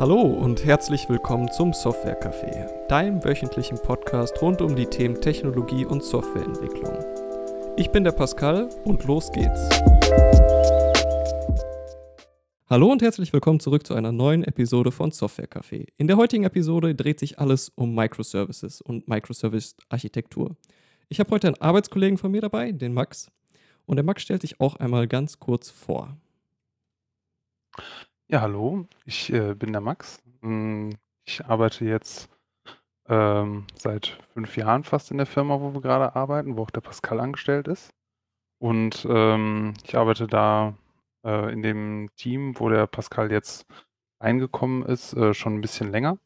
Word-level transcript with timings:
Hallo 0.00 0.22
und 0.22 0.64
herzlich 0.64 1.08
willkommen 1.08 1.52
zum 1.52 1.72
Software 1.72 2.20
Café, 2.20 2.66
deinem 2.88 3.22
wöchentlichen 3.22 3.78
Podcast 3.80 4.42
rund 4.42 4.60
um 4.60 4.74
die 4.74 4.86
Themen 4.86 5.20
Technologie 5.20 5.84
und 5.84 6.02
Softwareentwicklung. 6.02 6.98
Ich 7.76 7.92
bin 7.92 8.02
der 8.02 8.10
Pascal 8.10 8.68
und 8.84 9.04
los 9.04 9.30
geht's. 9.30 9.68
Hallo 12.68 12.90
und 12.90 13.02
herzlich 13.02 13.32
willkommen 13.32 13.60
zurück 13.60 13.86
zu 13.86 13.94
einer 13.94 14.10
neuen 14.10 14.42
Episode 14.42 14.90
von 14.90 15.12
Software 15.12 15.48
Café. 15.48 15.86
In 15.96 16.08
der 16.08 16.16
heutigen 16.16 16.42
Episode 16.42 16.96
dreht 16.96 17.20
sich 17.20 17.38
alles 17.38 17.68
um 17.68 17.94
Microservices 17.94 18.80
und 18.80 19.06
Microservice-Architektur. 19.06 20.56
Ich 21.08 21.20
habe 21.20 21.30
heute 21.30 21.46
einen 21.46 21.60
Arbeitskollegen 21.60 22.18
von 22.18 22.32
mir 22.32 22.40
dabei, 22.40 22.72
den 22.72 22.94
Max. 22.94 23.30
Und 23.86 23.94
der 23.94 24.04
Max 24.04 24.22
stellt 24.22 24.40
sich 24.40 24.60
auch 24.60 24.74
einmal 24.74 25.06
ganz 25.06 25.38
kurz 25.38 25.70
vor. 25.70 26.16
Ja, 28.28 28.40
hallo, 28.40 28.86
ich 29.04 29.32
äh, 29.32 29.54
bin 29.54 29.72
der 29.72 29.80
Max. 29.82 30.22
Hm, 30.40 30.96
ich 31.26 31.44
arbeite 31.44 31.84
jetzt 31.84 32.30
ähm, 33.08 33.66
seit 33.76 34.18
fünf 34.34 34.56
Jahren 34.56 34.84
fast 34.84 35.10
in 35.10 35.18
der 35.18 35.26
Firma, 35.26 35.60
wo 35.60 35.74
wir 35.74 35.80
gerade 35.82 36.16
arbeiten, 36.16 36.56
wo 36.56 36.62
auch 36.64 36.70
der 36.70 36.80
Pascal 36.82 37.20
angestellt 37.20 37.68
ist. 37.68 37.92
Und 38.60 39.06
ähm, 39.10 39.74
ich 39.84 39.96
arbeite 39.96 40.26
da 40.28 40.76
äh, 41.24 41.52
in 41.52 41.62
dem 41.62 42.10
Team, 42.16 42.58
wo 42.60 42.68
der 42.70 42.86
Pascal 42.88 43.32
jetzt 43.32 43.66
eingekommen 44.20 44.84
ist, 44.84 45.14
äh, 45.14 45.34
schon 45.34 45.56
ein 45.56 45.62
bisschen 45.62 45.90
länger. 45.92 46.18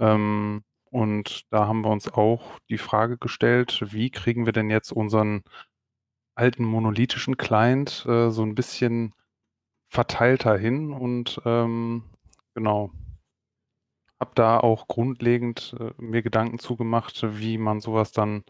Ähm, 0.00 0.64
und 0.90 1.46
da 1.52 1.66
haben 1.68 1.82
wir 1.82 1.90
uns 1.90 2.12
auch 2.12 2.58
die 2.70 2.78
Frage 2.78 3.18
gestellt, 3.18 3.84
wie 3.92 4.10
kriegen 4.10 4.46
wir 4.46 4.52
denn 4.52 4.70
jetzt 4.70 4.92
unseren 4.92 5.42
alten 6.34 6.64
monolithischen 6.64 7.36
Client 7.36 8.04
äh, 8.06 8.30
so 8.30 8.42
ein 8.44 8.54
bisschen 8.54 9.14
verteilter 9.92 10.56
hin 10.56 10.90
und 10.90 11.40
ähm, 11.44 12.04
genau. 12.54 12.90
Habe 14.18 14.30
da 14.34 14.58
auch 14.58 14.88
grundlegend 14.88 15.76
äh, 15.78 15.90
mir 16.02 16.22
Gedanken 16.22 16.58
zugemacht, 16.58 17.22
wie 17.38 17.58
man 17.58 17.80
sowas 17.80 18.10
dann 18.12 18.42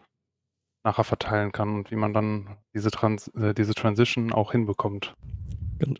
nachher 0.85 1.03
verteilen 1.03 1.51
kann 1.51 1.75
und 1.75 1.91
wie 1.91 1.97
man 1.97 2.13
dann 2.13 2.57
diese, 2.73 2.91
Trans 2.91 3.27
äh, 3.35 3.53
diese 3.53 3.73
Transition 3.73 4.31
auch 4.31 4.53
hinbekommt. 4.53 5.15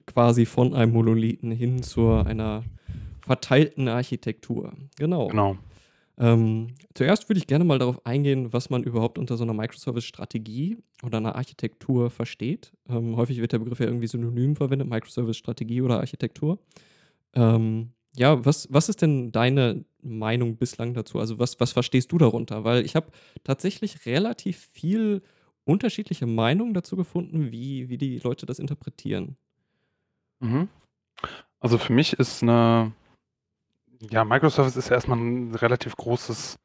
Quasi 0.06 0.46
von 0.46 0.74
einem 0.74 0.94
Monolithen 0.94 1.52
hin 1.52 1.84
zu 1.84 2.10
einer 2.12 2.64
verteilten 3.22 3.90
Architektur. 3.90 4.72
Genau. 4.98 5.28
Genau. 5.28 5.58
Ähm, 6.18 6.68
zuerst 6.94 7.28
würde 7.28 7.40
ich 7.40 7.48
gerne 7.48 7.66
mal 7.66 7.80
darauf 7.80 8.06
eingehen, 8.06 8.54
was 8.54 8.70
man 8.70 8.84
überhaupt 8.84 9.18
unter 9.18 9.36
so 9.36 9.44
einer 9.44 9.54
Microservice-Strategie 9.54 10.78
oder 11.02 11.18
einer 11.18 11.36
Architektur 11.36 12.12
versteht. 12.12 12.72
Ähm, 12.88 13.16
häufig 13.16 13.42
wird 13.42 13.52
der 13.52 13.60
Begriff 13.60 13.80
ja 13.80 13.88
irgendwie 13.88 14.08
synonym 14.08 14.56
verwendet, 14.56 14.88
Microservice-Strategie 14.88 15.82
oder 15.82 16.00
Architektur. 16.00 16.60
Ähm, 17.34 17.94
ja, 18.16 18.46
was, 18.46 18.68
was 18.72 18.90
ist 18.90 19.02
denn 19.02 19.32
deine 19.32 19.86
Meinung 20.04 20.58
bislang 20.58 20.94
dazu? 20.94 21.20
Also 21.20 21.40
was, 21.40 21.60
was 21.60 21.72
verstehst 21.72 22.12
du 22.12 22.20
darunter? 22.20 22.64
Weil 22.64 22.86
ich 22.86 22.96
habe 22.96 23.08
tatsächlich 23.44 24.06
relativ 24.06 24.70
viel 24.72 25.24
unterschiedliche 25.66 26.28
Meinungen 26.28 26.76
dazu 26.76 26.96
gefunden, 26.96 27.52
wie, 27.52 27.90
wie 27.90 27.98
die 27.98 28.20
Leute 28.20 28.46
das 28.46 28.60
interpretieren. 28.60 29.36
Mhm. 30.42 30.68
Also 31.60 31.78
für 31.78 31.94
mich 31.94 32.14
ist 32.14 32.44
eine 32.44 32.92
ja, 34.10 34.24
Microservice 34.26 34.76
ist 34.78 34.90
ja 34.90 34.96
erstmal 34.96 35.18
ein 35.20 35.56
relativ 35.56 35.96
großes 35.96 36.58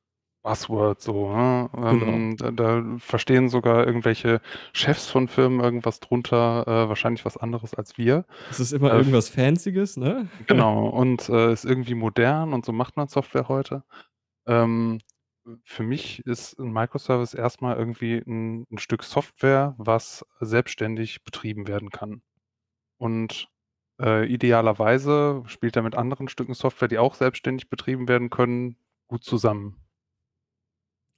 Buzzword 0.42 1.00
so, 1.02 1.32
ne? 1.34 1.70
Genau. 1.88 2.24
Ähm, 2.24 2.36
da 2.38 2.50
da 2.52 2.84
verstehen 2.98 3.48
sogar 3.48 3.86
irgendwelche 3.86 4.40
Chefs 4.72 5.08
von 5.10 5.28
Firmen 5.28 5.60
irgendwas 5.60 6.00
drunter, 6.00 6.64
äh, 6.66 6.88
wahrscheinlich 6.88 7.24
was 7.24 7.36
anderes 7.36 7.74
als 7.74 7.98
wir. 7.98 8.24
Es 8.48 8.60
ist 8.60 8.72
immer 8.72 8.92
Äh, 8.92 8.94
irgendwas 8.94 9.28
Fancyes, 9.30 9.96
ne? 9.96 10.30
genau, 10.46 10.88
und, 10.88 11.28
äh, 11.28 11.52
ist 11.52 11.64
irgendwie 11.64 11.94
modern 11.94 12.52
und 12.52 12.64
so 12.64 12.72
macht 12.72 12.96
man 12.96 13.08
Software 13.08 13.48
heute. 13.48 13.84
Ähm, 14.46 15.00
für 15.64 15.82
mich 15.84 16.26
ist 16.26 16.58
'n 16.60 16.72
Microservice 16.72 17.34
erstmal 17.34 17.76
irgendwie 17.78 18.16
ein 18.26 18.66
'n 18.70 18.78
Stück 18.78 19.04
Software, 19.04 19.74
was 19.78 20.26
selbstständig 20.40 21.24
betrieben 21.24 21.68
werden 21.68 21.90
kann. 21.90 22.22
Und 22.98 23.48
äh, 24.00 24.26
idealerweise 24.26 25.42
spielt 25.46 25.76
er 25.76 25.82
mit 25.82 25.94
anderen 25.94 26.28
Stücken 26.28 26.54
Software, 26.54 26.88
die 26.88 26.98
auch 26.98 27.14
selbstständig 27.14 27.68
betrieben 27.70 28.08
werden 28.08 28.30
können, 28.30 28.76
gut 29.08 29.24
zusammen. 29.24 29.76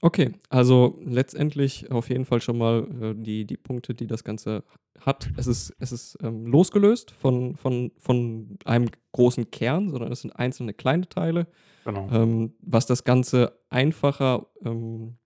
Okay, 0.02 0.32
also 0.48 0.98
letztendlich 1.04 1.90
auf 1.90 2.08
jeden 2.08 2.24
Fall 2.24 2.40
schon 2.40 2.56
mal 2.56 2.86
äh, 3.02 3.14
die, 3.14 3.44
die 3.44 3.58
Punkte, 3.58 3.94
die 3.94 4.06
das 4.06 4.24
Ganze 4.24 4.64
hat. 4.98 5.30
Es 5.36 5.46
ist, 5.46 5.74
es 5.78 5.92
ist 5.92 6.16
ähm, 6.22 6.46
losgelöst 6.46 7.10
von, 7.10 7.54
von, 7.56 7.92
von 7.98 8.58
einem 8.64 8.88
großen 9.12 9.50
Kern, 9.50 9.90
sondern 9.90 10.10
es 10.10 10.22
sind 10.22 10.32
einzelne 10.32 10.72
kleine 10.72 11.08
Teile, 11.08 11.46
Genau. 11.84 12.08
ähm, 12.10 12.54
was 12.60 12.84
das 12.86 13.04
Ganze 13.04 13.58
einfacher 13.70 14.46
ähm, 14.64 15.16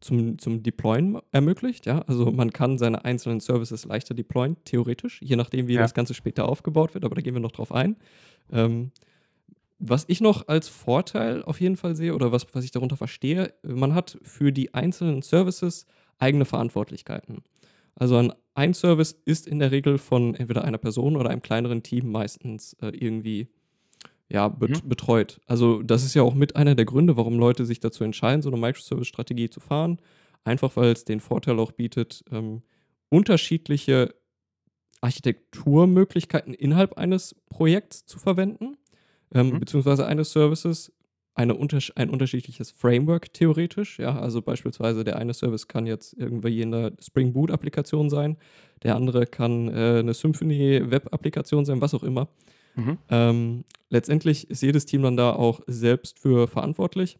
zum, 0.00 0.38
zum 0.38 0.62
Deployen 0.62 1.18
ermöglicht. 1.32 1.86
Ja? 1.86 2.00
Also 2.06 2.30
man 2.30 2.52
kann 2.52 2.78
seine 2.78 3.04
einzelnen 3.04 3.40
Services 3.40 3.84
leichter 3.84 4.14
deployen, 4.14 4.56
theoretisch, 4.64 5.20
je 5.22 5.36
nachdem, 5.36 5.68
wie 5.68 5.74
Ja. 5.74 5.82
das 5.82 5.94
Ganze 5.94 6.14
später 6.14 6.48
aufgebaut 6.48 6.94
wird, 6.94 7.04
aber 7.04 7.14
da 7.14 7.20
gehen 7.22 7.34
wir 7.34 7.40
noch 7.40 7.52
drauf 7.52 7.72
ein. 7.72 7.96
Ähm, 8.52 8.92
was 9.78 10.04
ich 10.08 10.20
noch 10.20 10.48
als 10.48 10.68
Vorteil 10.68 11.42
auf 11.42 11.60
jeden 11.60 11.76
Fall 11.76 11.96
sehe 11.96 12.14
oder 12.14 12.32
was, 12.32 12.46
was 12.54 12.64
ich 12.64 12.70
darunter 12.70 12.96
verstehe, 12.96 13.52
man 13.62 13.94
hat 13.94 14.18
für 14.22 14.52
die 14.52 14.72
einzelnen 14.74 15.20
Services 15.22 15.86
eigene 16.18 16.46
Verantwortlichkeiten. 16.46 17.42
Also 17.94 18.16
ein, 18.16 18.32
ein 18.54 18.72
Service 18.74 19.12
ist 19.24 19.46
in 19.46 19.58
der 19.58 19.70
Regel 19.72 19.98
von 19.98 20.34
entweder 20.34 20.64
einer 20.64 20.78
Person 20.78 21.16
oder 21.16 21.30
einem 21.30 21.42
kleineren 21.42 21.82
Team 21.82 22.10
meistens 22.10 22.74
äh, 22.80 22.88
irgendwie 22.88 23.48
ja, 24.30 24.48
bet 24.48 24.82
Mhm. 24.84 24.88
betreut. 24.88 25.40
Also 25.46 25.82
das 25.82 26.04
ist 26.04 26.14
ja 26.14 26.22
auch 26.22 26.34
mit 26.34 26.56
einer 26.56 26.74
der 26.74 26.84
Gründe, 26.84 27.16
warum 27.16 27.38
Leute 27.38 27.64
sich 27.66 27.80
dazu 27.80 28.04
entscheiden, 28.04 28.42
so 28.42 28.50
eine 28.50 28.58
Microservice-Strategie 28.60 29.50
zu 29.50 29.60
fahren. 29.60 30.00
Einfach 30.44 30.76
weil 30.76 30.92
es 30.92 31.04
den 31.04 31.20
Vorteil 31.20 31.58
auch 31.60 31.72
bietet, 31.72 32.24
ähm, 32.30 32.62
unterschiedliche 33.10 34.14
Architekturmöglichkeiten 35.00 36.54
innerhalb 36.54 36.98
eines 36.98 37.34
Projekts 37.50 38.06
zu 38.06 38.18
verwenden 38.18 38.76
ähm, 39.34 39.50
Mhm. 39.52 39.60
beziehungsweise 39.60 40.06
eines 40.06 40.32
Services, 40.32 40.92
eine 41.34 41.54
untersch 41.54 41.92
ein 41.96 42.10
unterschiedliches 42.10 42.70
Framework 42.72 43.32
theoretisch. 43.34 43.98
Ja, 43.98 44.18
also 44.20 44.42
beispielsweise 44.42 45.04
der 45.04 45.16
eine 45.18 45.34
Service 45.34 45.68
kann 45.68 45.86
jetzt 45.86 46.14
irgendwie 46.14 46.62
in 46.62 46.72
der 46.72 46.92
Spring 47.00 47.32
Boot-Applikation 47.34 48.10
sein, 48.10 48.38
der 48.84 48.96
andere 48.96 49.26
kann 49.26 49.68
äh, 49.68 49.98
eine 50.00 50.14
Symfony-Web-Applikation 50.14 51.64
sein, 51.66 51.80
was 51.82 51.94
auch 51.94 52.04
immer. 52.04 52.28
Mhm. 52.76 52.98
Ähm, 53.08 53.64
letztendlich 53.90 54.48
ist 54.50 54.62
jedes 54.62 54.86
Team 54.86 55.02
dann 55.02 55.16
da 55.16 55.32
auch 55.32 55.60
selbst 55.66 56.18
für 56.20 56.46
verantwortlich 56.46 57.18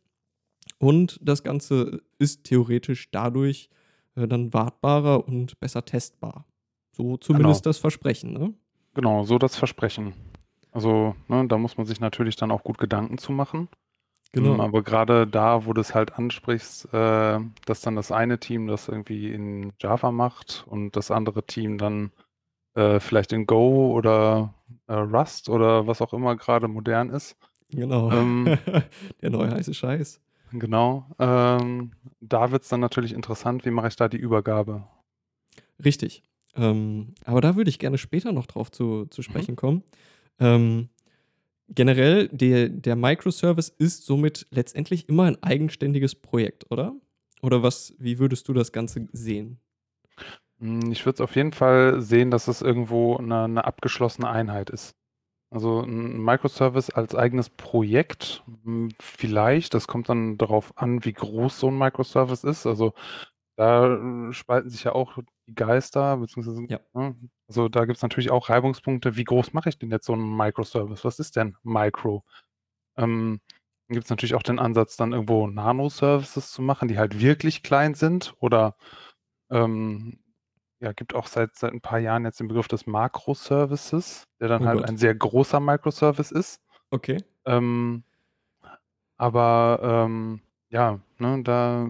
und 0.78 1.18
das 1.22 1.42
Ganze 1.42 2.02
ist 2.18 2.44
theoretisch 2.44 3.10
dadurch 3.10 3.68
äh, 4.14 4.28
dann 4.28 4.52
wartbarer 4.52 5.26
und 5.26 5.58
besser 5.60 5.84
testbar. 5.84 6.46
So 6.92 7.16
zumindest 7.16 7.64
Genau. 7.64 7.70
das 7.70 7.78
Versprechen, 7.78 8.32
ne? 8.32 8.54
Genau, 8.94 9.24
so 9.24 9.38
das 9.38 9.56
Versprechen. 9.56 10.14
Also, 10.72 11.14
ne, 11.28 11.46
da 11.48 11.58
muss 11.58 11.76
man 11.76 11.86
sich 11.86 12.00
natürlich 12.00 12.36
dann 12.36 12.50
auch 12.50 12.62
gut 12.64 12.78
Gedanken 12.78 13.18
zu 13.18 13.32
machen. 13.32 13.68
Genau. 14.32 14.62
aber 14.62 14.82
gerade 14.82 15.26
da, 15.26 15.64
wo 15.64 15.72
du 15.72 15.80
es 15.80 15.94
halt 15.94 16.18
ansprichst, 16.18 16.92
äh, 16.92 17.38
dass 17.64 17.80
dann 17.80 17.96
das 17.96 18.12
eine 18.12 18.38
Team 18.38 18.66
das 18.66 18.86
irgendwie 18.88 19.32
in 19.32 19.72
Java 19.80 20.10
macht 20.12 20.64
und 20.68 20.94
das 20.94 21.10
andere 21.10 21.46
Team 21.46 21.78
dann 21.78 22.10
äh, 22.76 23.00
vielleicht 23.00 23.32
in 23.32 23.46
Go 23.46 23.92
oder 23.92 24.54
äh, 24.86 24.92
Rust 24.94 25.48
oder 25.48 25.86
was 25.88 26.00
auch 26.00 26.12
immer 26.12 26.36
gerade 26.36 26.68
modern 26.68 27.10
ist. 27.10 27.36
Genau. 27.70 28.10
Ähm, 28.12 28.56
Der 29.22 29.30
neue 29.30 29.50
heiße 29.50 29.74
Scheiß. 29.74 30.20
genau. 30.52 31.06
Ähm, 31.18 31.90
da 32.20 32.52
wird 32.52 32.62
es 32.62 32.68
dann 32.68 32.80
natürlich 32.80 33.12
interessant, 33.12 33.64
wie 33.64 33.70
mache 33.70 33.88
ich 33.88 33.96
da 33.96 34.08
die 34.08 34.16
Übergabe? 34.18 34.84
Richtig. 35.84 36.22
Ähm, 36.54 37.14
aber 37.24 37.40
da 37.40 37.56
würde 37.56 37.68
ich 37.70 37.78
gerne 37.78 37.98
später 37.98 38.32
noch 38.32 38.46
drauf 38.46 38.70
zu, 38.70 39.06
zu 39.06 39.20
Mhm. 39.20 39.24
sprechen 39.24 39.56
kommen. 39.56 39.82
Ähm, 40.38 40.88
generell, 41.68 42.28
der, 42.28 42.68
der 42.68 42.96
Microservice 42.96 43.68
ist 43.70 44.06
somit 44.06 44.46
letztendlich 44.50 45.08
immer 45.08 45.24
ein 45.24 45.42
eigenständiges 45.42 46.14
Projekt, 46.14 46.70
oder? 46.70 46.94
Oder 47.42 47.62
was, 47.62 47.94
wie 47.98 48.18
würdest 48.18 48.48
du 48.48 48.52
das 48.54 48.72
Ganze 48.72 49.08
sehen? 49.12 49.58
Hm, 50.60 50.90
ich 50.90 51.04
würde 51.04 51.16
es 51.16 51.20
auf 51.20 51.36
jeden 51.36 51.52
Fall 51.52 52.00
sehen, 52.00 52.30
dass 52.30 52.48
es 52.48 52.62
irgendwo 52.62 53.16
eine 53.16 53.48
'ne 53.48 53.64
abgeschlossene 53.64 54.28
Einheit 54.28 54.70
ist. 54.70 54.94
Also 55.50 55.80
'n 55.82 56.18
Microservice 56.24 56.90
als 56.90 57.14
eigenes 57.14 57.50
Projekt, 57.50 58.44
hm, 58.64 58.90
vielleicht, 59.00 59.74
das 59.74 59.88
kommt 59.88 60.08
dann 60.08 60.38
darauf 60.38 60.76
an, 60.78 61.04
wie 61.04 61.12
groß 61.14 61.58
so 61.60 61.68
'n 61.68 61.78
Microservice 61.78 62.44
ist. 62.44 62.66
Also, 62.66 62.94
da, 63.56 63.96
äh, 64.30 64.32
spalten 64.34 64.70
sich 64.70 64.84
ja 64.84 64.92
auch 64.94 65.18
die 65.48 65.54
Geister, 65.56 66.18
beziehungsweise, 66.18 66.64
Ja. 66.68 66.80
ne, 66.94 67.16
also, 67.48 67.68
da 67.68 67.84
gibt's 67.86 68.02
natürlich 68.02 68.30
auch 68.32 68.50
Reibungspunkte. 68.50 69.16
Wie 69.16 69.24
groß 69.24 69.52
mache 69.54 69.70
ich 69.70 69.78
denn 69.78 69.90
jetzt 69.90 70.06
so 70.06 70.14
'n 70.14 70.36
Microservice? 70.36 71.04
Was 71.04 71.18
ist 71.20 71.36
denn 71.36 71.56
Micro? 71.64 72.24
Ähm, 72.98 73.40
dann 73.88 73.94
gibt's 73.96 74.10
natürlich 74.10 74.34
auch 74.36 74.42
den 74.44 74.58
Ansatz, 74.60 74.96
dann 74.98 75.12
irgendwo 75.14 75.46
Nano-Services 75.48 76.52
zu 76.52 76.62
machen, 76.62 76.88
die 76.88 76.98
halt 76.98 77.20
wirklich 77.20 77.62
klein 77.64 77.94
sind 77.94 78.34
oder, 78.40 78.76
ähm 79.50 80.18
ja, 80.80 80.92
gibt 80.92 81.14
auch 81.14 81.26
seit 81.26 81.56
seit 81.56 81.72
'n 81.72 81.80
paar 81.80 81.98
Jahren 81.98 82.24
jetzt 82.24 82.40
den 82.40 82.48
Begriff 82.48 82.68
des 82.68 82.86
Makroservices, 82.86 84.24
der 84.40 84.48
dann 84.48 84.64
Oh 84.64 84.66
halt 84.66 84.80
Gott. 84.80 84.86
ein 84.86 84.96
sehr 84.96 85.14
großer 85.14 85.60
Microservice 85.60 86.32
ist. 86.32 86.60
Okay. 86.92 87.18
Ähm 87.46 88.04
aber, 89.20 89.80
ähm, 89.82 90.40
ja, 90.68 91.00
ne, 91.18 91.42
da 91.42 91.88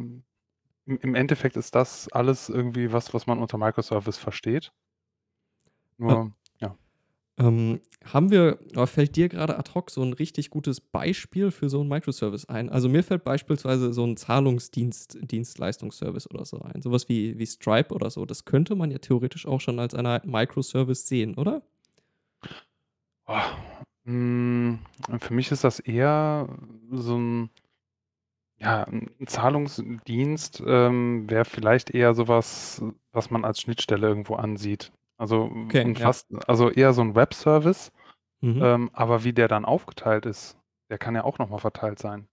im 0.87 1.15
Endeffekt 1.17 1.57
ist 1.57 1.75
das 1.75 2.09
alles 2.13 2.49
irgendwie 2.49 2.93
was, 2.93 3.15
was 3.15 3.27
man 3.27 3.41
unter 3.41 3.59
Microservice 3.59 4.19
versteht. 4.19 4.73
Nur 6.01 6.11
ja. 6.11 6.27
Ähm, 7.39 7.81
haben 8.05 8.31
wir 8.31 8.59
oder 8.73 8.87
fällt 8.87 9.17
dir 9.17 9.29
grade 9.29 9.59
ad 9.59 9.73
hoc 9.75 9.91
so 9.91 10.03
'n 10.03 10.13
richtig 10.15 10.51
gutes 10.51 10.81
Beispiel 10.81 11.51
für 11.51 11.69
so 11.69 11.81
'n 11.83 11.89
Microservice 11.89 12.47
ein? 12.49 12.69
Also, 12.71 12.89
mir 12.89 13.03
fällt 13.03 13.25
beispielsweise 13.25 13.93
so 13.93 14.05
'n 14.05 14.17
Zahlungsdienst 14.17 15.19
Dienstleistungsservice 15.23 16.31
oder 16.31 16.45
so 16.45 16.61
ein, 16.63 16.83
so 16.83 16.93
was 16.93 17.09
wie 17.09 17.39
wie 17.39 17.47
Stripe 17.47 17.95
oder 17.95 18.11
so. 18.11 18.25
Das 18.27 18.45
könnte 18.45 18.75
man 18.77 18.91
ja 18.91 18.99
theoretisch 18.99 19.47
auch 19.47 19.61
schon 19.61 19.79
als 19.81 19.95
eine 19.95 20.11
Art 20.11 20.27
Microservice 20.27 21.07
sehen, 21.09 21.35
oder? 21.37 21.63
Oh, 23.29 23.41
hm, 24.05 24.79
für 25.19 25.35
mich 25.35 25.51
ist 25.51 25.65
das 25.65 25.81
eher 25.81 26.49
so 26.93 27.17
'n 27.17 27.51
ja, 28.59 28.85
'n 28.85 29.11
Zahlungsdienst, 29.27 30.63
ähm, 30.67 31.29
wäre 31.29 31.45
vielleicht 31.45 31.91
eher 31.91 32.15
so 32.15 32.27
was, 32.29 32.83
was 33.13 33.31
man 33.31 33.45
als 33.45 33.61
Schnittstelle 33.61 34.07
irgendwo 34.09 34.35
ansieht. 34.37 34.93
Also, 35.21 35.51
Okay, 35.71 35.83
und 35.83 35.99
ja. 35.99 36.13
fast 36.13 36.27
also, 36.47 36.71
eher 36.71 36.93
so 36.93 37.01
'n 37.03 37.15
Webservice, 37.15 37.91
Mhm. 38.43 38.67
ähm, 38.67 38.91
aber 38.95 39.25
wie 39.25 39.33
der 39.35 39.49
dann 39.49 39.65
aufgeteilt 39.67 40.27
ist, 40.27 40.59
der 40.91 40.99
kann 40.99 41.15
ja 41.17 41.25
auch 41.25 41.39
noch 41.39 41.51
mal 41.51 41.59
verteilt 41.59 41.99
sein. 42.01 42.29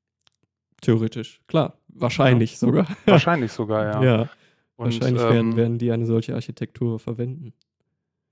Theoretisch, 0.81 1.41
klar, 1.47 1.79
wahrscheinlich 1.87 2.57
sogar. 2.59 2.87
Wahrscheinlich 3.07 3.51
sogar, 3.51 3.85
ja. 3.85 4.09
Ja, 4.09 4.29
Und, 4.77 5.11
wahrscheinlich 5.11 5.29
werden 5.29 5.55
ähm 5.55 5.57
werden 5.57 5.77
die 5.79 5.91
eine 5.91 6.05
solche 6.05 6.33
Architektur 6.35 6.99
verwenden. 6.99 7.53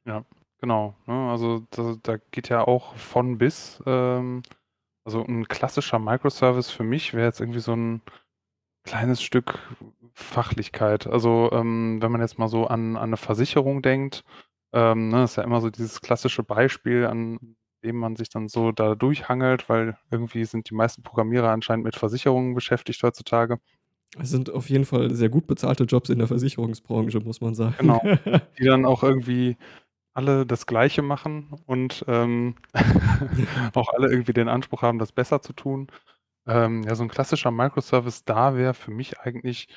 Ja, 0.08 0.26
genau, 0.60 0.96
ne? 1.06 1.30
Also, 1.30 1.68
da 1.70 1.96
da 2.02 2.18
geht 2.32 2.50
ja 2.50 2.66
auch 2.68 2.96
von 2.96 3.38
bis, 3.38 3.82
ähm 3.86 4.42
also, 5.06 5.24
'n 5.26 5.48
klassischer 5.48 6.00
Microservice 6.00 6.72
für 6.72 6.84
mich 6.84 7.14
wäre 7.14 7.26
jetzt 7.28 7.40
irgendwie 7.42 7.60
so 7.62 7.74
'n 7.74 8.02
kleines 8.84 9.22
Stück 9.22 9.60
Fachlichkeit. 10.14 11.08
Also, 11.08 11.50
ähm, 11.54 12.02
wenn 12.02 12.12
man 12.12 12.22
jetzt 12.22 12.38
mal 12.40 12.48
so 12.48 12.68
an 12.68 12.98
an 12.98 13.12
'ne 13.12 13.18
Versicherung 13.18 13.82
denkt, 13.82 14.24
ähm, 14.74 15.10
ne, 15.10 15.24
ist 15.24 15.38
ja 15.38 15.44
immer 15.44 15.62
so 15.62 15.70
dieses 15.70 16.02
klassische 16.02 16.44
Beispiel, 16.44 17.06
an 17.08 17.56
dem 17.84 17.98
man 17.98 18.16
sich 18.16 18.30
dann 18.30 18.48
so 18.50 18.72
da 18.72 18.96
durchhangelt, 18.96 19.70
weil 19.70 19.98
irgendwie 20.12 20.46
sind 20.46 20.70
die 20.70 20.76
meisten 20.76 21.04
Programmierer 21.04 21.50
anscheinend 21.50 21.86
mit 21.86 21.96
Versicherungen 21.96 22.54
beschäftigt 22.56 23.02
heutzutage. 23.04 23.60
Es 24.20 24.30
sind 24.30 24.50
auf 24.52 24.70
jeden 24.70 24.86
Fall 24.86 25.14
sehr 25.16 25.30
gut 25.30 25.48
bezahlte 25.48 25.86
Jobs 25.86 26.10
in 26.10 26.20
der 26.20 26.28
Versicherungsbranche, 26.28 27.20
muss 27.22 27.42
man 27.42 27.56
sagen. 27.56 27.76
Genau, 27.78 28.02
die 28.60 28.66
dann 28.66 28.86
auch 28.86 29.04
irgendwie 29.04 29.58
alle 30.14 30.46
das 30.46 30.66
Gleiche 30.68 31.02
machen 31.04 31.50
und, 31.68 32.06
ähm, 32.08 32.56
auch 33.76 33.90
alle 33.94 34.10
irgendwie 34.12 34.34
den 34.34 34.50
Anspruch 34.50 34.82
haben, 34.84 35.00
das 35.00 35.12
besser 35.14 35.42
zu 35.42 35.54
tun. 35.54 35.88
Ähm, 36.48 36.84
ja, 36.84 36.96
so 36.96 37.04
'n 37.04 37.10
klassischer 37.10 37.52
Microservice 37.52 38.24
da 38.26 38.56
wäre 38.56 38.74
für 38.74 38.92
mich 38.92 39.20
eigentlich, 39.20 39.68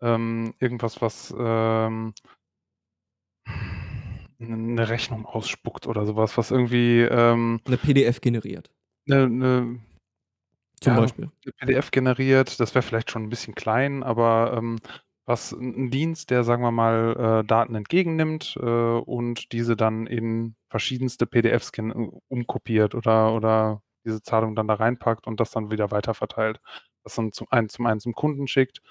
ähm, 0.00 0.54
irgendwas, 0.58 1.00
was, 1.02 1.34
ähm 1.38 2.14
'n 4.40 4.74
'ne 4.74 4.88
Rechnung 4.88 5.24
ausspuckt 5.26 5.86
oder 5.86 6.04
so 6.06 6.16
was, 6.16 6.36
was 6.36 6.50
irgendwie, 6.50 7.00
ähm 7.02 7.60
'Ne 7.66 7.78
PDF 7.78 8.20
generiert. 8.20 8.70
'ne 9.06 9.28
'ne 9.28 9.80
Zum 10.82 10.94
ja, 10.94 10.96
Beispiel. 10.96 11.30
'ne 11.46 11.52
PDF 11.58 11.90
generiert, 11.90 12.60
das 12.60 12.74
wäre 12.74 12.82
vielleicht 12.82 13.10
schon 13.10 13.24
'n 13.24 13.30
bisschen 13.30 13.54
klein, 13.54 14.02
aber, 14.02 14.54
ähm, 14.56 14.78
was 15.26 15.52
'n 15.52 15.74
'n 15.74 15.90
Dienst, 15.90 16.30
der, 16.30 16.44
sagen 16.44 16.62
wir 16.62 16.72
mal, 16.72 17.42
äh, 17.44 17.46
Daten 17.46 17.74
entgegennimmt, 17.76 18.56
äh, 18.60 18.64
und 18.66 19.52
diese 19.52 19.76
dann 19.76 20.06
in 20.06 20.56
verschiedenste 20.70 21.26
PDFs 21.26 21.72
gen 21.72 21.92
umkopiert 22.28 22.94
oder 22.94 23.34
oder 23.34 23.82
diese 24.06 24.22
Zahlung 24.22 24.56
dann 24.56 24.68
da 24.68 24.74
reinpackt 24.74 25.26
und 25.28 25.40
das 25.40 25.50
dann 25.52 25.70
wieder 25.72 25.90
weiterverteilt. 25.92 26.60
Das 27.04 27.16
dann 27.16 27.32
zum 27.32 27.48
einen 27.50 27.68
zum 27.70 27.86
einen 27.86 28.00
zum 28.00 28.14
Kunden 28.14 28.48
schickt, 28.48 28.82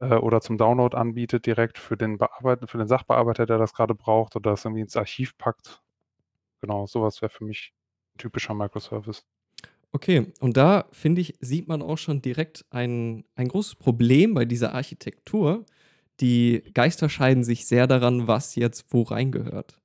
äh, 0.00 0.16
oder 0.16 0.40
zum 0.42 0.58
Download 0.58 0.96
anbietet 0.96 1.46
direkt 1.46 1.78
für 1.78 1.96
den 1.98 2.18
Bearbeiter 2.18 2.68
für 2.68 2.78
den 2.78 2.88
Sachbearbeiter, 2.88 3.46
der 3.46 3.58
das 3.58 3.74
grade 3.74 3.94
braucht 3.96 4.36
oder 4.36 4.50
das 4.52 4.64
irgendwie 4.66 4.82
ins 4.82 4.96
Archiv 4.96 5.36
packt. 5.38 5.82
Genau, 6.62 6.86
so 6.86 7.02
was 7.02 7.22
wäre 7.22 7.30
für 7.30 7.44
mich 7.44 7.74
'n 8.16 8.18
typischer 8.18 8.54
Microservice. 8.54 9.24
Okay, 9.94 10.32
und 10.40 10.56
da, 10.56 10.86
finde 10.92 11.20
ich, 11.20 11.34
sieht 11.40 11.68
man 11.68 11.82
auch 11.82 11.98
schon 11.98 12.22
direkt 12.22 12.64
ein 12.70 13.24
ein 13.34 13.48
großes 13.48 13.74
Problem 13.76 14.32
bei 14.34 14.46
dieser 14.46 14.72
Architektur. 14.74 15.66
Die 16.20 16.62
Geister 16.74 17.08
scheiden 17.10 17.44
sich 17.44 17.66
sehr 17.66 17.86
daran, 17.86 18.26
was 18.26 18.54
jetzt 18.56 18.86
wo 18.90 19.02
reingehört. 19.02 19.81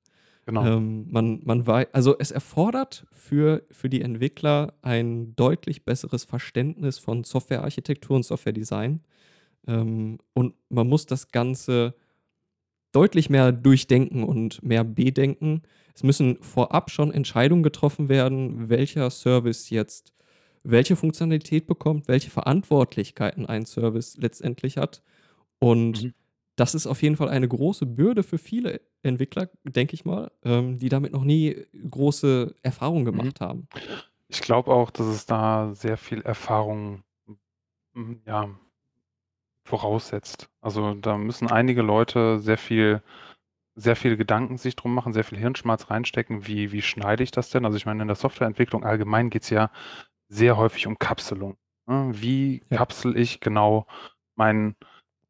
Genau. 0.48 0.64
Ähm, 0.64 1.06
man 1.10 1.40
man 1.44 1.66
wei 1.66 1.86
also, 1.92 2.16
es 2.18 2.30
erfordert 2.32 3.06
für 3.12 3.62
für 3.70 3.88
die 3.88 4.02
Entwickler 4.02 4.74
ein 4.82 5.36
deutlich 5.36 5.84
besseres 5.84 6.24
Verständnis 6.24 6.98
von 6.98 7.24
Softwarearchitektur 7.24 8.16
und 8.16 8.24
Softwaredesign. 8.24 9.00
Ähm, 9.68 10.18
und 10.34 10.54
man 10.70 10.88
muss 10.88 11.06
das 11.06 11.32
Ganze 11.32 11.94
deutlich 12.92 13.30
mehr 13.30 13.52
durchdenken 13.52 14.24
und 14.24 14.62
mehr 14.62 14.84
bedenken. 14.84 15.62
Es 15.94 16.02
müssen 16.02 16.38
vorab 16.42 16.90
schon 16.90 17.12
Entscheidungen 17.12 17.62
getroffen 17.62 18.08
werden, 18.08 18.68
welcher 18.70 19.10
Service 19.10 19.70
jetzt 19.70 20.12
welche 20.64 20.96
Funktionalität 20.96 21.66
bekommt, 21.66 22.08
welche 22.08 22.30
Verantwortlichkeiten 22.30 23.46
ein 23.46 23.66
Service 23.66 24.16
letztendlich 24.18 24.76
hat. 24.78 25.02
Und 25.60 26.06
Mhm. 26.06 26.14
das 26.56 26.74
ist 26.74 26.86
auf 26.86 27.02
jeden 27.02 27.16
Fall 27.16 27.28
eine 27.30 27.48
große 27.48 27.86
Bürde 27.86 28.22
für 28.22 28.38
viele 28.38 28.80
Entwickler, 29.02 29.48
denke 29.64 29.94
ich 29.94 30.04
mal, 30.04 30.30
ähm, 30.44 30.78
die 30.78 30.88
damit 30.88 31.12
noch 31.12 31.24
nie 31.24 31.56
große 31.90 32.54
Erfahrungen 32.62 33.04
Mhm. 33.12 33.30
gemacht 33.30 33.40
haben. 33.40 33.68
Ich 34.28 34.42
glaube 34.42 34.72
auch, 34.72 34.90
dass 34.90 35.06
es 35.06 35.26
da 35.26 35.74
sehr 35.74 35.96
viel 35.98 36.22
Erfahrung, 36.22 37.04
hm, 37.94 38.22
ja 38.26 38.50
voraussetzt. 39.66 40.48
Also, 40.60 40.94
da 40.94 41.18
müssen 41.18 41.48
einige 41.48 41.82
Leute 41.82 42.38
sehr 42.38 42.58
viel 42.58 43.02
sehr 43.76 43.96
viele 43.96 44.16
Gedanken 44.18 44.58
sich 44.58 44.76
drum 44.76 44.94
machen, 44.94 45.12
sehr 45.14 45.24
viel 45.24 45.38
Hirnschmalz 45.38 45.90
reinstecken. 45.90 46.46
Wie 46.46 46.72
wie 46.72 46.82
schneide 46.82 47.22
ich 47.24 47.30
das 47.32 47.50
denn? 47.50 47.64
Also, 47.66 47.76
ich 47.78 47.86
meine, 47.86 48.02
in 48.02 48.08
der 48.08 48.16
Softwareentwicklung 48.16 48.84
allgemein 48.84 49.30
geht's 49.30 49.50
ja 49.50 49.70
sehr 50.28 50.56
häufig 50.58 50.86
um 50.88 50.98
Kapselung, 50.98 51.58
ne? 51.88 52.10
Wie 52.14 52.62
Ja. 52.70 52.78
kapsle 52.78 53.16
ich 53.18 53.40
genau 53.40 53.86
mein 54.36 54.76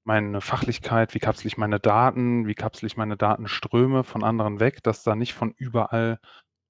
meine 0.08 0.40
Fachlichkeit? 0.42 1.14
Wie 1.14 1.20
kapsle 1.20 1.48
ich 1.48 1.58
meine 1.58 1.80
Daten? 1.80 2.48
Wie 2.48 2.56
kapsle 2.56 2.88
ich 2.88 2.96
meine 2.98 3.16
Datenströme 3.18 4.04
von 4.04 4.24
anderen 4.24 4.60
weg, 4.60 4.82
dass 4.82 5.04
da 5.04 5.16
nicht 5.16 5.34
von 5.34 5.52
überall 5.58 6.20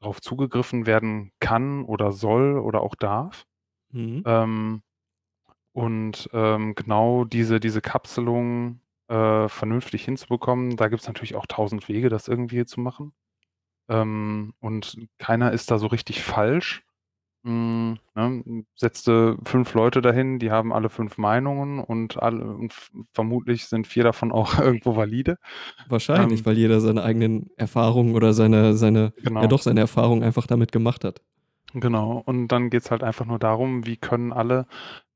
drauf 0.03 0.21
zugegriffen 0.21 0.87
werden 0.87 1.33
kann 1.41 1.85
oder 1.85 2.13
soll 2.13 2.59
oder 2.59 2.83
auch 2.83 2.97
darf? 2.97 3.47
Mhm. 3.93 4.25
Ähm, 4.27 4.83
und, 5.73 6.29
ähm, 6.33 6.75
genau 6.75 7.25
diese 7.25 7.61
diese 7.61 7.81
Kapselung, 7.81 8.81
äh, 9.09 9.49
vernünftig 9.49 10.05
hinzubekommen, 10.05 10.77
da 10.77 10.89
gibt's 10.89 11.07
natürlich 11.07 11.37
auch 11.37 11.47
1.000 11.47 11.89
Wege, 11.89 12.09
das 12.11 12.29
irgendwie 12.29 12.65
zu 12.67 12.81
machen. 12.81 13.13
Ähm, 13.89 14.55
und 14.61 15.09
keiner 15.19 15.53
ist 15.53 15.71
da 15.71 15.79
so 15.79 15.89
richtig 15.89 16.23
falsch. 16.23 16.85
Hm, 17.45 17.99
ne, 18.17 18.65
setzt 18.75 19.07
du 19.07 19.39
5 19.45 19.73
Leute 19.75 20.01
dahin, 20.01 20.39
die 20.41 20.51
haben 20.51 20.73
alle 20.73 20.91
5 20.91 21.19
Meinungen 21.19 21.79
und 21.79 22.21
alle 22.21 22.45
und 22.45 22.75
vermutlich 23.13 23.67
sind 23.67 23.87
4 23.87 24.03
davon 24.05 24.33
auch 24.33 24.59
irgendwo 24.59 24.97
valide. 24.97 25.37
Wahrscheinlich, 25.87 26.41
Ähm 26.41 26.47
weil 26.47 26.57
jeder 26.59 26.81
seine 26.81 27.03
eigenen 27.03 27.51
Erfahrungen 27.57 28.15
oder 28.15 28.33
seine 28.35 28.75
seine 28.75 29.13
ja 29.41 29.47
Genau. 29.47 29.47
doch, 29.49 29.63
seine 29.63 29.81
Erfahrungen 29.81 30.23
einfach 30.23 30.47
damit 30.47 30.73
gemacht 30.73 31.05
hat. 31.05 31.21
Genau, 31.75 32.23
und 32.25 32.49
dann 32.49 32.71
geht's 32.71 32.91
halt 32.91 33.03
einfach 33.03 33.27
nur 33.27 33.39
darum, 33.39 33.85
wie 33.87 33.97
können 33.99 34.33
alle 34.33 34.67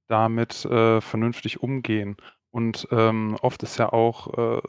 damit, 0.08 0.64
äh, 0.66 1.00
vernünftig 1.00 1.62
umgehen? 1.62 2.16
Und, 2.50 2.86
ähm, 2.90 3.36
oft 3.42 3.62
ist 3.62 3.78
ja 3.78 3.92
auch, 3.92 4.28
äh, 4.58 4.60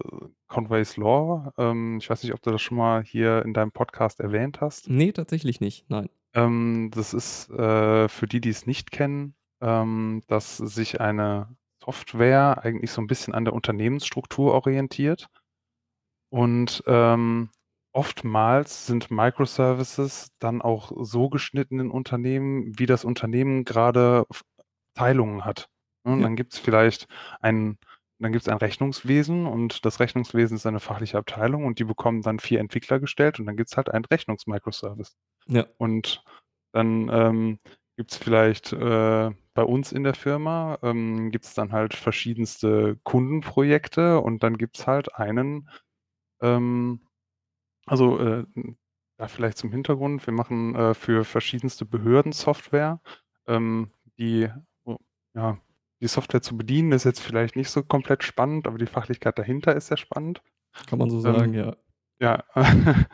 Conway's 0.48 0.98
Law 0.98 1.51
ähm, 1.57 1.98
ich 2.00 2.10
weiß 2.10 2.24
nicht, 2.24 2.33
ob 2.33 2.41
du 2.41 2.51
das 2.51 2.62
schon 2.62 2.77
mal 2.77 3.03
hier 3.03 3.43
in 3.45 3.53
deinem 3.53 3.72
Podcast 3.74 4.19
erwähnt 4.22 4.62
hast. 4.62 4.89
Ne, 4.89 5.12
tatsächlich 5.13 5.60
nicht, 5.62 5.89
nein. 5.89 6.10
Ähm, 6.36 6.90
das 6.94 7.13
ist, 7.13 7.50
äh, 7.52 8.10
für 8.10 8.28
die, 8.28 8.42
die 8.42 8.50
es 8.50 8.66
nicht 8.66 8.92
kennen, 8.92 9.36
ähm, 9.62 10.24
dass 10.28 10.58
sich 10.58 11.00
eine 11.00 11.56
Software 11.84 12.63
eigentlich 12.63 12.92
so 12.92 13.02
'n 13.02 13.08
bisschen 13.08 13.34
an 13.36 13.46
der 13.46 13.54
Unternehmensstruktur 13.54 14.54
orientiert. 14.54 15.28
Und, 16.34 16.84
ähm, 16.88 17.52
oftmals 17.92 18.88
sind 18.88 19.12
Microservices 19.12 20.30
dann 20.40 20.63
auch 20.63 20.92
so 21.04 21.30
geschnitten 21.30 21.80
in 21.80 21.92
Unternehmen, 21.92 22.74
wie 22.80 22.88
das 22.88 23.06
Unternehmen 23.06 23.66
grade 23.66 24.25
f 24.32 24.42
Teilungen 24.96 25.46
hat, 25.46 25.70
ne? 26.06 26.13
Und 26.13 26.20
Ja. 26.22 26.25
dann 26.25 26.36
gibt's 26.36 26.58
vielleicht 26.58 27.08
ein 27.42 27.78
dann 28.24 28.32
gibt's 28.34 28.48
ein 28.50 28.58
Rechnungswesen 28.58 29.46
und 29.48 29.86
das 29.86 30.00
Rechnungswesen 30.00 30.58
ist 30.58 30.65
eine 30.65 30.80
fachliche 30.80 31.18
Abteilung 31.18 31.65
und 31.65 31.80
die 31.80 31.84
bekommen 31.86 32.22
dann 32.22 32.39
4 32.39 32.60
Entwickler 32.60 33.00
gestellt 33.00 33.39
und 33.39 33.46
dann 33.46 33.58
gibt's 33.58 33.77
halt 33.77 33.89
einen 33.92 34.06
Rechnungs-Microservice. 34.06 35.15
Ja. 35.48 35.65
Und 35.77 36.24
dann, 36.74 37.10
ähm, 37.12 37.60
gibt's 37.98 38.18
vielleicht, 38.18 38.74
äh, 38.74 39.32
bei 39.53 39.63
uns 39.63 39.92
in 39.92 40.03
der 40.03 40.15
Firma, 40.15 40.80
ähm, 40.82 41.32
gibt's 41.32 41.53
dann 41.53 41.72
halt 41.74 41.94
verschiedenste 41.94 42.98
Kundenprojekte 43.03 44.20
und 44.22 44.44
dann 44.44 44.58
gibt's 44.58 44.88
halt 44.88 45.15
einen, 45.15 45.70
ähm 46.42 47.01
also, 47.86 48.20
äh, 48.20 48.46
ja, 49.20 49.27
vielleicht 49.27 49.58
zum 49.58 49.72
Hintergrund. 49.72 50.25
Wir 50.27 50.34
machen, 50.34 50.75
äh, 50.75 50.94
für 50.94 51.25
verschiedenste 51.25 51.86
Behörden 51.86 52.32
Software. 52.32 53.01
ähm, 53.48 53.92
die 54.20 54.50
o 54.86 54.98
ja, 55.36 55.58
die 56.03 56.10
Software 56.10 56.41
zu 56.41 56.57
bedienen 56.57 56.91
ist 56.91 57.05
jetzt 57.05 57.22
vielleicht 57.22 57.55
nicht 57.55 57.69
so 57.69 57.81
komplett 57.81 58.24
spannend, 58.24 58.67
aber 58.67 58.77
die 58.77 58.86
Fachlichkeit 58.86 59.39
dahinter 59.39 59.75
ist 59.75 59.88
sehr 59.88 59.98
spannend. 59.98 60.41
Kann 60.88 61.00
man 61.00 61.10
so 61.10 61.19
sagen, 61.19 61.53
Ähm, 61.53 61.53
ja. 61.53 61.75
ja, 62.19 62.43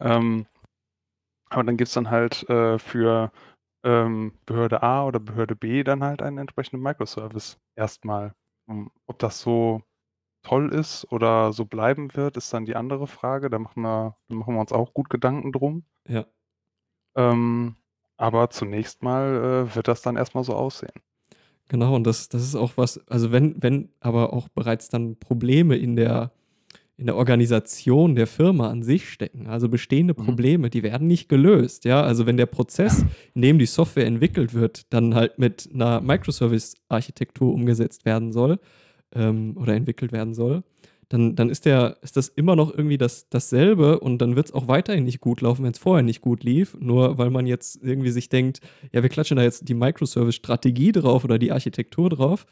ähm 0.00 0.46
aber 1.50 1.64
dann 1.64 1.76
gibt's 1.76 1.92
dann 1.92 2.10
halt, 2.10 2.48
äh, 2.48 2.78
für, 2.78 3.30
ähm, 3.84 4.32
Behörde 4.46 4.82
A 4.82 5.04
oder 5.04 5.20
Behörde 5.20 5.54
B 5.54 5.84
dann 5.84 6.02
halt 6.02 6.22
einen 6.22 6.38
entsprechenden 6.38 6.82
Microservice 6.82 7.58
erst 7.76 8.06
mal. 8.06 8.34
Hm, 8.66 8.90
ob 9.06 9.18
das 9.18 9.40
so 9.40 9.82
toll 10.42 10.72
ist 10.72 11.10
oder 11.12 11.52
so 11.52 11.66
bleiben 11.66 12.14
wird, 12.14 12.38
ist 12.38 12.52
dann 12.54 12.64
die 12.64 12.76
andere 12.76 13.06
Frage. 13.06 13.50
Da 13.50 13.58
machen 13.58 13.82
wir 13.82 14.16
da 14.28 14.34
machen 14.34 14.54
wir 14.54 14.60
uns 14.60 14.72
auch 14.72 14.94
gut 14.94 15.10
Gedanken 15.10 15.52
drum. 15.52 15.84
Ja. 16.08 16.24
Ähm, 17.16 17.76
aber 18.16 18.48
zunächst 18.50 19.02
mal, 19.02 19.66
äh, 19.68 19.74
wird 19.74 19.88
das 19.88 20.00
dann 20.00 20.16
erst 20.16 20.34
mal 20.34 20.44
so 20.44 20.54
aussehen. 20.54 21.02
Genau, 21.72 21.96
und 21.96 22.06
das 22.06 22.28
das 22.28 22.42
ist 22.42 22.54
auch 22.54 22.72
was 22.76 22.98
also, 23.08 23.32
wenn 23.32 23.54
wenn 23.62 23.88
aber 24.00 24.34
auch 24.34 24.48
bereits 24.50 24.90
dann 24.90 25.16
Probleme 25.16 25.74
in 25.74 25.96
der 25.96 26.30
in 26.98 27.06
der 27.06 27.16
Organisation 27.16 28.14
der 28.14 28.26
Firma 28.26 28.70
an 28.70 28.82
sich 28.82 29.10
stecken, 29.10 29.46
also 29.48 29.68
bestehende 29.70 30.14
Mhm. 30.18 30.24
Probleme, 30.24 30.70
die 30.70 30.82
werden 30.82 31.08
nicht 31.08 31.28
gelöst, 31.30 31.86
ja? 31.86 32.02
Also, 32.02 32.26
wenn 32.26 32.36
der 32.36 32.46
Prozess, 32.46 33.06
in 33.34 33.42
dem 33.42 33.58
die 33.58 33.66
Software 33.66 34.06
entwickelt 34.06 34.54
wird, 34.54 34.92
dann 34.92 35.14
halt 35.14 35.38
mit 35.38 35.68
'ner 35.74 36.00
Microservice-Architektur 36.02 37.54
umgesetzt 37.54 38.04
werden 38.04 38.32
soll, 38.32 38.58
ähm, 39.14 39.56
oder 39.58 39.74
entwickelt 39.74 40.12
werden 40.12 40.34
soll, 40.34 40.64
dann 41.12 41.36
dann 41.36 41.50
ist 41.50 41.66
der 41.66 41.98
ist 42.00 42.16
das 42.16 42.28
immer 42.28 42.56
noch 42.56 42.72
irgendwie 42.72 42.96
das 42.96 43.28
dasselbe 43.28 44.00
und 44.00 44.18
dann 44.18 44.34
wird's 44.34 44.52
auch 44.52 44.66
weiterhin 44.66 45.04
nicht 45.04 45.20
gut 45.20 45.42
laufen, 45.42 45.64
wenn's 45.64 45.78
vorher 45.78 46.02
nicht 46.02 46.22
gut 46.22 46.42
lief, 46.42 46.76
nur 46.80 47.18
weil 47.18 47.30
man 47.30 47.46
jetzt 47.46 47.82
irgendwie 47.82 48.10
sich 48.10 48.28
denkt: 48.30 48.60
„Ja, 48.92 49.02
wir 49.02 49.10
klatschen 49.10 49.36
da 49.36 49.42
jetzt 49.42 49.68
die 49.68 49.74
Microservice-Strategie 49.74 50.92
drauf 50.92 51.24
oder 51.24 51.38
die 51.38 51.52
Architektur 51.52 52.08
drauf, 52.08 52.46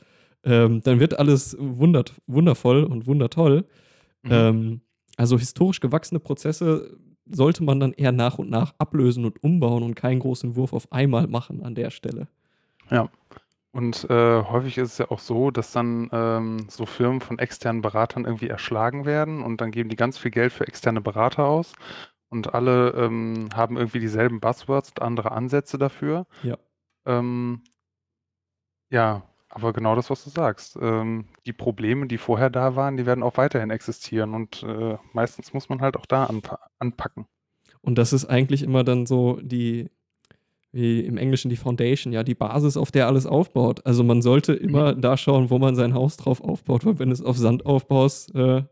ähm, 0.45 0.83
dann 0.83 1.01
wird 1.01 1.19
alles 1.19 1.57
wundert 1.59 2.15
wundervoll 2.27 2.85
und 2.85 3.07
wundertoll.“ 3.07 3.65
Mhm. 4.23 4.31
Ähm, 4.31 4.81
also, 5.17 5.39
historisch 5.39 5.81
gewachsene 5.81 6.21
Prozesse 6.21 6.99
sollte 7.31 7.63
man 7.65 7.81
dann 7.81 7.93
eher 7.93 8.13
nach 8.13 8.39
und 8.39 8.51
nach 8.51 8.75
ablösen 8.79 9.25
und 9.25 9.43
umbauen 9.43 9.83
und 9.83 9.95
keinen 9.95 10.21
großen 10.21 10.57
Wurf 10.57 10.73
auf 10.73 10.93
einmal 10.93 11.29
machen 11.29 11.63
an 11.63 11.75
der 11.75 11.91
Stelle. 11.91 12.29
Ja. 12.91 13.09
Und, 13.73 14.09
äh, 14.11 14.43
häufig 14.43 14.79
ist 14.79 14.93
es 14.93 14.99
ja 14.99 15.11
auch 15.11 15.21
so, 15.21 15.51
dass 15.53 15.71
dann, 15.73 16.09
ähm, 16.13 16.67
so 16.69 16.87
Firmen 16.87 17.21
von 17.21 17.39
externen 17.39 17.83
Beratern 17.83 18.25
irgendwie 18.25 18.49
erschlagen 18.49 19.05
werden 19.05 19.43
und 19.43 19.61
dann 19.61 19.71
geben 19.71 19.89
die 19.89 19.97
ganz 19.97 20.19
viel 20.19 20.33
Geld 20.33 20.53
für 20.53 20.67
externe 20.67 21.01
Berater 21.01 21.45
aus 21.45 21.73
und 22.31 22.53
alle, 22.55 22.91
ähm, 22.91 23.49
haben 23.55 23.77
irgendwie 23.77 24.01
dieselben 24.01 24.41
Buzzwords 24.41 24.91
und 24.91 25.03
andere 25.03 25.31
Ansätze 25.33 25.79
dafür. 25.79 26.27
Ja. 26.43 26.59
Ähm 27.07 27.63
ja, 28.91 29.23
aber 29.49 29.73
genau 29.73 29.95
das, 29.95 30.11
was 30.11 30.25
du 30.25 30.31
sagst. 30.31 30.77
Ähm, 30.81 31.27
die 31.47 31.53
Probleme, 31.53 32.07
die 32.07 32.19
vorher 32.19 32.51
da 32.51 32.77
waren, 32.77 32.97
die 32.97 33.07
werden 33.07 33.23
auch 33.23 33.37
weiterhin 33.37 33.71
existieren 33.71 34.35
und, 34.35 34.63
äh, 34.65 34.97
meistens 35.13 35.53
muss 35.53 35.69
man 35.69 35.81
halt 35.81 35.97
auch 35.97 36.07
da 36.07 36.25
anpa 36.27 36.59
anpacken. 36.81 37.27
Und 37.83 37.97
das 37.99 38.13
ist 38.13 38.27
eigentlich 38.27 38.63
immer 38.63 38.85
dann 38.85 39.07
so 39.07 39.41
die 39.43 39.91
wie 40.73 41.01
im 41.01 41.17
Englischen 41.17 41.49
die 41.51 41.57
Foundation, 41.57 42.13
ja, 42.13 42.23
die 42.23 42.35
Basis, 42.35 42.77
auf 42.77 42.91
der 42.93 43.07
alles 43.07 43.27
aufbaut. 43.27 43.85
Also, 43.87 44.05
man 44.05 44.23
sollte 44.23 44.53
Mhm. 44.53 44.59
immer 44.69 44.95
da 44.95 45.17
schauen, 45.17 45.51
wo 45.51 45.59
man 45.59 45.75
sein 45.75 45.95
Haus 45.95 46.17
drauf 46.17 46.41
aufbaut, 46.43 46.85
weil 46.87 46.99
wenn 46.99 47.11
du's 47.11 47.23
auf 47.23 47.37
Sand 47.37 47.67
aufbaust, 47.67 48.35
äh, 48.35 48.63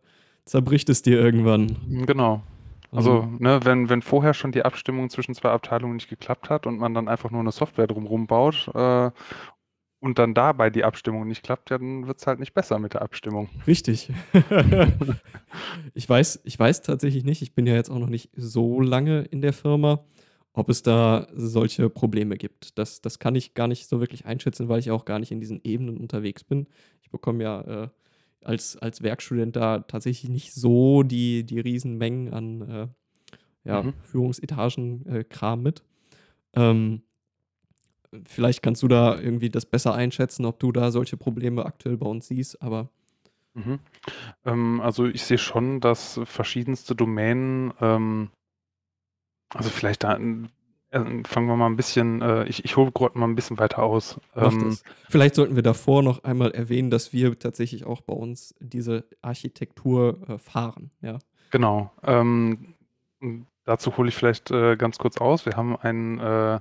zerbricht 0.45 0.89
es 0.89 1.03
dir 1.03 1.19
irgendwann. 1.21 1.77
Hm, 1.89 2.07
genau. 2.07 2.43
Also 2.91 3.11
Also, 3.21 3.29
ne, 3.39 3.61
wenn 3.65 3.91
wenn 3.91 4.01
vorher 4.01 4.33
schon 4.33 4.51
die 4.53 4.65
Abstimmung 4.65 5.11
zwischen 5.11 5.35
2 5.35 5.51
Abteilungen 5.51 5.97
nicht 5.97 6.09
geklappt 6.09 6.49
hat 6.49 6.67
und 6.67 6.79
man 6.79 6.95
dann 6.95 7.07
einfach 7.09 7.31
nur 7.31 7.43
'ne 7.43 7.53
Software 7.53 7.87
drum 7.87 8.07
rum 8.07 8.27
baut, 8.27 8.71
äh, 8.75 9.11
und 10.01 10.19
dann 10.19 10.33
dabei 10.33 10.71
die 10.71 10.85
Abstimmung 10.85 11.27
nicht 11.29 11.43
klappt, 11.43 11.71
ja, 11.71 11.79
dann 11.79 12.07
wird's 12.07 12.27
halt 12.27 12.39
nicht 12.39 12.55
besser 12.55 12.79
mit 12.79 12.95
der 12.95 13.03
Abstimmung. 13.03 13.49
Richtig. 13.67 14.11
Ich 15.95 16.09
weiß 16.09 16.41
ich 16.45 16.59
weiß 16.59 16.83
tatsächlich 16.83 17.25
nicht, 17.25 17.43
ich 17.43 17.55
bin 17.55 17.67
ja 17.67 17.75
jetzt 17.75 17.91
auch 17.91 17.99
noch 17.99 18.09
nicht 18.11 18.31
so 18.37 18.81
lange 18.81 19.23
in 19.23 19.41
der 19.41 19.53
Firma, 19.53 20.01
ob 20.59 20.69
es 20.71 20.83
da 20.83 21.29
solche 21.35 21.89
Probleme 21.89 22.37
gibt. 22.37 22.79
Das 22.79 23.01
das 23.01 23.21
kann 23.21 23.37
ich 23.37 23.55
gar 23.55 23.69
nicht 23.69 23.89
so 23.89 24.01
wirklich 24.01 24.27
einschätzen, 24.27 24.69
weil 24.69 24.81
ich 24.81 24.91
auch 24.91 25.05
gar 25.05 25.21
nicht 25.21 25.31
in 25.31 25.41
diesen 25.41 25.61
Ebenen 25.63 25.97
unterwegs 25.99 26.43
bin. 26.43 26.67
Ich 27.01 27.11
bekomme 27.11 27.45
ja, 27.45 27.85
äh, 27.85 27.89
als 28.43 28.77
als 28.77 29.03
Werkstudent 29.03 29.55
da 29.55 29.81
tatsächlich 29.81 30.29
nicht 30.31 30.53
so 30.53 31.05
die 31.05 31.45
die 31.45 31.61
Riesenmengen 31.61 32.35
an, 32.35 32.63
äh, 32.63 32.89
ja, 33.65 33.83
Mhm. 33.83 33.95
Führungsetagen 34.03 35.07
äh, 35.07 35.57
mit. 35.57 35.85
Ähm 36.55 37.03
vielleicht 38.27 38.63
kannst 38.63 38.83
du 38.83 38.89
da 38.89 39.19
irgendwie 39.19 39.51
das 39.51 39.67
besser 39.67 39.95
einschätzen, 39.95 40.45
ob 40.45 40.59
du 40.59 40.73
da 40.73 40.91
solche 40.91 41.17
Probleme 41.17 41.67
aktuell 41.67 41.97
bei 41.99 42.07
uns 42.07 42.27
siehst, 42.27 42.61
aber 42.63 42.91
Mhm. 43.55 43.81
Ähm, 44.45 44.81
also, 44.81 45.07
ich 45.07 45.25
sehe 45.25 45.39
schon, 45.39 45.81
dass 45.81 46.21
verschiedenste 46.25 46.95
Domänen, 46.95 47.73
ähm 47.81 48.31
also, 49.55 49.71
vielleicht 49.71 50.05
da 50.05 50.15
'n 50.15 50.49
ähm, 50.93 51.25
fangen 51.25 51.47
wir 51.49 51.57
mal 51.57 51.67
'n 51.67 51.77
bisschen 51.77 52.23
äh, 52.23 52.45
ich 52.47 52.65
ich 52.65 52.77
hole 52.77 52.91
grad 52.93 53.15
mal 53.17 53.27
'n 53.27 53.35
bisschen 53.35 53.59
weiter 53.59 53.83
aus. 53.83 54.19
Ähm. 54.37 54.79
Vielleicht 55.09 55.35
sollten 55.35 55.57
wir 55.57 55.63
davor 55.63 56.03
noch 56.03 56.25
einmal 56.25 56.51
erwähnen, 56.53 56.91
dass 56.91 57.13
wir 57.13 57.39
tatsächlich 57.39 57.85
auch 57.87 58.01
bei 58.03 58.15
uns 58.15 58.55
diese 58.61 59.05
Architektur, 59.23 60.19
äh, 60.29 60.39
fahren, 60.39 60.91
ja? 61.01 61.19
Genau. 61.53 61.91
Ähm, 62.05 62.75
hm, 63.21 63.47
dazu 63.65 63.97
hole 63.97 64.09
ich 64.09 64.15
vielleicht, 64.17 64.51
äh, 64.51 64.77
ganz 64.77 64.99
kurz 64.99 65.19
aus. 65.19 65.47
Wir 65.47 65.57
haben 65.57 65.77
einen, 65.77 66.19
äh 66.19 66.61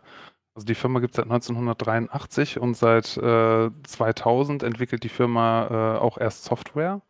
also, 0.55 0.65
die 0.65 0.75
Firma 0.75 0.99
gibt's 0.99 1.17
seit 1.17 1.27
1983 1.27 2.59
und 2.59 2.75
seit, 2.75 3.15
äh, 3.17 3.69
2000 3.83 4.63
entwickelt 4.63 5.03
die 5.03 5.09
Firma, 5.09 5.97
äh, 5.97 5.99
auch 5.99 6.17
erst 6.17 6.45
Software. 6.45 7.01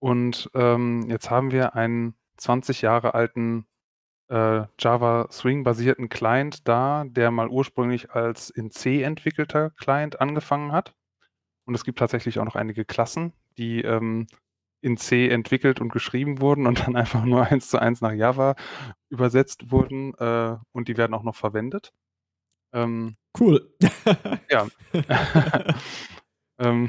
Und, 0.00 0.50
ähm, 0.54 1.06
jetzt 1.10 1.30
haben 1.30 1.52
wir 1.52 1.74
einen 1.76 2.14
20 2.38 2.82
Jahre 2.82 3.14
alten, 3.14 3.66
äh, 4.28 4.64
Java 4.78 5.28
Swing-basierten 5.30 6.08
Client 6.08 6.66
da, 6.68 7.04
der 7.06 7.30
mal 7.30 7.48
ursprünglich 7.48 8.10
als 8.12 8.50
in 8.50 8.70
C 8.70 9.02
entwickelter 9.02 9.70
Client 9.70 10.20
angefangen 10.20 10.72
hat. 10.72 10.94
Und 11.66 11.74
es 11.74 11.84
gibt 11.84 11.98
tatsächlich 12.00 12.38
auch 12.40 12.44
noch 12.44 12.56
einige 12.56 12.84
Klassen, 12.84 13.32
die, 13.58 13.82
ähm, 13.82 14.26
in 14.82 14.96
C 14.98 15.28
entwickelt 15.30 15.80
und 15.80 15.90
geschrieben 15.92 16.40
wurden 16.40 16.66
und 16.66 16.80
dann 16.86 16.96
einfach 16.96 17.24
nur 17.24 17.46
1 17.46 17.68
zu 17.70 17.80
1 17.80 18.00
nach 18.02 18.12
Java 18.12 18.56
übersetzt 19.10 19.70
wurden, 19.72 20.14
äh, 20.18 20.56
und 20.72 20.88
die 20.88 20.96
werden 20.96 21.14
auch 21.14 21.24
noch 21.24 21.36
verwendet. 21.36 21.92
Ähm 22.74 23.16
Cool. 23.38 23.70
Ja. 24.50 24.68
Ähm, 26.58 26.88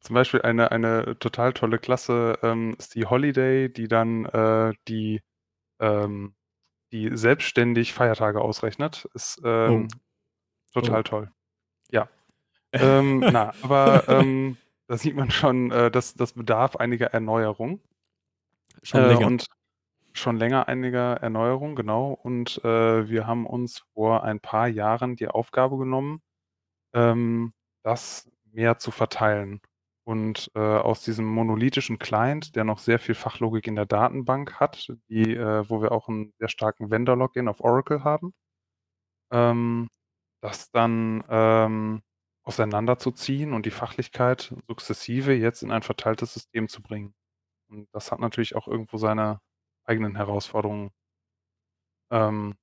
zum 0.00 0.14
Beispiel 0.14 0.42
eine 0.42 0.70
eine 0.72 1.18
total 1.18 1.52
tolle 1.52 1.78
Klasse, 1.78 2.38
ähm, 2.42 2.74
ist 2.78 2.94
die 2.94 3.04
Holiday, 3.06 3.68
die 3.72 3.88
dann, 3.88 4.24
äh, 4.26 4.72
die 4.88 5.20
ähm, 5.80 6.34
die 6.92 7.16
selbstständig 7.16 7.94
Feiertage 7.94 8.40
ausrechnet. 8.42 9.08
Ist, 9.14 9.40
Oh. 9.44 9.48
ähm, 9.48 9.88
Oh. 10.76 10.80
total 10.80 11.04
toll. 11.04 11.32
Ja. 11.90 12.08
Ähm, 12.74 13.20
na, 13.20 13.54
aber, 13.62 14.08
ähm, 14.08 14.58
da 14.88 14.98
sieht 14.98 15.16
man 15.16 15.30
schon, 15.30 15.70
äh, 15.72 15.90
das 15.90 16.14
das 16.14 16.34
bedarf 16.34 16.76
einiger 16.76 17.08
Erneuerung. 17.14 17.80
Schon 18.82 19.04
Äh, 19.04 19.08
länger. 19.08 19.26
und 19.26 19.46
schon 20.14 20.36
länger 20.38 20.68
einiger 20.68 21.14
Erneuerung, 21.16 21.76
genau. 21.76 22.12
Und, 22.12 22.62
äh, 22.64 23.08
wir 23.10 23.26
haben 23.26 23.46
uns 23.46 23.80
vor 23.94 24.24
ein 24.24 24.40
paar 24.40 24.68
Jahren 24.68 25.16
die 25.16 25.28
Aufgabe 25.28 25.78
genommen, 25.78 26.22
ähm, 26.94 27.52
das 27.84 28.30
mehr 28.52 28.78
zu 28.78 28.90
verteilen. 28.92 29.60
Und, 30.08 30.50
äh, 30.54 30.58
aus 30.60 31.02
diesem 31.04 31.26
monolithischen 31.26 31.98
Client, 31.98 32.56
der 32.56 32.64
noch 32.64 32.78
sehr 32.78 32.98
viel 32.98 33.14
Fachlogik 33.14 33.66
in 33.68 33.76
der 33.76 33.86
Datenbank 33.86 34.54
hat, 34.58 34.92
die 35.10 35.34
äh, 35.36 35.68
wo 35.68 35.82
wir 35.82 35.92
auch 35.92 36.08
'n 36.08 36.32
sehr 36.38 36.48
starken 36.48 36.90
Vendor-Login 36.90 37.46
auf 37.48 37.60
Oracle 37.60 38.04
haben 38.04 38.32
ähm, 39.30 39.88
das 40.42 40.70
dann, 40.70 41.24
ähm, 41.28 42.02
auseinanderzuziehen 42.44 43.52
und 43.52 43.66
die 43.66 43.70
Fachlichkeit 43.70 44.54
sukzessive 44.68 45.34
jetzt 45.34 45.62
in 45.62 45.70
ein 45.72 45.82
verteiltes 45.82 46.32
System 46.34 46.68
zu 46.68 46.82
bringen. 46.82 47.14
Und 47.70 47.88
das 47.94 48.12
hat 48.12 48.20
natürlich 48.20 48.56
auch 48.56 48.68
irgendwo 48.68 48.98
seine 48.98 49.40
eigenen 49.86 50.16
Herausforderungen. 50.16 50.90
Ähm, 52.10 52.54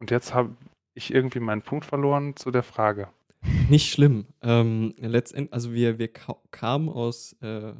und 0.00 0.10
jetzt 0.12 0.34
habe 0.34 0.56
ich 0.94 1.12
irgendwie 1.14 1.40
meinen 1.40 1.62
Punkt 1.62 1.84
verloren 1.86 2.36
zu 2.36 2.50
der 2.52 2.62
Frage. 2.64 3.12
Nicht 3.68 3.90
schlimm. 3.92 4.26
Ähm, 4.42 4.94
letztend 4.98 5.52
also, 5.52 5.72
wir 5.72 5.98
wir 5.98 6.08
ka 6.12 6.36
kamen 6.50 6.88
aus, 6.88 7.34
äh 7.40 7.72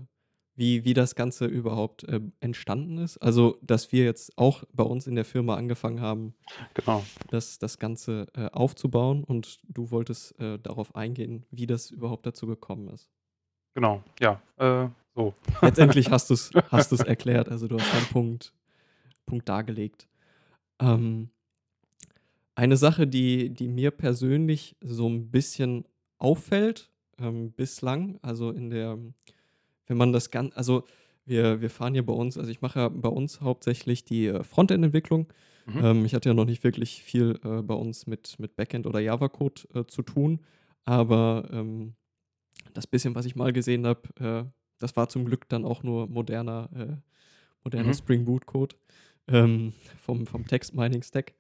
wie 0.59 0.85
wie 0.87 0.95
das 0.95 1.15
Ganze 1.15 1.45
überhaupt, 1.45 2.07
ähm, 2.09 2.33
entstanden 2.41 2.97
ist. 2.99 3.19
Also, 3.19 3.59
dass 3.63 3.93
wir 3.93 4.05
jetzt 4.05 4.39
auch 4.39 4.65
bei 4.73 4.85
uns 4.85 5.07
in 5.07 5.15
der 5.15 5.27
Firma 5.27 5.55
angefangen 5.57 6.01
haben, 6.01 6.35
Genau. 6.75 7.05
das 7.29 7.59
das 7.59 7.79
Ganze, 7.79 8.27
äh, 8.35 8.47
aufzubauen 8.53 9.23
und 9.23 9.61
du 9.69 9.91
wolltest, 9.91 10.39
äh, 10.41 10.59
darauf 10.59 10.95
eingehen, 10.97 11.45
wie 11.51 11.67
das 11.67 11.91
überhaupt 11.91 12.25
dazu 12.27 12.47
gekommen 12.47 12.89
ist. 12.89 13.11
Genau, 13.75 14.03
ja, 14.19 14.41
äh, 14.57 14.89
so. 15.15 15.35
Letztendlich 15.61 16.11
hast 16.11 16.31
du's 16.31 16.51
hast 16.71 16.91
du's 16.91 17.01
erklärt, 17.01 17.51
also, 17.51 17.69
du 17.69 17.79
hast 17.79 17.93
deinen 17.93 18.07
Punkt 18.07 18.55
Punkt 19.27 19.49
dargelegt. 19.49 20.09
Ähm 20.81 21.29
Eine 22.59 22.79
Sache, 22.79 23.07
die 23.07 23.51
die 23.51 23.69
mir 23.69 23.91
persönlich 23.91 24.77
so 24.83 25.07
'n 25.07 25.31
bisschen 25.31 25.85
auffällt, 26.19 26.91
ähm, 27.19 27.53
bislang, 27.53 28.19
also 28.23 28.51
in 28.51 28.71
der 28.71 28.99
wenn 29.89 29.99
man 29.99 30.13
das 30.13 30.31
Gan 30.31 30.53
also 30.55 30.85
wir 31.27 31.61
wir 31.61 31.71
fahren 31.71 31.95
hier 31.95 32.07
bei 32.07 32.15
uns 32.15 32.39
also 32.39 32.51
ich 32.51 32.63
mache 32.63 32.81
ja 32.81 32.89
bei 32.89 33.11
uns 33.11 33.41
hauptsächlich 33.43 34.05
die, 34.07 34.27
äh, 34.29 34.45
Frontend-Entwicklung. 34.45 35.33
Mhm. 35.67 35.85
Ähm, 35.85 36.05
ich 36.07 36.15
hatte 36.15 36.31
ja 36.31 36.35
noch 36.35 36.47
nicht 36.47 36.65
wirklich 36.65 37.03
viel, 37.03 37.39
äh, 37.45 37.63
bei 37.63 37.75
uns 37.75 38.07
mit 38.07 38.39
mit 38.41 38.57
Backend 38.57 38.87
oder 38.87 39.01
Java-Code, 39.01 39.63
äh, 39.75 39.85
zu 39.87 40.03
tun, 40.03 40.41
aber, 40.87 41.49
ähm, 41.53 41.95
das 42.75 42.87
bisschen, 42.89 43.15
was 43.17 43.27
ich 43.27 43.37
mal 43.37 43.53
gesehen 43.53 43.87
habe, 43.87 44.03
äh, 44.21 44.45
das 44.79 44.97
war 44.97 45.09
zum 45.11 45.25
Glück 45.27 45.49
dann 45.51 45.65
auch 45.67 45.83
nur 45.85 46.09
moderner 46.09 46.71
äh, 46.77 46.97
moderner 47.65 47.93
Mhm. 47.93 47.95
Spring 47.95 48.25
Boot-Code, 48.27 48.77
ähm, 49.29 49.73
vom 49.99 50.27
vom 50.27 50.47
Text-Mining-Stack, 50.47 51.35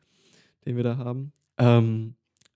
den 0.66 0.76
wir 0.76 0.84
da 0.84 0.96
haben. 0.98 1.32
Ähm, 1.58 2.14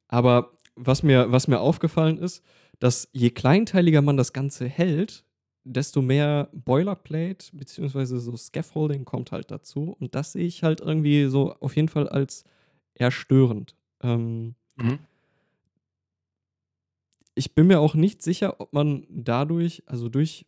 aber 0.08 0.52
was 0.76 1.02
mir 1.02 1.30
was 1.32 1.48
mir 1.48 1.60
aufgefallen 1.60 2.18
ist, 2.18 2.42
dass 2.78 3.08
je 3.12 3.30
kleinteiliger 3.30 4.02
man 4.02 4.16
das 4.16 4.32
Ganze 4.32 4.66
hält, 4.66 5.24
desto 5.64 6.02
mehr 6.02 6.48
Boilerplate 6.52 7.46
beziehungsweise 7.52 8.18
so 8.18 8.36
Scaffolding 8.36 9.04
kommt 9.04 9.32
halt 9.32 9.50
dazu 9.50 9.96
und 10.00 10.14
das 10.14 10.32
sehe 10.32 10.46
ich 10.46 10.62
halt 10.62 10.80
irgendwie 10.80 11.26
so 11.26 11.54
auf 11.60 11.76
jeden 11.76 11.88
Fall 11.88 12.08
als 12.08 12.44
eher 12.94 13.10
störend. 13.10 13.76
Ähm 14.02 14.54
Mhm. 14.76 14.98
ich 17.34 17.54
bin 17.54 17.66
mir 17.66 17.80
auch 17.80 17.94
nicht 17.94 18.22
sicher, 18.22 18.60
ob 18.60 18.72
man 18.72 19.06
dadurch 19.10 19.82
also 19.86 20.08
durch 20.08 20.46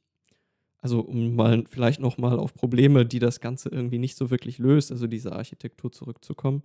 also 0.80 1.00
um 1.00 1.36
mal 1.36 1.64
vielleicht 1.68 2.00
noch 2.00 2.18
mal 2.18 2.38
auf 2.38 2.54
Probleme, 2.54 3.06
die 3.06 3.20
das 3.20 3.40
Ganze 3.40 3.68
irgendwie 3.68 3.98
nicht 3.98 4.16
so 4.16 4.30
wirklich 4.30 4.58
löst, 4.58 4.90
also 4.90 5.06
diese 5.06 5.32
Architektur 5.32 5.92
zurückzukommen. 5.92 6.62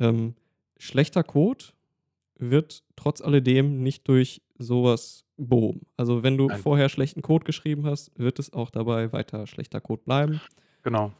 Ähm, 0.00 0.34
schlechter 0.78 1.22
Code 1.22 1.66
wird 2.36 2.82
trotz 2.96 3.20
alledem 3.20 3.82
nicht 3.82 4.08
durch 4.08 4.42
so 4.58 4.84
was 4.84 5.24
behoben. 5.36 5.86
Also, 5.96 6.22
wenn 6.22 6.36
du 6.36 6.48
Nein. 6.48 6.60
vorher 6.60 6.88
schlechten 6.88 7.22
Code 7.22 7.44
geschrieben 7.44 7.86
hast, 7.86 8.10
wird 8.18 8.38
es 8.38 8.52
auch 8.52 8.70
dabei 8.70 9.12
weiter 9.12 9.46
schlechter 9.46 9.80
Code 9.80 10.02
bleiben. 10.04 10.40
Genau. 10.82 11.12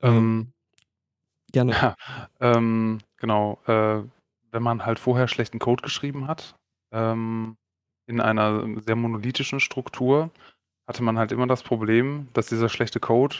Ähm 0.00 0.14
Ähm 0.14 0.52
gerne. 1.52 1.72
Ja, 1.72 1.96
ähm, 2.40 2.98
genau, 3.16 3.58
äh, 3.66 4.02
wenn 4.52 4.62
man 4.62 4.84
halt 4.84 4.98
vorher 4.98 5.28
schlechten 5.28 5.58
Code 5.58 5.82
geschrieben 5.82 6.26
hat, 6.26 6.56
ähm, 6.92 7.56
in 8.06 8.20
einer 8.20 8.66
sehr 8.80 8.96
monolithischen 8.96 9.60
Struktur, 9.60 10.30
hatte 10.86 11.02
man 11.02 11.18
halt 11.18 11.30
immer 11.32 11.46
das 11.46 11.62
Problem, 11.62 12.28
dass 12.32 12.46
dieser 12.46 12.68
schlechte 12.68 12.98
Code 12.98 13.36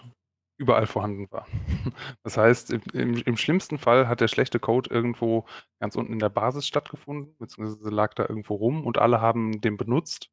überall 0.61 0.87
vorhanden 0.87 1.26
war. 1.31 1.47
Das 2.25 2.37
heißt, 2.37 2.71
im 2.73 2.83
im 2.93 3.14
im 3.19 3.37
schlimmsten 3.37 3.79
Fall 3.79 4.09
hat 4.09 4.21
der 4.21 4.29
schlechte 4.29 4.61
Code 4.61 4.90
irgendwo 4.90 5.47
ganz 5.81 5.97
unten 5.97 6.12
in 6.12 6.19
der 6.21 6.29
Basis 6.31 6.67
stattgefunden, 6.67 7.37
beziehungsweise 7.38 7.90
lag 7.90 8.14
da 8.14 8.25
irgendwo 8.29 8.55
rum 8.57 8.87
und 8.87 8.99
alle 8.99 9.21
haben 9.21 9.61
den 9.61 9.76
benutzt 9.76 10.31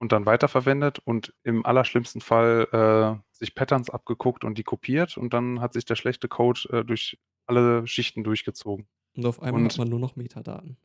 und 0.00 0.12
dann 0.12 0.26
weiterverwendet 0.26 0.98
und 1.00 1.34
im 1.44 1.64
allerschlimmsten 1.66 2.20
Fall, 2.20 2.68
äh, 2.72 3.36
sich 3.36 3.54
Patterns 3.54 3.90
abgeguckt 3.90 4.44
und 4.44 4.58
die 4.58 4.64
kopiert 4.64 5.16
und 5.18 5.32
dann 5.32 5.60
hat 5.60 5.72
sich 5.74 5.84
der 5.86 5.96
schlechte 5.96 6.28
Code, 6.28 6.60
äh, 6.72 6.84
durch 6.84 7.18
alle 7.46 7.86
Schichten 7.86 8.24
durchgezogen. 8.24 8.88
Und 9.16 9.26
auf 9.26 9.42
einmal 9.42 9.64
hat 9.64 9.74
Und 9.74 9.78
man 9.78 9.88
nur 9.88 9.98
noch 10.00 10.16
Metadaten. 10.16 10.76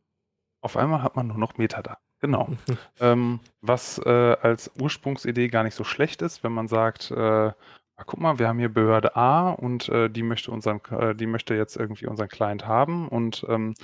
auf 0.62 0.76
einmal 0.76 1.02
hat 1.02 1.16
man 1.16 1.26
nur 1.28 1.38
noch 1.38 1.58
Metadaten, 1.58 2.02
genau. 2.20 2.48
Ähm, 3.00 3.40
was, 3.60 3.98
äh, 3.98 4.36
als 4.40 4.70
Ursprungsidee 4.80 5.48
gar 5.48 5.62
nicht 5.64 5.74
so 5.74 5.84
schlecht 5.84 6.22
ist, 6.22 6.42
wenn 6.44 6.52
man 6.52 6.68
sagt, 6.68 7.10
äh: 7.10 7.52
„Ah, 7.98 8.02
guck 8.04 8.18
mal, 8.20 8.38
wir 8.40 8.48
haben 8.48 8.58
hier 8.58 8.68
Behörde 8.72 9.14
A 9.14 9.50
und, 9.50 9.88
äh, 9.88 10.10
die 10.10 10.24
möchte 10.24 10.50
unseren 10.50 10.80
äh, 10.90 11.14
die 11.14 11.26
möchte 11.26 11.54
jetzt 11.54 11.76
irgendwie 11.76 12.06
unseren 12.06 12.28
Client 12.28 12.66
haben 12.66 13.06
und, 13.08 13.46
ähm, 13.48 13.74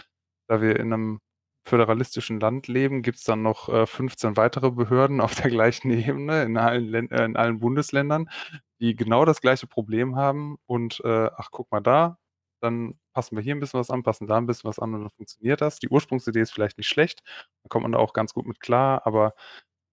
da 0.49 0.61
wir 0.61 0.81
in 0.81 0.88
'nem 0.88 1.21
föderalistischen 1.64 2.40
Land 2.40 2.67
leben, 2.67 3.02
gibt's 3.02 3.23
dann 3.25 3.43
noch, 3.43 3.69
äh, 3.69 3.87
15 3.87 4.37
weitere 4.37 4.71
Behörden 4.73 5.21
auf 5.21 5.34
der 5.37 5.50
gleichen 5.50 5.91
Ebene 6.17 6.43
in 6.43 6.56
allen 6.56 6.87
Län 6.87 7.11
äh, 7.13 7.25
in 7.25 7.37
allen 7.37 7.61
Bundesländern, 7.61 8.28
die 8.80 8.97
genau 8.97 9.25
das 9.25 9.41
gleiche 9.41 9.69
Problem 9.69 10.17
haben 10.17 10.56
und, 10.67 11.00
äh, 11.04 11.30
ach, 11.37 11.50
guck 11.52 11.71
mal 11.71 11.80
da, 11.80 12.19
dann 12.61 12.99
passen 13.13 13.37
wir 13.37 13.45
hier 13.45 13.54
'n 13.54 13.61
bisschen 13.61 13.78
was 13.78 13.91
an, 13.91 14.02
passen 14.02 14.26
da 14.26 14.39
'n 14.39 14.47
bisschen 14.47 14.69
was 14.69 14.80
an 14.80 14.93
und 14.95 15.02
dann 15.02 15.11
funktioniert 15.11 15.61
das.“ 15.61 15.78
Die 15.78 15.89
Ursprungsidee 15.89 16.41
ist 16.41 16.52
vielleicht 16.52 16.78
nicht 16.78 16.89
schlecht, 16.89 17.23
da 17.63 17.69
kommt 17.69 17.84
man 17.84 17.93
da 17.93 17.99
auch 17.99 18.13
ganz 18.13 18.34
gut 18.34 18.47
mit 18.47 18.58
klar, 18.61 19.02
aber 19.06 19.34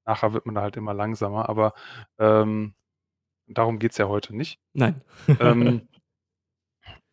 nachher 0.05 0.33
wird 0.33 0.45
man 0.47 0.55
da 0.55 0.61
halt 0.61 0.77
immer 0.77 0.93
langsamer, 0.95 1.49
aber, 1.49 1.73
ähm, 2.19 2.75
darum 3.47 3.79
geht's 3.79 3.97
ja 3.97 4.07
heute 4.07 4.35
nicht. 4.35 4.59
Nein. 4.73 5.01
Ähm 5.39 5.87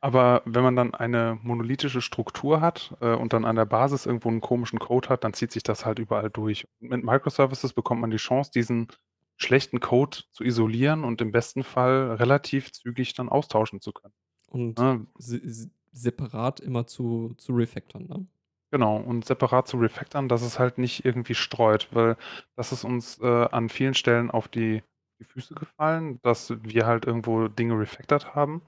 aber 0.00 0.42
wenn 0.44 0.62
man 0.62 0.76
dann 0.76 0.94
eine 0.94 1.38
monolithische 1.42 2.02
Struktur 2.02 2.60
hat, 2.60 2.94
äh, 3.00 3.14
und 3.14 3.32
dann 3.32 3.44
an 3.44 3.56
der 3.56 3.64
Basis 3.66 4.06
irgendwo 4.06 4.28
'n 4.30 4.40
komischen 4.40 4.78
Code 4.78 5.08
hat, 5.08 5.24
dann 5.24 5.32
zieht 5.34 5.52
sich 5.52 5.62
das 5.62 5.86
halt 5.86 5.98
überall 5.98 6.30
durch. 6.30 6.66
Mit 6.80 7.04
Microservices 7.04 7.72
bekommt 7.72 8.00
man 8.00 8.10
die 8.10 8.16
Chance, 8.18 8.50
diesen 8.54 8.88
schlechten 9.36 9.80
Code 9.80 10.18
zu 10.32 10.44
isolieren 10.44 11.04
und 11.04 11.20
im 11.20 11.32
besten 11.32 11.64
Fall 11.64 12.12
relativ 12.14 12.72
zügig 12.72 13.14
dann 13.14 13.28
austauschen 13.28 13.80
zu 13.80 13.92
können, 13.92 14.14
Und 14.48 14.78
ne? 14.78 15.06
se 15.18 15.36
s 15.42 15.68
separat 15.92 16.60
immer 16.60 16.86
zu 16.86 17.34
zu 17.36 17.52
refactoren, 17.52 18.06
ne? 18.08 18.26
Genau, 18.72 18.96
und 18.96 19.24
separat 19.24 19.68
zu 19.68 19.76
refactoren, 19.76 20.28
dass 20.28 20.42
es 20.42 20.58
halt 20.58 20.78
nicht 20.78 21.04
irgendwie 21.04 21.34
streut, 21.34 21.88
weil 21.92 22.16
das 22.56 22.72
ist 22.72 22.84
uns, 22.84 23.18
äh, 23.20 23.26
an 23.50 23.68
vielen 23.68 23.94
Stellen 23.94 24.30
auf 24.30 24.48
die 24.48 24.82
die 25.24 25.32
Füße 25.32 25.54
gefallen, 25.54 26.20
dass 26.22 26.52
wir 26.62 26.86
halt 26.86 27.06
irgendwo 27.06 27.48
Dinge 27.48 27.78
refactored 27.78 28.34
haben. 28.34 28.62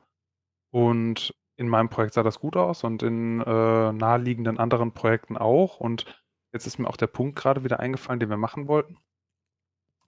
Und 0.70 1.34
in 1.56 1.68
meinem 1.68 1.88
Projekt 1.88 2.14
sah 2.14 2.22
das 2.22 2.40
gut 2.40 2.56
aus 2.56 2.84
und 2.84 3.02
in, 3.02 3.40
äh, 3.40 3.92
naheliegenden 3.92 4.58
anderen 4.58 4.92
Projekten 4.92 5.36
auch. 5.36 5.80
Und 5.80 6.04
jetzt 6.52 6.66
ist 6.66 6.78
mir 6.78 6.88
auch 6.88 6.96
der 6.96 7.06
Punkt 7.06 7.36
grade 7.36 7.64
wieder 7.64 7.80
eingefallen, 7.80 8.20
den 8.20 8.30
wir 8.30 8.36
machen 8.36 8.68
wollten. 8.68 8.98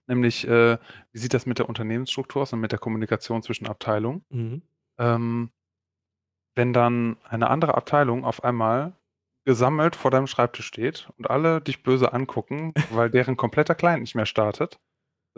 Nämlich, 0.06 0.46
äh, 0.48 0.78
wie 1.12 1.18
sieht 1.18 1.34
das 1.34 1.46
mit 1.46 1.58
der 1.58 1.68
Unternehmensstruktur 1.68 2.42
aus 2.42 2.52
und 2.52 2.60
mit 2.60 2.72
der 2.72 2.78
Kommunikation 2.78 3.42
zwischen 3.42 3.66
Abteilungen? 3.66 4.24
Mhm. 4.30 4.62
Ähm 4.98 5.50
wenn 6.58 6.72
dann 6.72 7.16
eine 7.22 7.50
andere 7.50 7.76
Abteilung 7.76 8.24
auf 8.24 8.42
einmal 8.42 8.92
gesammelt 9.46 9.94
vor 9.94 10.10
deinem 10.10 10.26
Schreibtisch 10.26 10.66
steht 10.66 11.08
und 11.16 11.30
alle 11.30 11.60
dich 11.60 11.84
böse 11.84 12.12
angucken, 12.12 12.74
weil 12.90 13.10
deren 13.10 13.36
kompletter 13.36 13.76
Client 13.76 14.00
nicht 14.00 14.16
mehr 14.16 14.26
startet. 14.26 14.80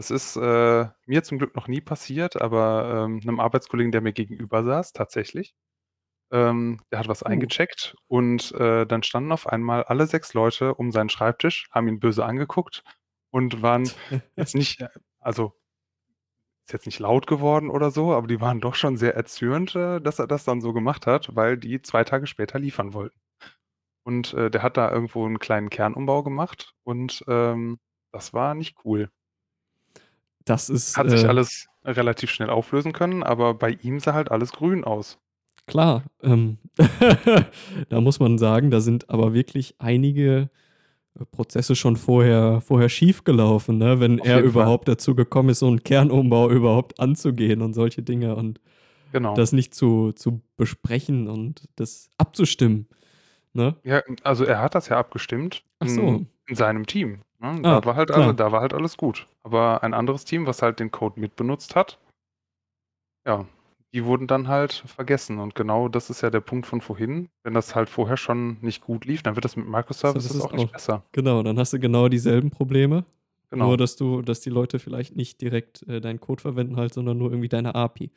Das 0.00 0.10
ist, 0.10 0.34
äh, 0.36 0.86
mir 1.04 1.22
zum 1.24 1.36
Glück 1.36 1.54
noch 1.54 1.68
nie 1.68 1.82
passiert, 1.82 2.40
aber, 2.40 3.04
ähm, 3.04 3.20
'nem 3.22 3.38
Arbeitskollegen, 3.38 3.92
der 3.92 4.00
mir 4.00 4.14
gegenüber 4.14 4.64
saß, 4.64 4.94
tatsächlich. 4.94 5.54
Ähm, 6.32 6.80
der 6.92 7.00
hat 7.00 7.08
was 7.08 7.22
Uh. 7.26 7.50
eingecheckt 7.50 7.96
und, 8.08 8.52
äh, 8.52 8.86
dann 8.86 9.02
standen 9.04 9.32
auf 9.32 9.46
einmal 9.48 9.84
alle 9.84 10.06
6 10.06 10.34
Leute 10.34 10.74
um 10.74 10.92
seinen 10.92 11.10
Schreibtisch, 11.10 11.68
haben 11.72 11.88
ihn 11.88 12.00
böse 12.00 12.24
angeguckt 12.26 12.84
und 13.30 13.62
waren 13.62 13.94
jetzt 14.36 14.54
nicht, 14.56 14.80
äh 14.82 14.88
also 15.20 15.54
ist 16.68 16.72
jetzt 16.72 16.86
nicht 16.86 16.98
laut 17.00 17.26
geworden 17.26 17.70
oder 17.70 17.90
so, 17.90 18.12
aber 18.14 18.26
die 18.26 18.40
waren 18.40 18.60
doch 18.60 18.74
schon 18.74 18.96
sehr 18.96 19.14
erzürnt, 19.14 19.74
äh, 19.74 20.00
dass 20.00 20.18
er 20.18 20.26
das 20.26 20.44
dann 20.44 20.60
so 20.60 20.72
gemacht 20.72 21.06
hat, 21.06 21.34
weil 21.34 21.56
die 21.56 21.82
2 21.82 22.04
Tage 22.04 22.26
später 22.26 22.58
liefern 22.58 22.92
wollten. 22.94 23.18
Und, 24.04 24.34
äh, 24.34 24.50
der 24.50 24.62
hat 24.62 24.76
da 24.78 24.90
irgendwo 24.92 25.26
'n 25.26 25.38
kleinen 25.40 25.70
Kernumbau 25.70 26.22
gemacht 26.24 26.74
und, 26.84 27.24
ähm, 27.28 27.80
das 28.12 28.34
war 28.34 28.54
nicht 28.54 28.76
cool. 28.84 29.10
Das 30.50 30.68
ist, 30.68 30.96
Hat 30.96 31.10
sich 31.10 31.24
äh 31.24 31.28
alles 31.28 31.66
relativ 31.84 32.30
schnell 32.30 32.50
auflösen 32.50 32.92
können, 32.92 33.22
aber 33.22 33.54
bei 33.54 33.70
ihm 33.70 34.00
sah 34.00 34.14
halt 34.14 34.30
alles 34.30 34.52
grün 34.52 34.84
aus. 34.84 35.18
Klar, 35.66 36.02
ähm, 36.22 36.58
da 37.88 38.00
muss 38.00 38.18
man 38.18 38.38
sagen, 38.38 38.70
da 38.70 38.80
sind 38.80 39.08
aber 39.08 39.32
wirklich 39.34 39.74
einige, 39.78 40.50
äh, 41.20 41.24
Prozesse 41.26 41.76
schon 41.76 41.96
vorher 41.96 42.60
vorher 42.62 42.88
schiefgelaufen, 42.88 43.78
ne, 43.78 44.00
wenn 44.00 44.20
Auf 44.20 44.26
er 44.26 44.36
jeden 44.36 44.52
Fall. 44.52 44.62
überhaupt 44.62 44.88
dazu 44.88 45.14
gekommen 45.14 45.50
ist, 45.50 45.60
so 45.60 45.68
'n 45.68 45.82
Kernumbau 45.84 46.50
überhaupt 46.50 47.00
anzugehen 47.00 47.62
und 47.62 47.74
solche 47.74 48.02
Dinge 48.02 48.36
und 48.36 48.60
Genau. 49.12 49.34
das 49.34 49.52
nicht 49.52 49.74
zu 49.74 50.12
zu 50.12 50.42
besprechen 50.56 51.28
und 51.28 51.68
das 51.76 52.10
abzustimmen, 52.18 52.88
ne? 53.54 53.76
Ja, 53.84 54.02
also 54.24 54.44
er 54.44 54.60
hat 54.62 54.74
das 54.74 54.88
ja 54.88 54.98
abgestimmt, 54.98 55.64
so. 55.84 56.24
in 56.46 56.56
seinem 56.56 56.86
Team, 56.86 57.22
ne? 57.40 57.48
Ah, 57.64 57.80
Da 57.80 57.84
war 57.84 57.96
halt 57.96 58.10
alle 58.10 58.34
da 58.34 58.52
war 58.52 58.60
halt 58.60 58.74
alles 58.74 58.96
gut. 58.96 59.26
Aber 59.42 59.82
ein 59.82 59.94
anderes 59.94 60.24
Team, 60.24 60.46
was 60.46 60.62
halt 60.62 60.78
den 60.80 60.90
Code 60.90 61.18
mitbenutzt 61.20 61.74
hat 61.76 61.98
ja, 63.26 63.44
die 63.92 64.04
wurden 64.04 64.26
dann 64.26 64.48
halt 64.48 64.72
vergessen 64.86 65.38
und 65.40 65.54
genau 65.54 65.88
das 65.88 66.10
ist 66.10 66.22
ja 66.22 66.30
der 66.30 66.40
Punkt 66.40 66.66
von 66.66 66.80
vorhin. 66.80 67.28
Wenn 67.42 67.54
das 67.54 67.74
halt 67.74 67.88
vorher 67.90 68.16
schon 68.16 68.56
nicht 68.62 68.82
gut 68.82 69.04
lief, 69.04 69.22
dann 69.22 69.34
wird 69.36 69.44
das 69.44 69.56
mit 69.56 69.68
Microservices 69.68 70.34
ist 70.36 70.40
auch 70.40 70.52
nicht 70.52 70.68
auch 70.68 70.72
besser. 70.72 71.02
genau, 71.12 71.42
dann 71.42 71.58
hast 71.58 71.72
du 71.72 71.78
genau 71.78 72.08
dieselben 72.08 72.50
Probleme, 72.50 72.96
nur 72.96 73.04
Genau. 73.50 73.76
dass 73.76 73.96
du 73.96 74.22
dass 74.22 74.40
die 74.40 74.50
Leute 74.50 74.78
vielleicht 74.78 75.16
nicht 75.16 75.40
direkt, 75.40 75.82
äh, 75.88 76.00
deinen 76.00 76.20
Code 76.20 76.40
verwenden 76.40 76.76
halt, 76.76 76.94
sondern 76.94 77.18
nur 77.18 77.30
irgendwie 77.30 77.48
deine 77.48 77.74
API. 77.74 78.10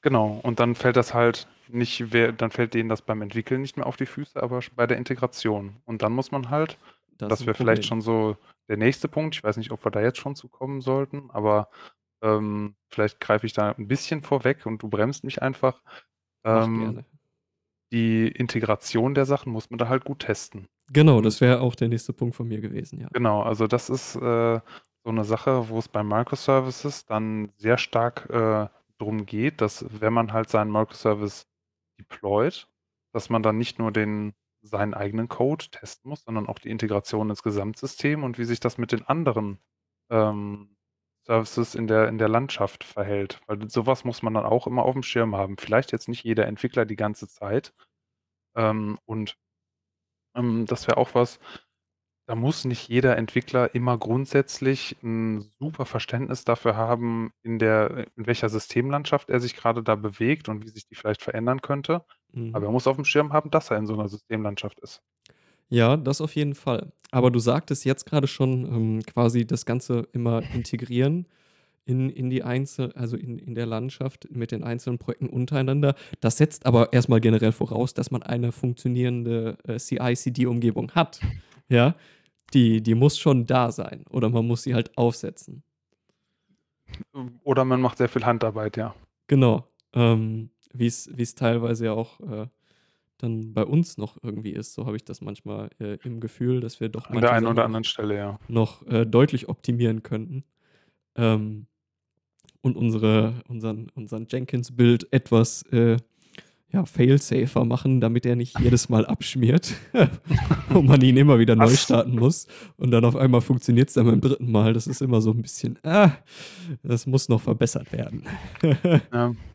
Genau, 0.00 0.38
und 0.42 0.60
dann 0.60 0.74
fällt 0.74 0.96
das 0.96 1.12
halt 1.12 1.48
nicht 1.68 2.12
wer 2.12 2.32
dann 2.32 2.50
fällt 2.50 2.74
denen 2.74 2.88
das 2.88 3.02
beim 3.02 3.20
Entwickeln 3.22 3.62
nicht 3.62 3.76
mehr 3.76 3.86
auf 3.86 3.96
die 3.96 4.06
Füße, 4.06 4.42
aber 4.42 4.60
bei 4.76 4.86
der 4.86 4.96
Integration. 4.98 5.76
Und 5.86 6.02
dann 6.02 6.12
muss 6.12 6.30
man 6.30 6.50
halt 6.50 6.78
Das 7.20 7.38
das 7.38 7.46
wäre 7.46 7.56
vielleicht 7.56 7.84
schon 7.86 8.00
so 8.00 8.36
der 8.68 8.76
nächste 8.76 9.08
Punkt, 9.08 9.36
ich 9.36 9.44
weiß 9.44 9.56
nicht, 9.56 9.70
ob 9.72 9.84
wir 9.84 9.90
da 9.90 10.00
jetzt 10.02 10.18
schon 10.18 10.34
zu 10.36 10.48
kommen 10.48 10.80
sollten, 10.80 11.30
aber, 11.30 11.68
ähm, 12.22 12.76
vielleicht 12.90 13.20
greife 13.20 13.46
ich 13.46 13.52
da 13.54 13.72
'n 13.72 13.88
bisschen 13.88 14.22
vorweg 14.22 14.66
und 14.66 14.82
du 14.82 14.88
bremst 14.88 15.24
mich 15.24 15.42
einfach. 15.42 15.82
Ähm 16.46 16.98
die 17.92 18.28
Integration 18.28 19.14
der 19.14 19.26
Sachen 19.26 19.52
muss 19.52 19.70
man 19.70 19.78
da 19.78 19.88
halt 19.88 20.04
gut 20.04 20.20
testen. 20.20 20.68
Genau, 20.92 21.20
Und 21.20 21.22
das 21.22 21.40
wäre 21.40 21.60
auch 21.60 21.74
der 21.74 21.88
nächste 21.88 22.12
Punkt 22.12 22.36
von 22.36 22.46
mir 22.48 22.60
gewesen, 22.60 23.00
ja. 23.00 23.08
Genau, 23.12 23.42
also 23.42 23.66
das 23.68 23.90
ist, 23.90 24.16
äh, 24.16 24.60
so 25.04 25.12
'ne 25.12 25.24
Sache, 25.24 25.68
wo 25.68 25.78
es 25.78 25.88
bei 25.88 26.02
Microservices 26.02 27.06
dann 27.06 27.52
sehr 27.56 27.78
stark, 27.78 28.28
äh, 28.30 28.68
drum 28.98 29.26
geht, 29.26 29.60
dass 29.60 29.84
wenn 30.00 30.12
man 30.12 30.32
halt 30.32 30.48
seinen 30.50 30.72
Microservice 30.72 31.46
deployt, 32.00 32.68
dass 33.12 33.30
man 33.30 33.42
dann 33.42 33.56
nicht 33.58 33.78
nur 33.78 33.92
den 33.92 34.34
seinen 34.66 34.94
eigenen 34.94 35.28
Code 35.28 35.66
testen 35.70 36.08
muss, 36.10 36.22
sondern 36.24 36.48
auch 36.48 36.58
die 36.58 36.70
Integration 36.70 37.30
ins 37.30 37.42
Gesamtsystem 37.42 38.24
und 38.24 38.38
wie 38.38 38.44
sich 38.44 38.60
das 38.60 38.78
mit 38.78 38.92
den 38.92 39.04
anderen, 39.06 39.58
ähm, 40.10 40.76
Services 41.26 41.74
in 41.74 41.86
der 41.86 42.08
in 42.08 42.18
der 42.18 42.28
Landschaft 42.28 42.84
verhält. 42.84 43.40
Weil 43.46 43.68
so 43.70 43.86
was 43.86 44.04
muss 44.04 44.22
man 44.22 44.34
dann 44.34 44.44
auch 44.46 44.66
immer 44.66 44.84
aufm 44.84 45.02
Schirm 45.02 45.34
haben. 45.36 45.56
Vielleicht 45.58 45.92
jetzt 45.92 46.08
nicht 46.08 46.24
jeder 46.24 46.46
Entwickler 46.46 46.84
die 46.86 46.96
ganze 46.96 47.28
Zeit, 47.28 47.74
ähm, 48.56 48.98
und 49.06 49.36
ähm, 50.36 50.66
das 50.66 50.86
wäre 50.88 50.96
auch 50.98 51.14
was, 51.14 51.38
da 52.26 52.34
muss 52.36 52.64
nicht 52.64 52.88
jeder 52.88 53.16
Entwickler 53.18 53.74
immer 53.74 53.98
grundsätzlich 53.98 54.96
'n 55.02 55.52
super 55.60 55.86
Verständnis 55.86 56.44
dafür 56.44 56.76
haben, 56.76 57.32
in 57.42 57.58
der 57.58 58.08
in 58.16 58.26
welcher 58.26 58.48
Systemlandschaft 58.50 59.30
er 59.30 59.40
sich 59.40 59.56
grade 59.56 59.82
da 59.82 59.96
bewegt 59.96 60.48
und 60.48 60.64
wie 60.64 60.70
sich 60.70 60.86
die 60.88 60.96
vielleicht 60.96 61.22
verändern 61.22 61.62
könnte. 61.62 62.04
Mhm. 62.34 62.54
Aber 62.54 62.66
er 62.66 62.72
muss 62.72 62.86
aufm 62.86 63.04
Schirm 63.04 63.32
haben, 63.32 63.50
dass 63.50 63.70
er 63.70 63.78
in 63.78 63.86
so 63.86 63.94
'ner 63.96 64.08
Systemlandschaft 64.08 64.80
ist. 64.80 65.00
Ja, 65.70 65.96
das 65.96 66.20
auf 66.20 66.34
jeden 66.36 66.54
Fall. 66.54 66.92
Aber 67.10 67.30
du 67.30 67.38
sagtest 67.38 67.84
jetzt 67.84 68.06
grade 68.06 68.26
schon, 68.26 68.64
ähm, 68.66 69.02
quasi 69.06 69.46
das 69.46 69.64
Ganze 69.66 70.06
immer 70.12 70.42
integrieren 70.54 71.26
in 71.86 72.10
in 72.10 72.30
die 72.30 72.42
Einzel 72.44 72.92
also 72.94 73.16
in 73.16 73.38
in 73.38 73.54
der 73.54 73.66
Landschaft 73.66 74.28
mit 74.30 74.52
den 74.52 74.64
einzelnen 74.64 74.98
Projekten 74.98 75.28
untereinander. 75.28 75.94
Das 76.20 76.38
setzt 76.38 76.66
aber 76.66 76.92
erst 76.92 77.08
mal 77.10 77.20
generell 77.20 77.52
voraus, 77.52 77.94
dass 77.94 78.10
man 78.10 78.22
eine 78.24 78.52
funktionierende, 78.52 79.58
äh, 79.66 79.78
CI/CD-Umgebung 79.78 80.92
hat, 80.92 81.24
ja? 81.70 81.96
Die 82.54 82.82
die 82.82 82.94
muss 82.96 83.18
schon 83.18 83.46
da 83.46 83.72
sein 83.72 84.04
oder 84.10 84.30
man 84.30 84.46
muss 84.46 84.62
sie 84.64 84.74
halt 84.74 84.96
aufsetzen. 84.98 85.62
Oder 87.44 87.64
man 87.64 87.80
macht 87.80 87.98
sehr 87.98 88.08
viel 88.08 88.24
Handarbeit, 88.24 88.76
ja. 88.76 88.94
Genau, 89.30 89.66
ähm, 89.94 90.50
wie's 90.74 91.10
wie's 91.14 91.34
teilweise 91.34 91.86
ja 91.86 91.92
auch, 91.92 92.20
äh, 92.20 92.46
dann 93.18 93.54
bei 93.54 93.64
uns 93.64 93.96
noch 93.98 94.18
irgendwie 94.22 94.50
ist. 94.52 94.74
So 94.74 94.86
habe 94.86 94.96
ich 94.96 95.04
das 95.04 95.20
manchmal, 95.22 95.70
äh, 95.80 95.98
im 96.04 96.20
Gefühl, 96.20 96.60
dass 96.60 96.80
wir 96.80 96.88
doch 96.90 97.08
An 97.10 97.20
der 97.20 97.32
einen 97.32 97.46
oder 97.46 97.64
anderen 97.64 97.84
Stelle, 97.84 98.16
ja. 98.16 98.38
noch, 98.48 98.86
äh, 98.86 99.06
deutlich 99.06 99.48
optimieren 99.48 100.02
könnten. 100.02 100.44
Ähm, 101.16 101.66
und 102.62 102.76
unsere 102.76 103.42
unseren 103.48 103.90
unseren 103.94 104.26
Jenkins-Build 104.30 105.12
etwas, 105.12 105.62
äh, 105.72 105.96
ja, 106.72 106.84
fail-safer 106.86 107.64
machen, 107.64 108.00
damit 108.00 108.26
er 108.26 108.36
nicht 108.36 108.58
jedes 108.58 108.88
Mal 108.88 109.06
abschmiert 109.06 109.74
und 110.74 110.86
man 110.86 111.00
ihn 111.02 111.16
immer 111.16 111.38
wieder 111.38 111.56
neu 111.56 111.68
starten 111.76 112.16
muss. 112.16 112.48
Und 112.78 112.90
dann 112.90 113.04
auf 113.04 113.16
einmal 113.16 113.42
funktioniert's 113.42 113.94
dann 113.94 114.06
beim 114.06 114.20
3. 114.20 114.44
Mal. 114.50 114.72
Das 114.74 114.86
ist 114.88 115.02
immer 115.02 115.20
so 115.20 115.30
'n 115.32 115.42
bisschen, 115.42 115.78
ah, 115.84 116.12
das 116.82 117.06
muss 117.06 117.28
noch 117.28 117.40
verbessert 117.42 117.92
werden. 117.92 118.24
Ja, 119.12 119.34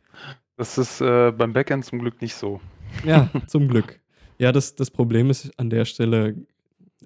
das 0.59 0.77
ist, 0.77 1.01
äh, 1.01 1.31
beim 1.31 1.53
Backend 1.53 1.85
zum 1.85 1.99
Glück 1.99 2.21
nicht 2.21 2.35
so. 2.35 2.61
Ja, 3.03 3.29
zum 3.47 3.67
Glück. 3.67 3.99
Ja, 4.37 4.51
das 4.51 4.75
das 4.75 4.91
Problem 4.91 5.29
ist 5.29 5.57
an 5.59 5.69
der 5.69 5.85
Stelle 5.85 6.35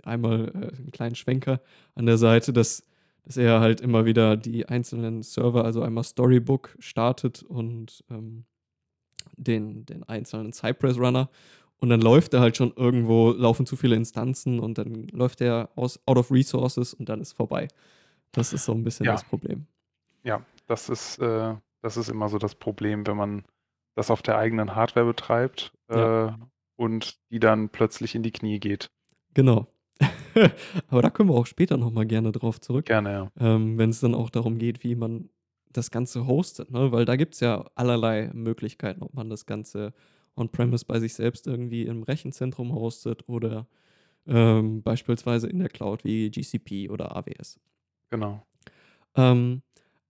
einmal, 0.03 0.49
äh, 0.49 0.75
'n 0.83 0.91
kleinen 0.91 1.15
Schwenker 1.15 1.61
an 1.95 2.05
der 2.07 2.17
Seite, 2.17 2.53
dass 2.53 2.83
dass 3.25 3.37
er 3.37 3.61
halt 3.61 3.81
immer 3.81 4.05
wieder 4.05 4.37
die 4.37 4.67
einzelnen 4.67 5.23
Server 5.23 5.65
also 5.65 5.81
einmal 5.83 6.03
Storybook 6.03 6.75
startet 6.79 7.43
und, 7.43 8.03
ähm, 8.09 8.45
den 9.37 9.85
den 9.85 10.03
einzelnen 10.03 10.53
Cypress-Runner. 10.53 11.29
Und 11.79 11.89
dann 11.89 12.01
läuft 12.01 12.33
er 12.33 12.41
halt 12.41 12.57
schon 12.57 12.73
irgendwo 12.77 13.31
laufen 13.31 13.65
zu 13.67 13.75
viele 13.77 13.95
Instanzen 13.97 14.59
und 14.59 14.77
dann 14.79 15.07
läuft 15.09 15.41
der 15.41 15.69
aus 15.75 15.99
out 16.07 16.17
of 16.17 16.31
resources 16.31 16.93
und 16.93 17.09
dann 17.09 17.21
ist 17.21 17.33
vorbei. 17.33 17.67
Das 18.33 18.53
ist 18.53 18.65
so 18.65 18.73
'n 18.73 18.83
bisschen 18.83 19.07
Ja. 19.07 19.13
das 19.13 19.25
Problem. 19.25 19.67
Ja, 20.23 20.45
das 20.67 20.89
ist 20.89 21.19
äh, 21.19 21.55
das 21.83 21.97
ist 21.97 22.09
immer 22.09 22.29
so 22.29 22.39
das 22.39 22.55
Problem, 22.55 23.05
wenn 23.05 23.17
man 23.17 23.43
das 23.95 24.09
auf 24.09 24.23
der 24.23 24.37
eigenen 24.39 24.73
Hardware 24.75 25.05
betreibt, 25.05 25.71
Ja. 25.89 26.29
äh, 26.29 26.33
und 26.75 27.19
die 27.29 27.39
dann 27.39 27.69
plötzlich 27.69 28.15
in 28.15 28.23
die 28.23 28.31
Knie 28.31 28.59
geht. 28.59 28.89
Genau. 29.35 29.67
Aber 30.87 31.03
da 31.03 31.11
kommen 31.11 31.29
wir 31.29 31.35
auch 31.35 31.45
später 31.45 31.77
noch 31.77 31.91
mal 31.91 32.05
gerne 32.07 32.31
drauf 32.31 32.59
zurück, 32.59 32.85
Gerne, 32.87 33.11
ja. 33.11 33.31
ähm, 33.55 33.77
wenn's 33.77 33.99
dann 33.99 34.15
auch 34.15 34.31
darum 34.31 34.57
geht, 34.57 34.83
wie 34.83 34.95
man 34.95 35.29
das 35.71 35.91
Ganze 35.91 36.25
hostet, 36.27 36.71
ne? 36.71 36.91
Weil 36.91 37.05
da 37.05 37.15
gibt's 37.15 37.39
ja 37.39 37.65
allerlei 37.75 38.29
Möglichkeiten, 38.33 39.03
ob 39.03 39.13
man 39.13 39.29
das 39.29 39.45
Ganze 39.45 39.93
on-premise 40.35 40.85
bei 40.85 40.99
sich 40.99 41.13
selbst 41.13 41.45
irgendwie 41.47 41.83
im 41.85 42.01
Rechenzentrum 42.03 42.73
hostet 42.73 43.27
oder, 43.29 43.67
ähm, 44.27 44.81
beispielsweise 44.81 45.47
in 45.47 45.59
der 45.59 45.69
Cloud 45.69 46.03
wie 46.03 46.29
GCP 46.31 46.89
oder 46.89 47.15
AWS. 47.15 47.59
Genau. 48.09 48.43
Ähm, 49.15 49.61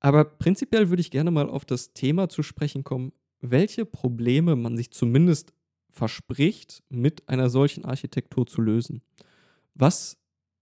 aber 0.04 0.26
prinzipiell 0.26 0.90
würde 0.90 1.00
ich 1.00 1.12
gerne 1.12 1.32
mal 1.32 1.50
auf 1.50 1.64
das 1.64 1.94
Thema 1.94 2.28
zu 2.28 2.44
sprechen 2.44 2.84
kommen, 2.84 3.14
welche 3.40 3.86
Probleme 3.86 4.56
man 4.58 4.76
sich 4.76 4.92
zumindest 4.92 5.54
verspricht, 5.90 6.84
mit 6.90 7.28
einer 7.30 7.50
solchen 7.50 7.86
Architektur 7.86 8.46
zu 8.46 8.62
lösen. 8.62 9.02
Was 9.76 10.18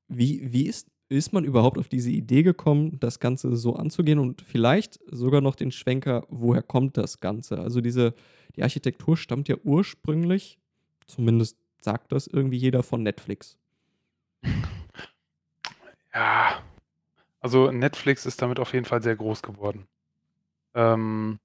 wie 0.08 0.54
wie 0.54 0.68
ist 0.68 0.90
ist 1.10 1.34
man 1.34 1.44
überhaupt 1.44 1.78
auf 1.78 1.90
diese 1.90 2.12
Idee 2.12 2.44
gekommen, 2.44 2.98
das 3.00 3.20
Ganze 3.20 3.58
so 3.58 3.76
anzugehen 3.76 4.20
und 4.20 4.42
vielleicht 4.42 5.00
sogar 5.12 5.42
noch 5.42 5.56
den 5.56 5.72
Schwenker, 5.72 6.26
woher 6.30 6.62
kommt 6.62 6.96
das 6.96 7.20
Ganze? 7.20 7.60
Also 7.60 7.82
diese 7.82 8.14
die 8.56 8.64
Architektur 8.64 9.18
stammt 9.18 9.50
ja 9.50 9.58
ursprünglich, 9.64 10.60
zumindest 11.08 11.58
sagt 11.82 12.12
das 12.12 12.28
irgendwie 12.28 12.58
jeder, 12.58 12.84
von 12.84 13.02
Netflix. 13.04 13.58
Ja, 16.14 16.62
also 17.42 17.72
Netflix 17.72 18.26
ist 18.26 18.42
damit 18.42 18.60
auf 18.60 18.74
jeden 18.74 18.86
Fall 18.86 19.02
sehr 19.02 19.16
groß 19.16 19.42
geworden. 19.42 19.88
Ähm 20.76 21.40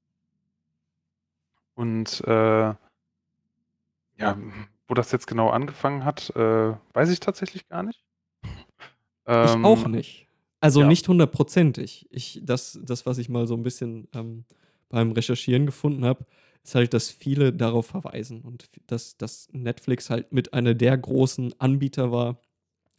und, 1.78 2.22
äh 2.26 2.74
ja, 4.18 4.36
wo 4.88 4.94
das 4.94 5.12
jetzt 5.12 5.26
genau 5.26 5.50
angefangen 5.50 6.04
hat, 6.04 6.30
äh, 6.36 6.74
weiß 6.94 7.10
ich 7.10 7.20
tatsächlich 7.20 7.68
gar 7.68 7.82
nicht. 7.82 8.00
Ich 9.42 9.62
auch 9.62 9.84
Ähm, 9.84 9.86
nicht. 9.86 10.26
Also 10.60 10.80
ja. 10.80 10.86
nicht 10.86 11.06
hundertprozentig. 11.08 12.06
Ich 12.10 12.40
das 12.42 12.78
das, 12.82 13.06
was 13.06 13.18
ich 13.18 13.28
mal 13.28 13.46
so 13.46 13.54
'n 13.54 13.62
bisschen, 13.62 14.08
ähm, 14.14 14.44
beim 14.88 15.12
Recherchieren 15.12 15.66
gefunden 15.66 16.04
habe, 16.04 16.24
ist 16.64 16.74
halt, 16.74 16.94
dass 16.94 17.10
viele 17.10 17.52
darauf 17.52 17.86
verweisen 17.86 18.40
und 18.42 18.70
dass 18.86 19.16
dass 19.18 19.48
Netflix 19.52 20.10
halt 20.10 20.32
mit 20.32 20.54
einer 20.54 20.74
der 20.74 20.96
großen 20.96 21.54
Anbieter 21.60 22.10
war, 22.12 22.40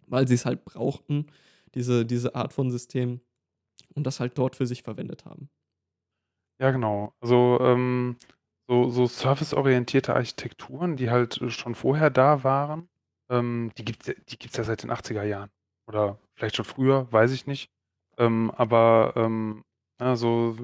weil 0.08 0.28
sie's 0.28 0.46
halt 0.46 0.66
brauchten, 0.66 1.28
diese 1.78 2.06
diese 2.06 2.36
Art 2.36 2.54
von 2.54 2.72
System 2.72 3.22
und 3.96 4.06
das 4.08 4.20
halt 4.22 4.38
dort 4.38 4.56
für 4.58 4.68
sich 4.68 4.84
verwendet 4.84 5.26
haben. 5.26 5.50
Ja, 6.60 6.72
genau. 6.72 7.13
Also, 7.22 7.60
ähm, 7.62 8.18
so 8.68 8.90
so 8.90 9.06
serviceorientierte 9.06 10.13
Architekturen, 10.16 10.98
die 10.98 11.10
halt, 11.10 11.40
äh, 11.42 11.50
schon 11.52 11.76
vorher 11.76 12.10
da 12.10 12.44
waren, 12.44 12.90
ähm, 13.30 13.72
die 13.78 13.86
gibt's 13.86 14.08
ja 14.08 14.13
die 14.30 14.38
gibt's 14.40 14.58
ja 14.58 14.63
seit 14.63 14.84
den 14.84 14.90
80er 14.92 15.24
Jahren 15.24 15.52
oder 15.88 16.20
vielleicht 16.36 16.56
schon 16.56 16.66
früher, 16.66 17.12
weiß 17.12 17.32
ich 17.32 17.46
nicht. 17.48 17.72
Ähm, 18.18 18.52
aber, 18.56 19.13
ähm, 19.16 19.63
so 20.16 20.58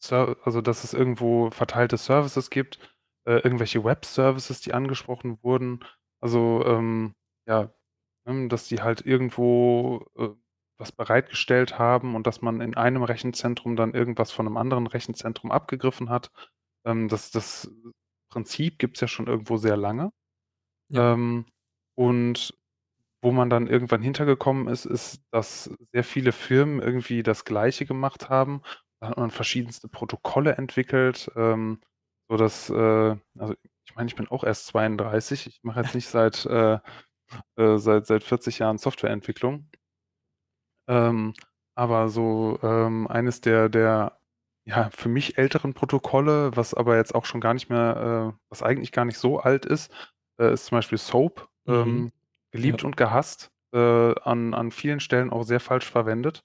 Ser 0.00 0.36
also, 0.44 0.60
dass 0.62 0.84
es 0.84 0.94
irgendwo 0.94 1.50
verteilte 1.50 1.96
Services 1.98 2.50
gibt, 2.50 2.78
äh, 3.26 3.34
irgendwelche 3.40 3.84
Web-Services, 3.84 4.60
die 4.62 4.74
angesprochen 4.74 5.38
wurden. 5.42 5.80
Also, 6.20 6.64
ähm, 6.66 7.14
ja, 7.48 7.72
ne, 8.28 8.48
dass 8.48 8.68
die 8.68 8.82
halt 8.82 9.04
irgendwo, 9.06 10.06
äh, 10.18 10.28
was 10.78 10.92
bereitgestellt 10.92 11.78
haben 11.78 12.14
und 12.16 12.26
dass 12.26 12.42
man 12.42 12.60
in 12.60 12.76
einem 12.76 13.02
Rechenzentrum 13.04 13.76
dann 13.76 13.94
irgendwas 13.94 14.32
von 14.32 14.46
'nem 14.46 14.56
anderen 14.56 14.86
Rechenzentrum 14.86 15.50
abgegriffen 15.52 16.10
hat. 16.10 16.30
Ähm, 16.86 17.08
das 17.08 17.30
das 17.32 17.70
Prinzip 18.30 18.78
gibt's 18.78 19.00
ja 19.00 19.08
schon 19.08 19.26
irgendwo 19.28 19.56
sehr 19.58 19.76
lange. 19.76 20.12
Ja. 20.90 21.14
Ähm, 21.14 21.46
und 21.96 22.54
wo 23.22 23.32
man 23.32 23.50
dann 23.50 23.68
irgendwann 23.68 24.02
hintergekommen 24.02 24.68
ist, 24.68 24.86
ist, 24.86 25.22
dass 25.32 25.70
sehr 25.92 26.04
viele 26.04 26.32
Firmen 26.32 26.80
irgendwie 26.82 27.22
das 27.24 27.44
Gleiche 27.46 27.86
gemacht 27.86 28.30
haben. 28.30 28.62
Da 29.00 29.10
hat 29.10 29.18
man 29.18 29.30
verschiedenste 29.32 29.88
Protokolle 29.88 30.54
entwickelt, 30.56 31.30
ähm, 31.36 31.80
sodass, 32.30 32.70
äh 32.70 33.16
also, 33.38 33.54
ich 33.86 33.96
meine, 33.96 34.08
ich 34.08 34.16
bin 34.16 34.28
auch 34.28 34.44
erst 34.44 34.66
32. 34.68 35.46
Ich 35.48 35.60
mache 35.64 35.80
jetzt 35.82 35.94
nicht 35.96 36.08
seit, 36.08 36.46
äh 36.46 36.78
äh, 37.56 37.78
seit 37.78 38.06
seit 38.06 38.22
40 38.24 38.58
Jahren 38.60 38.78
Softwareentwicklung. 38.78 39.68
Ähm, 40.88 41.34
aber 41.74 42.08
so, 42.08 42.58
ähm, 42.62 43.06
eines 43.08 43.40
der 43.40 43.68
der, 43.68 44.18
ja, 44.64 44.90
für 44.90 45.08
mich 45.08 45.38
älteren 45.38 45.74
Protokolle, 45.74 46.56
was 46.56 46.74
aber 46.74 46.96
jetzt 46.96 47.14
auch 47.14 47.24
schon 47.26 47.40
gar 47.40 47.54
nicht 47.54 47.68
mehr 47.70 48.32
äh, 48.34 48.38
was 48.50 48.62
eigentlich 48.62 48.90
gar 48.92 49.04
nicht 49.04 49.18
so 49.18 49.38
alt 49.38 49.66
ist, 49.66 49.92
äh, 50.40 50.52
ist 50.52 50.66
zum 50.66 50.76
Beispiel 50.78 50.98
SOAP, 50.98 51.48
Mhm. 51.66 52.06
ähm, 52.06 52.10
Ja. 52.10 52.10
geliebt 52.52 52.84
und 52.84 52.96
gehasst, 52.96 53.50
äh, 53.74 53.78
an 53.78 54.54
an 54.54 54.70
vielen 54.70 55.00
Stellen 55.00 55.30
auch 55.30 55.42
sehr 55.44 55.60
falsch 55.60 55.90
verwendet. 55.90 56.42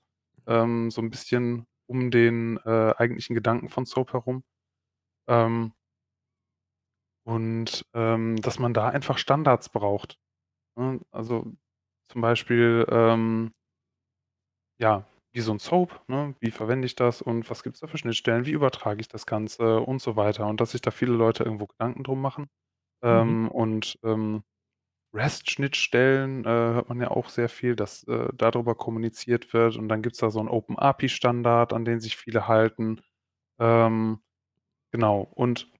Ähm, 0.47 0.91
so 0.91 1.01
'n 1.01 1.09
bisschen 1.09 1.65
um 1.87 2.11
den, 2.11 2.57
äh, 2.65 2.93
eigentlichen 2.97 3.33
Gedanken 3.35 3.69
von 3.69 3.85
SOAP 3.85 4.13
herum. 4.13 4.43
Ähm 5.29 5.73
Und, 7.27 7.85
ähm, 7.93 8.35
dass 8.41 8.59
man 8.59 8.73
da 8.73 8.89
einfach 8.89 9.17
Standards 9.17 9.69
braucht, 9.69 10.19
ne? 10.77 10.99
Also, 11.12 11.53
zum 12.09 12.21
Beispiel, 12.21 12.86
ähm 12.91 13.53
ja, 14.79 15.05
wie 15.31 15.41
so 15.41 15.51
'n 15.51 15.59
Soap, 15.59 16.01
ne? 16.07 16.36
Wie 16.39 16.51
verwende 16.51 16.86
ich 16.86 16.95
das 16.95 17.21
und 17.21 17.49
was 17.49 17.63
gibt's 17.63 17.79
da 17.79 17.88
für 17.88 17.97
Schnittstellen? 17.97 18.45
Wie 18.45 18.51
übertrage 18.51 19.01
ich 19.01 19.07
das 19.07 19.25
Ganze 19.25 19.79
und 19.81 20.01
so 20.01 20.15
weiter? 20.15 20.47
Und 20.47 20.62
dass 20.62 20.71
sich 20.71 20.81
da 20.81 20.91
viele 20.91 21.13
Leute 21.13 21.43
irgendwo 21.43 21.67
Gedanken 21.67 22.03
drum 22.03 22.21
machen. 22.21 22.47
Mhm. 23.09 23.38
Ähm, 23.38 23.49
und, 23.51 23.99
ähm, 24.03 24.43
REST-Schnittstellen, 25.15 26.45
äh, 26.45 26.49
hört 26.49 26.89
man 26.89 27.01
ja 27.01 27.12
auch 27.12 27.29
sehr 27.29 27.49
viel, 27.49 27.75
dass, 27.75 28.03
äh, 28.07 28.29
da 28.36 28.51
drüber 28.51 28.75
kommuniziert 28.75 29.53
wird 29.53 29.77
und 29.77 29.89
dann 29.89 30.01
gibt's 30.03 30.19
da 30.19 30.31
so 30.31 30.39
'n 30.41 30.49
Open-API-Standard, 30.49 31.73
an 31.73 31.86
den 31.86 31.99
sich 32.01 32.17
viele 32.17 32.47
halten. 32.47 33.01
Ähm, 33.59 34.21
genau 34.91 35.21
und 35.36 35.71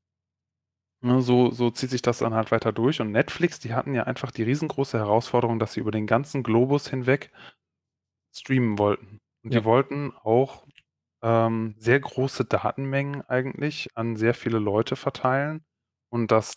ne, 1.04 1.22
so 1.22 1.52
so 1.52 1.72
zieht 1.72 1.92
sich 1.92 2.02
das 2.02 2.20
dann 2.20 2.34
halt 2.34 2.52
weiter 2.52 2.72
durch 2.74 3.02
und 3.02 3.12
Netflix, 3.12 3.60
die 3.60 3.74
hatten 3.74 3.94
ja 3.96 4.04
einfach 4.04 4.32
die 4.32 4.44
riesengroße 4.44 4.98
Herausforderung, 4.98 5.60
dass 5.60 5.74
sie 5.74 5.82
über 5.82 5.92
den 5.92 6.08
ganzen 6.08 6.44
Globus 6.44 6.90
hinweg 6.90 7.32
streamen 8.36 8.78
wollten. 8.80 9.22
Und 9.44 9.54
die 9.54 9.64
Ja. 9.64 9.64
wollten 9.64 10.12
auch, 10.24 10.66
ähm, 11.24 11.76
sehr 11.80 12.00
große 12.00 12.46
Datenmengen 12.46 13.22
eigentlich 13.24 13.90
an 13.96 14.16
sehr 14.18 14.34
viele 14.34 14.60
Leute 14.60 14.96
verteilen 14.96 15.66
und 16.10 16.32
das 16.32 16.56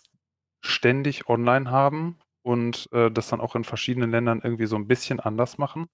ständig 0.63 1.29
online 1.29 1.71
haben 1.71 2.19
und, 2.43 2.89
äh, 2.93 3.11
das 3.11 3.29
dann 3.29 3.41
auch 3.41 3.55
in 3.55 3.63
verschiedenen 3.65 4.11
Ländern 4.11 4.41
irgendwie 4.43 4.67
so 4.67 4.75
'n 4.77 4.87
bisschen 4.87 5.19
anders 5.19 5.57
machen. 5.59 5.87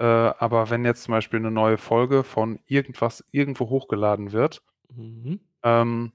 Äh, 0.00 0.04
aber 0.06 0.70
wenn 0.70 0.84
jetzt 0.86 1.04
zum 1.04 1.12
Beispiel 1.12 1.40
'ne 1.40 1.50
neue 1.52 1.78
Folge 1.78 2.24
von 2.24 2.60
irgendwas 2.66 3.24
irgendwo 3.32 3.70
hochgeladen 3.70 4.32
wird 4.32 4.60
Mhm. 4.96 5.38
ähm, 5.64 6.12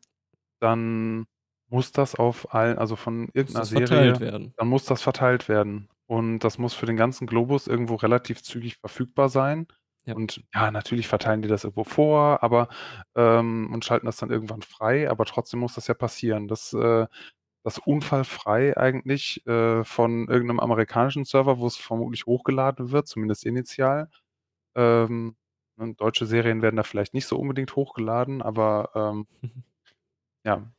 dann 0.62 1.28
muss 1.74 1.92
das 1.94 2.16
auf 2.16 2.54
allen 2.56 2.78
also, 2.80 2.96
von 2.98 3.30
irgend 3.34 3.52
Muss 3.52 3.56
'ner 3.56 3.66
das 3.66 3.70
verteilt 3.70 4.20
Serie 4.20 4.22
werden. 4.22 4.54
dann 4.58 4.70
muss 4.70 4.86
das 4.86 5.02
verteilt 5.04 5.50
werden. 5.50 5.90
Und 6.08 6.40
das 6.42 6.58
muss 6.60 6.74
für 6.76 6.86
den 6.88 6.98
ganzen 6.98 7.28
Globus 7.28 7.68
irgendwo 7.68 7.96
relativ 7.96 8.44
zügig 8.44 8.78
verfügbar 8.78 9.30
sein. 9.30 9.68
Ja. 10.06 10.16
Und 10.16 10.44
ja, 10.56 10.72
natürlich 10.72 11.08
verteilen 11.08 11.42
die 11.44 11.48
das 11.50 11.64
irgendwo 11.66 11.86
vor, 11.86 12.44
aber 12.44 12.70
ähm, 13.16 13.72
und 13.74 13.86
schalten 13.86 14.06
das 14.08 14.18
dann 14.18 14.32
irgendwann 14.32 14.62
frei, 14.64 15.10
aber 15.10 15.26
trotzdem 15.26 15.60
muss 15.62 15.76
das 15.76 15.88
ja 15.88 15.96
passieren, 15.96 16.48
dass, 16.50 16.74
äh 16.74 17.08
dass 17.66 17.80
unfallfrei 17.80 18.78
eigentlich, 18.78 19.46
äh, 19.48 19.84
von 19.86 20.28
irgend 20.30 20.48
'nem 20.50 20.60
amerikanischen 20.62 21.26
Server, 21.26 21.60
wo's 21.60 21.78
vermutlich 21.78 22.26
hochgeladen 22.28 22.92
wird, 22.92 23.08
zumindest 23.08 23.46
initial 23.46 24.10
ähm, 24.76 25.38
deutsche 25.98 26.26
Serien 26.28 26.62
werden 26.64 26.78
da 26.78 26.84
vielleicht 26.84 27.14
nicht 27.16 27.28
so 27.28 27.38
unbedingt 27.40 27.76
hochgeladen, 27.78 28.42
aber, 28.44 28.92
ähm 28.96 29.28
ja, 30.46 30.72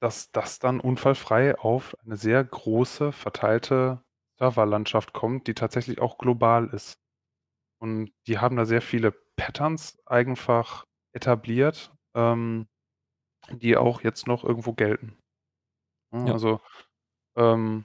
dass 0.00 0.30
das 0.30 0.58
dann 0.58 0.80
unfallfrei 0.80 1.58
auf 1.58 1.96
eine 2.04 2.16
sehr 2.16 2.42
große 2.44 3.12
verteilte 3.12 4.02
Serverlandschaft 4.38 5.12
kommt, 5.12 5.46
die 5.46 5.54
tatsächlich 5.54 6.00
auch 6.00 6.18
global 6.18 6.68
ist. 6.68 7.00
Und 7.80 8.12
die 8.26 8.38
haben 8.38 8.56
da 8.56 8.64
sehr 8.64 8.82
viele 8.82 9.12
Patterns 9.36 9.98
einfach 10.06 10.84
etabliert, 11.12 11.92
ähm, 12.14 12.68
die 13.50 13.76
auch 13.76 14.02
jetzt 14.02 14.26
noch 14.26 14.44
irgendwo 14.44 14.72
gelten. 14.72 15.18
Ja. 16.12 16.32
also, 16.32 16.60
ähm, 17.36 17.84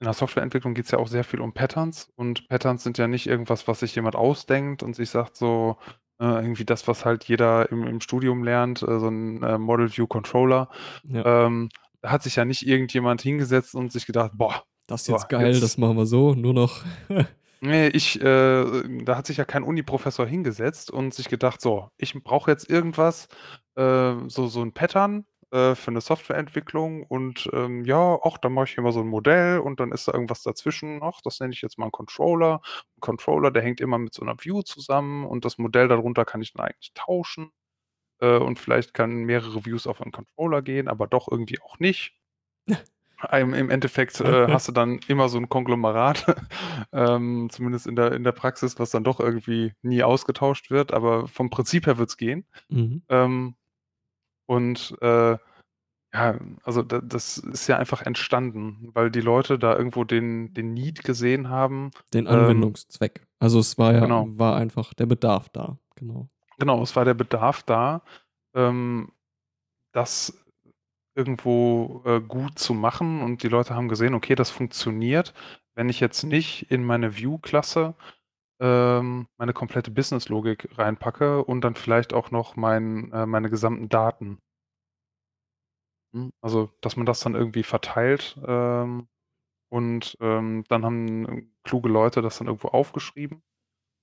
in 0.00 0.04
der 0.04 0.14
Softwareentwicklung 0.14 0.74
geht's 0.74 0.92
ja 0.92 0.98
auch 0.98 1.08
sehr 1.08 1.24
viel 1.24 1.40
um 1.40 1.54
Patterns 1.54 2.10
und 2.14 2.48
Patterns 2.48 2.84
sind 2.84 2.98
ja 2.98 3.08
nicht 3.08 3.26
irgendwas, 3.26 3.66
was 3.66 3.80
sich 3.80 3.94
jemand 3.94 4.14
ausdenkt 4.14 4.82
und 4.82 4.94
sich 4.94 5.10
sagt 5.10 5.36
so, 5.36 5.76
äh, 6.20 6.24
irgendwie 6.26 6.64
das, 6.64 6.88
was 6.88 7.04
halt 7.04 7.24
jeder 7.24 7.70
im 7.72 7.84
im 7.86 8.00
Studium 8.00 8.42
lernt, 8.44 8.82
äh, 8.82 8.98
so 9.00 9.08
'n, 9.08 9.42
äh, 9.42 9.58
Model 9.58 9.88
View 9.96 10.06
Controller. 10.06 10.68
Ja. 11.04 11.24
Ähm, 11.24 11.70
da 12.02 12.10
hat 12.10 12.22
sich 12.22 12.36
ja 12.36 12.44
nicht 12.44 12.66
irgendjemand 12.66 13.22
hingesetzt 13.22 13.74
und 13.74 13.92
sich 13.92 14.06
gedacht: 14.06 14.32
„Boah, 14.34 14.64
Das 14.86 15.02
ist 15.02 15.08
jetzt 15.08 15.28
geil, 15.28 15.60
das 15.60 15.76
jetzt“ 15.76 15.78
machen 15.78 15.96
wir 15.96 16.06
so, 16.06 16.34
nur 16.34 16.54
noch 16.54 16.84
Ne, 17.62 17.88
ich 17.90 18.20
äh, 18.20 19.02
da 19.04 19.16
hat 19.16 19.26
sich 19.26 19.36
ja 19.38 19.44
kein 19.44 19.64
Uni-Professor 19.64 20.24
hingesetzt 20.26 20.90
und 20.92 21.12
sich 21.12 21.28
gedacht: 21.28 21.60
„So, 21.60 21.88
ich 21.96 22.14
brauche 22.22 22.50
jetzt 22.52 22.70
irgendwas, 22.70 23.26
äh, 23.74 24.14
so 24.28 24.46
so 24.46 24.62
'n 24.62 24.72
Pattern, 24.74 25.26
äh, 25.52 25.74
für 25.74 25.90
'ne 25.92 26.00
Softwareentwicklung 26.00 27.04
und, 27.04 27.48
ähm, 27.52 27.84
ja, 27.84 28.18
ach, 28.24 28.38
dann 28.38 28.52
mache 28.54 28.66
ich 28.66 28.74
hier 28.74 28.82
mal 28.84 28.92
so 28.92 29.00
'n 29.00 29.08
Modell 29.08 29.58
und 29.60 29.80
dann 29.80 29.92
ist 29.92 30.08
da 30.08 30.12
irgendwas 30.14 30.42
dazwischen. 30.42 31.00
Ach, 31.02 31.20
das 31.24 31.40
nenne 31.40 31.52
ich 31.54 31.62
jetzt 31.62 31.78
mal 31.78 31.86
'n 31.86 31.92
Controller. 31.92 32.60
'N 32.96 33.00
Controller, 33.00 33.50
der 33.50 33.62
hängt 33.62 33.80
immer 33.80 33.98
mit 33.98 34.14
so 34.14 34.24
'ner 34.24 34.36
View 34.40 34.62
zusammen 34.62 35.26
und 35.26 35.44
das 35.44 35.58
Modell 35.58 35.88
darunter 35.88 36.24
kann 36.24 36.42
ich 36.42 36.52
dann 36.54 36.66
eigentlich 36.66 36.92
tauschen, 36.94 37.50
äh, 38.20 38.38
und 38.38 38.58
vielleicht 38.60 38.94
kann 38.94 39.24
mehrere 39.24 39.64
Views 39.66 39.86
auf 39.88 40.00
'n 40.00 40.12
Controller 40.12 40.62
gehen, 40.62 40.88
aber 40.88 41.06
doch 41.08 41.28
irgendwie 41.30 41.60
auch 41.62 41.78
nicht.“ 41.80 42.14
Ähm, 43.32 43.54
im 43.54 43.70
Endeffekt, 43.70 44.20
äh, 44.20 44.48
hast 44.52 44.68
du 44.68 44.72
dann 44.72 45.00
immer 45.08 45.28
so 45.28 45.38
'n 45.38 45.48
Konglomerat, 45.48 46.26
ähm, 46.92 47.48
zumindest 47.50 47.86
in 47.88 47.96
der 47.96 48.12
in 48.12 48.24
der 48.24 48.32
Praxis, 48.32 48.78
was 48.80 48.90
dann 48.92 49.04
doch 49.04 49.20
irgendwie 49.20 49.74
nie 49.82 50.02
ausgetauscht 50.04 50.70
wird, 50.70 50.92
aber 50.94 51.28
vom 51.28 51.50
Prinzip 51.50 51.86
her 51.86 51.98
wird's 51.98 52.16
gehen. 52.18 52.46
Mhm. 52.70 53.02
Ähm, 53.10 53.56
und, 54.48 54.96
äh, 55.02 55.38
ja, 56.14 56.38
also 56.64 56.82
da 56.82 57.00
das 57.02 57.38
ist 57.38 57.68
ja 57.68 57.78
einfach 57.78 58.02
entstanden, 58.02 58.90
weil 58.94 59.10
die 59.12 59.20
Leute 59.22 59.58
da 59.58 59.76
irgendwo 59.76 60.04
den 60.04 60.54
den 60.54 60.74
Need 60.74 61.04
gesehen 61.04 61.50
haben, 61.50 61.90
Den 62.14 62.26
ähm 62.26 62.30
Anwendungszweck. 62.32 63.26
Also, 63.38 63.58
es 63.60 63.76
war 63.78 63.92
ja 63.94 64.00
Genau. 64.00 64.28
war 64.38 64.56
einfach 64.56 64.94
der 64.94 65.06
Bedarf 65.06 65.48
da, 65.50 65.78
genau. 65.94 66.28
Genau, 66.58 66.82
es 66.82 66.96
war 66.96 67.04
der 67.04 67.14
Bedarf 67.14 67.62
da, 67.62 68.02
ähm, 68.54 69.12
das 69.92 70.44
irgendwo, 71.16 72.02
äh, 72.06 72.20
gut 72.20 72.58
zu 72.58 72.74
machen 72.74 73.22
und 73.22 73.42
die 73.44 73.48
Leute 73.48 73.74
haben 73.76 73.88
gesehen: 73.88 74.14
„Okay, 74.14 74.34
das 74.36 74.50
funktioniert, 74.50 75.34
wenn 75.76 75.88
ich 75.90 76.00
jetzt 76.00 76.24
nicht 76.24 76.70
in 76.72 76.84
meine 76.84 77.16
View-Klasse, 77.16 77.94
ähm, 78.60 79.28
meine 79.38 79.52
komplette 79.52 79.90
Businesslogik 79.90 80.68
reinpacke 80.78 81.44
und 81.44 81.62
dann 81.62 81.74
vielleicht 81.76 82.12
auch 82.14 82.30
noch 82.30 82.56
mein 82.56 83.12
äh, 83.12 83.26
meine 83.26 83.50
gesamten 83.50 83.88
Daten.“ 83.88 84.38
Hm, 86.14 86.32
also, 86.40 86.70
dass 86.80 86.96
man 86.96 87.06
das 87.06 87.20
dann 87.20 87.34
irgendwie 87.34 87.62
verteilt, 87.62 88.38
ähm, 88.46 89.08
und, 89.70 90.16
ähm, 90.20 90.64
dann 90.68 90.84
haben 90.84 91.52
kluge 91.64 91.88
Leute 91.90 92.22
das 92.22 92.38
dann 92.38 92.48
irgendwo 92.48 92.68
aufgeschrieben 92.68 93.42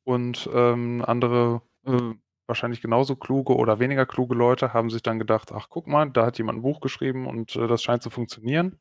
und, 0.06 0.50
ähm, 0.54 1.04
andere, 1.06 1.62
äh, 1.86 2.14
wahrscheinlich 2.48 2.82
genauso 2.82 3.16
kluge 3.18 3.56
oder 3.56 3.80
weniger 3.80 4.06
kluge 4.08 4.36
Leute 4.36 4.74
haben 4.74 4.90
sich 4.92 5.04
dann 5.04 5.20
gedacht: 5.20 5.52
„Ach, 5.54 5.68
guck 5.70 5.88
mal, 5.88 6.10
da 6.12 6.26
hat 6.28 6.38
jemand 6.40 6.60
'n 6.60 6.64
Buch 6.64 6.82
geschrieben 6.82 7.28
und, 7.28 7.56
äh, 7.58 7.68
das 7.68 7.84
scheint 7.84 8.04
zu 8.04 8.10
funktionieren.“ 8.12 8.80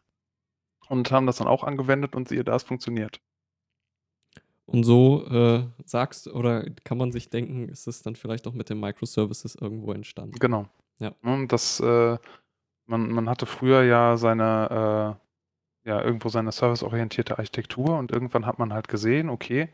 Und 0.88 1.12
haben 1.12 1.26
das 1.26 1.38
dann 1.38 1.48
auch 1.48 1.64
angewendet 1.64 2.16
und 2.16 2.28
siehe 2.28 2.44
da, 2.44 2.56
es 2.56 2.64
funktioniert. 2.64 3.20
Und 4.68 4.84
so, 4.84 5.26
äh, 5.26 5.66
sagst 5.84 6.26
oder 6.28 6.64
kann 6.84 6.96
man 6.98 7.12
sich 7.12 7.28
denken, 7.28 7.68
ist 7.68 7.86
es 7.86 8.02
dann 8.02 8.16
vielleicht 8.16 8.46
auch 8.46 8.54
mit 8.54 8.70
den 8.70 8.80
Microservices 8.80 9.56
irgendwo 9.56 9.92
entstanden. 9.92 10.40
Genau. 10.40 10.66
Ja. 10.98 11.14
Ne, 11.22 11.46
das, 11.46 11.80
äh 11.80 12.18
man 12.86 13.10
man 13.12 13.28
hatte 13.30 13.46
früher 13.46 13.82
ja 13.84 14.16
seine 14.18 15.18
äh, 15.86 15.90
ja, 15.90 16.02
irgendwo 16.02 16.28
seine 16.30 16.52
serviceorientierte 16.52 17.38
Architektur 17.38 17.98
und 17.98 18.12
irgendwann 18.12 18.46
hat 18.46 18.58
man 18.58 18.72
halt 18.74 18.88
gesehen: 18.88 19.30
„Okay, 19.30 19.70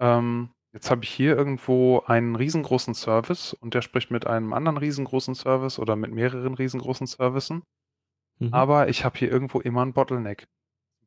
ähm, 0.00 0.50
jetzt 0.74 0.90
habe 0.90 1.04
ich 1.04 1.10
hier 1.10 1.36
irgendwo 1.36 2.00
einen 2.06 2.36
riesengroßen 2.36 2.94
Service 2.94 3.54
und 3.54 3.74
der 3.74 3.82
spricht 3.82 4.10
mit 4.12 4.26
einem 4.26 4.52
anderen 4.54 4.78
riesengroßen 4.78 5.34
Service 5.36 5.78
oder 5.80 5.96
mit 5.96 6.12
mehreren 6.12 6.54
riesengroßen 6.54 7.06
Servicen, 7.08 7.64
Mhm. 8.40 8.62
aber 8.62 8.88
ich 8.90 9.04
habe 9.04 9.18
hier 9.18 9.30
irgendwo 9.32 9.60
immer 9.60 9.82
'n 9.84 9.94
Bottleneck.“ 9.94 10.46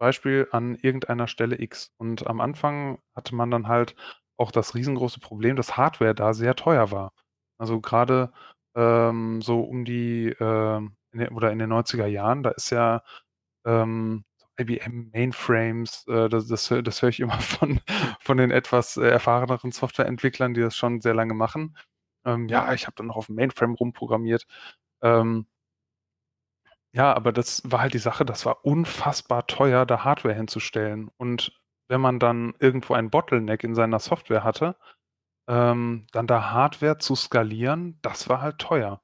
Beispiel 0.02 0.50
an 0.52 0.76
irgendeiner 0.76 1.28
Stelle 1.30 1.62
X. 1.62 1.94
Und 2.00 2.28
am 2.28 2.42
Anfang 2.42 3.00
hatte 3.16 3.36
man 3.36 3.52
dann 3.52 3.70
halt 3.70 3.96
auch 4.38 4.52
das 4.52 4.76
riesengroße 4.76 5.22
Problem, 5.22 5.56
dass 5.58 5.78
Hardware 5.78 6.16
da 6.16 6.34
sehr 6.36 6.56
teuer 6.58 6.92
war. 6.92 7.14
Also, 7.60 7.82
grade, 7.82 8.34
ähm, 8.76 9.42
so 9.44 9.62
um 9.62 9.86
die, 9.86 10.30
ähm 10.42 10.98
in 11.14 11.20
den 11.20 11.30
oder 11.36 11.52
in 11.54 11.60
den 11.60 11.70
90er 11.70 12.08
Jahren, 12.08 12.44
da 12.44 12.52
ist 12.52 12.72
ja, 12.72 13.04
ähm, 13.66 14.24
IBM 14.60 15.10
Mainframes, 15.14 16.06
äh, 16.08 16.30
das 16.30 16.48
das 16.48 16.70
das 16.84 17.02
höre 17.02 17.10
ich 17.10 17.20
immer 17.20 17.40
von 17.42 17.80
von 18.22 18.38
den 18.38 18.52
etwas, 18.52 18.98
äh, 18.98 19.08
erfahreneren 19.10 19.72
Softwareentwicklern, 19.72 20.54
die 20.54 20.62
das 20.62 20.76
schon 20.78 21.02
sehr 21.02 21.14
lange 21.16 21.34
machen. 21.36 21.78
Ähm, 22.26 22.48
ja, 22.50 22.74
ich 22.74 22.86
habe 22.88 22.96
dann 22.98 23.08
noch 23.08 23.18
auf'm 23.18 23.34
Mainframe 23.36 23.76
rumprogrammiert. 23.76 24.46
Ähm 25.04 25.48
ja, 26.94 27.14
aber 27.14 27.32
das 27.32 27.62
war 27.66 27.82
halt 27.82 27.94
die 27.94 28.00
Sache, 28.00 28.26
das 28.26 28.46
war 28.46 28.66
unfassbar 28.66 29.48
teuer, 29.48 29.86
da 29.86 30.04
Hardware 30.04 30.36
hinzustellen. 30.36 31.10
Und 31.18 31.54
wenn 31.88 32.02
man 32.02 32.20
dann 32.20 32.54
irgendwo 32.60 32.94
ein 32.94 33.10
Bottleneck 33.10 33.64
in 33.64 33.76
seiner 33.76 34.00
Software 34.00 34.44
hatte, 34.44 34.76
ähm, 35.48 36.08
dann 36.14 36.28
da 36.28 36.52
Hardware 36.52 36.98
zu 37.00 37.16
skalieren, 37.16 38.00
das 38.02 38.30
war 38.30 38.42
halt 38.42 38.60
teuer. 38.60 39.02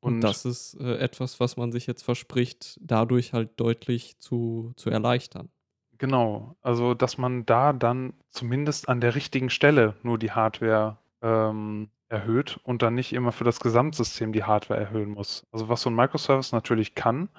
Und 0.00 0.20
Und 0.20 0.20
das 0.20 0.44
ist, 0.44 0.74
äh, 0.80 0.96
etwas, 0.98 1.40
was 1.40 1.56
man 1.56 1.72
sich 1.72 1.86
jetzt 1.86 2.02
verspricht, 2.04 2.78
dadurch 2.82 3.32
halt 3.32 3.58
deutlich 3.60 4.18
zu 4.20 4.72
zu 4.76 4.90
erleichtern. 4.90 5.50
Genau, 5.98 6.56
also, 6.60 6.94
dass 6.94 7.18
man 7.18 7.46
da 7.46 7.72
dann 7.72 8.14
zumindest 8.30 8.88
an 8.88 9.00
der 9.00 9.14
richtigen 9.14 9.48
Stelle 9.50 9.94
nur 10.02 10.18
die 10.18 10.32
Hardware, 10.32 10.98
ähm, 11.22 11.90
erhöht 12.10 12.58
und 12.64 12.82
dann 12.82 12.94
nicht 12.94 13.12
immer 13.12 13.32
für 13.32 13.44
das 13.44 13.60
Gesamtsystem 13.60 14.32
die 14.32 14.44
Hardware 14.44 14.80
erhöhen 14.80 15.10
muss. 15.10 15.46
Also, 15.52 15.68
was 15.68 15.82
so 15.82 15.90
'n 15.90 15.96
Microservice 15.96 16.52
natürlich 16.52 16.94
kann 16.94 17.30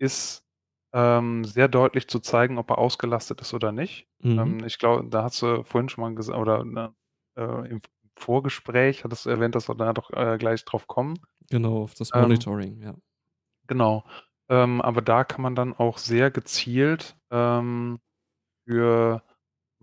ist, 0.00 0.44
ähm, 0.94 1.44
sehr 1.44 1.68
deutlich 1.68 2.08
zu 2.08 2.20
zeigen, 2.20 2.58
ob 2.58 2.70
er 2.70 2.78
ausgelastet 2.78 3.40
ist 3.42 3.54
oder 3.54 3.72
nicht. 3.72 4.08
Mhm. 4.22 4.54
Ähm, 4.54 4.64
ich 4.66 4.78
glaube, 4.78 5.08
da 5.10 5.22
hast 5.24 5.42
du 5.42 5.64
vorhin 5.64 5.88
schon 5.90 6.02
mal 6.04 6.14
gesa 6.16 6.36
oder, 6.38 6.64
ne, 6.64 6.94
äh, 7.38 7.68
im 7.70 7.82
Vorgespräch 8.18 9.04
hattest 9.04 9.26
du 9.26 9.30
erwähnt, 9.30 9.54
dass 9.56 9.68
wir 9.68 9.74
da 9.76 9.92
doch, 9.94 10.10
äh, 10.12 10.38
gleich 10.38 10.64
drauf 10.66 10.86
kommen. 10.88 11.20
Genau, 11.50 11.82
auf 11.82 11.94
das 11.94 12.14
Ähm 12.14 12.46
Monitoring, 12.54 12.80
ja. 12.82 12.94
Genau. 13.68 14.04
Ähm, 14.48 14.80
aber 14.82 15.00
da 15.02 15.24
kann 15.24 15.40
man 15.42 15.54
dann 15.54 15.72
auch 15.74 15.98
sehr 15.98 16.30
gezielt, 16.30 17.16
ähm, 17.30 18.00
für 18.66 19.22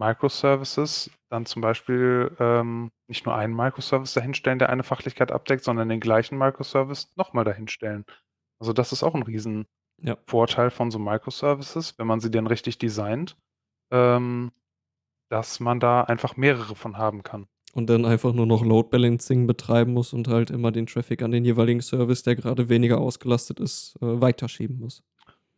Microservices 0.02 1.12
dann 1.30 1.46
zum 1.48 1.62
Beispiel, 1.64 2.36
ähm, 2.40 2.92
nicht 3.08 3.26
nur 3.26 3.36
einen 3.36 3.56
Microservice 3.56 4.14
dahinstellen, 4.16 4.60
der 4.60 4.70
eine 4.70 4.84
Fachlichkeit 4.84 5.32
abdeckt, 5.32 5.64
sondern 5.66 5.90
den 5.90 6.02
gleichen 6.02 6.38
Microservice 6.40 7.14
noch 7.18 7.34
mal 7.34 7.46
dahinstellen. 7.46 8.06
Also, 8.60 8.74
das 8.74 8.92
ist 8.94 9.04
auch 9.04 9.16
'n 9.16 9.22
Ja. 10.04 10.18
Riesenvorteil 10.18 10.72
von 10.72 10.92
so 10.92 11.00
Microservices, 11.00 11.98
wenn 12.00 12.08
man 12.08 12.20
sie 12.22 12.32
denn 12.32 12.48
richtig 12.48 12.78
designt, 12.80 13.38
ähm, 13.92 14.52
dass 15.30 15.60
man 15.62 15.80
da 15.82 16.04
einfach 16.04 16.38
mehrere 16.38 16.76
von 16.76 16.98
haben 16.98 17.24
kann. 17.24 17.48
Und 17.74 17.90
dann 17.90 18.06
einfach 18.06 18.34
nur 18.34 18.46
noch 18.46 18.66
Load 18.66 18.90
Balancing 18.90 19.48
betreiben 19.48 19.94
muss 19.94 20.12
und 20.14 20.28
halt 20.28 20.50
immer 20.52 20.72
den 20.74 20.88
Traffic 20.88 21.22
an 21.22 21.32
den 21.32 21.46
jeweiligen 21.46 21.82
Service, 21.82 22.22
der 22.24 22.36
grade 22.36 22.68
weniger 22.70 22.98
ausgelastet 23.00 23.60
ist, 23.62 23.96
äh, 24.02 24.22
weiterschieben 24.22 24.78
muss. 24.80 25.04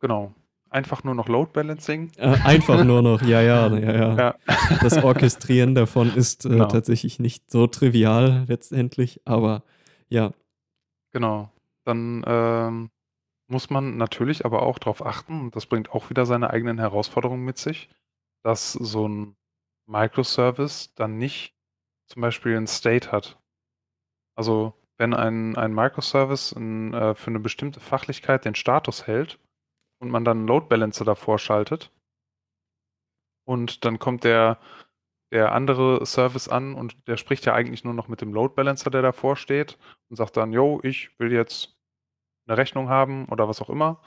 Genau. 0.02 0.34
Einfach 0.74 1.04
nur 1.04 1.14
noch 1.14 1.28
Load 1.28 1.52
Balancing. 1.54 2.12
Äh, 2.18 2.38
einfach 2.44 2.82
nur 2.82 3.04
noch, 3.04 3.22
ja, 3.22 3.42
ja, 3.42 3.68
ja, 3.78 3.96
ja. 3.96 4.18
Ja. 4.18 4.36
Das 4.82 4.98
Orchestrieren 4.98 5.76
davon 5.76 6.10
ist, 6.10 6.46
äh, 6.46 6.50
Genau. 6.50 6.66
tatsächlich 6.66 7.20
nicht 7.20 7.52
so 7.52 7.68
trivial 7.68 8.46
letztendlich, 8.48 9.22
aber 9.24 9.62
ja. 10.10 10.34
Genau. 11.14 11.52
Dann, 11.86 12.24
ähm, 12.26 12.90
muss 13.50 13.70
man 13.70 13.98
natürlich 13.98 14.46
aber 14.46 14.64
auch 14.64 14.80
drauf 14.80 15.06
achten 15.06 15.42
und 15.42 15.56
das 15.56 15.68
bringt 15.68 15.92
auch 15.92 16.10
wieder 16.10 16.26
seine 16.26 16.50
eigenen 16.52 16.80
Herausforderungen 16.80 17.46
mit 17.46 17.58
sich, 17.60 17.90
dass 18.44 18.74
so 18.74 19.06
'n 19.08 19.36
Microservice 19.88 20.94
dann 20.96 21.18
nicht 21.18 21.56
zum 22.08 22.22
Beispiel 22.24 22.56
'n 22.58 22.68
State 22.68 23.12
hat. 23.12 23.40
Also, 24.38 24.74
wenn 24.98 25.14
ein 25.14 25.58
ein 25.58 25.74
Microservice 25.74 26.54
'n 26.56 26.94
äh, 26.94 27.16
für 27.16 27.32
'ne 27.32 27.40
bestimmte 27.40 27.80
Fachlichkeit 27.82 28.46
den 28.46 28.56
Status 28.56 29.08
hält 29.08 29.40
und 30.04 30.12
man 30.12 30.26
dann 30.26 30.46
'n 30.46 30.48
Load 30.48 30.68
Balancer 30.70 31.06
davor 31.06 31.40
schaltet 31.40 31.92
und 33.48 33.86
dann 33.86 34.00
kommt 34.00 34.24
der 34.24 34.58
der 35.32 35.52
andere 35.54 36.06
Service 36.06 36.48
an 36.48 36.76
und 36.76 36.96
der 37.08 37.18
spricht 37.18 37.46
ja 37.46 37.54
eigentlich 37.56 37.84
nur 37.84 37.94
noch 37.96 38.08
mit 38.08 38.22
dem 38.22 38.34
Load 38.34 38.54
Balancer, 38.56 38.92
der 38.92 39.02
davor 39.02 39.36
steht 39.36 39.78
und 40.10 40.16
sagt 40.18 40.38
dann: 40.38 40.54
„Jo, 40.54 40.80
ich 40.84 41.10
will 41.20 41.32
jetzt 41.34 41.76
'ne 42.48 42.58
Rechnung 42.58 42.90
haben“ 42.90 43.28
oder 43.30 43.48
was 43.50 43.62
auch 43.62 43.70
immer, 43.72 44.02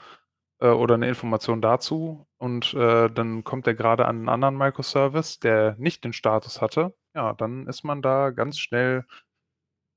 äh, 0.61 0.69
oder 0.69 0.97
'ne 0.97 1.07
Information 1.09 1.61
dazu. 1.61 2.27
Und, 2.39 2.73
äh, 2.75 3.09
dann 3.11 3.43
kommt 3.45 3.67
der 3.67 3.75
grade 3.75 4.05
an 4.07 4.23
'n 4.25 4.29
anderen 4.29 4.57
Microservice, 4.57 5.39
der 5.41 5.75
nicht 5.79 6.03
den 6.05 6.13
Status 6.13 6.61
hatte. 6.61 6.95
Ja, 7.15 7.33
dann 7.33 7.67
ist 7.67 7.83
man 7.85 8.01
da 8.03 8.31
ganz 8.31 8.59
schnell 8.59 9.05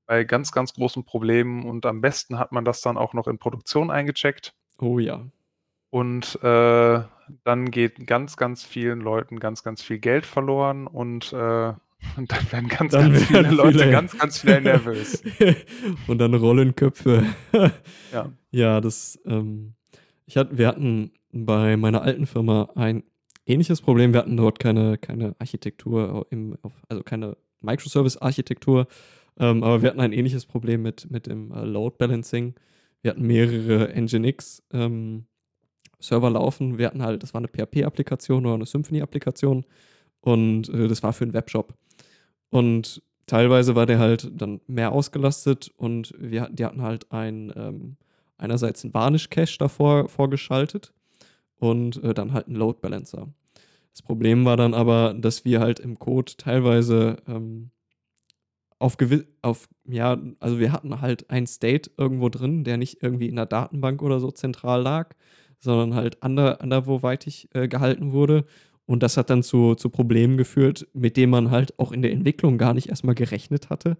bei 0.07 0.23
ganz, 0.25 0.51
ganz 0.53 0.73
großen 0.73 1.05
Problemen 1.05 1.65
und 1.69 1.85
am 1.87 2.01
besten 2.01 2.39
hat 2.39 2.51
man 2.53 2.65
das 2.65 2.81
dann 2.81 2.97
auch 2.97 3.13
noch 3.13 3.27
in 3.27 3.39
Produktion 3.39 3.91
eingecheckt. 3.91 4.53
Oh 4.79 4.99
ja. 4.99 5.25
Und, 5.91 6.39
äh, 6.41 7.01
dann 7.43 7.71
geht 7.71 8.07
ganz, 8.07 8.37
ganz 8.37 8.63
vielen 8.63 9.01
Leuten 9.01 9.39
ganz, 9.39 9.63
ganz 9.63 9.81
viel 9.81 9.99
Geld 9.99 10.25
verloren 10.25 10.87
und, 10.87 11.31
äh, 11.33 11.73
und 12.17 12.31
dann 12.31 12.51
werden 12.51 12.67
ganz, 12.67 12.93
Dann 12.93 13.11
ganz 13.11 13.25
viele 13.25 13.43
werden 13.43 13.55
Leute 13.55 13.79
viele 13.79 13.91
ganz, 13.91 14.17
ganz 14.17 14.39
schnell 14.39 14.61
nervös. 14.61 15.23
und 16.07 16.17
dann 16.17 16.33
rollen 16.33 16.75
Köpfe. 16.75 17.25
Ja. 18.11 18.31
Ja, 18.51 18.81
das, 18.81 19.19
ähm 19.25 19.73
ich 20.25 20.35
hatte 20.35 20.57
wir 20.57 20.67
hatten 20.67 21.11
bei 21.31 21.77
meiner 21.77 22.01
alten 22.01 22.25
Firma 22.25 22.69
ein 22.75 23.03
ähnliches 23.45 23.81
Problem. 23.81 24.13
Wir 24.13 24.19
hatten 24.19 24.35
dort 24.35 24.59
keine 24.59 24.97
keine 24.97 25.35
Architektur 25.39 26.27
im 26.29 26.57
also, 26.89 27.03
keine 27.03 27.37
Microservice-Architektur, 27.61 28.87
ähm, 29.39 29.63
aber 29.63 29.81
wir 29.81 29.89
hatten 29.89 30.01
ein 30.01 30.11
ähnliches 30.11 30.45
Problem 30.45 30.81
mit 30.81 31.09
mit 31.09 31.27
dem, 31.27 31.51
äh, 31.51 31.63
Load 31.63 31.95
Balancing. 31.97 32.55
Wir 33.01 33.11
hatten 33.11 33.25
mehrere 33.25 33.93
NGINX, 33.95 34.63
ähm, 34.73 35.25
Server 36.01 36.29
laufen. 36.31 36.77
Wir 36.79 36.87
hatten 36.87 37.03
halt 37.03 37.23
das 37.23 37.33
war 37.33 37.41
'ne 37.41 37.47
PHP-Applikation 37.49 38.45
oder 38.45 38.57
'ne 38.59 38.65
Symfony-Applikation 38.67 39.65
und, 40.21 40.69
äh, 40.69 40.87
das 40.89 41.03
war 41.03 41.13
für 41.13 41.25
'n 41.25 41.33
Webshop. 41.33 41.75
Und 42.51 43.03
teilweise 43.27 43.75
war 43.75 43.85
der 43.87 43.99
halt 43.99 44.31
dann 44.41 44.61
mehr 44.67 44.91
ausgelastet 44.93 45.71
und 45.77 46.13
wir 46.19 46.43
hatten 46.43 46.55
die 46.57 46.65
hatten 46.65 46.81
halt 46.83 47.11
ein, 47.13 47.53
ähm 47.57 47.97
einerseits 48.39 48.83
'n 48.85 48.93
Varnish-Cache 48.93 49.57
davor 49.59 50.09
vorgeschaltet 50.09 50.93
und, 51.57 52.03
äh, 52.03 52.13
dann 52.15 52.33
halt 52.33 52.47
'n 52.49 52.55
Load 52.55 52.79
Balancer. 52.81 53.29
Das 53.93 54.01
Problem 54.03 54.45
war 54.45 54.57
dann 54.57 54.73
aber, 54.75 55.13
dass 55.15 55.45
wir 55.45 55.59
halt 55.61 55.79
im 55.81 55.99
Code 55.99 56.33
teilweise, 56.37 57.17
ähm, 57.27 57.71
auf 58.79 58.97
gewi 58.97 59.25
auf 59.43 59.69
ja, 59.87 60.19
also, 60.41 60.59
wir 60.59 60.71
hatten 60.73 61.01
halt 61.01 61.29
einen 61.31 61.47
State 61.47 61.91
irgendwo 61.97 62.29
drin, 62.29 62.63
der 62.65 62.77
nicht 62.77 63.03
irgendwie 63.03 63.27
in 63.29 63.35
'ner 63.35 63.45
Datenbank 63.47 64.01
oder 64.03 64.19
so 64.21 64.31
zentral 64.31 64.81
lag, 64.83 65.15
sondern 65.61 65.95
halt 65.95 66.23
ander 66.23 66.61
anderweitig, 66.61 67.49
äh, 67.53 67.67
gehalten 67.69 68.11
wurde. 68.13 68.45
Und 68.87 69.03
das 69.03 69.17
hat 69.17 69.29
dann 69.31 69.43
zu 69.43 69.75
zu 69.75 69.89
Problemen 69.89 70.37
geführt, 70.37 70.87
mit 70.93 71.17
denen 71.17 71.31
man 71.31 71.51
halt 71.51 71.79
auch 71.79 71.91
in 71.93 72.01
der 72.03 72.11
Entwicklung 72.13 72.57
gar 72.59 72.73
nicht 72.75 72.89
erst 72.89 73.05
mal 73.05 73.15
gerechnet 73.15 73.69
hatte. 73.69 73.97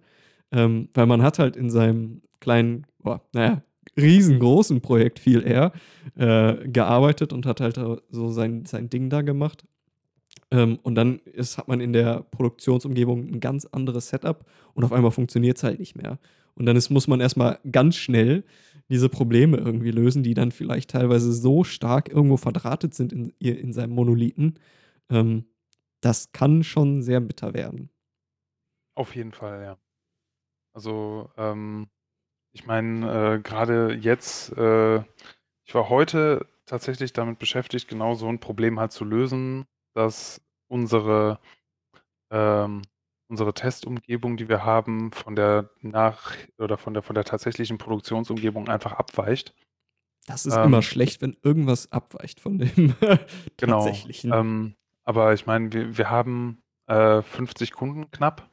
Ähm, 0.52 0.88
weil 0.94 1.06
man 1.06 1.22
hat 1.22 1.38
halt 1.38 1.56
in 1.56 1.70
seinem 1.70 2.22
kleinen, 2.40 2.86
boah, 3.02 3.22
na 3.32 3.44
ja, 3.44 3.62
riesengroßen 3.96 4.80
Projekt 4.82 5.18
viel 5.20 5.42
eher, 5.46 5.72
äh, 6.16 6.68
gearbeitet 6.68 7.32
und 7.32 7.46
hat 7.46 7.60
halt 7.60 7.78
so 8.10 8.30
sein 8.30 8.66
sein 8.66 8.90
Ding 8.90 9.10
da 9.10 9.22
gemacht. 9.22 9.64
Ähm, 10.50 10.78
und 10.82 10.94
dann 10.96 11.20
ist 11.20 11.58
hat 11.58 11.68
man 11.68 11.80
in 11.80 11.92
der 11.92 12.24
Produktionsumgebung 12.30 13.26
'n 13.28 13.40
ganz 13.40 13.66
anderes 13.66 14.08
Setup 14.10 14.44
und 14.74 14.84
auf 14.84 14.92
einmal 14.92 15.10
funktioniert's 15.12 15.62
halt 15.64 15.78
nicht 15.80 15.96
mehr. 15.96 16.18
Und 16.54 16.66
dann 16.66 16.76
ist 16.76 16.90
muss 16.90 17.08
man 17.08 17.20
erst 17.20 17.36
mal 17.36 17.58
ganz 17.70 17.96
schnell 17.96 18.44
diese 18.92 19.10
Probleme 19.10 19.58
irgendwie 19.58 19.92
lösen, 19.92 20.24
die 20.24 20.34
dann 20.34 20.52
vielleicht 20.52 20.90
teilweise 20.92 21.32
so 21.34 21.64
stark 21.64 22.10
irgendwo 22.10 22.38
verdrahtet 22.38 22.94
sind 22.94 23.12
in 23.14 23.30
in 23.40 23.74
seinem 23.74 23.94
Monolithen. 23.94 24.60
Ähm, 25.10 25.46
das 26.02 26.32
kann 26.32 26.64
schon 26.64 27.02
sehr 27.02 27.20
bitter 27.20 27.54
werden. 27.54 27.90
Auf 28.96 29.14
jeden 29.16 29.32
Fall, 29.32 29.62
ja. 29.62 29.78
Also, 30.74 31.30
ähm, 31.36 31.88
ich 32.54 32.66
meine, 32.66 33.36
äh, 33.36 33.40
grade 33.40 33.94
jetzt 33.94 34.52
äh, 34.58 34.98
ich 35.66 35.74
war 35.74 35.88
heute 35.90 36.46
tatsächlich 36.66 37.12
damit 37.14 37.38
beschäftigt, 37.38 37.88
genau 37.88 38.14
so 38.14 38.28
'n 38.28 38.40
Problem 38.40 38.80
halt 38.80 38.92
zu 38.92 39.04
lösen, 39.04 39.66
dass 39.94 40.42
unsere 40.68 41.40
ähm, 42.32 42.82
unsere 43.32 43.54
Testumgebung, 43.54 44.36
die 44.36 44.48
wir 44.48 44.62
haben, 44.64 45.10
von 45.10 45.34
der 45.34 45.70
nach 45.80 46.34
oder 46.58 46.76
von 46.76 46.92
der 46.92 47.02
von 47.02 47.14
der 47.14 47.24
tatsächlichen 47.24 47.78
Produktionsumgebung 47.78 48.68
einfach 48.68 48.92
abweicht. 48.92 49.54
Das 50.26 50.44
ist 50.46 50.54
immer 50.54 50.76
Ähm 50.76 50.82
schlecht, 50.82 51.22
wenn 51.22 51.36
irgendwas 51.42 51.90
abweicht 51.90 52.40
von 52.40 52.58
dem 52.58 52.94
Genau. 53.56 53.84
Tatsächlichen. 53.84 54.32
Ähm, 54.32 54.74
aber 55.04 55.32
ich 55.32 55.46
meine, 55.46 55.72
wir 55.72 55.96
wir 55.96 56.10
haben, 56.10 56.62
äh, 56.86 57.22
50 57.22 57.72
Kunden 57.72 58.10
knapp 58.10 58.48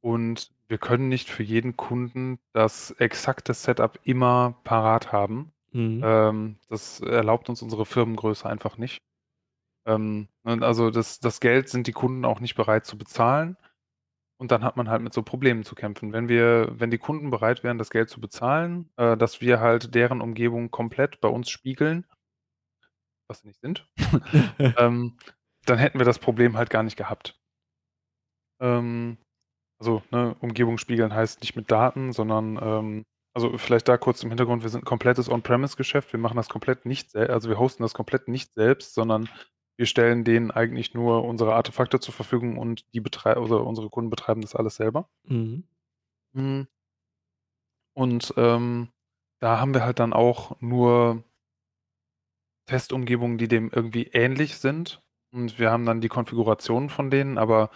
und 0.00 0.50
wir 0.68 0.78
können 0.78 1.08
nicht 1.08 1.28
für 1.28 1.42
jeden 1.42 1.76
Kunden 1.76 2.38
das 2.52 2.90
exakte 2.92 3.52
Setup 3.52 4.00
immer 4.04 4.56
parat 4.64 5.12
haben. 5.12 5.52
Mhm. 5.72 6.00
Ähm, 6.02 6.56
das 6.70 7.00
erlaubt 7.00 7.50
uns 7.50 7.60
unsere 7.60 7.84
Firmengröße 7.84 8.48
einfach 8.48 8.78
nicht. 8.78 9.02
Ähm, 9.84 10.28
und 10.44 10.62
also, 10.62 10.90
das 10.90 11.20
das 11.20 11.40
Geld 11.40 11.68
sind 11.68 11.86
die 11.86 11.92
Kunden 11.92 12.24
auch 12.24 12.40
nicht 12.40 12.54
bereit 12.54 12.86
zu 12.86 12.96
bezahlen 12.96 13.58
und 14.38 14.52
dann 14.52 14.64
hat 14.64 14.76
man 14.76 14.88
halt 14.88 15.02
mit 15.02 15.12
so 15.12 15.22
Problemen 15.22 15.64
zu 15.64 15.74
kämpfen. 15.74 16.12
Wenn 16.12 16.28
wir 16.28 16.70
wenn 16.78 16.90
die 16.90 16.98
Kunden 16.98 17.30
bereit 17.30 17.64
wären, 17.64 17.78
das 17.78 17.90
Geld 17.90 18.10
zu 18.10 18.20
bezahlen, 18.20 18.90
äh, 18.96 19.16
dass 19.16 19.40
wir 19.40 19.60
halt 19.60 19.94
deren 19.94 20.20
Umgebung 20.20 20.70
komplett 20.70 21.20
bei 21.20 21.28
uns 21.28 21.50
spiegeln 21.50 22.06
was 23.30 23.40
sie 23.40 23.48
nicht 23.48 23.60
sind, 23.60 23.86
ähm, 24.78 25.16
dann 25.66 25.78
hätten 25.78 25.98
wir 25.98 26.06
das 26.06 26.18
Problem 26.18 26.56
halt 26.56 26.70
gar 26.70 26.82
nicht 26.82 26.96
gehabt. 26.96 27.38
Ähm, 28.60 29.18
also, 29.80 30.02
ne, 30.12 30.36
Umgebung 30.40 30.78
spiegeln 30.78 31.14
heißt 31.14 31.40
nicht 31.42 31.56
mit 31.56 31.70
Daten, 31.70 32.12
sondern, 32.12 32.58
ähm 32.62 33.04
also, 33.34 33.58
vielleicht 33.58 33.88
da 33.88 33.96
kurz 33.98 34.20
zum 34.20 34.30
Hintergrund, 34.30 34.62
wir 34.64 34.70
sind 34.70 34.82
'n 34.82 34.86
komplettes 34.86 35.30
On-Premise-Geschäft. 35.30 36.12
Wir 36.12 36.20
machen 36.20 36.36
das 36.36 36.48
komplett 36.48 36.86
nicht 36.86 37.10
sel 37.12 37.28
also, 37.30 37.48
wir 37.48 37.58
hosten 37.58 37.82
das 37.84 37.94
komplett 37.94 38.28
nicht 38.28 38.54
selbst, 38.54 38.94
sondern 38.94 39.28
wir 39.78 39.86
stellen 39.86 40.24
denen 40.24 40.50
eigentlich 40.52 40.94
nur 40.94 41.24
unsere 41.24 41.54
Artefakte 41.54 42.00
zur 42.00 42.14
Verfügung 42.14 42.58
und 42.58 42.84
die 42.94 43.00
betrei 43.00 43.38
oder 43.38 43.64
unsere 43.66 43.90
Kunden 43.90 44.10
betreiben 44.10 44.42
das 44.42 44.56
alles 44.56 44.76
selber. 44.76 45.08
Mhm. 45.24 45.64
Hm. 46.34 46.68
Und, 47.96 48.34
ähm, 48.36 48.88
da 49.40 49.60
haben 49.60 49.74
wir 49.74 49.84
halt 49.84 49.98
dann 50.00 50.12
auch 50.12 50.60
nur 50.60 51.22
Testumgebungen, 52.68 53.38
die 53.38 53.48
dem 53.48 53.70
irgendwie 53.74 54.04
ähnlich 54.12 54.58
sind 54.58 55.00
und 55.32 55.58
wir 55.58 55.70
haben 55.70 55.86
dann 55.86 56.02
die 56.02 56.08
Konfigurationen 56.08 56.90
von 56.90 57.10
denen, 57.10 57.38
aber, 57.38 57.70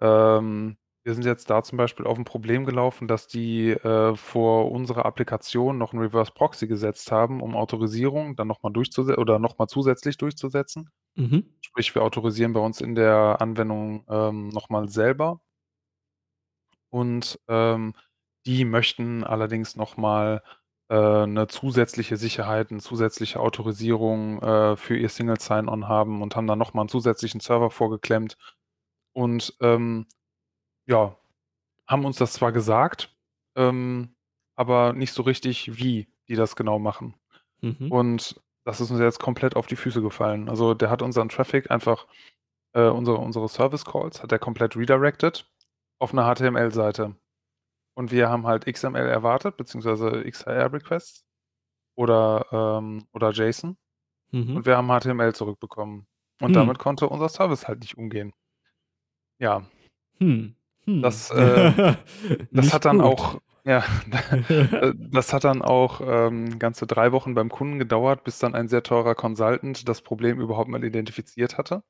ähm, 0.00 0.76
wir 1.04 1.14
sind 1.14 1.24
jetzt 1.24 1.48
da 1.50 1.62
zum 1.62 1.78
Beispiel 1.78 2.06
auf 2.06 2.18
'n 2.18 2.24
Problem 2.24 2.66
gelaufen, 2.66 3.08
dass 3.08 3.28
die, 3.28 3.70
äh, 3.70 4.14
vor 4.16 4.70
unsere 4.72 5.04
Applikation 5.06 5.78
noch 5.78 5.94
'n 5.94 6.00
Reverse 6.00 6.32
Proxy 6.34 6.66
gesetzt 6.66 7.10
haben, 7.12 7.40
um 7.42 7.56
Autorisierung 7.56 8.36
dann 8.36 8.48
noch 8.48 8.62
mal 8.62 8.70
durchzuse 8.70 9.16
oder 9.16 9.38
noch 9.38 9.56
mal 9.58 9.68
zusätzlich 9.68 10.18
durchzusetzen. 10.18 10.90
Mhm. 11.16 11.44
Sprich, 11.62 11.94
wir 11.94 12.02
autorisieren 12.02 12.52
bei 12.52 12.60
uns 12.60 12.80
in 12.80 12.94
der 12.94 13.38
Anwendung, 13.40 14.04
ähm, 14.08 14.48
noch 14.50 14.68
mal 14.68 14.88
selber. 14.88 15.40
Und, 16.92 17.38
ähm, 17.48 17.94
die 18.46 18.64
möchten 18.64 19.24
allerdings 19.24 19.74
noch 19.76 19.96
mal, 19.96 20.42
äh, 20.88 21.26
'ne 21.26 21.48
zusätzliche 21.48 22.16
Sicherheit, 22.16 22.70
'ne 22.70 22.78
zusätzliche 22.80 23.40
Autorisierung, 23.40 24.40
äh, 24.42 24.76
für 24.76 24.96
ihr 24.96 25.08
Single 25.08 25.40
Sign-On 25.40 25.88
haben 25.88 26.22
und 26.22 26.36
haben 26.36 26.46
da 26.46 26.54
noch 26.54 26.74
mal 26.74 26.82
'n 26.82 26.88
zusätzlichen 26.88 27.40
Server 27.40 27.70
vorgeklemmt 27.70 28.36
und, 29.14 29.54
ähm, 29.60 30.06
ja, 30.86 31.16
haben 31.88 32.04
uns 32.06 32.18
das 32.18 32.34
zwar 32.34 32.52
gesagt, 32.52 33.14
ähm, 33.56 34.16
aber 34.56 34.92
nicht 34.94 35.12
so 35.12 35.22
richtig, 35.22 35.78
wie 35.78 36.08
die 36.28 36.36
das 36.36 36.56
genau 36.56 36.78
machen. 36.80 37.14
Mhm. 37.62 37.92
Und 37.92 38.42
das 38.66 38.80
ist 38.82 38.90
uns 38.92 39.00
jetzt 39.00 39.20
komplett 39.20 39.56
auf 39.56 39.66
die 39.68 39.76
Füße 39.76 40.02
gefallen. 40.02 40.50
Also, 40.50 40.74
der 40.74 40.90
hat 40.90 41.02
unseren 41.02 41.30
Traffic 41.30 41.70
einfach 41.72 42.06
äh, 42.74 42.88
unsere 42.88 43.18
unsere 43.18 43.48
Service 43.48 43.84
Calls 43.86 44.22
hat 44.22 44.32
er 44.32 44.38
komplett 44.40 44.76
redirected 44.76 45.46
auf 46.00 46.12
'ne 46.14 46.22
HTML-Seite. 46.24 47.16
Und 47.96 48.12
wir 48.12 48.28
haben 48.30 48.46
halt 48.46 48.66
XML 48.66 49.08
erwartet, 49.08 49.56
beziehungsweise 49.58 50.24
XHR-Requests 50.30 51.24
oder, 51.96 52.46
ähm 52.52 53.06
oder 53.14 53.32
JSON 53.32 53.76
Mhm. 54.32 54.56
und 54.58 54.66
wir 54.66 54.76
haben 54.78 54.88
HTML 54.88 55.34
zurückbekommen. 55.34 56.06
Und 56.40 56.48
Hm. 56.50 56.54
damit 56.54 56.78
konnte 56.80 57.08
unser 57.08 57.28
Service 57.30 57.68
halt 57.68 57.80
nicht 57.80 57.98
umgehen. 57.98 58.32
Ja. 59.40 59.62
Hm, 60.18 60.54
hm. 60.84 61.02
Das, 61.02 61.30
äh 61.30 61.72
das 62.52 62.72
hat 62.72 62.84
dann 62.84 62.98
gut. 62.98 63.06
auch 63.06 63.40
ja, 63.66 63.84
äh, 64.48 64.92
das 65.10 65.32
hat 65.32 65.44
dann 65.44 65.60
auch, 65.62 66.00
ähm, 66.02 66.58
ganze 66.58 66.86
3 66.86 67.12
Wochen 67.12 67.34
beim 67.34 67.50
Kunden 67.50 67.78
gedauert, 67.78 68.24
bis 68.24 68.38
dann 68.38 68.54
ein 68.54 68.68
sehr 68.68 68.82
teurer 68.82 69.14
Consultant 69.14 69.88
das 69.88 70.00
Problem 70.02 70.40
überhaupt 70.40 70.68
mal 70.70 70.82
identifiziert 70.84 71.58
hatte. 71.58 71.82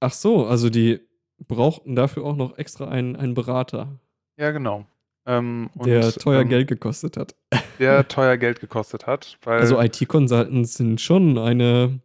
Ach 0.00 0.12
so, 0.12 0.46
also 0.46 0.70
die 0.70 1.00
brauchten 1.46 1.94
dafür 1.96 2.24
auch 2.24 2.36
noch 2.36 2.56
extra 2.58 2.88
einen 2.88 3.16
einen 3.16 3.34
Berater. 3.34 3.98
Ja, 4.36 4.50
genau. 4.52 4.86
Ähm, 5.26 5.70
Der 5.74 6.06
und, 6.06 6.18
teuer 6.20 6.42
ähm 6.42 6.48
Geld 6.48 6.68
gekostet 6.68 7.16
hat. 7.16 7.34
der 7.78 8.06
teuer 8.08 8.36
Geld 8.36 8.60
gekostet 8.60 9.06
hat, 9.06 9.38
Also, 9.44 9.76
weil 9.76 9.86
IT-Consultants 9.86 10.74
sind 10.74 11.00
schon 11.00 11.36
eine 11.38 12.00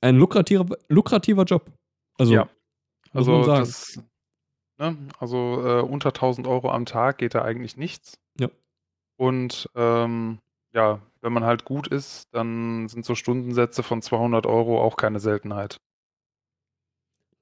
ein 0.00 0.16
lukrativ 0.16 0.62
lukrativer 0.88 1.44
Job. 1.44 1.70
Also, 2.18 2.34
Ja. 2.34 2.48
muss 3.12 3.26
man 3.26 3.34
Also, 3.36 3.42
sagen. 3.44 3.60
das 3.60 4.02
ne, 4.82 4.96
also, 5.18 5.62
äh, 5.64 5.80
unter 5.82 6.10
1.000 6.10 6.46
€ 6.46 6.70
am 6.70 6.86
Tag 6.86 7.18
geht 7.18 7.34
da 7.34 7.42
eigentlich 7.42 7.76
nichts. 7.76 8.18
Ja. 8.38 8.48
Und, 9.16 9.68
ähm, 9.74 10.38
ja, 10.74 11.00
wenn 11.20 11.32
man 11.32 11.44
halt 11.44 11.64
gut 11.64 11.86
ist, 11.86 12.28
dann 12.32 12.88
sind 12.88 13.04
so 13.04 13.14
Stundensätze 13.14 13.82
von 13.82 14.02
200 14.02 14.46
€ 14.46 14.80
auch 14.80 14.96
keine 14.96 15.20
Seltenheit. 15.20 15.80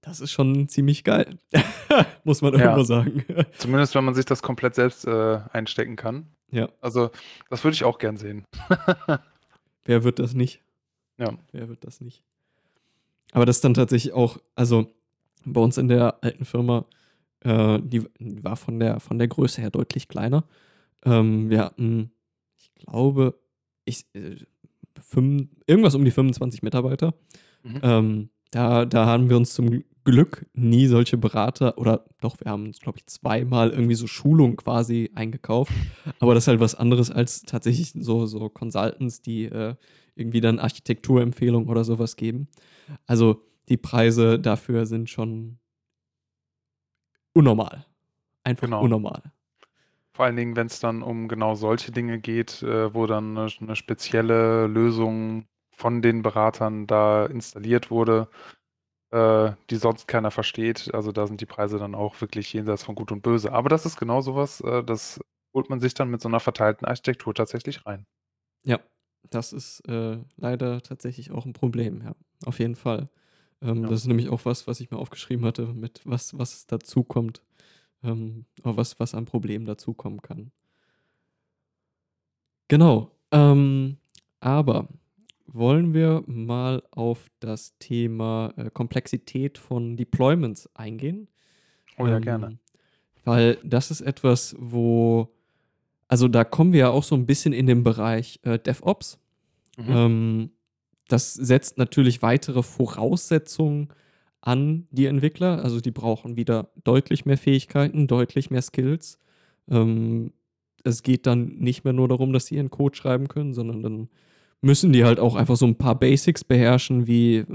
Das 0.03 0.21
ist 0.21 0.33
schon 0.33 0.67
ziemlich 0.69 1.05
geil, 1.05 1.39
muss 2.25 2.41
man 2.43 2.55
Ja. 2.55 2.61
irgendwo 2.61 2.85
sagen. 2.85 3.25
Zumindest, 3.59 3.95
wenn 3.95 4.05
man 4.05 4.15
sich 4.15 4.25
das 4.25 4.43
komplett 4.43 4.75
selbst, 4.75 5.07
äh, 5.07 5.41
einstecken 5.53 5.97
kann. 5.97 6.27
Ja. 6.51 6.69
Also, 6.81 7.11
das 7.51 7.63
würde 7.65 7.75
ich 7.75 7.85
auch 7.85 7.99
gern 7.99 8.17
sehen. 8.17 8.45
Wer 9.85 10.05
wird 10.05 10.19
das 10.19 10.35
nicht? 10.35 10.63
Ja. 11.19 11.35
Wer 11.53 11.69
wird 11.69 11.85
das 11.85 12.01
nicht? 12.01 12.23
Aber 13.33 13.47
das 13.47 13.57
ist 13.57 13.65
dann 13.65 13.75
tatsächlich 13.75 14.13
auch 14.13 14.39
also, 14.55 14.87
bei 15.45 15.61
uns 15.61 15.79
in 15.79 15.89
der 15.89 16.17
alten 16.23 16.45
Firma, 16.45 16.85
äh, 17.45 17.79
die 17.83 18.03
w 18.03 18.09
war 18.43 18.57
von 18.57 18.79
der 18.79 19.01
von 19.01 19.19
der 19.19 19.29
Größe 19.29 19.61
her 19.61 19.71
deutlich 19.71 20.09
kleiner. 20.09 20.45
Ähm, 21.05 21.51
wir 21.51 21.65
hatten, 21.65 22.13
ich 22.59 22.73
glaube, 22.75 23.39
ich 23.85 24.07
äh, 24.15 24.37
fünf 25.01 25.49
irgendwas 25.67 25.95
um 25.95 26.05
die 26.05 26.11
25 26.11 26.63
Mitarbeiter. 26.63 27.15
Mhm. 27.63 27.81
Ähm, 27.83 28.31
da 28.51 28.85
da 28.85 29.07
haben 29.07 29.29
wir 29.29 29.37
uns 29.37 29.55
zum 29.55 29.83
Glück 30.05 30.47
nie 30.55 30.87
solche 30.87 31.19
Berater 31.19 31.77
oder 31.79 32.05
doch, 32.21 32.37
wir 32.41 32.51
haben 32.51 32.67
uns, 32.67 32.81
glaube 32.81 32.99
ich, 32.99 33.07
zweimal 33.07 33.71
irgendwie 33.71 33.95
so 33.95 34.07
Schulung 34.07 34.57
quasi 34.57 35.11
eingekauft. 35.15 35.73
Aber 36.21 36.35
das 36.35 36.45
ist 36.45 36.49
halt 36.49 36.61
was 36.61 36.75
anderes 36.75 37.11
als 37.11 37.43
tatsächlich 37.43 37.93
so 37.95 38.27
so 38.27 38.49
Consultants, 38.49 39.21
die, 39.23 39.45
äh, 39.45 39.75
irgendwie 40.17 40.41
dann 40.41 40.59
Architekturempfehlungen 40.59 41.69
oder 41.69 41.85
so 41.85 41.99
was 41.99 42.17
geben. 42.17 42.49
Also, 43.07 43.43
die 43.69 43.77
Preise 43.77 44.39
dafür 44.39 44.87
sind 44.87 45.09
schon 45.09 45.60
unnormal. 47.35 47.87
Einfach 48.45 48.69
Genau. 48.69 48.81
unnormal. 48.81 49.33
Vor 50.17 50.25
allen 50.25 50.37
Dingen, 50.37 50.57
wenn's 50.57 50.81
dann 50.81 51.03
um 51.03 51.29
genau 51.29 51.55
solche 51.55 51.93
Dinge 51.93 52.19
geht, 52.21 52.63
äh, 52.63 52.93
wo 52.95 53.07
dann 53.07 53.35
'ne 53.35 53.49
'ne 53.61 53.77
spezielle 53.77 54.67
Lösung 54.67 55.47
von 55.73 56.03
den 56.03 56.23
Beratern 56.23 56.87
da 56.89 57.27
installiert 57.27 57.91
wurde, 57.91 58.29
äh, 59.13 59.53
die 59.71 59.77
sonst 59.77 60.09
keiner 60.09 60.31
versteht. 60.33 60.95
Also, 60.95 61.13
da 61.13 61.27
sind 61.29 61.41
die 61.43 61.47
Preise 61.47 61.79
dann 61.79 61.95
auch 61.95 62.21
wirklich 62.21 62.53
jenseits 62.53 62.85
von 62.85 62.95
Gut 62.97 63.13
und 63.13 63.23
Böse. 63.23 63.53
Aber 63.53 63.69
das 63.71 63.87
ist 63.87 63.99
genau 63.99 64.21
so 64.23 64.37
was, 64.37 64.61
äh, 64.63 64.85
das 64.85 65.21
holt 65.55 65.71
man 65.71 65.81
sich 65.81 65.95
dann 65.95 66.11
mit 66.11 66.21
so 66.23 66.29
'ner 66.31 66.41
verteilten 66.41 66.87
Architektur 66.87 67.35
tatsächlich 67.35 67.87
rein. 67.87 68.07
Ja, 68.65 68.81
das 69.31 69.53
ist, 69.53 69.81
äh, 69.89 70.19
leider 70.37 70.83
tatsächlich 70.83 71.31
auch 71.31 71.47
'n 71.47 71.53
Problem, 71.53 72.03
ja, 72.03 72.15
auf 72.45 72.59
jeden 72.59 72.77
Fall. 72.77 73.09
Ähm, 73.63 73.83
Ja. 73.83 73.89
das 73.89 74.01
ist 74.03 74.07
nämlich 74.07 74.29
auch 74.29 74.45
was, 74.45 74.67
was 74.67 74.81
ich 74.81 74.91
mir 74.91 74.99
aufgeschrieben 74.99 75.45
hatte 75.45 75.67
mit 75.75 76.01
was 76.05 76.37
was 76.39 76.67
dazukommt, 76.67 77.43
ähm, 78.05 78.47
was 78.63 79.01
was 79.01 79.15
an 79.15 79.27
Problemen 79.27 79.67
dazukommen 79.67 80.23
kann. 80.23 80.53
Genau, 82.71 83.11
ähm, 83.33 83.97
aber 84.39 84.87
wollen 85.49 85.93
wir 85.93 86.23
mal 86.29 86.85
auf 86.93 87.29
das 87.41 87.77
Thema, 87.81 88.55
äh, 88.57 88.71
Komplexität 88.71 89.59
von 89.59 89.97
Deployments 89.97 90.71
eingehen? 90.77 91.27
Oh 91.99 92.07
ja, 92.07 92.19
gerne. 92.19 92.49
Ähm, 92.49 92.61
weil 93.25 93.59
das 93.65 93.91
ist 93.91 94.03
etwas, 94.03 94.57
wo 94.59 95.29
also, 96.09 96.29
da 96.29 96.45
kommen 96.45 96.73
wir 96.73 96.81
ja 96.81 96.91
auch 96.91 97.05
so 97.05 97.15
'n 97.17 97.27
bisschen 97.27 97.53
in 97.55 97.67
den 97.67 97.85
Bereich, 97.85 98.41
äh, 98.45 98.59
DevOps. 98.59 99.19
Mhm. 99.79 100.05
Das 101.13 101.35
setzt 101.35 101.77
natürlich 101.79 102.23
weitere 102.23 102.63
Voraussetzungen 102.63 103.89
an 104.43 104.87
die 104.91 105.07
Entwickler. 105.07 105.63
Also, 105.65 105.81
die 105.81 105.91
brauchen 105.91 106.37
wieder 106.37 106.71
deutlich 106.85 107.27
mehr 107.27 107.39
Fähigkeiten, 107.39 108.07
deutlich 108.07 108.51
mehr 108.51 108.63
Skills. 108.63 109.19
Ähm, 109.71 110.33
es 110.85 111.03
geht 111.03 111.27
dann 111.27 111.57
nicht 111.59 111.85
mehr 111.85 111.93
nur 111.93 112.09
darum, 112.09 112.33
dass 112.33 112.47
sie 112.47 112.57
ihren 112.57 112.71
Code 112.71 112.97
schreiben 112.97 113.29
können, 113.29 113.55
sondern 113.55 113.83
dann 113.83 114.09
müssen 114.63 114.93
die 114.93 115.05
halt 115.05 115.19
auch 115.21 115.35
einfach 115.37 115.57
so 115.57 115.67
'n 115.67 115.77
paar 115.77 115.99
Basics 115.99 116.45
beherrschen, 116.45 117.07
wie, 117.07 117.39
äh, 117.39 117.47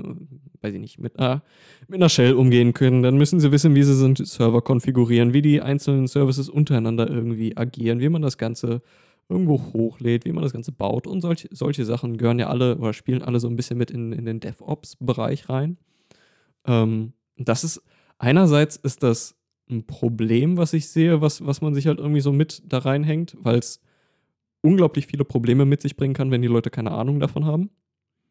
weiß 0.62 0.74
ich 0.76 0.80
nicht, 0.82 1.00
mit 1.00 1.18
'ner 1.18 1.44
mit 1.88 2.00
'ner 2.02 2.10
Shell 2.10 2.34
umgehen 2.34 2.74
können. 2.74 3.04
Dann 3.04 3.18
müssen 3.18 3.40
sie 3.40 3.52
wissen, 3.52 3.76
wie 3.76 3.84
sie 3.84 3.96
so 3.96 4.14
Server 4.26 4.62
konfigurieren, 4.62 5.34
wie 5.34 5.42
die 5.44 5.62
einzelnen 5.62 6.08
Services 6.08 6.50
untereinander 6.50 7.10
irgendwie 7.10 7.58
agieren, 7.58 8.00
wie 8.02 8.10
man 8.10 8.22
das 8.24 8.38
Ganze 8.38 8.82
irgendwo 9.30 9.60
hochlädt, 9.74 10.26
wie 10.26 10.32
man 10.34 10.44
das 10.44 10.54
Ganze 10.54 10.72
baut 10.72 11.08
und 11.08 11.22
solche 11.22 11.50
solche 11.52 11.86
Sachen 11.86 12.18
gehören 12.18 12.40
ja 12.40 12.48
alle 12.50 12.78
oder 12.78 12.94
spielen 12.94 13.24
alle 13.24 13.40
so 13.40 13.48
'n 13.48 13.56
bisschen 13.58 13.78
mit 13.78 13.92
in 13.92 14.12
in 14.14 14.26
den 14.26 14.40
DevOps-Bereich 14.40 15.50
rein. 15.50 15.78
Ähm, 16.68 17.14
das 17.38 17.64
ist 17.66 17.84
einerseits 18.20 18.78
ist 18.78 19.04
das 19.04 19.36
'n 19.70 19.86
Problem, 19.88 20.58
was 20.58 20.74
ich 20.74 20.90
sehe, 20.90 21.22
was 21.22 21.46
was 21.46 21.62
man 21.62 21.74
sich 21.76 21.88
halt 21.88 22.00
irgendwie 22.00 22.22
so 22.22 22.34
mit 22.34 22.64
da 22.68 22.80
reinhängt, 22.80 23.36
weil's 23.40 23.82
unglaublich 24.64 25.08
viele 25.08 25.26
Probleme 25.26 25.66
mit 25.66 25.82
sich 25.84 25.98
bringen 25.98 26.14
kann, 26.16 26.32
wenn 26.32 26.42
die 26.44 26.50
Leute 26.50 26.70
keine 26.72 26.92
Ahnung 26.92 27.20
davon 27.22 27.46
haben. 27.46 27.72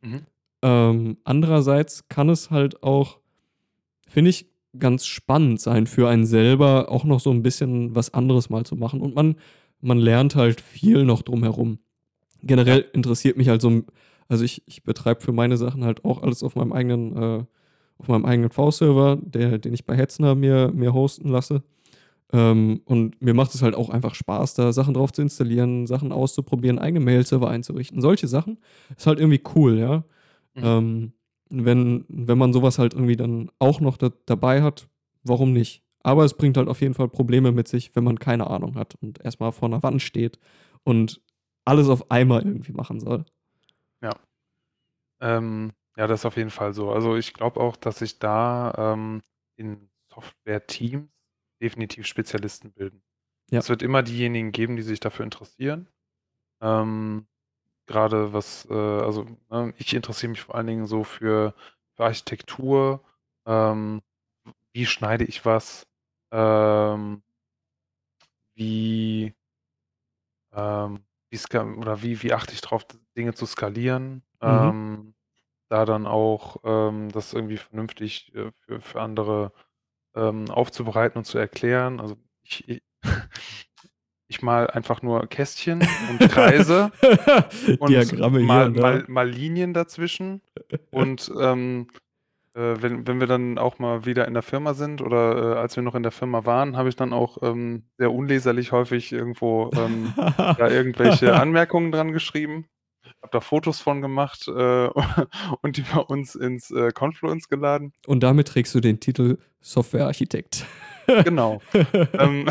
Mhm. 0.02 0.22
Ähm, 0.62 1.18
andererseits 1.24 2.08
kann 2.08 2.28
es 2.30 2.50
halt 2.50 2.82
auch, 2.82 3.18
finde 4.08 4.30
ich, 4.30 4.46
ganz 4.78 5.06
spannend 5.06 5.60
sein 5.60 5.86
für 5.88 6.08
einen 6.08 6.26
selber, 6.26 6.90
auch 6.90 7.04
noch 7.04 7.20
so 7.20 7.30
'n 7.32 7.42
bisschen 7.42 7.94
was 7.96 8.14
anderes 8.14 8.50
mal 8.50 8.64
zu 8.66 8.76
machen 8.76 9.00
und 9.02 9.14
man 9.16 9.36
man 9.84 9.98
lernt 9.98 10.34
halt 10.34 10.60
viel 10.60 11.04
noch 11.04 11.22
drumherum. 11.22 11.78
Generell 12.42 12.84
interessiert 12.92 13.36
mich 13.36 13.48
halt 13.48 13.62
so 13.62 13.84
also, 14.28 14.44
ich 14.44 14.62
ich 14.66 14.82
betreibe 14.84 15.20
für 15.20 15.32
meine 15.32 15.56
Sachen 15.56 15.84
halt 15.84 16.04
auch 16.04 16.22
alles 16.22 16.42
auf 16.42 16.56
meinem 16.56 16.72
eigenen 16.72 17.16
äh, 17.16 17.44
auf 17.98 18.08
meinem 18.08 18.24
eigenen 18.24 18.50
V-Server, 18.50 19.16
den 19.16 19.72
ich 19.72 19.86
bei 19.86 19.96
Hetzner 19.96 20.34
mir 20.34 20.72
mir 20.74 20.94
hosten 20.94 21.28
lasse. 21.28 21.62
Ähm, 22.32 22.80
und 22.86 23.20
mir 23.22 23.34
macht 23.34 23.54
es 23.54 23.62
halt 23.62 23.74
auch 23.76 23.90
einfach 23.90 24.14
Spaß, 24.14 24.54
da 24.54 24.72
Sachen 24.72 24.94
drauf 24.94 25.12
zu 25.12 25.22
installieren, 25.22 25.86
Sachen 25.86 26.10
auszuprobieren, 26.10 26.78
eigene 26.78 27.04
Mail-Server 27.04 27.48
einzurichten. 27.48 28.00
Solche 28.00 28.26
Sachen 28.26 28.58
ist 28.96 29.06
halt 29.06 29.20
irgendwie 29.20 29.42
cool, 29.54 29.78
ja. 29.78 30.04
Mhm. 30.54 30.62
Ähm, 30.64 31.12
wenn 31.50 32.04
wenn 32.08 32.38
man 32.38 32.52
so 32.52 32.62
was 32.62 32.78
halt 32.78 32.94
irgendwie 32.94 33.16
dann 33.16 33.50
auch 33.58 33.80
noch 33.80 33.96
da 33.96 34.10
dabei 34.26 34.62
hat, 34.62 34.88
warum 35.22 35.52
nicht? 35.52 35.83
Aber 36.04 36.24
es 36.24 36.34
bringt 36.34 36.58
halt 36.58 36.68
auf 36.68 36.82
jeden 36.82 36.92
Fall 36.94 37.08
Probleme 37.08 37.50
mit 37.50 37.66
sich, 37.66 37.96
wenn 37.96 38.04
man 38.04 38.18
keine 38.18 38.48
Ahnung 38.48 38.74
hat 38.76 38.94
und 39.00 39.20
erst 39.24 39.40
mal 39.40 39.52
vor 39.52 39.68
'ner 39.70 39.82
Wand 39.82 40.02
steht 40.02 40.38
und 40.84 41.22
alles 41.64 41.88
auf 41.88 42.10
einmal 42.10 42.42
irgendwie 42.44 42.72
machen 42.72 43.00
soll. 43.00 43.24
Ja. 44.02 44.12
Ähm, 45.20 45.72
ja, 45.96 46.06
das 46.06 46.20
ist 46.20 46.26
auf 46.26 46.36
jeden 46.36 46.50
Fall 46.50 46.74
so. 46.74 46.92
Also, 46.92 47.16
ich 47.16 47.34
glaube 47.34 47.60
auch, 47.60 47.76
dass 47.76 47.98
sich 47.98 48.18
da, 48.18 48.94
ähm, 48.94 49.22
in 49.56 49.90
Softwareteams 50.12 51.08
definitiv 51.62 52.06
Spezialisten 52.06 52.72
bilden. 52.72 53.02
Ja. 53.50 53.60
Es 53.60 53.68
wird 53.70 53.82
immer 53.82 54.02
diejenigen 54.02 54.52
geben, 54.52 54.76
die 54.76 54.82
sich 54.82 55.00
dafür 55.00 55.24
interessieren. 55.24 55.88
Ähm, 56.62 57.26
grade 57.88 58.32
was, 58.32 58.66
äh 58.70 58.74
also, 58.74 59.26
ne, 59.50 59.74
ich 59.78 59.94
interessiere 59.94 60.30
mich 60.30 60.42
vor 60.42 60.56
allen 60.56 60.68
Dingen 60.68 60.86
so 60.86 61.04
für 61.04 61.54
für 61.96 62.04
Architektur, 62.06 63.04
ähm, 63.46 64.02
wie 64.74 64.86
schneide 64.86 65.24
ich 65.24 65.44
was, 65.46 65.86
ähm 66.34 67.22
wie 68.56 69.34
ähm, 70.52 71.00
wie 71.30 71.36
ska 71.36 71.64
oder 71.64 72.02
wie 72.02 72.22
wie 72.22 72.32
achte 72.32 72.52
ich 72.54 72.60
drauf, 72.60 72.86
Dinge 73.16 73.34
zu 73.34 73.46
skalieren, 73.46 74.22
Mhm. 74.42 74.48
ähm, 74.48 75.14
da 75.70 75.84
dann 75.86 76.06
auch, 76.06 76.58
ähm, 76.64 77.10
das 77.12 77.32
irgendwie 77.34 77.56
vernünftig, 77.58 78.34
äh, 78.34 78.52
für 78.66 78.80
für 78.80 79.00
andere, 79.02 79.52
ähm, 80.16 80.50
aufzubereiten 80.50 81.18
und 81.18 81.24
zu 81.26 81.38
erklären. 81.38 82.00
Also, 82.00 82.16
ich 82.44 82.68
i 82.68 82.82
ich 84.28 84.42
male 84.42 84.74
einfach 84.74 85.02
nur 85.02 85.26
Kästchen 85.28 85.80
und 86.10 86.18
Kreise 86.20 86.92
und 87.80 87.90
Diagramme 87.90 88.40
hier 88.40 88.46
mal 88.48 88.66
und 88.66 88.76
da. 88.76 88.82
mal 88.82 89.04
mal 89.08 89.28
Linien 89.28 89.74
dazwischen 89.74 90.42
und, 90.90 91.30
ähm, 91.40 91.88
äh, 92.54 92.80
wenn 92.80 93.06
wenn 93.06 93.20
wir 93.20 93.26
dann 93.26 93.58
auch 93.58 93.78
mal 93.78 94.04
wieder 94.04 94.26
in 94.26 94.34
der 94.34 94.42
Firma 94.42 94.74
sind 94.74 95.00
oder, 95.00 95.56
äh, 95.56 95.58
als 95.58 95.76
wir 95.76 95.82
noch 95.82 95.94
in 95.94 96.02
der 96.02 96.12
Firma 96.12 96.44
waren, 96.44 96.76
habe 96.76 96.88
ich 96.88 96.96
dann 96.96 97.12
auch, 97.12 97.38
ähm, 97.42 97.84
sehr 97.98 98.12
unleserlich 98.12 98.72
häufig 98.72 99.12
irgendwo, 99.12 99.70
ähm, 99.74 100.12
da 100.36 100.68
irgendwelche 100.68 101.34
Anmerkungen 101.34 101.92
dran 101.92 102.12
geschrieben, 102.12 102.66
habe 103.22 103.32
da 103.32 103.40
Fotos 103.40 103.80
von 103.80 104.00
gemacht, 104.00 104.46
äh, 104.48 104.88
und 105.62 105.76
die 105.76 105.82
bei 105.82 106.00
uns 106.00 106.34
ins, 106.34 106.70
äh, 106.70 106.90
Confluence 106.92 107.48
geladen. 107.48 107.92
Und 108.06 108.22
damit 108.22 108.48
trägst 108.48 108.74
du 108.74 108.80
den 108.80 109.00
Titel 109.00 109.38
Softwarearchitekt. 109.60 110.66
Genau. 111.24 111.60
Ähm, 112.18 112.48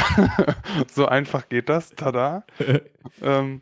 so 0.92 1.06
einfach 1.06 1.50
geht 1.50 1.70
das, 1.70 1.92
tada. 1.92 2.46
Ähm 3.22 3.62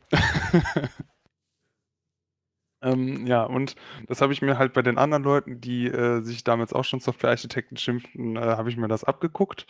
ähm, 2.82 3.26
ja, 3.28 3.44
und 3.44 3.76
das 4.08 4.22
habe 4.22 4.34
ich 4.34 4.42
mir 4.42 4.58
halt 4.58 4.74
bei 4.74 4.82
den 4.82 4.98
anderen 4.98 5.24
Leuten, 5.24 5.62
die, 5.62 5.88
äh, 5.88 6.22
sich 6.22 6.44
damals 6.44 6.74
auch 6.74 6.84
schon 6.86 7.00
Softwarearchitekten 7.00 7.78
schimpften, 7.78 8.36
äh, 8.38 8.40
habe 8.42 8.70
ich 8.70 8.78
mir 8.78 8.88
das 8.88 9.04
abgeguckt 9.04 9.66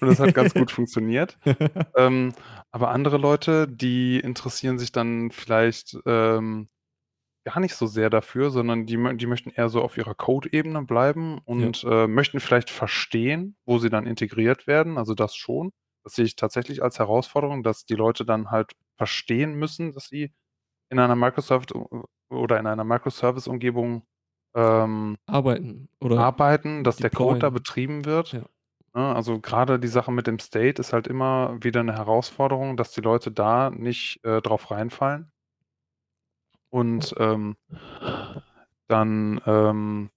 und 0.00 0.08
das 0.08 0.20
hat 0.20 0.34
ganz 0.34 0.54
gut 0.54 0.70
funktioniert. 0.72 1.38
Ähm, 1.96 2.34
aber 2.72 2.90
andere 2.90 3.16
Leute, 3.18 3.66
die 3.68 4.20
interessieren 4.20 4.78
sich 4.78 4.92
dann 4.92 5.30
vielleicht, 5.30 5.96
ähm, 6.06 6.68
gar 7.44 7.60
nicht 7.60 7.74
so 7.76 7.86
sehr 7.86 8.10
dafür, 8.10 8.50
sondern 8.50 8.86
die 8.86 8.96
mö 8.98 9.14
die 9.16 9.26
möchten 9.26 9.50
eher 9.50 9.68
so 9.70 9.82
auf 9.82 9.96
ihrer 9.96 10.14
Code-Ebene 10.14 10.82
bleiben 10.84 11.40
Ja. 11.56 11.68
und, 11.68 11.84
äh, 11.84 12.06
möchten 12.06 12.40
vielleicht 12.40 12.70
verstehen, 12.70 13.56
wo 13.66 13.78
sie 13.78 13.90
dann 13.90 14.06
integriert 14.06 14.66
werden. 14.66 14.98
Also, 14.98 15.14
das 15.14 15.36
schon. 15.36 15.72
Das 16.04 16.14
sehe 16.14 16.24
ich 16.26 16.36
tatsächlich 16.36 16.82
als 16.82 16.98
Herausforderung, 16.98 17.62
dass 17.62 17.84
die 17.86 17.94
Leute 17.96 18.24
dann 18.26 18.50
halt 18.50 18.72
verstehen 18.96 19.54
müssen, 19.54 19.92
dass 19.92 20.06
sie 20.08 20.32
in 20.90 20.98
einer 21.00 21.16
Microsoft 21.16 21.72
oder 22.30 22.58
in 22.60 22.66
einer 22.66 22.84
Microservice-Umgebung, 22.84 24.04
ähm 24.56 25.16
Arbeiten 25.28 25.88
oder 26.00 26.18
arbeiten, 26.18 26.84
dass 26.84 27.00
der 27.00 27.10
Code 27.10 27.38
da 27.40 27.50
deployen. 27.50 27.50
betrieben 27.50 28.04
wird, 28.04 28.32
Ja. 28.32 28.44
ne? 28.94 29.14
Also, 29.16 29.40
grade 29.40 29.80
die 29.80 29.88
Sache 29.88 30.12
mit 30.12 30.26
dem 30.28 30.38
State 30.40 30.80
ist 30.80 30.92
halt 30.92 31.06
immer 31.08 31.58
wieder 31.62 31.82
'ne 31.84 31.94
Herausforderung, 31.94 32.76
dass 32.76 32.92
die 32.92 33.02
Leute 33.02 33.32
da 33.32 33.70
nicht, 33.70 34.24
äh, 34.24 34.42
drauf 34.42 34.70
reinfallen. 34.72 35.30
Und, 36.72 37.14
ähm 37.18 37.56
dann, 38.90 39.40
ähm 39.46 40.10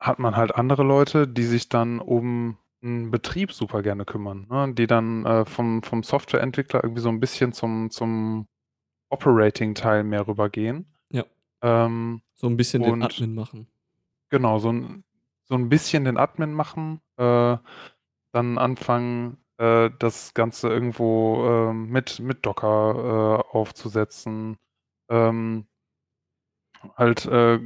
hat 0.00 0.18
man 0.20 0.36
halt 0.36 0.54
andere 0.54 0.84
Leute, 0.84 1.26
die 1.26 1.42
sich 1.44 1.68
dann 1.68 1.98
um 1.98 2.56
'n 2.82 3.10
Betrieb 3.10 3.52
super 3.52 3.82
gerne 3.82 4.04
kümmern, 4.04 4.46
ne? 4.48 4.72
Die 4.72 4.86
dann, 4.86 5.26
äh, 5.26 5.44
vom 5.44 5.82
vom 5.82 6.02
Softwareentwickler 6.04 6.84
irgendwie 6.84 7.00
so 7.02 7.08
'n 7.08 7.18
bisschen 7.20 7.52
zum 7.52 7.90
zum 7.90 8.46
Operating-Teil 9.10 10.04
mehr 10.04 10.26
rübergehen. 10.28 10.86
Ja. 11.10 11.24
Ähm, 11.62 12.22
So 12.36 12.46
'n 12.46 12.56
bisschen 12.56 12.84
den 12.84 13.02
Admin 13.02 13.34
machen. 13.34 13.66
Genau, 14.30 14.58
so 14.58 14.68
'n 14.70 15.04
so 15.46 15.54
'n 15.54 15.68
bisschen 15.70 16.04
den 16.04 16.18
Admin 16.18 16.52
machen, 16.52 17.00
äh, 17.16 17.56
dann 18.32 18.58
anfangen, 18.58 19.38
äh, 19.58 19.90
das 19.98 20.34
Ganze 20.34 20.68
irgendwo, 20.68 21.46
ähm, 21.70 21.88
mit 21.90 22.20
mit 22.20 22.44
Docker, 22.46 23.44
äh, 23.52 23.56
aufzusetzen, 23.56 24.58
ähm 25.10 25.66
halt, 26.96 27.26
äh, 27.26 27.58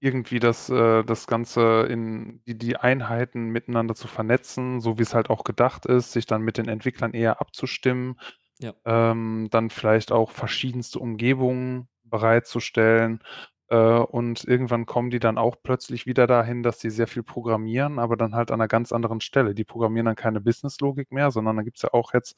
irgendwie 0.00 0.40
das 0.40 0.70
äh, 0.70 1.04
das 1.04 1.26
Ganze 1.26 1.86
in 1.90 2.42
die 2.46 2.58
die 2.58 2.76
Einheiten 2.76 3.48
miteinander 3.50 3.94
zu 3.96 4.08
vernetzen, 4.08 4.80
so 4.80 4.98
wie's 4.98 5.14
halt 5.14 5.30
auch 5.30 5.44
gedacht 5.44 5.86
ist, 5.86 6.12
sich 6.12 6.26
dann 6.26 6.42
mit 6.42 6.58
den 6.58 6.68
Entwicklern 6.68 7.14
eher 7.14 7.40
abzustimmen, 7.40 8.18
Ja. 8.60 8.74
ähm, 8.84 9.48
dann 9.50 9.70
vielleicht 9.70 10.12
auch 10.12 10.30
verschiedenste 10.30 10.98
Umgebungen 11.00 11.88
bereitzustellen. 12.04 13.20
Äh, 13.68 13.76
und 13.78 14.44
irgendwann 14.44 14.86
kommen 14.86 15.10
die 15.10 15.18
dann 15.20 15.38
auch 15.38 15.56
plötzlich 15.62 16.06
wieder 16.06 16.26
dahin, 16.26 16.62
dass 16.62 16.80
sie 16.80 16.90
sehr 16.90 17.06
viel 17.08 17.22
programmieren, 17.22 17.98
aber 17.98 18.16
dann 18.16 18.34
halt 18.34 18.50
an 18.50 18.58
'ner 18.60 18.68
ganz 18.68 18.92
anderen 18.92 19.20
Stelle. 19.22 19.54
Die 19.54 19.64
programmieren 19.64 20.06
dann 20.06 20.16
keine 20.16 20.40
Businesslogik 20.40 21.10
mehr, 21.12 21.30
sondern 21.30 21.56
da 21.56 21.62
gibt's 21.62 21.82
ja 21.82 21.92
auch 21.94 22.12
jetzt, 22.14 22.36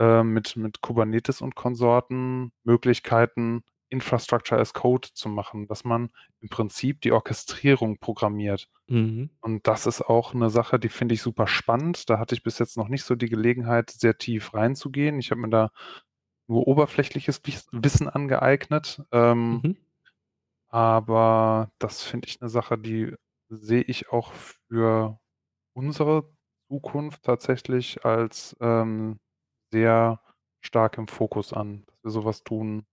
äh, 0.00 0.22
mit 0.24 0.56
mit 0.56 0.80
Kubernetes 0.82 1.40
und 1.42 1.56
Konsorten 1.56 2.52
Möglichkeiten, 2.64 3.62
Infrastructure 3.90 4.60
as 4.60 4.74
Code 4.74 5.08
zu 5.14 5.28
machen, 5.28 5.66
dass 5.68 5.84
man 5.84 6.10
im 6.40 6.48
Prinzip 6.50 7.00
die 7.02 7.12
Orchestrierung 7.12 7.98
programmiert. 7.98 8.68
Mhm. 8.88 9.34
Und 9.42 9.66
das 9.68 9.86
ist 9.86 10.02
auch 10.02 10.34
'ne 10.34 10.50
Sache, 10.50 10.78
die 10.80 10.88
finde 10.90 11.14
ich 11.14 11.22
super 11.22 11.46
spannend. 11.48 12.10
Da 12.10 12.18
hatte 12.20 12.34
ich 12.36 12.42
bis 12.44 12.58
jetzt 12.60 12.76
noch 12.78 12.88
nicht 12.88 13.04
so 13.04 13.14
die 13.16 13.28
Gelegenheit, 13.30 13.90
sehr 13.90 14.18
tief 14.18 14.54
reinzugehen. 14.54 15.18
Ich 15.20 15.30
habe 15.32 15.40
mir 15.42 15.50
da 15.50 15.70
nur 16.48 16.68
oberflächliches 16.68 17.42
Wis 17.46 17.68
Wissen 17.72 18.08
angeeignet, 18.10 19.02
ähm 19.12 19.64
Mhm. 19.64 19.76
aber 20.68 21.70
das 21.78 22.02
finde 22.02 22.28
ich 22.28 22.40
'ne 22.40 22.48
Sache, 22.48 22.78
die 22.78 23.14
sehe 23.48 23.82
ich 23.82 24.10
auch 24.10 24.32
für 24.68 25.18
unsere 25.74 26.32
Zukunft 26.70 27.24
tatsächlich 27.24 28.04
als, 28.06 28.56
ähm, 28.60 29.20
sehr 29.72 30.20
stark 30.62 30.98
im 30.98 31.08
Fokus 31.08 31.52
an, 31.52 31.84
dass 31.88 31.96
wir 32.04 32.10
so 32.12 32.24
was 32.26 32.44
tun 32.44 32.86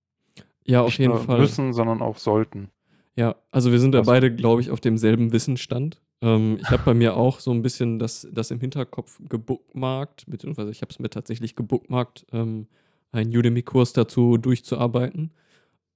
Ja, 0.68 0.82
auf 0.84 0.98
jeden 1.00 1.16
Fall. 1.16 1.58
müssen, 1.58 1.74
sondern 1.74 2.02
auch 2.02 2.18
sollten. 2.18 2.72
Ja, 3.18 3.36
also, 3.52 3.72
wir 3.72 3.80
sind 3.80 3.92
da 3.94 4.02
Also 4.02 4.04
beide, 4.04 4.34
glaube 4.34 4.62
ich, 4.62 4.70
auf 4.72 4.80
demselben 4.80 5.34
Wissensstand. 5.34 6.02
Ähm, 6.22 6.58
ich 6.62 6.72
habe 6.72 6.84
bei 6.84 6.94
mir 6.94 7.18
auch 7.18 7.40
so 7.40 7.52
'n 7.52 7.62
bisschen 7.62 8.00
das 8.00 8.28
das 8.32 8.52
im 8.52 8.60
Hinterkopf 8.62 9.20
gebookmarkt, 9.28 10.26
beziehungsweise 10.28 10.72
ich 10.72 10.82
habe 10.82 10.92
es 10.92 11.00
mir 11.00 11.10
tatsächlich 11.10 11.56
gebookmarkt, 11.56 12.26
ähm, 12.32 12.68
einen 13.12 13.36
Udemy-Kurs 13.36 13.92
dazu 13.94 14.38
durchzuarbeiten. 14.38 15.32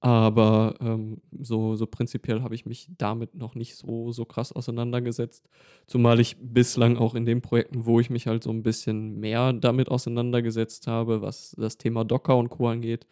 Aber, 0.00 0.76
ähm, 0.80 1.22
so 1.40 1.76
so 1.76 1.86
prinzipiell 1.86 2.42
habe 2.42 2.54
ich 2.54 2.66
mich 2.66 2.88
damit 2.98 3.34
noch 3.34 3.54
nicht 3.56 3.76
so 3.76 4.12
so 4.12 4.24
krass 4.26 4.52
auseinandergesetzt, 4.52 5.48
zumal 5.86 6.20
ich 6.20 6.36
bislang 6.40 6.96
auch 6.98 7.14
in 7.16 7.26
den 7.26 7.42
Projekten, 7.42 7.86
wo 7.86 8.00
ich 8.00 8.10
mich 8.10 8.26
halt 8.28 8.44
so 8.44 8.50
'n 8.50 8.62
bisschen 8.62 9.18
mehr 9.20 9.52
damit 9.54 9.90
auseinandergesetzt 9.90 10.86
habe, 10.88 11.22
was 11.22 11.54
das 11.58 11.78
Thema 11.78 12.04
Docker 12.04 12.36
und 12.38 12.50
Co. 12.50 12.68
angeht, 12.68 13.06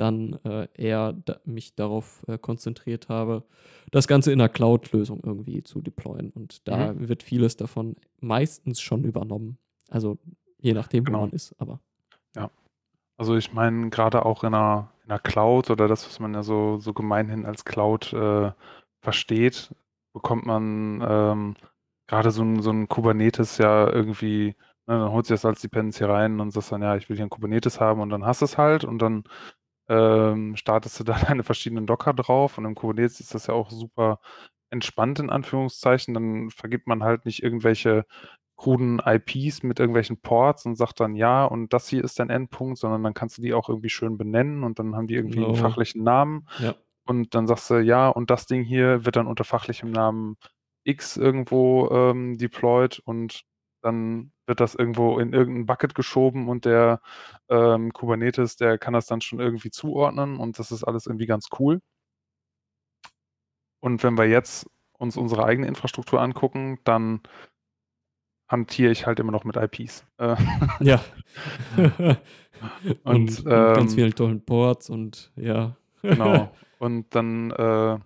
dann, 0.00 0.34
äh, 0.44 0.68
eher 0.74 1.12
da 1.12 1.40
mich 1.44 1.74
darauf, 1.74 2.24
äh, 2.28 2.38
konzentriert 2.38 3.08
habe, 3.10 3.44
das 3.92 4.08
Ganze 4.08 4.32
in 4.32 4.38
'ner 4.38 4.48
Cloud-Lösung 4.50 5.22
irgendwie 5.24 5.62
zu 5.64 5.80
deployen. 5.82 6.30
Und 6.30 6.68
Mhm. 6.70 6.88
da 6.88 6.94
wird 6.98 7.22
vieles 7.24 7.56
davon 7.56 7.96
meistens 8.20 8.80
schon 8.80 9.04
übernommen. 9.04 9.58
Also, 9.90 10.18
je 10.60 10.74
nachdem, 10.74 11.08
wo 11.08 11.14
Genau. 11.14 11.18
man 11.18 11.30
ist, 11.32 11.54
aber 11.60 11.80
ja. 12.36 12.50
Also, 13.18 13.36
ich 13.36 13.52
meine, 13.52 13.90
grade 13.90 14.24
auch 14.26 14.44
in 14.44 14.52
'ner 14.52 14.92
in 15.04 15.08
'ner 15.10 15.18
Cloud 15.18 15.70
oder 15.70 15.88
das, 15.88 16.06
was 16.06 16.20
man 16.20 16.34
ja 16.34 16.42
so 16.44 16.78
so 16.78 16.92
gemeinhin 16.94 17.46
als 17.46 17.64
Cloud, 17.64 18.12
äh, 18.12 18.52
versteht, 19.02 19.74
bekommt 20.14 20.46
man, 20.46 21.02
ähm, 21.08 21.56
grade 22.08 22.30
so 22.30 22.42
'n 22.42 22.62
so 22.62 22.70
'n 22.70 22.88
Kubernetes 22.88 23.58
ja 23.58 23.88
irgendwie 23.92 24.56
ne, 24.86 24.98
dann 25.00 25.12
holst 25.12 25.30
du 25.30 25.34
das 25.34 25.44
als 25.46 25.62
Dependency 25.62 26.04
rein 26.04 26.40
und 26.40 26.52
sagst 26.52 26.72
dann: 26.72 26.82
„Ja, 26.82 26.96
ich 26.96 27.08
will 27.10 27.16
hier 27.16 27.26
'n 27.26 27.30
Kubernetes 27.30 27.80
haben“, 27.80 28.00
und 28.00 28.10
dann 28.10 28.24
hast 28.26 28.42
du's 28.42 28.58
halt 28.58 28.84
und 28.84 29.00
dann, 29.00 29.24
ähm, 29.88 30.56
startest 30.56 31.00
du 31.00 31.04
da 31.04 31.18
deine 31.18 31.44
verschiedenen 31.44 31.86
Docker 31.86 32.14
drauf 32.14 32.58
und 32.58 32.64
im 32.66 32.74
Kubernetes 32.74 33.20
ist 33.20 33.34
das 33.34 33.46
ja 33.48 33.54
auch 33.54 33.70
super 33.70 34.20
entspannt 34.70 35.18
in 35.20 35.30
Anführungszeichen. 35.30 36.14
Dann 36.14 36.50
vergibt 36.50 36.86
man 36.86 37.02
halt 37.04 37.24
nicht 37.26 37.42
irgendwelche 37.42 38.04
kruden 38.56 39.00
IPs 39.04 39.62
mit 39.62 39.78
irgendwelchen 39.80 40.20
Ports 40.20 40.66
und 40.66 40.76
sagt 40.76 41.00
dann: 41.00 41.14
„Ja, 41.16 41.44
und 41.46 41.72
das 41.72 41.88
hier 41.88 42.04
ist 42.04 42.18
dein 42.18 42.30
Endpunkt“, 42.30 42.78
sondern 42.78 43.02
dann 43.04 43.14
kannst 43.14 43.38
du 43.38 43.42
die 43.42 43.54
auch 43.54 43.68
irgendwie 43.68 43.88
schön 43.90 44.18
benennen 44.18 44.64
und 44.64 44.78
dann 44.78 44.96
haben 44.96 45.06
die 45.08 45.14
irgendwie 45.16 45.54
Genau. 45.54 45.54
fachlichen 45.54 46.02
Namen. 46.04 46.48
Ja. 46.58 46.76
Und 47.06 47.34
dann 47.34 47.46
sagst 47.46 47.70
du: 47.70 47.76
„Ja, 47.80 48.08
und 48.08 48.30
das 48.30 48.46
Ding 48.46 48.64
hier 48.64 49.04
wird 49.06 49.16
dann 49.16 49.26
unter 49.28 49.44
fachlichem 49.44 49.90
Namen 49.92 50.36
X 50.84 51.16
irgendwo, 51.16 51.88
ähm, 51.90 52.36
deployed“, 52.38 53.00
und 53.00 53.42
dann 53.82 54.32
wird 54.46 54.60
das 54.60 54.74
irgendwo 54.74 55.18
in 55.18 55.32
irgend 55.32 55.58
'n 55.58 55.66
Bucket 55.66 55.94
geschoben 55.94 56.48
und 56.48 56.64
der, 56.64 57.00
ähm, 57.48 57.92
Kubernetes, 57.92 58.56
der 58.56 58.78
kann 58.78 58.94
das 58.94 59.06
dann 59.06 59.20
schon 59.20 59.40
irgendwie 59.40 59.70
zuordnen 59.70 60.38
und 60.38 60.58
das 60.58 60.72
ist 60.72 60.84
alles 60.84 61.06
irgendwie 61.06 61.26
ganz 61.26 61.48
cool. 61.58 61.80
Und 63.80 64.02
wenn 64.02 64.18
wir 64.18 64.26
jetzt 64.28 64.66
uns 64.98 65.16
unsere 65.16 65.44
eigene 65.44 65.68
Infrastruktur 65.68 66.20
angucken, 66.20 66.78
dann 66.84 67.20
hantiere 68.50 68.90
ich 68.90 69.06
halt 69.06 69.20
immer 69.20 69.32
noch 69.32 69.44
mit 69.44 69.56
IPs. 69.56 70.04
Äh. 70.18 70.36
Ja. 70.80 71.00
Und, 73.04 73.44
Und 73.44 73.46
und 73.46 73.72
ganz 73.72 73.92
ähm 73.92 73.94
vielen 73.94 74.14
tollen 74.14 74.44
Ports 74.44 74.90
und 74.90 75.32
ja. 75.36 75.76
Genau. 76.02 76.52
Und 76.78 77.14
dann, 77.14 77.50
äh, 77.52 77.98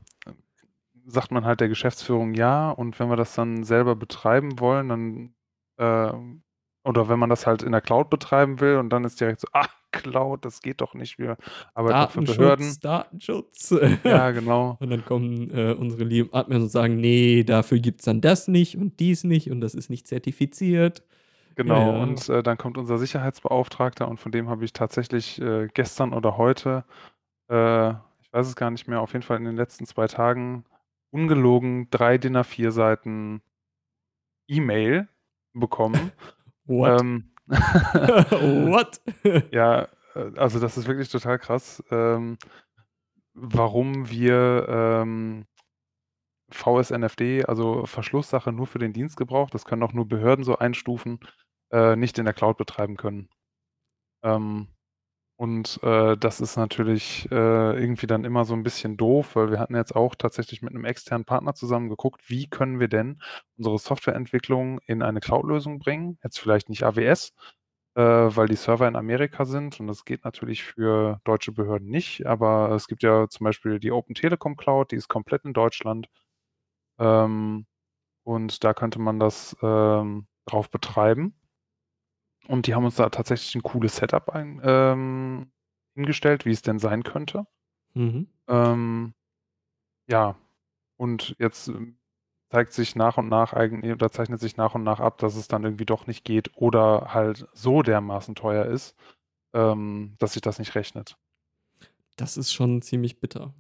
sagt 1.07 1.31
man 1.33 1.45
halt 1.45 1.61
der 1.61 1.69
Geschäftsführung 1.69 2.35
ja 2.35 2.71
und 2.71 2.99
wenn 3.01 3.09
wir 3.09 3.17
das 3.17 3.35
dann 3.35 3.65
selber 3.65 3.97
betreiben 3.97 4.59
wollen, 4.61 4.89
dann, 4.89 5.35
ähm 5.79 6.43
oder 6.85 7.09
wenn 7.09 7.19
man 7.21 7.31
das 7.31 7.47
halt 7.47 7.63
in 7.63 7.71
der 7.71 7.81
Cloud 7.81 8.11
betreiben 8.11 8.59
will 8.59 8.77
und 8.77 8.91
dann 8.91 9.05
ist 9.05 9.21
direkt 9.21 9.41
so: 9.41 9.47
„Ah, 9.53 9.69
Cloud, 9.93 10.45
das 10.45 10.61
geht 10.63 10.81
doch 10.81 10.95
nicht. 10.95 11.19
Wir 11.19 11.37
arbeiten 11.75 12.09
für 12.09 12.23
Behörden.“ 12.23 12.81
Datenschutz. 12.81 13.71
Ja, 14.05 14.31
genau. 14.33 14.77
Und 14.81 14.91
dann 14.91 15.05
kommen, 15.05 15.51
äh, 15.51 15.75
unsere 15.79 16.05
lieben 16.05 16.33
Admins 16.35 16.65
und 16.65 16.71
sagen: 16.71 16.97
„Ne, 16.97 17.45
dafür 17.45 17.79
gibt's 17.79 18.05
dann 18.05 18.21
das 18.21 18.49
nicht 18.49 18.77
und 18.77 18.99
dies 19.01 19.23
nicht 19.25 19.51
und 19.51 19.61
das 19.61 19.75
ist 19.75 19.91
nicht 19.91 20.09
zertifiziert.“ 20.09 21.03
Ja, 21.49 21.55
Genau. 21.55 21.93
ja. 21.93 22.03
Und, 22.03 22.29
äh, 22.31 22.43
dann 22.43 22.57
kommt 22.59 22.79
unser 22.79 22.99
Sicherheitsbeauftragter 22.99 24.09
und 24.09 24.19
von 24.19 24.33
dem 24.33 24.49
habe 24.49 24.65
ich 24.65 24.73
tatsächlich, 24.73 25.41
äh, 25.41 25.69
gestern 25.73 26.13
oder 26.15 26.37
heute, 26.39 26.85
äh, 27.51 27.91
ich 28.23 28.33
weiß 28.33 28.47
es 28.49 28.57
gar 28.57 28.71
nicht 28.71 28.89
mehr, 28.89 29.01
auf 29.03 29.13
jeden 29.13 29.23
Fall 29.23 29.39
in 29.39 29.45
den 29.45 29.57
letzten 29.57 29.87
2 29.87 30.07
Tagen 30.09 30.65
ungelogen 31.11 31.89
3 31.91 32.19
DIN 32.19 32.37
A4 32.39 32.71
Seiten 32.73 33.43
E-Mail 34.49 35.09
bekommen. 35.55 36.13
What? 36.67 37.01
Ähm 37.01 37.33
What? 37.49 39.01
Ja, 39.53 39.89
äh, 40.15 40.31
also 40.37 40.61
das 40.61 40.77
ist 40.79 40.87
wirklich 40.87 41.11
total 41.11 41.39
krass, 41.39 41.83
ähm, 41.91 42.39
warum 43.35 44.11
wir, 44.11 44.67
ähm, 44.69 45.47
VSNFD, 46.51 47.45
also 47.47 47.87
Verschlusssache 47.87 48.53
nur 48.53 48.67
für 48.67 48.79
den 48.79 48.93
Dienstgebrauch, 48.93 49.51
das 49.51 49.65
können 49.65 49.83
auch 49.83 49.93
nur 49.93 50.07
Behörden 50.07 50.45
so 50.45 50.59
einstufen, 50.59 51.19
äh, 51.73 51.97
nicht 51.97 52.19
in 52.19 52.25
der 52.27 52.35
Cloud 52.35 52.59
betreiben 52.59 52.97
können. 52.97 53.29
Ähm, 54.23 54.69
und, 55.43 55.81
äh, 55.83 56.17
das 56.17 56.41
ist 56.41 56.57
natürlich, 56.57 57.29
äh, 57.33 57.35
irgendwie 57.81 58.07
dann 58.07 58.25
immer 58.25 58.45
so 58.45 58.55
'n 58.55 58.63
bisschen 58.63 58.97
doof, 58.97 59.37
weil 59.37 59.51
wir 59.51 59.59
hatten 59.61 59.75
jetzt 59.77 59.97
auch 59.97 60.15
tatsächlich 60.15 60.63
mit 60.63 60.73
'nem 60.75 60.85
externen 60.85 61.25
Partner 61.27 61.55
zusammen 61.55 61.89
geguckt, 61.89 62.23
wie 62.29 62.49
können 62.49 62.81
wir 62.81 62.89
denn 62.89 63.21
unsere 63.59 63.79
Softwareentwicklung 63.79 64.81
in 64.87 65.03
eine 65.03 65.21
Cloud-Lösung 65.21 65.81
bringen? 65.81 66.19
Jetzt 66.25 66.39
vielleicht 66.41 66.69
nicht 66.71 66.85
AWS, 66.85 67.33
äh, 67.97 68.03
weil 68.03 68.47
die 68.49 68.57
Server 68.57 68.89
in 68.89 68.97
Amerika 68.97 69.45
sind 69.45 69.81
und 69.81 69.89
das 69.89 70.05
geht 70.05 70.25
natürlich 70.25 70.63
für 70.65 71.21
deutsche 71.25 71.53
Behörden 71.53 71.89
nicht, 71.89 72.27
aber 72.27 72.71
es 72.73 72.87
gibt 72.89 73.03
ja 73.03 73.29
zum 73.29 73.45
Beispiel 73.45 73.81
die 73.81 73.93
Open 73.93 74.15
Telekom 74.15 74.57
Cloud, 74.57 74.93
die 74.93 74.97
ist 74.97 75.09
komplett 75.09 75.45
in 75.45 75.55
Deutschland. 75.55 76.09
Ähm, 77.01 77.67
und 78.25 78.65
da 78.65 78.75
könnte 78.75 79.01
man 79.01 79.21
das, 79.21 79.57
ähm, 79.63 80.27
drauf 80.47 80.71
betreiben. 80.71 81.35
Und 82.49 82.67
die 82.67 82.75
haben 82.75 82.85
uns 82.85 82.97
da 82.97 83.09
tatsächlich 83.11 83.55
'n 83.55 83.63
cooles 83.63 83.97
Setup 83.97 84.29
ein 84.31 84.61
ähm, 84.65 85.53
hingestellt, 85.95 86.45
wie 86.45 86.51
es 86.51 86.63
denn 86.63 86.79
sein 86.79 87.03
könnte. 87.05 87.47
Mhm. 87.95 88.29
Ähm, 88.49 89.15
ja, 90.09 90.37
und 90.99 91.37
jetzt, 91.39 91.69
ähm, 91.69 91.99
zeigt 92.53 92.73
sich 92.75 92.97
nach 92.97 93.19
und 93.19 93.29
nach 93.29 93.53
eigentli 93.55 93.93
oder 93.93 94.11
zeichnet 94.13 94.41
sich 94.41 94.57
nach 94.59 94.75
und 94.77 94.85
nach 94.85 95.01
ab, 95.01 95.19
dass 95.19 95.37
es 95.37 95.49
dann 95.49 95.65
irgendwie 95.65 95.87
doch 95.87 96.07
nicht 96.07 96.25
geht 96.25 96.53
oder 96.57 97.15
halt 97.15 97.49
so 97.55 97.83
dermaßen 97.83 98.35
teuer 98.37 98.67
ist, 98.67 98.97
ähm, 99.55 100.17
dass 100.19 100.35
sich 100.35 100.43
das 100.43 100.59
nicht 100.61 100.75
rechnet. 100.77 101.19
Das 102.17 102.37
ist 102.37 102.53
schon 102.53 102.83
ziemlich 102.83 103.21
bitter. 103.21 103.55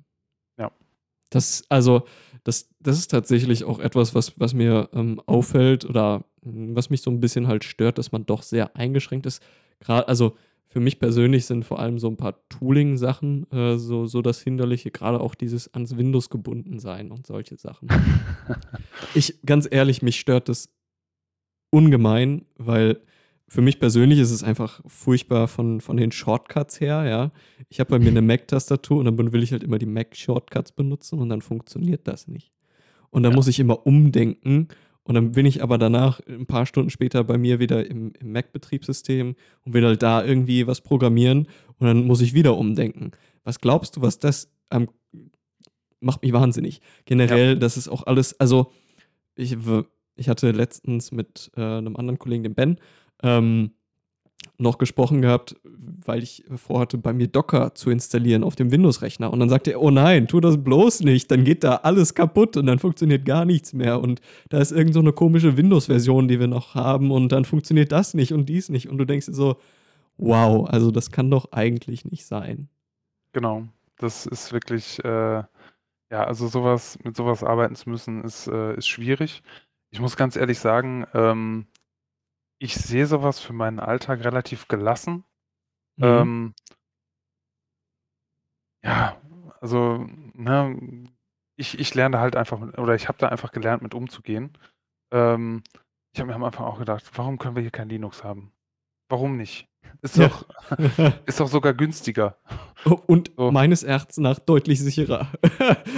Das 1.33 1.65
also, 1.71 2.03
das 2.45 2.69
das 2.81 2.99
ist 2.99 3.11
tatsächlich 3.11 3.65
auch 3.65 3.79
etwas, 3.79 4.15
was 4.15 4.39
was 4.39 4.53
mir, 4.55 4.91
ähm, 4.93 5.21
auffällt 5.27 5.85
oder, 5.87 6.25
hm, 6.45 6.77
was 6.77 6.91
mich 6.91 7.01
so 7.03 7.11
'n 7.11 7.21
bisschen 7.21 7.49
halt 7.49 7.65
stört, 7.65 7.97
dass 7.99 8.13
man 8.13 8.27
doch 8.27 8.43
sehr 8.43 8.77
eingeschränkt 8.77 9.25
ist. 9.27 9.43
Gra 9.81 10.01
also, 10.01 10.37
für 10.69 10.81
mich 10.81 10.99
persönlich 10.99 11.47
sind 11.47 11.65
vor 11.65 11.79
allem 11.81 11.99
so 11.99 12.09
'n 12.09 12.17
paar 12.19 12.35
Tooling-Sachen, 12.51 13.51
äh, 13.51 13.79
so 13.79 14.05
so 14.07 14.21
das 14.23 14.43
Hinderliche, 14.43 14.91
grade 14.91 15.21
auch 15.21 15.35
dieses 15.35 15.73
ans 15.75 15.97
Windows 15.97 16.29
gebunden 16.29 16.79
sein 16.79 17.11
und 17.11 17.27
solche 17.27 17.57
Sachen. 17.57 17.89
Ich 19.15 19.41
ganz 19.47 19.69
ehrlich, 19.71 20.03
mich 20.03 20.19
stört 20.21 20.49
das 20.49 20.69
ungemein, 21.75 22.45
weil 22.59 23.01
für 23.53 23.61
mich 23.63 23.79
persönlich 23.79 24.19
ist 24.19 24.31
es 24.31 24.43
einfach 24.43 24.81
furchtbar 24.87 25.47
von 25.49 25.81
von 25.83 25.97
den 25.99 26.11
Shortcuts 26.13 26.81
her, 26.81 27.05
ja. 27.07 27.33
Ich 27.69 27.81
habe 27.81 27.91
bei 27.91 27.99
mir 27.99 28.13
'ne 28.13 28.23
Mac-Tastatur 28.23 28.99
und 28.99 29.05
dann 29.07 29.33
will 29.33 29.43
ich 29.43 29.53
halt 29.53 29.63
immer 29.63 29.79
die 29.79 29.87
Mac-Shortcuts 29.87 30.73
benutzen 30.73 31.19
und 31.21 31.29
dann 31.29 31.43
funktioniert 31.43 32.09
das 32.09 32.29
nicht. 32.29 32.53
Und 33.11 33.25
dann 33.25 33.33
Ja. 33.33 33.37
muss 33.37 33.49
ich 33.49 33.61
immer 33.61 33.87
umdenken 33.87 34.69
und 35.05 35.15
dann 35.17 35.33
bin 35.33 35.47
ich 35.47 35.63
aber 35.63 35.79
danach 35.79 36.21
'n 36.29 36.47
paar 36.47 36.67
Stunden 36.67 36.91
später 36.91 37.25
bei 37.25 37.39
mir 37.39 37.61
wieder 37.61 37.87
im 37.91 38.13
im 38.21 38.33
Mac-Betriebssystem 38.33 39.37
und 39.65 39.75
will 39.75 39.85
halt 39.87 40.03
da 40.03 40.25
irgendwie 40.25 40.67
was 40.67 40.81
programmieren 40.83 41.49
und 41.79 41.87
dann 41.89 42.07
muss 42.07 42.21
ich 42.23 42.35
wieder 42.35 42.57
umdenken. 42.59 43.13
Was 43.45 43.61
glaubst 43.61 43.97
du, 43.97 44.03
was 44.03 44.19
das 44.21 44.51
am 44.71 44.89
macht 46.01 46.23
mich 46.23 46.33
wahnsinnig. 46.33 46.81
Ja. 47.27 47.39
Generell, 47.39 47.59
das 47.59 47.77
ist 47.77 47.89
auch 47.89 48.07
alles 48.07 48.39
also, 48.41 48.73
ich 49.37 49.57
ich 50.17 50.29
hatte 50.29 50.53
letztens 50.53 51.13
mit, 51.13 51.51
äh, 51.57 51.81
'nem 51.83 51.97
anderen 51.97 52.19
Kollegen, 52.21 52.45
dem 52.45 52.55
Ben, 52.55 52.79
ähm, 53.23 53.73
noch 54.59 54.79
gesprochen 54.79 55.23
gehabt, 55.23 55.57
weil 56.07 56.23
ich 56.23 56.45
vorhatte, 56.57 56.99
bei 56.99 57.13
mir 57.15 57.29
Docker 57.29 57.75
zu 57.75 57.91
installieren 57.91 58.45
auf 58.45 58.57
dem 58.57 58.71
Windows-Rechner 58.73 59.33
und 59.33 59.41
dann 59.41 59.49
sagte 59.51 59.73
er: 59.73 59.83
„Oh 59.83 59.91
nein, 59.91 60.29
tu 60.29 60.41
das 60.41 60.63
bloß 60.65 61.01
nicht, 61.03 61.31
dann 61.31 61.45
geht 61.45 61.65
da 61.65 61.77
alles 61.77 62.15
kaputt 62.15 62.57
und 62.59 62.67
dann 62.67 62.79
funktioniert 62.81 63.25
gar 63.27 63.45
nichts 63.47 63.73
mehr 63.75 64.01
und 64.01 64.21
da 64.51 64.59
ist 64.61 64.73
irgend 64.73 64.95
so 64.95 65.03
'ne 65.03 65.13
komische 65.15 65.57
Windows-Version, 65.59 66.29
die 66.29 66.41
wir 66.41 66.49
noch 66.49 66.75
haben 66.77 67.11
und 67.13 67.33
dann 67.33 67.45
funktioniert 67.47 67.93
das 67.93 68.15
nicht 68.15 68.33
und 68.35 68.49
dies 68.49 68.69
nicht.“ 68.71 68.89
Und 68.91 68.99
du 68.99 69.07
denkst 69.07 69.27
dir 69.27 69.35
so: 69.35 69.57
„Wow, 70.19 70.69
also 70.71 70.91
das 70.93 71.11
kann 71.13 71.31
doch 71.31 71.53
eigentlich 71.53 72.05
nicht 72.07 72.27
sein.“ 72.27 72.69
Genau. 73.35 73.67
Das 73.99 74.27
ist 74.27 74.53
wirklich, 74.53 75.03
äh 75.05 75.43
ja, 76.13 76.25
also 76.25 76.49
so 76.49 76.65
was 76.65 76.99
mit 77.05 77.17
so 77.17 77.27
was 77.27 77.45
arbeiten 77.45 77.77
zu 77.77 77.91
müssen, 77.91 78.25
ist, 78.25 78.47
äh 78.49 78.77
ist 78.77 78.89
schwierig. 78.89 79.43
Ich 79.91 80.01
muss 80.01 80.17
ganz 80.17 80.37
ehrlich 80.37 80.59
sagen, 80.61 81.07
ähm, 81.15 81.67
ich 82.63 82.77
sehe 82.77 83.07
so 83.07 83.23
was 83.25 83.41
für 83.41 83.53
meinen 83.53 83.81
Alltag 83.81 84.25
relativ 84.25 84.69
gelassen. 84.69 85.25
Mhm. 85.97 86.05
Ähm 86.05 86.55
Ja, 88.85 89.17
also, 89.61 90.07
ne, 90.35 90.77
ich 91.57 91.79
ich 91.79 91.95
lerne 91.95 92.17
da 92.17 92.21
halt 92.21 92.35
einfach 92.37 92.59
mit 92.59 92.77
oder 92.79 92.95
ich 92.95 93.07
habe 93.09 93.19
da 93.19 93.29
einfach 93.29 93.53
gelernt, 93.53 93.83
mit 93.83 93.95
umzugehen. 93.95 94.59
Ähm, 95.13 95.63
ich 96.15 96.21
habe 96.21 96.29
mir 96.31 96.35
am 96.37 96.45
Anfang 96.45 96.67
auch 96.67 96.79
gedacht: 96.79 97.05
„Warum 97.15 97.39
können 97.39 97.55
wir 97.57 97.63
hier 97.63 97.71
kein 97.71 97.89
Linux 97.89 98.25
haben? 98.25 98.53
Warum 99.11 99.37
nicht? 99.37 99.69
Ist 100.03 100.17
Ja. 100.19 100.29
doch 100.29 100.47
ist 101.27 101.41
doch 101.41 101.49
sogar 101.49 101.75
günstiger.“ 101.75 102.39
Oh, 102.87 102.99
und 103.07 103.33
So. 103.37 103.53
meines 103.53 103.85
Erachtens 103.85 104.19
nach 104.19 104.39
deutlich 104.41 104.81
sicherer 104.81 105.29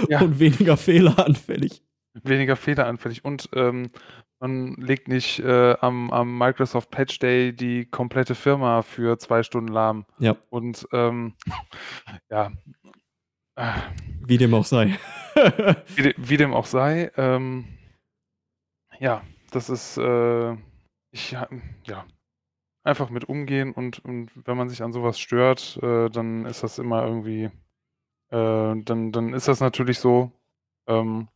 Ja. 0.09 0.21
und 0.23 0.39
weniger 0.39 0.77
fehleranfällig. 0.77 1.83
Weniger 2.23 2.55
fehleranfällig 2.55 3.25
und, 3.25 3.49
ähm, 3.53 3.89
man 4.39 4.73
legt 4.75 5.07
nicht, 5.07 5.39
äh, 5.39 5.75
am 5.79 6.11
am 6.11 6.37
Microsoft 6.37 6.91
Patch 6.91 7.19
Day 7.19 7.53
die 7.53 7.85
komplette 7.85 8.35
Firma 8.35 8.81
für 8.81 9.17
2 9.17 9.43
Stunden 9.43 9.71
lahm. 9.71 10.05
Ja. 10.19 10.35
Und, 10.49 10.87
ähm, 10.91 11.33
ja. 12.29 12.51
Wie 14.25 14.37
dem 14.37 14.53
auch 14.53 14.65
sei. 14.65 14.99
Wie 15.95 16.01
de 16.03 16.13
wie 16.17 16.37
dem 16.37 16.53
auch 16.53 16.65
sei, 16.65 17.11
ähm 17.17 17.65
ja, 18.99 19.23
das 19.51 19.69
ist, 19.69 19.97
äh 19.97 20.53
ich 21.11 21.31
ja, 21.31 22.05
einfach 22.83 23.09
mit 23.09 23.25
umgehen 23.25 23.73
und 23.73 23.99
und 24.05 24.31
wenn 24.47 24.57
man 24.57 24.69
sich 24.69 24.83
an 24.83 24.91
so 24.93 25.03
was 25.03 25.19
stört, 25.19 25.77
äh, 25.81 26.09
dann 26.09 26.45
ist 26.45 26.63
das 26.63 26.79
immer 26.79 27.05
irgendwie 27.05 27.45
äh, 28.31 28.75
dann 28.83 29.11
dann 29.11 29.33
ist 29.33 29.47
das 29.47 29.59
natürlich 29.61 29.99
so. 29.99 30.31
Ähm 30.87 31.27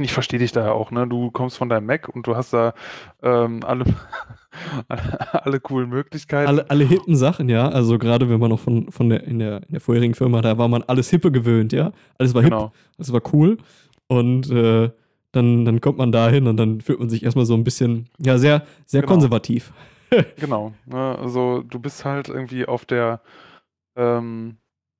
ich 0.00 0.12
verstehe 0.12 0.38
dich 0.38 0.52
da 0.52 0.64
ja 0.66 0.72
auch, 0.72 0.90
ne? 0.90 1.06
Du 1.06 1.30
kommst 1.30 1.56
von 1.56 1.68
deinem 1.68 1.86
Mac 1.86 2.08
und 2.08 2.26
du 2.26 2.36
hast 2.36 2.52
da, 2.52 2.74
ähm, 3.22 3.60
alle 3.64 3.84
alle 4.88 5.60
coolen 5.60 5.88
Möglichkeiten. 5.88 6.46
Alle 6.48 6.70
alle 6.70 6.84
hippen 6.84 7.16
Sachen, 7.16 7.48
ja. 7.48 7.68
Also, 7.68 7.98
grade 7.98 8.28
wenn 8.28 8.40
man 8.40 8.50
noch 8.50 8.60
von 8.60 8.90
von 8.90 9.08
der 9.08 9.24
in 9.24 9.38
der 9.38 9.58
in 9.62 9.72
der 9.72 9.80
vorherigen 9.80 10.14
Firma, 10.14 10.40
da 10.42 10.58
war 10.58 10.68
man 10.68 10.82
alles 10.84 11.10
Hippe 11.10 11.30
gewöhnt, 11.32 11.72
ja. 11.72 11.92
Alles 12.18 12.34
war 12.34 12.42
hip, 12.42 12.50
Genau. 12.52 12.72
alles 12.98 13.12
war 13.12 13.22
cool 13.32 13.58
und, 14.08 14.50
äh, 14.50 14.90
dann 15.32 15.64
dann 15.64 15.80
kommt 15.80 15.98
man 15.98 16.12
dahin 16.12 16.46
und 16.46 16.56
dann 16.56 16.80
fühlt 16.80 16.98
man 16.98 17.10
sich 17.10 17.22
erst 17.22 17.36
mal 17.36 17.44
so 17.46 17.54
'n 17.54 17.64
bisschen, 17.64 18.08
ja, 18.18 18.38
sehr, 18.38 18.62
sehr 18.86 19.02
Genau. 19.02 19.12
konservativ. 19.14 19.72
Genau, 20.38 20.72
ne? 20.86 21.18
Also, 21.18 21.62
du 21.62 21.78
bist 21.80 22.04
halt 22.04 22.28
irgendwie 22.28 22.64
auf 22.66 22.84
der, 22.84 23.20
ähm 23.96 24.56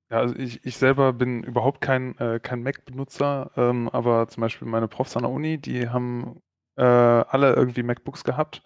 ja, 0.09 0.19
also 0.19 0.35
ich 0.35 0.63
ich 0.65 0.77
selber 0.77 1.13
bin 1.13 1.43
überhaupt 1.43 1.81
kein, 1.81 2.17
äh 2.17 2.39
kein 2.41 2.63
Mac-Benutzer, 2.63 3.51
ähm, 3.57 3.89
aber 3.89 4.27
zum 4.27 4.41
Beispiel 4.41 4.67
meine 4.67 4.87
Profs 4.87 5.15
an 5.17 5.23
der 5.23 5.31
Uni, 5.31 5.57
die 5.57 5.89
haben, 5.89 6.41
äh, 6.77 6.83
alle 6.83 7.53
irgendwie 7.53 7.83
MacBooks 7.83 8.23
gehabt 8.23 8.61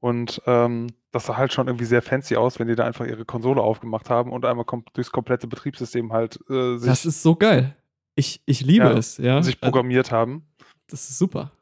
und, 0.00 0.42
ähm, 0.46 0.88
das 1.12 1.26
sah 1.26 1.36
halt 1.36 1.52
schon 1.52 1.66
irgendwie 1.68 1.84
sehr 1.84 2.02
fancy 2.02 2.36
aus, 2.36 2.58
wenn 2.58 2.68
die 2.68 2.74
da 2.74 2.84
einfach 2.84 3.06
ihre 3.06 3.24
Konsole 3.24 3.60
aufgemacht 3.60 4.08
haben 4.10 4.32
und 4.32 4.44
einmal 4.44 4.64
kom 4.64 4.84
durchs 4.94 5.12
komplette 5.12 5.46
Betriebssystem 5.46 6.12
halt, 6.12 6.40
äh, 6.48 6.78
Das 6.78 7.02
sich 7.02 7.06
ist 7.06 7.22
so 7.22 7.36
geil. 7.36 7.76
Ich 8.14 8.42
ich 8.46 8.62
liebe 8.62 8.86
ja, 8.86 8.92
es, 8.92 9.18
ja. 9.18 9.42
sich 9.42 9.60
Also 9.60 9.70
programmiert 9.70 10.10
haben. 10.10 10.46
Das 10.88 11.08
ist 11.08 11.18
super. 11.18 11.52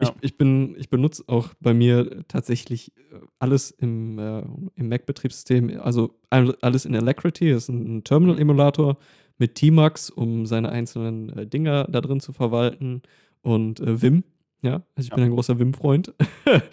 Ich 0.00 0.08
Ja. 0.08 0.16
ich 0.20 0.36
bin 0.36 0.74
ich 0.78 0.90
benutze 0.90 1.24
auch 1.26 1.54
bei 1.60 1.72
mir 1.72 2.24
tatsächlich, 2.28 2.92
äh, 2.96 3.20
alles 3.38 3.70
im, 3.70 4.18
äh 4.18 4.42
im 4.74 4.88
Mac-Betriebssystem, 4.88 5.80
also 5.80 6.18
all 6.28 6.54
alles 6.60 6.84
in 6.84 6.94
Alacritty, 6.94 7.50
ist 7.50 7.70
'n 7.70 7.86
'n 8.00 8.04
Mhm. 8.24 8.36
Terminal-Emulator 8.38 8.98
mit 9.38 9.54
Tmax, 9.54 10.10
um 10.10 10.44
seine 10.46 10.68
einzelnen, 10.70 11.30
äh, 11.30 11.46
Dinger 11.46 11.84
da 11.84 12.00
drin 12.02 12.20
zu 12.20 12.32
verwalten 12.32 13.02
und, 13.42 13.80
äh, 13.80 14.00
Vim, 14.02 14.24
ja? 14.62 14.82
Also, 14.96 15.06
ich 15.08 15.10
Ja. 15.10 15.14
bin 15.14 15.24
ein 15.24 15.30
großer 15.30 15.58
Vim-Freund. 15.58 16.14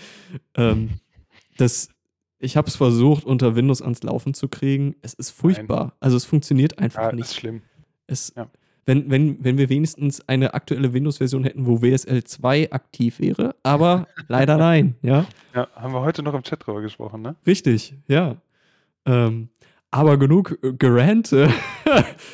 Ähm, 0.57 0.91
das 1.57 1.89
ich 2.39 2.57
habe 2.57 2.67
es 2.69 2.76
versucht, 2.78 3.26
unter 3.26 3.55
Windows 3.55 3.82
ans 3.82 4.03
Laufen 4.03 4.34
zu 4.36 4.49
kriegen. 4.49 4.95
Es 5.01 5.13
ist 5.15 5.32
Nein. 5.41 5.69
furchtbar. 5.69 5.95
Also, 6.01 6.17
es 6.17 6.26
funktioniert 6.26 6.80
Ja, 6.80 6.80
einfach 6.80 7.11
ist 7.17 7.34
nicht. 7.34 7.34
schlimm. 7.36 7.63
Es 8.07 8.34
Ja. 8.36 8.49
Wenn 8.86 9.10
wenn 9.10 9.44
wenn 9.44 9.58
wir 9.58 9.70
wenigstens 9.70 10.28
eine 10.28 10.54
aktuelle 10.54 10.94
Windows-Version 10.94 11.44
hätten, 11.44 11.66
wo 11.66 11.82
WSL 11.82 12.24
2 12.24 12.72
aktiv 12.72 13.20
wäre, 13.20 13.56
aber 13.64 14.08
leider 14.28 14.58
nein, 14.58 14.96
ja? 15.02 15.26
Ja, 15.56 15.68
haben 15.76 15.94
wir 15.94 16.02
heute 16.02 16.24
noch 16.24 16.34
im 16.34 16.44
Chat 16.44 16.66
drüber 16.66 16.82
gesprochen, 16.82 17.22
ne? 17.22 17.36
Richtig, 17.48 17.96
ja. 18.08 18.38
Ähm, 19.06 19.50
aber 19.92 20.18
genug, 20.18 20.58
äh, 20.64 20.74
Gerante. 20.74 21.50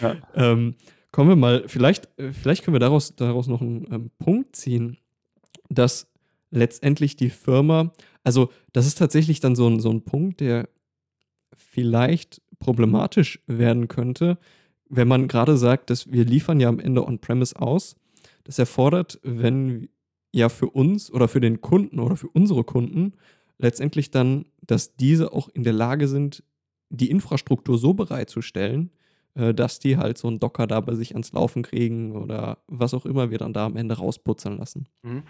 Ja. 0.02 0.16
Ähm, 0.36 0.76
kommen 1.12 1.30
wir 1.30 1.36
mal 1.36 1.64
vielleicht 1.68 2.08
vielleicht 2.32 2.64
können 2.64 2.76
wir 2.76 2.80
daraus 2.80 3.16
daraus 3.16 3.48
noch 3.48 3.62
'n, 3.62 3.88
ähm, 3.92 4.12
Punkt 4.20 4.56
ziehen, 4.56 4.98
dass 5.70 6.08
letztendlich 6.52 7.16
die 7.18 7.30
Firma 7.32 7.92
also, 8.24 8.52
das 8.74 8.86
ist 8.88 8.98
tatsächlich 9.00 9.40
dann 9.42 9.56
so 9.56 9.68
'n 9.68 9.80
so 9.82 9.90
'n 9.92 10.04
Punkt, 10.04 10.40
der 10.42 10.70
vielleicht 11.56 12.42
problematisch 12.60 13.42
werden 13.48 13.88
könnte, 13.88 14.38
wenn 14.90 15.08
man 15.08 15.28
grade 15.28 15.58
sagt, 15.58 15.90
dass 15.90 16.12
wir 16.12 16.26
liefern 16.26 16.60
ja 16.60 16.68
am 16.70 16.80
Ende 16.80 17.06
on-premise 17.06 17.56
aus. 17.60 17.96
Das 18.44 18.60
erfordert, 18.60 19.20
wenn 19.24 19.90
ja 20.34 20.50
für 20.50 20.70
uns 20.70 21.12
oder 21.12 21.28
für 21.28 21.40
den 21.40 21.62
Kunden 21.62 22.00
oder 22.00 22.16
für 22.16 22.28
unsere 22.28 22.64
Kunden 22.64 23.14
letztendlich 23.58 24.12
dann, 24.12 24.46
dass 24.62 24.96
diese 24.96 25.34
auch 25.34 25.50
in 25.50 25.64
der 25.64 25.74
Lage 25.74 26.08
sind, 26.08 26.44
die 26.90 27.10
Infrastruktur 27.12 27.78
so 27.78 27.94
bereitzustellen, 27.94 28.92
äh, 29.36 29.54
dass 29.54 29.80
die 29.80 29.98
halt 29.98 30.18
so 30.18 30.28
'n 30.28 30.40
Docker 30.40 30.66
da 30.66 30.80
bei 30.82 30.96
sich 30.96 31.14
ans 31.14 31.32
Laufen 31.34 31.62
kriegen 31.64 32.16
oder 32.16 32.60
was 32.68 32.94
auch 32.94 33.06
immer 33.06 33.30
wir 33.32 33.38
dann 33.38 33.54
da 33.54 33.66
am 33.66 33.76
Ende 33.76 33.98
rausputzeln 33.98 34.58
lassen. 34.58 34.88
Mhm. 35.04 35.24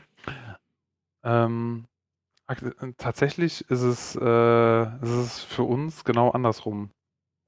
Ähm, 1.24 1.86
äh, 2.48 2.56
tatsächlich 2.98 3.70
ist 3.70 3.82
es 3.82 4.16
äh, 4.16 4.84
ist 5.04 5.10
es 5.10 5.40
für 5.44 5.64
uns 5.64 6.04
genau 6.06 6.30
andersrum. 6.32 6.92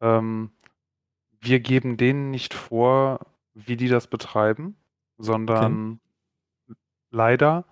Ähm, 0.01 0.51
wir 1.41 1.59
geben 1.59 1.97
denen 1.97 2.31
nicht 2.31 2.53
vor, 2.53 3.19
wie 3.53 3.75
die 3.77 3.87
das 3.89 4.07
betreiben, 4.07 4.77
Okay. 5.17 5.25
sondern 5.25 5.99
leider, 7.11 7.65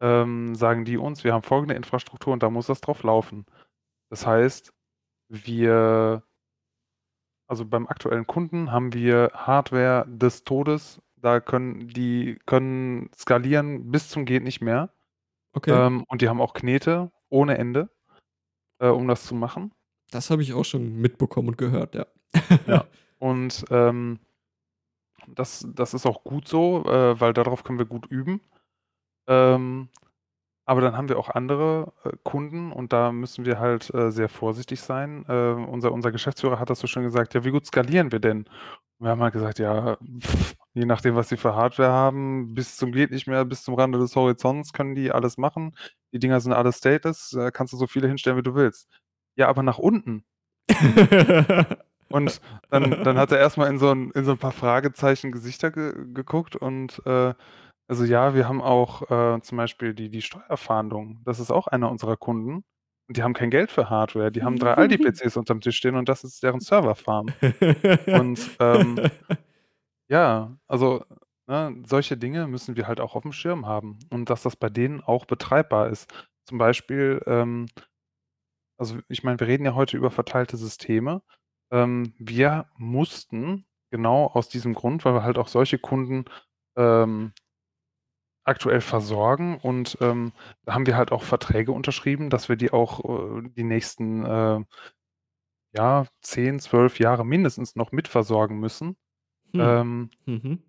ähm, 0.00 0.54
sagen 0.54 0.84
die 0.84 0.96
uns: 0.96 1.24
„Wir 1.24 1.32
haben 1.32 1.42
folgende 1.42 1.74
Infrastruktur 1.74 2.32
und 2.32 2.42
da 2.42 2.50
muss 2.50 2.66
das 2.66 2.80
drauf 2.80 3.02
laufen.“ 3.02 3.46
Das 4.10 4.26
heißt, 4.26 4.72
wir 5.28 6.22
also, 7.46 7.64
beim 7.66 7.86
aktuellen 7.86 8.26
Kunden 8.26 8.72
haben 8.72 8.94
wir 8.94 9.30
Hardware 9.34 10.06
des 10.08 10.44
Todes. 10.44 11.00
Da 11.16 11.40
können 11.40 11.88
die 11.88 12.38
können 12.46 13.10
skalieren 13.16 13.90
bis 13.90 14.08
zum 14.08 14.24
geht 14.24 14.42
nicht 14.42 14.60
mehr. 14.60 14.90
Okay. 15.52 15.72
Ähm, 15.72 16.04
und 16.08 16.22
die 16.22 16.28
haben 16.28 16.40
auch 16.40 16.54
Knete 16.54 17.12
ohne 17.28 17.58
Ende, 17.58 17.90
äh, 18.78 18.88
um 18.88 19.08
das 19.08 19.24
zu 19.24 19.34
machen. 19.34 19.72
Das 20.10 20.30
habe 20.30 20.42
ich 20.42 20.54
auch 20.54 20.64
schon 20.64 20.96
mitbekommen 21.00 21.48
und 21.48 21.58
gehört, 21.58 21.94
ja. 21.94 22.06
Ja, 22.66 22.84
und, 23.18 23.64
ähm, 23.70 24.18
das 25.28 25.66
das 25.74 25.94
ist 25.94 26.06
auch 26.06 26.24
gut 26.24 26.48
so, 26.48 26.84
äh, 26.86 27.20
weil 27.20 27.32
da 27.32 27.42
drauf 27.44 27.64
können 27.64 27.78
wir 27.78 27.86
gut 27.86 28.06
üben. 28.10 28.40
Ähm, 29.28 29.90
aber 30.66 30.80
dann 30.82 30.96
haben 30.96 31.08
wir 31.10 31.18
auch 31.18 31.30
andere, 31.30 31.92
äh, 32.04 32.10
Kunden 32.24 32.72
und 32.72 32.92
da 32.92 33.12
müssen 33.12 33.46
wir 33.46 33.58
halt, 33.60 33.92
äh, 33.94 34.10
sehr 34.12 34.28
vorsichtig 34.30 34.80
sein. 34.82 35.24
Äh, 35.28 35.52
unser 35.54 35.92
unser 35.92 36.12
Geschäftsführer 36.12 36.58
hat 36.60 36.70
das 36.70 36.80
so 36.80 36.86
schön 36.88 37.04
gesagt: 37.04 37.34
„Ja, 37.34 37.44
wie 37.44 37.50
gut 37.52 37.66
skalieren 37.66 38.12
wir 38.12 38.20
denn?“ 38.20 38.46
Wir 39.00 39.10
haben 39.10 39.22
halt 39.22 39.34
gesagt: 39.34 39.58
„Ja, 39.60 39.98
je 40.74 40.86
nachdem, 40.86 41.16
was 41.16 41.28
sie 41.30 41.36
für 41.38 41.54
Hardware 41.56 41.92
haben, 41.92 42.54
bis 42.54 42.76
zum 42.76 42.92
geht 42.92 43.10
nicht 43.12 43.26
mehr, 43.28 43.44
bis 43.46 43.64
zum 43.64 43.74
Rande 43.74 43.98
des 44.00 44.16
Horizonts 44.16 44.72
können 44.74 44.94
die 44.96 45.12
alles 45.12 45.38
machen. 45.38 45.76
Die 46.14 46.18
Dinger 46.20 46.40
sind 46.40 46.52
alle 46.54 46.72
stateless, 46.74 47.30
da 47.32 47.50
kannst 47.52 47.72
du 47.74 47.78
so 47.78 47.86
viele 47.88 48.08
hinstellen, 48.08 48.38
wie 48.38 48.42
du 48.44 48.54
willst.“ 48.56 48.88
„Ja, 49.36 49.48
aber 49.48 49.62
nach 49.64 49.78
unten?“ 49.78 50.24
Und 52.10 52.40
dann 52.70 53.02
dann 53.02 53.18
hat 53.18 53.32
er 53.32 53.38
erst 53.38 53.56
mal 53.58 53.68
in 53.68 53.78
so 53.78 53.90
'n 53.90 54.10
in 54.12 54.24
so 54.24 54.32
'n 54.32 54.38
paar 54.38 54.52
Fragezeichen 54.52 55.32
Gesichter 55.32 55.70
ge 55.70 55.92
geguckt 56.12 56.56
und, 56.56 57.02
äh 57.06 57.34
also, 57.88 58.04
ja, 58.04 58.34
wir 58.34 58.48
haben 58.48 58.62
auch, 58.62 59.02
äh, 59.10 59.40
zum 59.42 59.58
Beispiel 59.58 59.92
die 59.94 60.08
die 60.10 60.22
Steuerfahndung. 60.22 61.20
Das 61.24 61.38
ist 61.40 61.50
auch 61.50 61.66
einer 61.68 61.90
unserer 61.90 62.16
Kunden 62.16 62.64
und 63.08 63.16
die 63.16 63.22
haben 63.22 63.34
kein 63.34 63.50
Geld 63.50 63.70
für 63.70 63.90
Hardware. 63.90 64.32
Die 64.32 64.42
haben 64.42 64.58
3 64.58 64.74
Aldi-PCs 64.78 65.36
unterm 65.36 65.60
Tisch 65.60 65.76
stehen 65.76 65.94
und 65.96 66.08
das 66.08 66.24
ist 66.24 66.42
deren 66.42 66.60
Server-Farm. 66.60 67.34
Und, 68.10 68.52
ähm 68.60 69.04
ja, 70.08 70.56
also, 70.68 71.04
ne, 71.48 71.82
solche 71.86 72.16
Dinge 72.18 72.46
müssen 72.48 72.76
wir 72.76 72.86
halt 72.88 73.00
auch 73.00 73.14
aufm 73.16 73.32
Schirm 73.32 73.66
haben 73.66 73.98
und 74.10 74.30
dass 74.30 74.42
das 74.42 74.56
bei 74.56 74.68
denen 74.70 75.00
auch 75.02 75.24
betreibbar 75.26 75.88
ist. 75.90 76.12
Zum 76.46 76.58
Beispiel, 76.58 77.22
ähm 77.26 77.66
also, 78.80 78.98
ich 79.08 79.22
meine, 79.22 79.38
wir 79.40 79.46
reden 79.46 79.64
ja 79.64 79.74
heute 79.74 79.96
über 79.96 80.10
verteilte 80.10 80.56
Systeme. 80.56 81.22
Ähm, 81.72 82.14
wir 82.18 82.66
mussten 82.76 83.66
genau 83.90 84.26
aus 84.26 84.48
diesem 84.48 84.74
Grund, 84.74 85.04
weil 85.04 85.14
wir 85.14 85.22
halt 85.22 85.38
auch 85.38 85.48
solche 85.48 85.78
Kunden, 85.78 86.24
ähm 86.76 87.32
aktuell 88.46 88.82
versorgen 88.82 89.56
und, 89.62 89.96
ähm, 90.02 90.32
da 90.66 90.74
haben 90.74 90.84
wir 90.86 90.98
halt 90.98 91.12
auch 91.12 91.22
Verträge 91.22 91.72
unterschrieben, 91.72 92.28
dass 92.28 92.50
wir 92.50 92.56
die 92.56 92.72
auch, 92.74 93.00
äh, 93.38 93.48
die 93.56 93.64
nächsten, 93.64 94.22
äh 94.24 94.64
ja, 95.76 96.06
10, 96.22 96.60
12 96.60 97.00
Jahre 97.00 97.26
mindestens 97.26 97.74
noch 97.74 97.90
mitversorgen 97.92 98.58
müssen. 98.60 98.96
Hm. 99.54 99.60
Ähm 99.60 100.10
Mhm. 100.26 100.62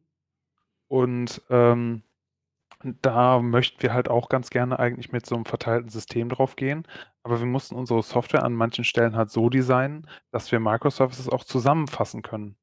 und, 0.92 1.42
ähm, 1.50 2.04
da 3.02 3.40
möchten 3.42 3.82
wir 3.82 3.94
halt 3.94 4.10
auch 4.10 4.30
ganz 4.30 4.50
gerne 4.50 4.80
eigentlich 4.80 5.12
mit 5.12 5.26
so 5.26 5.36
'nem 5.36 5.46
verteilten 5.46 5.90
System 5.90 6.30
drauf 6.30 6.56
gehen, 6.56 6.88
aber 7.24 7.40
wir 7.40 7.46
mussten 7.48 7.76
unsere 7.76 8.04
Software 8.04 8.44
an 8.44 8.54
manchen 8.54 8.84
Stellen 8.86 9.16
halt 9.16 9.30
so 9.32 9.50
designen, 9.50 10.08
dass 10.32 10.52
wir 10.52 10.60
Microservices 10.60 11.30
auch 11.30 11.44
zusammenfassen 11.44 12.22
können. 12.22 12.58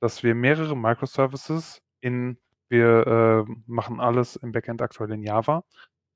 Dass 0.00 0.22
wir 0.22 0.34
mehrere 0.34 0.76
Microservices 0.76 1.82
in 2.00 2.38
wir, 2.70 3.06
äh, 3.48 3.52
machen 3.66 4.00
alles 4.00 4.36
im 4.36 4.52
Backend 4.52 4.82
aktuell 4.82 5.12
in 5.12 5.22
Java, 5.24 5.64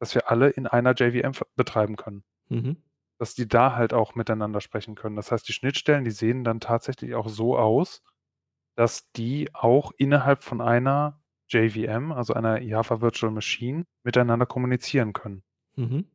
dass 0.01 0.15
wir 0.15 0.31
alle 0.31 0.51
in 0.51 0.67
einer 0.69 0.95
JVM 0.95 1.33
betreiben 1.57 1.97
können. 1.97 2.25
Mhm. 2.49 2.83
Dass 3.19 3.35
die 3.35 3.49
da 3.49 3.77
halt 3.77 3.93
auch 3.95 4.15
miteinander 4.17 4.61
sprechen 4.61 4.95
können. 4.97 5.17
Das 5.17 5.33
heißt, 5.33 5.49
die 5.49 5.53
Schnittstellen, 5.53 6.05
die 6.05 6.11
sehen 6.13 6.45
dann 6.45 6.61
tatsächlich 6.61 7.15
auch 7.17 7.29
so 7.29 7.59
aus, 7.59 8.03
dass 8.77 9.11
die 9.13 9.51
auch 9.55 9.93
innerhalb 9.99 10.45
von 10.45 10.61
einer 10.61 11.21
JVM, 11.51 12.13
also 12.13 12.35
einer 12.35 12.61
Java 12.63 13.01
Virtual 13.01 13.33
Machine, 13.33 13.85
miteinander 14.05 14.47
kommunizieren 14.47 15.13
können. 15.13 15.43
Mhm. 15.77 16.07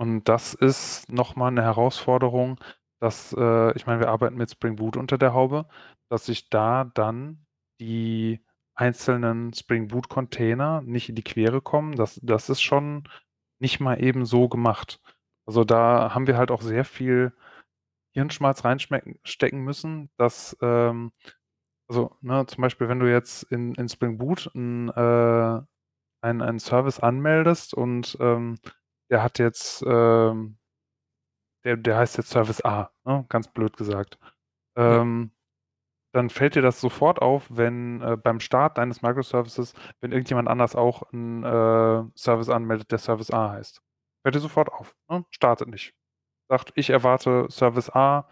Und 0.00 0.24
das 0.28 0.54
ist 0.54 1.10
noch 1.12 1.36
mal 1.36 1.50
'ne 1.50 1.62
Herausforderung, 1.62 2.58
dass, 3.00 3.32
äh 3.38 3.72
ich 3.76 3.86
meine, 3.86 4.00
wir 4.00 4.08
arbeiten 4.08 4.36
mit 4.36 4.50
Spring 4.50 4.76
Boot 4.76 4.96
unter 4.96 5.18
der 5.18 5.34
Haube, 5.34 5.66
dass 6.08 6.26
sich 6.26 6.48
da 6.50 6.84
dann 6.94 7.46
die 7.80 8.40
einzelnen 8.74 9.52
Spring 9.52 9.88
Boot-Container 9.88 10.80
nicht 10.82 11.08
in 11.08 11.14
die 11.14 11.22
Quere 11.22 11.60
kommen. 11.60 11.94
Das 11.96 12.18
das 12.22 12.48
ist 12.48 12.62
schon 12.62 13.04
nicht 13.58 13.80
mal 13.80 14.02
eben 14.02 14.24
so 14.24 14.48
gemacht. 14.48 15.00
Also, 15.46 15.64
da 15.64 16.14
haben 16.14 16.26
wir 16.26 16.36
halt 16.36 16.50
auch 16.50 16.62
sehr 16.62 16.84
viel 16.84 17.32
Hirnschmalz 18.14 18.64
reinschmecken 18.64 19.18
stecken 19.24 19.60
müssen, 19.64 20.10
dass, 20.18 20.56
ähm 20.62 21.12
also, 21.92 22.16
ne, 22.22 22.46
zum 22.46 22.62
Beispiel, 22.62 22.88
wenn 22.88 23.00
du 23.00 23.10
jetzt 23.10 23.42
in 23.44 23.74
in 23.74 23.88
Spring 23.88 24.18
Boot 24.18 24.50
'n, 24.54 24.88
äh 24.90 25.60
einen 26.22 26.42
einen 26.42 26.58
Service 26.60 27.00
anmeldest 27.00 27.74
und, 27.74 28.16
ähm, 28.20 28.58
der 29.10 29.22
hat 29.22 29.38
jetzt, 29.40 29.84
ähm 29.86 30.58
der 31.64 31.76
der 31.76 31.96
heißt 31.96 32.16
jetzt 32.16 32.30
Service 32.30 32.64
A, 32.64 32.90
ne, 33.04 33.24
ganz 33.28 33.48
blöd 33.48 33.76
gesagt. 33.76 34.18
Ja. 34.76 35.00
Ähm, 35.02 35.32
dann 36.14 36.30
fällt 36.30 36.56
dir 36.56 36.62
das 36.62 36.80
sofort 36.80 37.22
auf, 37.22 37.46
wenn, 37.50 38.02
äh, 38.02 38.16
beim 38.16 38.40
Start 38.40 38.78
deines 38.78 39.02
Microservices 39.02 39.74
wenn 40.00 40.12
irgendjemand 40.12 40.48
anders 40.48 40.76
auch 40.76 41.04
'n, 41.12 41.44
äh, 41.44 42.04
Service 42.18 42.50
anmeldet, 42.50 42.90
der 42.92 42.98
Service 42.98 43.30
A 43.32 43.50
heißt. 43.52 43.82
Fällt 44.24 44.34
dir 44.36 44.40
sofort 44.40 44.70
auf, 44.72 44.96
ne? 45.10 45.24
Startet 45.30 45.68
nicht. 45.68 45.94
Sagt: 46.50 46.72
„Ich 46.76 46.90
erwarte 46.90 47.48
Service 47.50 47.90
A, 47.90 48.28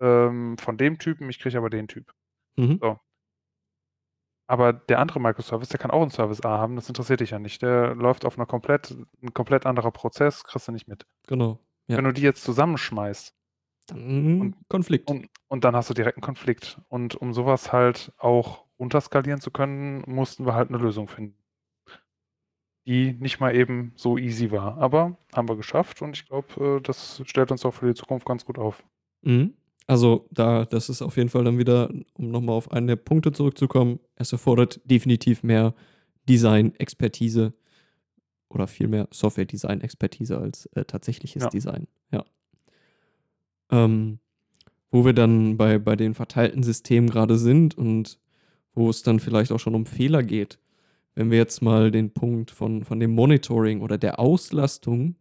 ähm, 0.00 0.58
von 0.58 0.76
dem 0.78 0.98
Typen, 1.00 1.30
ich 1.30 1.40
kriege 1.40 1.58
aber 1.58 1.70
den 1.70 1.88
Typ.“ 1.88 2.12
Mhm. 2.58 2.82
So. 2.82 2.98
Aber 4.48 4.72
der 4.72 4.98
andere 4.98 5.20
Microservice, 5.20 5.68
der 5.68 5.78
kann 5.78 5.90
auch 5.90 6.02
'n 6.02 6.10
Service 6.10 6.42
A 6.44 6.58
haben, 6.58 6.76
das 6.76 6.88
interessiert 6.88 7.20
dich 7.20 7.30
ja 7.30 7.38
nicht. 7.38 7.62
Der 7.62 7.94
läuft 7.94 8.24
auf 8.24 8.36
'ner 8.36 8.46
komplett 8.46 8.90
'n 9.22 9.32
komplett 9.34 9.66
anderer 9.66 9.90
Prozess, 9.92 10.44
kriegst 10.44 10.68
du 10.68 10.72
nicht 10.72 10.88
mit. 10.88 11.06
Genau, 11.28 11.58
ja. 11.88 11.98
Wenn 11.98 12.04
du 12.04 12.12
die 12.12 12.22
jetzt 12.22 12.44
zusammenschmeißt 12.44 13.34
Dann 13.88 14.00
und 14.40 14.56
Konflikt. 14.68 15.16
und 15.16 15.28
und 15.48 15.64
dann 15.64 15.76
hast 15.76 15.90
du 15.90 15.94
direkt 15.94 16.18
'n 16.18 16.22
Konflikt. 16.22 16.80
Und 16.88 17.14
um 17.16 17.32
so 17.34 17.46
was 17.46 17.72
halt 17.72 18.12
auch 18.18 18.66
runterskalieren 18.78 19.40
zu 19.40 19.50
können, 19.50 20.02
mussten 20.06 20.46
wir 20.46 20.54
halt 20.54 20.70
'ne 20.70 20.78
Lösung 20.78 21.08
finden. 21.08 21.36
die 22.86 23.12
nicht 23.12 23.38
mal 23.40 23.54
eben 23.54 23.92
so 23.96 24.18
easy 24.18 24.50
war. 24.50 24.76
Aber 24.78 25.16
haben 25.34 25.48
wir 25.48 25.56
geschafft 25.56 26.02
und 26.02 26.16
ich 26.16 26.26
glaube, 26.26 26.78
äh, 26.78 26.80
das 26.80 27.22
stellt 27.26 27.50
uns 27.52 27.64
auch 27.64 27.74
für 27.74 27.86
die 27.86 27.94
Zukunft 27.94 28.26
ganz 28.26 28.44
gut 28.44 28.58
auf. 28.58 28.82
Mhm. 29.24 29.52
Also, 29.92 30.26
da 30.30 30.64
das 30.64 30.88
ist 30.88 31.02
auf 31.02 31.18
jeden 31.18 31.28
Fall 31.28 31.44
dann 31.44 31.58
wieder, 31.58 31.90
um 32.14 32.30
noch 32.30 32.40
mal 32.40 32.54
auf 32.54 32.72
einen 32.72 32.86
der 32.86 32.96
Punkte 32.96 33.30
zurückzukommen, 33.30 34.00
es 34.16 34.32
erfordert 34.32 34.80
definitiv 34.86 35.42
mehr 35.42 35.74
Design-Expertise 36.30 37.52
oder 38.48 38.66
vielmehr 38.66 39.06
Software-Design-Expertise 39.10 40.38
als, 40.38 40.64
äh, 40.74 40.86
tatsächliches 40.86 41.42
Ja. 41.42 41.50
Design, 41.50 41.88
ja. 42.10 42.24
Ähm, 43.70 44.18
wo 44.90 45.04
wir 45.04 45.12
dann 45.12 45.58
bei 45.58 45.78
bei 45.78 45.94
den 45.94 46.14
verteilten 46.14 46.62
Systemen 46.62 47.10
grade 47.10 47.36
sind 47.36 47.76
und 47.76 48.18
wo 48.74 48.88
es 48.88 49.02
dann 49.02 49.20
vielleicht 49.20 49.52
auch 49.52 49.60
schon 49.60 49.74
um 49.74 49.84
Fehler 49.84 50.22
geht. 50.22 50.58
Wenn 51.14 51.30
wir 51.30 51.36
jetzt 51.36 51.60
mal 51.60 51.90
den 51.90 52.14
Punkt 52.14 52.50
von 52.50 52.82
von 52.84 52.98
dem 52.98 53.10
Monitoring 53.14 53.82
oder 53.82 53.98
der 53.98 54.18
Auslastung, 54.18 55.16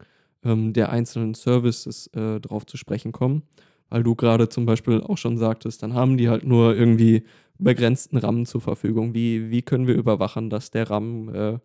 ähm, 0.45 0.71
der 0.71 0.91
einzelnen 0.91 1.33
Services, 1.33 2.07
äh, 2.15 2.39
drauf 2.39 2.65
zu 2.65 2.77
sprechen 2.77 3.11
kommen, 3.11 3.43
weil 3.91 4.03
du 4.03 4.15
grade 4.15 4.49
zum 4.49 4.65
Beispiel 4.67 5.01
auch 5.03 5.17
schon 5.19 5.37
sagtest, 5.37 5.83
dann 5.83 5.95
haben 5.95 6.17
die 6.17 6.29
halt 6.29 6.45
nur 6.45 6.75
irgendwie 6.77 7.25
begrenzten 7.59 8.17
RAM 8.17 8.45
zur 8.47 8.61
Verfügung. 8.61 9.15
Wie 9.15 9.51
wie 9.51 9.63
können 9.63 9.87
wir 9.87 9.95
überwachen, 9.95 10.49
dass 10.51 10.71
der 10.71 10.89
RAM, 10.91 11.29
äh, 11.35 11.59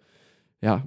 ja, 0.62 0.86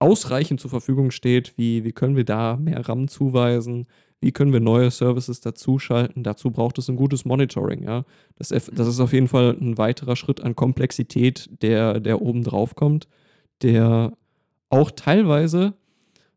ausreichend 0.00 0.60
zur 0.60 0.70
Verfügung 0.70 1.10
steht? 1.12 1.54
Wie 1.58 1.84
wie 1.84 1.92
können 1.92 2.16
wir 2.16 2.24
da 2.24 2.56
mehr 2.56 2.88
RAM 2.88 3.08
zuweisen? 3.08 3.86
Wie 4.20 4.32
können 4.32 4.52
wir 4.52 4.60
neue 4.60 4.90
Services 4.90 5.40
dazuschalten? 5.40 6.22
Dazu 6.24 6.50
braucht 6.50 6.78
es 6.78 6.88
'n 6.90 6.96
gutes 6.96 7.24
Monitoring, 7.26 7.82
ja. 7.84 8.04
Das 8.36 8.48
das 8.50 8.88
ist 8.88 9.00
auf 9.00 9.12
jeden 9.14 9.28
Fall 9.28 9.56
'n 9.60 9.78
weiterer 9.78 10.16
Schritt 10.16 10.42
an 10.42 10.56
Komplexität, 10.56 11.50
der 11.62 12.00
der 12.00 12.22
obendrauf 12.22 12.74
kommt, 12.76 13.08
der 13.62 14.14
auch 14.70 14.90
teilweise 14.92 15.74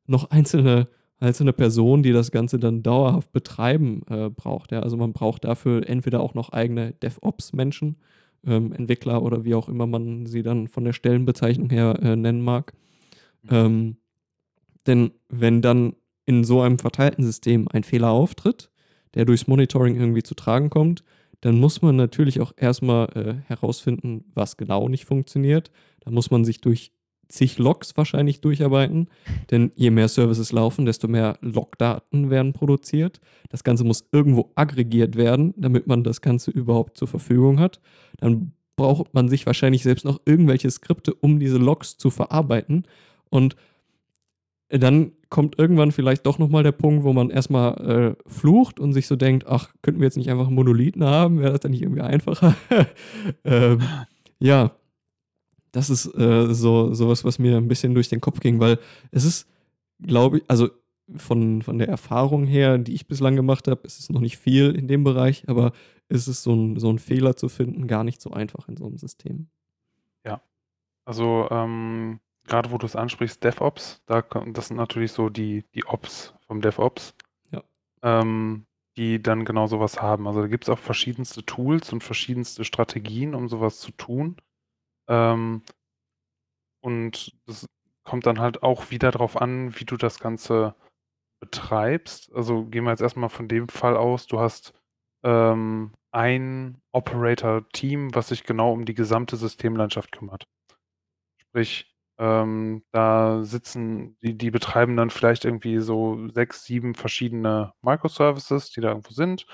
noch 0.08 0.32
einzelne 0.32 0.88
einzelne 1.20 1.54
Personen, 1.54 2.04
die 2.04 2.12
das 2.12 2.32
Ganze 2.32 2.60
dann 2.60 2.84
dauerhaft 2.84 3.32
betreiben, 3.32 4.02
äh, 4.10 4.30
braucht, 4.30 4.72
ja. 4.72 4.82
Also, 4.82 4.98
man 4.98 5.14
braucht 5.14 5.46
dafür 5.46 5.88
entweder 5.88 6.22
auch 6.22 6.34
noch 6.34 6.50
eigene 6.50 6.94
DevOps-Menschen, 6.94 7.98
ähm, 8.46 8.72
Entwickler 8.74 9.24
oder 9.24 9.44
wie 9.44 9.56
auch 9.56 9.70
immer 9.70 9.88
man 9.88 10.26
sie 10.26 10.44
dann 10.44 10.68
von 10.68 10.84
der 10.86 10.94
Stellenbezeichnung 10.94 11.70
her, 11.70 12.00
äh, 12.02 12.16
nennen 12.16 12.42
mag. 12.42 12.74
Mhm. 13.44 13.50
Ähm, 13.52 13.98
denn 14.86 15.12
wenn 15.30 15.62
dann 15.62 15.96
in 16.26 16.44
so 16.44 16.62
einem 16.62 16.80
verteilten 16.80 17.24
System 17.24 17.68
ein 17.70 17.84
Fehler 17.84 18.10
auftritt, 18.12 18.70
der 19.16 19.26
durchs 19.26 19.48
Monitoring 19.48 19.96
irgendwie 19.96 20.24
zu 20.24 20.36
tragen 20.36 20.70
kommt, 20.70 21.04
dann 21.42 21.60
muss 21.60 21.82
man 21.82 21.96
natürlich 21.96 22.42
auch 22.42 22.54
erst 22.58 22.82
mal, 22.82 23.06
äh, 23.16 23.36
herausfinden, 23.48 24.26
was 24.34 24.58
genau 24.58 24.90
nicht 24.90 25.06
funktioniert. 25.06 25.72
Da 26.02 26.12
muss 26.12 26.32
man 26.32 26.46
sich 26.46 26.62
durch 26.62 26.92
zig 27.28 27.58
Logs 27.58 27.96
wahrscheinlich 27.98 28.42
durcharbeiten, 28.42 29.10
denn 29.52 29.72
je 29.76 29.92
mehr 29.92 30.08
Services 30.08 30.52
laufen, 30.52 30.86
desto 30.86 31.08
mehr 31.08 31.38
Logdaten 31.42 32.30
werden 32.30 32.54
produziert. 32.54 33.20
Das 33.50 33.64
Ganze 33.64 33.84
muss 33.84 34.08
irgendwo 34.12 34.52
aggregiert 34.56 35.16
werden, 35.16 35.54
damit 35.58 35.88
man 35.88 36.04
das 36.04 36.22
Ganze 36.22 36.52
überhaupt 36.52 36.98
zur 36.98 37.08
Verfügung 37.08 37.60
hat. 37.60 37.80
Dann 38.18 38.54
braucht 38.76 39.14
man 39.14 39.28
sich 39.28 39.46
wahrscheinlich 39.46 39.84
selbst 39.84 40.06
noch 40.06 40.22
irgendwelche 40.26 40.70
Skripte, 40.72 41.14
um 41.14 41.40
diese 41.40 41.58
Logs 41.58 41.98
zu 41.98 42.10
verarbeiten. 42.10 42.84
Und 43.30 43.56
dann 44.70 45.14
kommt 45.30 45.58
irgendwann 45.58 45.92
vielleicht 45.92 46.26
doch 46.26 46.40
noch 46.40 46.50
mal 46.50 46.64
der 46.64 46.72
Punkt, 46.74 47.04
wo 47.04 47.14
man 47.14 47.30
erst 47.30 47.50
mal, 47.50 48.16
äh, 48.18 48.30
flucht 48.30 48.80
und 48.80 48.94
sich 48.94 49.08
so 49.08 49.16
denkt: 49.16 49.48
„Ach, 49.48 49.74
könnten 49.82 50.02
wir 50.02 50.08
jetzt 50.08 50.18
nicht 50.18 50.30
einfach 50.30 50.50
Monolithen 50.50 51.04
haben? 51.04 51.40
Wäre 51.40 51.52
das 51.52 51.62
dann 51.62 51.72
nicht 51.72 51.82
irgendwie 51.82 52.02
einfacher?“ 52.02 52.56
Ähm, 53.44 53.80
ja, 54.40 54.72
das 55.72 55.90
ist, 55.90 56.06
äh, 56.18 56.54
so 56.54 56.94
so 56.94 57.10
was, 57.10 57.26
was 57.26 57.40
mir 57.40 57.58
'n 57.58 57.68
bisschen 57.68 57.94
durch 57.94 58.10
den 58.10 58.22
Kopf 58.22 58.40
ging, 58.40 58.60
weil 58.60 58.80
es 59.12 59.26
ist, 59.26 59.48
glaube 60.02 60.40
i 60.40 60.44
also, 60.48 60.70
von 61.18 61.62
von 61.64 61.78
der 61.80 61.90
Erfahrung 61.90 62.46
her, 62.46 62.78
die 62.80 62.94
ich 62.96 63.08
bislang 63.08 63.36
gemacht 63.38 63.68
habe, 63.70 63.82
ist 63.88 64.00
es 64.00 64.10
noch 64.10 64.22
nicht 64.22 64.38
viel 64.38 64.72
in 64.76 64.88
dem 64.88 65.04
Bereich, 65.06 65.46
aber 65.50 65.74
ist 66.10 66.28
es 66.28 66.44
so 66.44 66.54
'n 66.54 66.80
so 66.80 66.90
'n 66.90 67.00
Fehler 67.00 67.36
zu 67.38 67.50
finden, 67.50 67.88
gar 67.88 68.04
nicht 68.06 68.22
so 68.22 68.32
einfach 68.32 68.68
in 68.70 68.78
so 68.78 68.86
'nem 68.88 68.98
System. 68.98 69.50
Ja. 70.26 70.42
Also, 71.06 71.48
ähm, 71.52 72.22
grade 72.48 72.72
wo 72.72 72.80
du's 72.80 72.96
ansprichst, 72.98 73.44
DevOps, 73.44 74.02
da 74.08 74.22
das 74.24 74.68
sind 74.70 74.78
natürlich 74.78 75.12
so 75.12 75.30
die 75.30 75.66
die 75.76 75.86
Ops 75.88 76.34
vom 76.48 76.62
DevOps, 76.62 77.16
Ja. 77.52 77.64
ähm, 78.04 78.66
die 78.98 79.22
dann 79.24 79.46
genau 79.46 79.68
so 79.68 79.80
was 79.80 80.02
haben. 80.02 80.28
Also, 80.28 80.42
da 80.42 80.48
gibt's 80.48 80.70
auch 80.70 80.80
verschiedenste 80.80 81.46
Tools 81.46 81.94
und 81.94 82.04
verschiedenste 82.04 82.66
Strategien, 82.66 83.36
um 83.36 83.50
so 83.50 83.62
was 83.62 83.80
zu 83.80 83.92
tun. 83.94 84.38
Ähm 85.08 85.64
und 86.84 87.34
das 87.46 87.66
kommt 88.04 88.26
dann 88.26 88.40
halt 88.40 88.64
auch 88.64 88.92
wieder 88.92 89.12
drauf 89.12 89.40
an, 89.42 89.78
wie 89.80 89.86
du 89.86 89.98
das 89.98 90.20
Ganze 90.20 90.76
betreibst. 91.42 92.34
Also, 92.36 92.66
gehen 92.66 92.86
wir 92.86 92.92
jetzt 92.92 93.02
erst 93.02 93.18
mal 93.18 93.30
von 93.30 93.48
dem 93.48 93.70
Fall 93.70 93.98
aus, 93.98 94.28
du 94.28 94.40
hast, 94.40 94.74
ähm, 95.24 95.94
ein 96.12 96.82
Operator-Team, 96.94 98.16
was 98.16 98.30
sich 98.30 98.44
genau 98.46 98.74
um 98.74 98.86
die 98.86 98.96
gesamte 98.96 99.38
Systemlandschaft 99.38 100.12
kümmert. 100.12 100.46
Sprich, 101.40 101.94
ähm, 102.20 102.84
da 102.92 103.44
sitzen 103.44 104.18
die 104.22 104.38
die 104.38 104.52
betreiben 104.52 104.98
dann 104.98 105.10
vielleicht 105.10 105.46
irgendwie 105.46 105.80
so 105.80 106.28
6, 106.30 106.64
7 106.66 106.96
verschiedene 106.96 107.74
Microservices, 107.82 108.72
die 108.72 108.82
da 108.82 108.90
irgendwo 108.90 109.12
sind. 109.14 109.46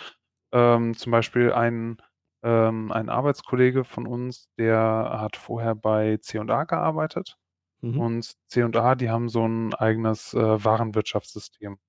Ähm, 0.54 0.96
zum 0.96 1.12
Beispiel 1.12 1.52
ein 1.54 1.98
ähm, 2.44 2.92
ein 2.92 3.10
Arbeitskollege 3.10 3.84
von 3.86 4.08
uns, 4.08 4.50
der 4.58 4.78
hat 5.22 5.38
vorher 5.38 5.76
bei 5.76 6.18
C&A 6.18 6.66
gearbeitet 6.66 7.38
Mhm. 7.82 8.00
und 8.00 8.34
C&A, 8.48 8.96
die 8.96 9.10
haben 9.12 9.30
so 9.30 9.46
'n 9.46 9.74
eigenes, 9.76 10.34
äh, 10.36 10.66
Warenwirtschaftssystem, 10.66 11.80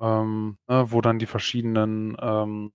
ähm, 0.00 0.58
ne, 0.68 0.86
wo 0.92 1.00
dann 1.02 1.18
die 1.20 1.26
verschiedenen, 1.26 2.16
ähm 2.20 2.72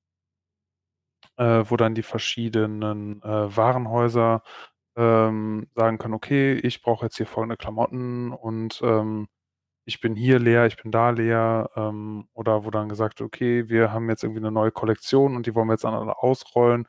äh, 1.38 1.64
wo 1.70 1.78
dann 1.78 1.96
die 1.96 2.04
verschiedenen, 2.04 3.22
äh, 3.24 3.56
Warenhäuser, 3.58 4.44
ähm, 4.98 5.68
sagen 5.76 5.98
können: 5.98 6.14
„Okay, 6.16 6.54
ich 6.56 6.82
brauche 6.82 7.06
jetzt 7.06 7.18
hier 7.18 7.28
folgende 7.28 7.58
Klamotten 7.58 8.32
und, 8.34 8.82
ähm, 8.84 9.28
ich 9.90 10.02
bin 10.02 10.16
hier 10.16 10.40
leer, 10.40 10.66
ich 10.68 10.78
bin 10.78 10.92
da 10.92 11.12
leer.“ 11.12 11.70
Ähm, 11.76 12.28
oder 12.34 12.66
wo 12.66 12.72
dann 12.72 12.90
gesagt: 12.90 13.22
„Okay, 13.22 13.70
wir 13.70 13.92
haben 13.94 14.10
jetzt 14.10 14.24
irgendwie 14.24 14.42
'ne 14.42 14.52
neue 14.52 14.72
Kollektion 14.72 15.36
und 15.36 15.46
die 15.48 15.56
wollen 15.56 15.68
wir 15.68 15.74
jetzt 15.74 15.84
dann 15.86 15.94
alle 15.96 16.18
ausrollen. 16.20 16.88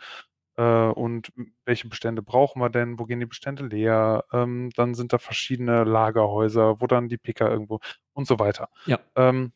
Äh, 0.58 0.62
und 0.88 1.32
welche 1.66 1.88
Bestände 1.88 2.22
brauchen 2.22 2.60
wir 2.62 2.70
denn? 2.70 2.98
Wo 2.98 3.04
gehen 3.06 3.20
die 3.20 3.26
Bestände 3.26 3.64
leer?“ 3.66 4.24
Ähm, 4.32 4.70
dann 4.76 4.94
sind 4.94 5.12
da 5.14 5.18
verschiedene 5.18 5.84
Lagerhäuser, 5.84 6.80
wo 6.80 6.86
dann 6.88 7.08
die 7.08 7.18
Picker 7.18 7.50
irgendwo 7.50 7.80
und 8.14 8.26
so 8.28 8.38
weiter. 8.40 8.68
Ja. 8.86 8.98
Ähm 9.16 9.52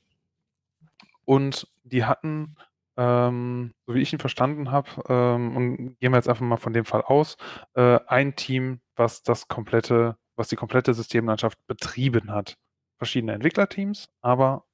und 1.28 1.66
die 1.84 2.04
hatten, 2.04 2.56
ähm, 2.96 3.72
so 3.86 3.94
wie 3.94 4.00
ich 4.00 4.12
ihn 4.12 4.18
verstanden 4.18 4.70
habe, 4.70 4.88
ähm 5.08 5.56
und 5.56 5.76
gehen 6.00 6.12
wir 6.12 6.16
jetzt 6.16 6.28
einfach 6.28 6.44
mal 6.44 6.56
von 6.56 6.72
dem 6.72 6.84
Fall 6.84 7.02
aus, 7.02 7.36
äh, 7.74 7.98
ein 8.06 8.36
Team, 8.36 8.80
was 8.96 9.22
das 9.22 9.48
komplette 9.48 10.16
was 10.36 10.48
die 10.48 10.56
komplette 10.56 10.94
Systemlandschaft 10.94 11.58
betrieben 11.68 12.32
hat. 12.32 12.56
Verschiedene 13.00 13.32
Entwicklerteams, 13.32 14.08
aber 14.20 14.64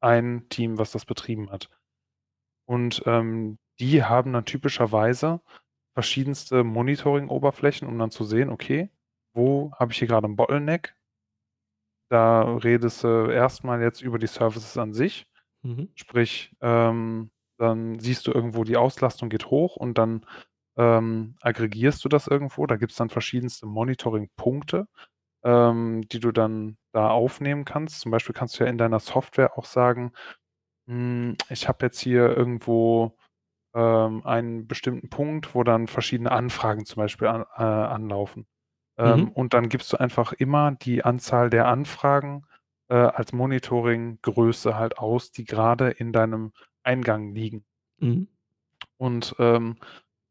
ein 0.00 0.48
Team, 0.50 0.78
was 0.78 0.92
das 0.92 1.06
betrieben 1.06 1.50
hat. 1.50 1.68
Und, 2.68 3.02
ähm, 3.06 3.58
die 3.80 4.04
haben 4.04 4.32
dann 4.32 4.44
typischerweise 4.44 5.40
verschiedenste 5.94 6.64
Monitoring-Oberflächen, 6.64 7.88
um 7.88 7.98
dann 7.98 8.10
zu 8.10 8.24
sehen: 8.24 8.50
„Okay, 8.50 8.90
wo 9.34 9.72
habe 9.78 9.92
ich 9.92 9.98
hier 9.98 10.08
grade 10.08 10.26
'n 10.28 10.36
Bottleneck?“ 10.36 10.94
Da 12.10 12.42
redest 12.56 13.04
du 13.04 13.30
erst 13.30 13.62
mal 13.62 13.80
jetzt 13.80 14.02
über 14.02 14.18
die 14.18 14.26
Services 14.26 14.76
an 14.76 14.92
sich. 14.92 15.28
Mhm. 15.62 15.90
Sprich, 15.94 16.52
ähm, 16.60 17.30
dann 17.58 18.00
siehst 18.00 18.26
du 18.26 18.32
irgendwo, 18.32 18.64
die 18.64 18.76
Auslastung 18.78 19.28
geht 19.30 19.46
hoch 19.46 19.76
und 19.76 19.98
dann, 19.98 20.26
ähm, 20.76 21.36
aggregierst 21.42 22.04
du 22.04 22.08
das 22.08 22.26
irgendwo. 22.28 22.66
Da 22.66 22.76
gibt's 22.76 22.96
dann 22.96 23.10
verschiedenste 23.10 23.66
Monitoring-Punkte, 23.66 24.88
ähm, 25.44 26.02
die 26.08 26.20
du 26.20 26.32
dann 26.32 26.78
da 26.92 27.10
aufnehmen 27.10 27.64
kannst. 27.64 28.00
Zum 28.00 28.10
Beispiel 28.12 28.34
kannst 28.34 28.58
du 28.60 28.64
ja 28.64 28.70
in 28.70 28.78
deiner 28.78 29.00
Software 29.00 29.58
auch 29.58 29.64
sagen: 29.66 30.12
„Hm, 30.88 31.36
ich 31.50 31.68
habe 31.68 31.86
jetzt 31.86 32.00
hier 32.00 32.36
irgendwo, 32.36 33.16
ähm, 33.74 34.26
einen 34.26 34.66
bestimmten 34.68 35.10
Punkt, 35.10 35.54
wo 35.54 35.64
dann 35.64 35.88
verschiedene 35.88 36.32
Anfragen 36.32 36.84
zum 36.86 36.98
Beispiel 37.02 37.28
an 37.28 37.42
äh, 37.56 37.62
anlaufen.“ 37.62 38.46
Ähm, 38.98 39.28
Mhm. 39.28 39.32
und 39.32 39.54
dann 39.54 39.68
gibst 39.70 39.92
du 39.92 39.98
einfach 39.98 40.32
immer 40.34 40.72
die 40.72 41.04
Anzahl 41.04 41.50
der 41.50 41.68
Anfragen, 41.68 42.46
äh, 42.90 42.94
als 42.96 43.32
Monitoring-Größe 43.34 44.76
halt 44.76 44.98
aus, 44.98 45.32
die 45.32 45.44
grade 45.46 45.90
in 45.90 46.12
deinem 46.12 46.52
Eingang 46.84 47.34
liegen. 47.34 47.64
Mhm. 48.00 48.26
Und, 48.98 49.34
ähm, 49.38 49.76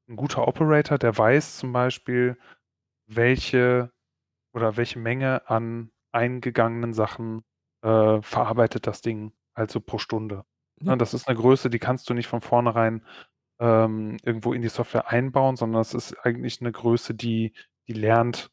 'n 0.08 0.16
guter 0.16 0.48
Operator, 0.48 0.98
der 0.98 1.18
weiß 1.18 1.58
zum 1.58 1.74
Beispiel, 1.74 2.38
welche 3.08 3.92
oder 4.54 4.78
welche 4.78 5.00
Menge 5.00 5.50
an 5.50 5.92
eingegangenen 6.14 6.94
Sachen, 6.94 7.44
äh, 7.84 8.22
verarbeitet 8.22 8.88
das 8.88 9.02
Ding 9.02 9.34
halt 9.56 9.72
so 9.72 9.82
pro 9.82 9.98
Stunde. 10.00 10.44
Ja. 10.82 10.90
Ne, 10.90 10.98
das 10.98 11.14
ist 11.14 11.28
'ne 11.30 11.36
Größe, 11.36 11.70
die 11.70 11.80
kannst 11.80 12.10
du 12.10 12.14
nicht 12.16 12.28
von 12.28 12.42
vornherein, 12.42 13.06
ähm, 13.60 14.18
irgendwo 14.26 14.54
in 14.54 14.62
die 14.64 14.70
Software 14.70 15.10
einbauen, 15.10 15.56
sondern 15.58 15.82
das 15.82 15.94
ist 15.96 16.16
eigentlich 16.26 16.62
'ne 16.62 16.72
Größe, 16.74 17.16
die 17.16 17.54
die 17.90 17.94
lernt 17.94 18.52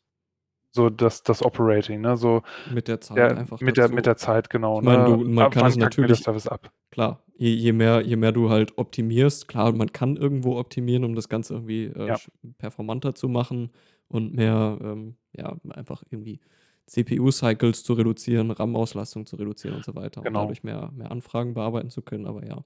so 0.73 0.91
das 0.91 1.23
das 1.25 1.43
Operating, 1.45 2.01
ne? 2.03 2.17
So 2.19 2.43
Mit 2.67 2.89
der 2.89 3.01
Zeit 3.01 3.33
der 3.33 3.37
einfach 3.37 3.61
mit 3.61 3.77
der 3.79 3.89
mit 3.91 4.07
der 4.07 4.17
Zeit, 4.19 4.51
genau, 4.51 4.81
Ich 4.81 4.83
meine, 4.83 5.05
ne? 5.05 5.05
du 5.05 5.25
man 5.25 5.49
Ab 5.49 5.53
kann 5.53 5.67
es 5.67 5.79
natürlich 5.79 6.23
Service 6.23 6.49
ab? 6.49 6.73
klar, 6.91 7.25
je 7.39 7.51
je 7.55 7.73
mehr 7.73 8.03
je 8.03 8.17
mehr 8.17 8.33
du 8.33 8.51
halt 8.51 8.79
optimierst 8.79 9.49
klar, 9.49 9.73
man 9.75 9.93
kann 9.93 10.17
irgendwo 10.17 10.59
optimieren, 10.59 11.05
um 11.05 11.15
das 11.17 11.29
Ganze 11.29 11.55
irgendwie, 11.55 11.87
äh, 11.87 12.09
Ja. 12.09 12.21
performanter 12.59 13.15
zu 13.15 13.29
machen 13.29 13.73
und 14.09 14.35
mehr, 14.35 14.79
ähm, 14.83 15.17
ja, 15.37 15.57
einfach 15.71 16.03
irgendwie 16.11 16.41
CPU-Cycles 16.87 17.83
zu 17.85 17.95
reduzieren, 17.95 18.51
RAM-Auslastung 18.53 19.27
zu 19.27 19.37
reduzieren 19.37 19.75
und 19.77 19.85
so 19.85 19.95
weiter 19.95 20.25
Genau. 20.25 20.33
dadurch 20.33 20.63
mehr 20.65 20.91
mehr 20.93 21.11
Anfragen 21.11 21.55
bearbeiten 21.55 21.91
zu 21.91 22.03
können, 22.03 22.27
aber 22.27 22.47
ja. 22.47 22.65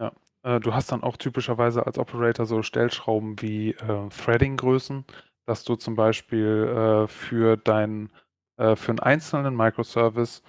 Ja. 0.00 0.12
Äh, 0.42 0.60
du 0.60 0.74
hast 0.74 0.92
dann 0.92 1.02
auch 1.02 1.16
typischerweise 1.16 1.86
als 1.86 1.98
Operator 1.98 2.46
so 2.46 2.62
Stellschrauben 2.62 3.40
wie, 3.42 3.70
äh, 3.72 4.08
Threading-Größen, 4.08 5.04
dass 5.46 5.64
du 5.64 5.76
zum 5.76 5.96
Beispiel, 5.96 7.04
äh, 7.04 7.08
für 7.08 7.56
dein 7.56 8.10
äh, 8.58 8.74
für 8.76 8.90
'n 8.92 8.98
einzelnen 9.00 9.56
Microservice 9.56 10.42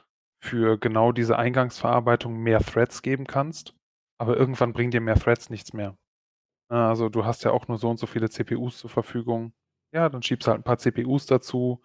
für 0.43 0.77
genau 0.79 1.11
diese 1.11 1.37
Eingangsverarbeitung 1.37 2.37
mehr 2.37 2.59
Threads 2.59 3.01
geben 3.03 3.25
kannst, 3.27 3.75
aber 4.19 4.35
irgendwann 4.37 4.73
bringen 4.73 4.89
dir 4.91 5.01
mehr 5.01 5.15
Threads 5.19 5.49
nichts 5.49 5.73
mehr. 5.73 5.95
Also, 6.69 7.09
du 7.09 7.25
hast 7.25 7.43
ja 7.43 7.51
auch 7.51 7.67
nur 7.67 7.77
so 7.79 7.89
und 7.89 7.99
so 7.99 8.07
viele 8.07 8.29
CPUs 8.29 8.79
zur 8.79 8.89
Verfügung. 8.89 9.53
Ja, 9.93 10.07
dann 10.09 10.21
schiebst 10.21 10.45
du 10.47 10.51
halt 10.51 10.59
'n 10.61 10.63
paar 10.63 10.77
CPUs 10.77 11.25
dazu, 11.25 11.81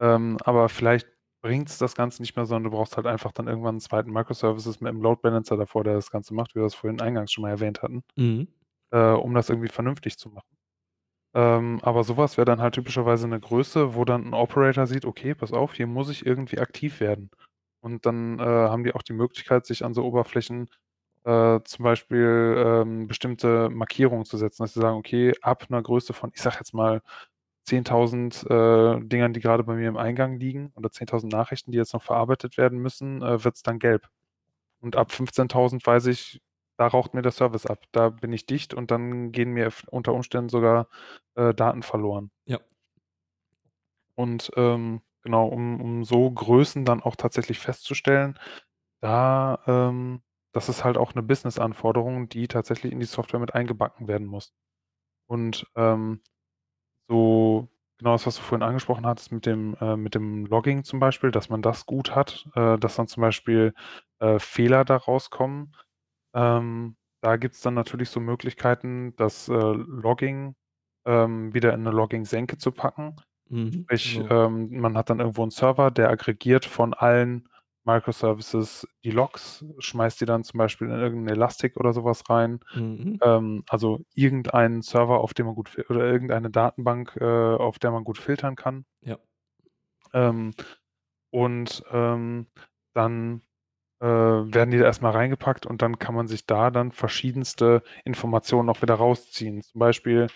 ähm, 0.00 0.38
aber 0.44 0.68
vielleicht 0.68 1.08
bringt's 1.42 1.78
das 1.78 1.94
Ganze 1.94 2.22
nicht 2.22 2.34
mehr, 2.36 2.46
sondern 2.46 2.70
du 2.72 2.76
brauchst 2.76 2.96
halt 2.96 3.06
einfach 3.06 3.30
dann 3.32 3.46
irgendwann 3.48 3.76
'n 3.76 3.80
zweiten 3.80 4.10
Microservices 4.12 4.80
mit 4.80 4.92
'nem 4.92 5.02
Load 5.02 5.20
Balancer 5.22 5.56
davor, 5.56 5.84
der 5.84 5.94
das 5.94 6.10
Ganze 6.10 6.34
macht, 6.34 6.54
wie 6.54 6.60
wir 6.60 6.64
das 6.64 6.74
vorhin 6.74 7.00
eingangs 7.00 7.32
schon 7.32 7.42
mal 7.42 7.50
erwähnt 7.50 7.82
hatten, 7.82 8.02
Mhm. 8.16 8.46
äh, 8.92 8.98
um 9.12 9.34
das 9.34 9.50
irgendwie 9.50 9.68
vernünftig 9.68 10.18
zu 10.18 10.30
machen. 10.30 10.48
Ähm, 11.34 11.80
aber 11.82 12.04
so 12.04 12.16
was 12.18 12.36
wäre 12.38 12.46
dann 12.46 12.60
halt 12.62 12.74
typischerweise 12.76 13.28
'ne 13.28 13.40
Größe, 13.40 13.94
wo 13.96 14.04
dann 14.06 14.24
'n 14.26 14.34
Operator 14.34 14.86
sieht: 14.88 15.04
„Okay, 15.06 15.34
pass 15.34 15.52
auf, 15.52 15.74
hier 15.74 15.86
muss 15.88 16.10
ich 16.10 16.26
irgendwie 16.26 16.58
aktiv 16.60 17.00
werden.“ 17.00 17.30
Und 17.82 18.06
dann, 18.06 18.38
äh, 18.40 18.44
haben 18.44 18.84
die 18.84 18.94
auch 18.94 19.02
die 19.02 19.14
Möglichkeit, 19.14 19.66
sich 19.66 19.84
an 19.84 19.94
so 19.94 20.04
Oberflächen, 20.04 20.68
äh, 21.24 21.60
zum 21.64 21.84
Beispiel, 21.84 22.54
ähm, 22.58 23.08
bestimmte 23.08 23.70
Markierungen 23.70 24.24
zu 24.26 24.36
setzen, 24.38 24.62
dass 24.64 24.74
sie 24.74 24.80
sagen: 24.82 24.98
„Okay, 24.98 25.34
ab 25.42 25.70
'ner 25.70 25.82
Größe 25.82 26.12
von, 26.14 26.30
ich 26.34 26.42
sage 26.42 26.56
jetzt 26.60 26.74
mal 26.74 27.02
10.000, 27.64 28.44
äh, 28.50 29.00
Dingern, 29.00 29.32
die 29.34 29.40
grade 29.40 29.64
bei 29.64 29.74
mir 29.76 29.88
im 29.88 29.96
Eingang 29.98 30.38
liegen 30.38 30.72
oder 30.76 30.90
10.000 30.92 31.32
Nachrichten, 31.32 31.72
die 31.72 31.78
jetzt 31.78 31.94
noch 31.94 32.02
verarbeitet 32.02 32.58
werden 32.58 32.78
müssen, 32.80 33.22
äh, 33.22 33.44
wird's 33.44 33.62
dann 33.62 33.78
gelb. 33.78 34.08
Und 34.80 34.96
ab 34.96 35.12
15.000 35.12 35.86
weiß 35.86 36.06
ich, 36.06 36.42
da 36.78 36.86
raucht 36.88 37.14
mir 37.14 37.22
der 37.22 37.32
Service 37.32 37.66
ab. 37.66 37.80
Da 37.92 38.10
bin 38.10 38.32
ich 38.32 38.46
dicht 38.46 38.74
und 38.74 38.90
dann 38.92 39.32
gehen 39.32 39.52
mir 39.52 39.70
unter 39.90 40.14
Umständen 40.14 40.48
sogar, 40.50 40.88
äh, 41.36 41.54
Daten 41.54 41.82
verloren.“ 41.84 42.30
Ja. 42.46 42.60
Und, 44.18 44.50
ähm, 44.56 45.00
genau, 45.22 45.46
um 45.48 45.80
um 45.80 46.04
so 46.04 46.30
Größen 46.30 46.84
dann 46.84 47.02
auch 47.02 47.16
tatsächlich 47.16 47.58
festzustellen, 47.58 48.38
da, 49.00 49.60
ähm 49.66 50.22
das 50.52 50.68
ist 50.68 50.84
halt 50.84 50.98
auch 50.98 51.14
'ne 51.14 51.22
Business-Anforderung, 51.22 52.28
die 52.28 52.48
tatsächlich 52.48 52.92
in 52.92 53.00
die 53.00 53.06
Software 53.06 53.40
mit 53.40 53.54
eingebacken 53.54 54.08
werden 54.08 54.26
muss. 54.26 54.54
Und, 55.28 55.66
ähm, 55.76 56.22
so 57.08 57.68
genau 57.98 58.12
das, 58.12 58.26
was 58.26 58.36
du 58.36 58.42
vorhin 58.42 58.62
angesprochen 58.66 59.06
hattest 59.06 59.32
mit 59.32 59.46
dem 59.46 59.76
äh, 59.80 59.96
mit 59.96 60.14
dem 60.14 60.46
Logging 60.46 60.84
zum 60.84 61.00
Beispiel, 61.00 61.30
dass 61.30 61.48
man 61.50 61.62
das 61.62 61.86
gut 61.86 62.14
hat, 62.14 62.48
äh, 62.54 62.78
dass 62.78 62.96
dann 62.96 63.08
zum 63.08 63.20
Beispiel, 63.22 63.74
äh, 64.20 64.38
Fehler 64.38 64.84
da 64.84 64.96
rauskommen. 64.96 65.76
Ähm, 66.34 66.96
da 67.22 67.36
gibt's 67.36 67.60
dann 67.62 67.74
natürlich 67.74 68.10
so 68.10 68.20
Möglichkeiten, 68.20 69.14
das, 69.16 69.48
äh, 69.48 69.52
Logging, 69.54 70.56
ähm, 71.06 71.54
wieder 71.54 71.74
in 71.74 71.82
'ne 71.84 71.90
Logging-Senke 71.90 72.58
zu 72.58 72.72
packen. 72.72 73.16
Mhm, 73.50 73.88
Sprich, 73.88 74.22
also 74.22 74.30
ähm, 74.30 74.70
man 74.80 74.96
hat 74.96 75.10
dann 75.10 75.20
irgendwo 75.20 75.44
'n 75.44 75.50
Server, 75.50 75.90
der 75.90 76.10
aggregiert 76.10 76.64
von 76.66 76.94
allen 76.94 77.48
Microservices 77.84 78.88
die 79.04 79.10
Logs, 79.12 79.64
schmeißt 79.78 80.20
die 80.20 80.26
dann 80.26 80.44
zum 80.44 80.58
Beispiel 80.58 80.88
in 80.88 80.94
irgend 81.00 81.28
'n 81.28 81.32
Elastic 81.32 81.76
oder 81.78 81.92
so 81.92 82.04
was 82.04 82.28
rein. 82.30 82.60
Mhm. 82.74 83.20
Ähm, 83.22 83.64
also, 83.68 84.00
irgendeinen 84.14 84.82
Server, 84.82 85.20
auf 85.20 85.34
dem 85.34 85.46
man 85.46 85.54
gut 85.56 85.76
oder 85.90 86.04
irgendeine 86.06 86.50
Datenbank, 86.50 87.16
äh, 87.20 87.24
auf 87.56 87.78
der 87.80 87.92
man 87.92 88.04
gut 88.04 88.18
filtern 88.18 88.56
kann. 88.56 88.84
Ja. 89.02 89.18
Ähm, 90.14 90.52
und, 91.30 91.84
ähm, 91.92 92.48
dann, 92.94 93.42
äh, 94.00 94.06
werden 94.06 94.70
die 94.72 94.78
da 94.78 94.84
erst 94.86 95.02
mal 95.02 95.12
reingepackt 95.12 95.66
und 95.66 95.82
dann 95.82 95.98
kann 96.00 96.14
man 96.16 96.28
sich 96.28 96.46
da 96.46 96.70
dann 96.72 96.92
verschiedenste 96.92 97.82
Informationen 98.04 98.70
auch 98.70 98.82
wieder 98.82 98.94
rausziehen. 98.96 99.62
Zum 99.62 99.78
Beispiel 99.80 100.28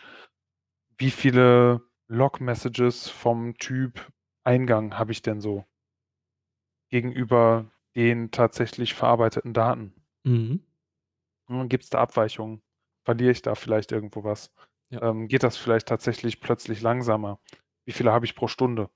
wie 1.00 1.12
viele 1.12 1.80
Log-Messages 2.08 3.08
vom 3.08 3.54
Typ 3.56 4.10
Eingang 4.42 4.98
habe 4.98 5.12
ich 5.12 5.22
denn 5.22 5.40
so? 5.40 5.64
Gegenüber 6.90 7.70
den 7.96 8.30
tatsächlich 8.30 8.94
verarbeiteten 8.94 9.52
Daten. 9.54 9.92
Mhm. 10.24 10.60
Hm, 11.48 11.68
gibt's 11.68 11.90
da 11.90 11.98
Abweichungen? 11.98 12.60
Verliere 13.04 13.30
ich 13.32 13.42
da 13.42 13.54
vielleicht 13.54 13.92
irgendwo 13.92 14.24
was? 14.24 14.52
Ja. 14.90 15.02
Ähm, 15.10 15.28
geht 15.28 15.42
das 15.42 15.56
vielleicht 15.56 15.88
tatsächlich 15.88 16.40
plötzlich 16.40 16.80
langsamer? 16.82 17.40
Wie 17.84 17.92
viele 17.92 18.12
habe 18.12 18.24
ich 18.26 18.34
pro 18.34 18.48
Stunde? 18.48 18.90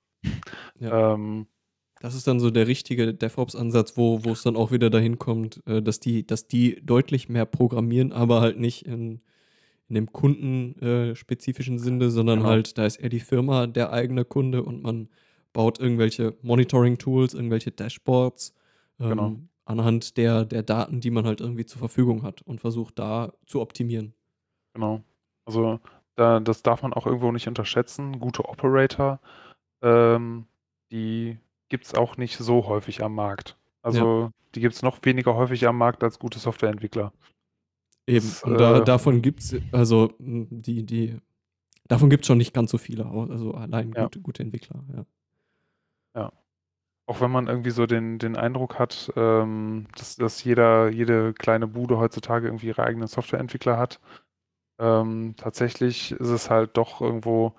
Ja. 0.79 1.13
Ähm 1.13 1.47
Das 2.01 2.15
ist 2.15 2.27
dann 2.27 2.39
so 2.39 2.49
der 2.51 2.67
richtige 2.67 3.13
DevOps-Ansatz, 3.13 3.97
wo 3.97 4.23
wo's 4.23 4.43
dann 4.43 4.55
auch 4.55 4.71
wieder 4.71 4.89
dahin 4.89 5.17
kommt, 5.19 5.61
äh, 5.67 5.81
dass 5.81 5.99
die 5.99 6.25
dass 6.25 6.47
die 6.47 6.79
deutlich 6.85 7.29
mehr 7.29 7.45
programmieren, 7.45 8.11
aber 8.11 8.41
halt 8.41 8.59
nicht 8.59 8.85
in 8.85 9.21
in 9.89 9.95
dem 9.95 10.11
Kunden 10.13 10.79
äh, 10.81 11.15
spezifischen 11.15 11.77
Sinne, 11.77 12.09
sondern 12.09 12.39
Genau. 12.39 12.49
halt, 12.49 12.77
da 12.77 12.85
ist 12.85 12.95
eher 12.97 13.09
die 13.09 13.19
Firma 13.19 13.67
der 13.67 13.91
eigene 13.91 14.23
Kunde 14.25 14.63
und 14.63 14.81
man 14.81 15.09
baut 15.53 15.79
irgendwelche 15.79 16.35
Monitoring-Tools, 16.41 17.33
irgendwelche 17.33 17.71
Dashboards, 17.71 18.53
Genau. 18.99 19.27
ähm, 19.27 19.49
anhand 19.65 20.17
der 20.17 20.45
der 20.45 20.63
Daten, 20.63 20.99
die 21.01 21.11
man 21.11 21.25
halt 21.25 21.41
irgendwie 21.41 21.65
zur 21.65 21.79
Verfügung 21.79 22.23
hat 22.23 22.41
und 22.43 22.59
versucht 22.61 22.99
da 22.99 23.33
zu 23.45 23.61
optimieren. 23.61 24.13
Genau. 24.73 25.03
Also, 25.45 25.79
da 26.15 26.39
das 26.39 26.63
darf 26.63 26.83
man 26.83 26.93
auch 26.93 27.05
irgendwo 27.05 27.31
nicht 27.31 27.47
unterschätzen. 27.47 28.19
Gute 28.19 28.45
Operator, 28.45 29.19
ähm, 29.81 30.45
die 30.91 31.37
gibt's 31.69 31.93
auch 31.95 32.17
nicht 32.17 32.37
so 32.37 32.67
häufig 32.67 33.03
am 33.03 33.15
Markt. 33.15 33.49
Ja. 33.51 33.55
Also, 33.83 34.31
die 34.55 34.61
gibt's 34.61 34.81
noch 34.83 34.99
weniger 35.03 35.35
häufig 35.35 35.67
am 35.67 35.77
Markt 35.77 36.03
als 36.03 36.19
gute 36.19 36.39
Softwareentwickler. 36.39 37.11
Eben, 38.07 38.25
Das, 38.27 38.43
und 38.43 38.59
da 38.59 38.79
äh 38.79 38.83
davon 38.83 39.21
gibt's 39.21 39.55
also, 39.71 40.13
hm, 40.19 40.47
die 40.51 40.85
die 40.85 41.17
davon 41.87 42.09
gibt's 42.09 42.27
schon 42.27 42.37
nicht 42.37 42.53
ganz 42.53 42.71
so 42.71 42.77
viele, 42.77 43.05
also, 43.05 43.53
allein 43.53 43.93
Ja. 43.93 44.03
gute 44.03 44.19
gute 44.21 44.43
Entwickler, 44.43 44.83
ja. 44.95 45.05
Ja. 46.15 46.31
Auch 47.07 47.21
wenn 47.21 47.31
man 47.31 47.47
irgendwie 47.47 47.71
so 47.71 47.85
den 47.87 48.19
den 48.19 48.37
Eindruck 48.37 48.79
hat, 48.79 49.11
ähm, 49.17 49.87
dass 49.97 50.17
dass 50.17 50.43
jeder 50.43 50.89
jede 50.89 51.33
kleine 51.33 51.67
Bude 51.67 51.97
heutzutage 51.99 52.47
irgendwie 52.47 52.67
ihre 52.67 52.83
eigenen 52.83 53.07
Softwareentwickler 53.07 53.77
hat. 53.77 53.99
Ähm, 54.79 55.35
tatsächlich 55.37 56.11
ist 56.13 56.29
es 56.29 56.49
halt 56.49 56.77
doch 56.77 57.01
irgendwo, 57.01 57.55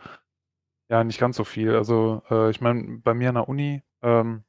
ja, 0.90 1.04
nicht 1.04 1.20
ganz 1.20 1.36
so 1.36 1.44
viel. 1.44 1.74
Also, 1.76 2.22
äh, 2.30 2.50
ich 2.50 2.60
meine, 2.62 2.98
bei 3.00 3.14
mir 3.14 3.30
an 3.30 3.36
der 3.36 3.48
Uni, 3.48 3.82
ähm, 4.02 4.44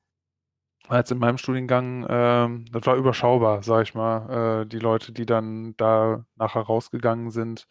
war 0.88 1.00
jetzt 1.00 1.12
in 1.12 1.20
meinem 1.20 1.38
Studiengang, 1.40 2.06
ähm 2.10 2.66
das 2.72 2.86
war 2.88 2.96
überschaubar, 2.98 3.64
sage 3.64 3.84
ich 3.84 3.96
mal, 3.96 4.64
äh, 4.64 4.68
die 4.68 4.80
Leute, 4.80 5.14
die 5.14 5.26
dann 5.28 5.76
da 5.78 6.26
nachher 6.36 6.62
rausgegangen 6.64 7.32
sind, 7.32 7.68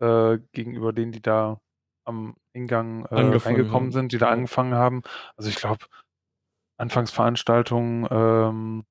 äh, 0.00 0.38
gegenüber 0.52 0.92
denen, 0.94 1.12
die 1.12 1.22
da 1.22 1.60
am 2.04 2.36
Eingang, 2.54 3.04
äh, 3.06 3.14
reingekommen 3.14 3.90
haben, 3.90 3.92
sind, 3.92 4.12
die 4.12 4.18
da 4.18 4.28
angefangen 4.30 4.74
haben. 4.74 5.02
Also, 5.36 5.50
ich 5.50 5.56
glaube, 5.56 5.86
Anfangsveranstaltungen, 6.78 8.08
ähm, 8.10 8.84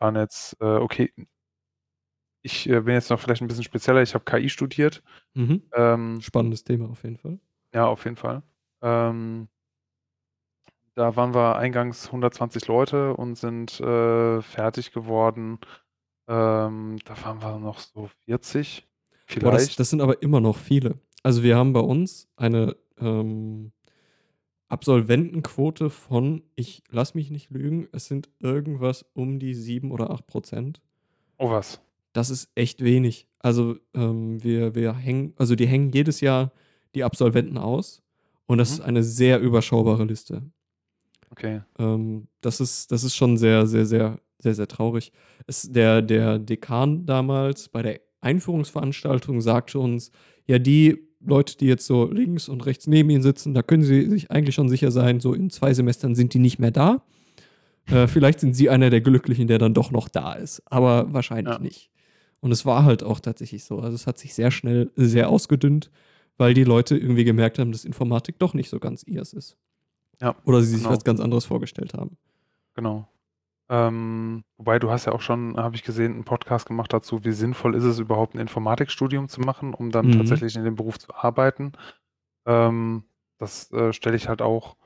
waren 0.00 0.16
jetzt, 0.16 0.56
äh, 0.60 0.66
okay 0.66 1.12
ich, 2.44 2.68
äh, 2.68 2.80
bin 2.80 2.94
jetzt 2.94 3.10
noch 3.10 3.20
vielleicht 3.20 3.42
'n 3.42 3.48
bisschen 3.48 3.64
spezieller, 3.64 4.02
ich 4.02 4.14
habe 4.14 4.24
KI 4.24 4.48
studiert. 4.48 5.02
Mhm. 5.34 5.62
Ähm 5.74 6.20
Spannendes 6.20 6.64
Thema 6.64 6.88
auf 6.90 7.02
jeden 7.02 7.16
Fall. 7.18 7.38
Ja, 7.74 7.86
auf 7.86 8.04
jeden 8.04 8.16
Fall. 8.16 8.42
Ähm 8.82 9.48
da 10.96 11.14
waren 11.16 11.34
wir 11.34 11.56
eingangs 11.56 12.10
120 12.10 12.66
Leute 12.66 13.14
und 13.14 13.36
sind, 13.36 13.78
äh, 13.80 14.42
fertig 14.42 14.92
geworden. 14.92 15.58
Ähm, 16.28 16.98
da 17.04 17.22
waren 17.24 17.42
wir 17.42 17.58
noch 17.58 17.78
so 17.80 18.10
40 18.26 18.88
Boah, 19.40 19.50
das 19.52 19.74
vielleicht. 19.74 19.80
das 19.80 19.90
sind 19.90 20.00
aber 20.00 20.22
immer 20.22 20.40
noch 20.40 20.56
viele. 20.56 20.98
Also, 21.24 21.42
wir 21.42 21.56
haben 21.56 21.72
bei 21.72 21.80
uns 21.80 22.28
eine, 22.36 22.76
ähm, 23.00 23.72
Absolventenquote 24.70 25.90
von 25.90 26.42
ich 26.56 26.82
lasse 26.90 27.16
mich 27.16 27.30
nicht 27.30 27.50
lügen, 27.50 27.88
es 27.92 28.06
sind 28.06 28.28
irgendwas 28.40 29.04
um 29.14 29.38
die 29.38 29.54
7 29.54 29.92
oder 29.92 30.10
8 30.10 30.26
%. 30.28 30.80
Oh, 31.40 31.50
was? 31.50 31.80
Das 32.14 32.30
ist 32.30 32.50
echt 32.54 32.82
wenig. 32.82 33.26
Also, 33.40 33.76
ähm, 33.94 34.42
wir 34.42 34.74
wir 34.74 34.94
hängen 34.94 35.34
also, 35.36 35.54
die 35.54 35.66
hängen 35.66 35.90
jedes 35.92 36.20
Jahr 36.20 36.52
die 36.94 37.04
Absolventen 37.04 37.58
aus 37.58 38.02
und 38.46 38.58
das 38.58 38.70
Mhm. 38.70 38.74
ist 38.74 38.80
eine 38.80 39.02
sehr 39.04 39.40
überschaubare 39.40 40.04
Liste. 40.04 40.42
Okay. 41.32 41.60
Ähm, 41.78 42.28
das 42.40 42.60
ist 42.60 42.90
das 42.92 43.04
ist 43.04 43.16
schon 43.16 43.36
sehr, 43.36 43.66
sehr, 43.66 43.86
sehr, 43.86 44.20
sehr, 44.38 44.54
sehr 44.54 44.68
traurig. 44.68 45.12
Es 45.46 45.62
der 45.70 46.02
der 46.02 46.38
Dekan 46.38 47.06
damals 47.06 47.68
bei 47.68 47.82
der 47.82 48.00
Einführungsveranstaltung 48.20 49.40
sagte 49.40 49.78
uns: 49.78 50.10
„Ja, 50.46 50.58
die 50.58 51.07
Leute, 51.20 51.56
die 51.56 51.66
jetzt 51.66 51.86
so 51.86 52.04
links 52.10 52.48
und 52.48 52.64
rechts 52.66 52.86
neben 52.86 53.10
ihnen 53.10 53.22
sitzen, 53.22 53.54
da 53.54 53.62
können 53.62 53.82
sie 53.82 54.08
sich 54.08 54.30
eigentlich 54.30 54.54
schon 54.54 54.68
sicher 54.68 54.90
sein, 54.90 55.20
so 55.20 55.34
in 55.34 55.50
zwei 55.50 55.74
Semestern 55.74 56.14
sind 56.14 56.32
die 56.34 56.38
nicht 56.38 56.58
mehr 56.58 56.70
da. 56.70 57.02
Äh, 57.86 58.06
vielleicht 58.06 58.40
sind 58.40 58.54
sie 58.54 58.70
einer 58.70 58.90
der 58.90 59.00
Glücklichen, 59.00 59.48
der 59.48 59.58
dann 59.58 59.74
doch 59.74 59.90
noch 59.90 60.08
da 60.08 60.34
ist, 60.34 60.62
aber 60.66 61.12
wahrscheinlich 61.12 61.54
Ja. 61.54 61.60
nicht. 61.60 61.90
Und 62.40 62.52
es 62.52 62.64
war 62.64 62.84
halt 62.84 63.02
auch 63.02 63.18
tatsächlich 63.18 63.64
so. 63.64 63.80
Also 63.80 63.94
es 63.96 64.06
hat 64.06 64.18
sich 64.18 64.32
sehr 64.34 64.50
schnell 64.52 64.92
sehr 64.94 65.28
ausgedünnt, 65.28 65.90
weil 66.36 66.54
die 66.54 66.62
Leute 66.64 66.96
irgendwie 66.96 67.24
gemerkt 67.24 67.58
haben, 67.58 67.72
dass 67.72 67.84
Informatik 67.84 68.38
doch 68.38 68.54
nicht 68.54 68.68
so 68.70 68.78
ganz 68.78 69.02
ihrs 69.02 69.32
ist. 69.32 69.56
Ja, 70.20 70.36
Oder 70.44 70.60
sie 70.62 70.68
sich 70.68 70.82
genau. 70.82 70.94
was 70.94 71.02
ganz 71.04 71.18
anderes 71.20 71.46
vorgestellt 71.46 71.94
haben. 71.94 72.16
Genau. 72.74 73.08
Ähm, 73.70 74.44
wobei 74.56 74.78
du 74.78 74.90
hast 74.90 75.04
ja 75.04 75.12
auch 75.12 75.20
schon, 75.20 75.56
habe 75.58 75.76
ich 75.76 75.82
gesehen, 75.84 76.14
einen 76.14 76.24
Podcast 76.24 76.66
gemacht 76.66 76.92
dazu, 76.92 77.24
wie 77.24 77.32
sinnvoll 77.32 77.74
ist 77.74 77.84
es 77.84 77.98
überhaupt, 77.98 78.34
ein 78.34 78.40
Informatikstudium 78.40 79.28
zu 79.28 79.40
machen, 79.40 79.74
um 79.74 79.90
dann 79.90 80.06
Mhm. 80.06 80.12
tatsächlich 80.12 80.56
in 80.56 80.64
dem 80.64 80.74
Beruf 80.74 80.98
zu 80.98 81.14
arbeiten. 81.14 81.72
Ähm, 82.46 83.04
das 83.38 83.70
äh, 83.72 83.92
stelle 83.92 84.16
ich 84.16 84.28
halt 84.28 84.40
auch 84.42 84.76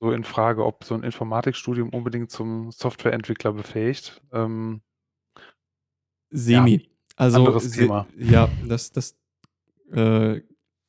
so 0.00 0.10
in 0.12 0.24
Frage, 0.24 0.64
ob 0.66 0.84
so 0.84 0.94
ein 0.94 1.04
Informatikstudium 1.04 1.88
unbedingt 1.90 2.30
zum 2.30 2.70
Softwareentwickler 2.70 3.52
befähigt. 3.52 4.20
Ähm, 4.32 4.82
Semi. 6.30 6.88
also 7.16 7.38
anderes 7.38 7.70
Thema. 7.70 8.06
Ja, 8.16 8.48
das, 8.66 8.90
das, 8.92 9.16
äh, 9.92 10.40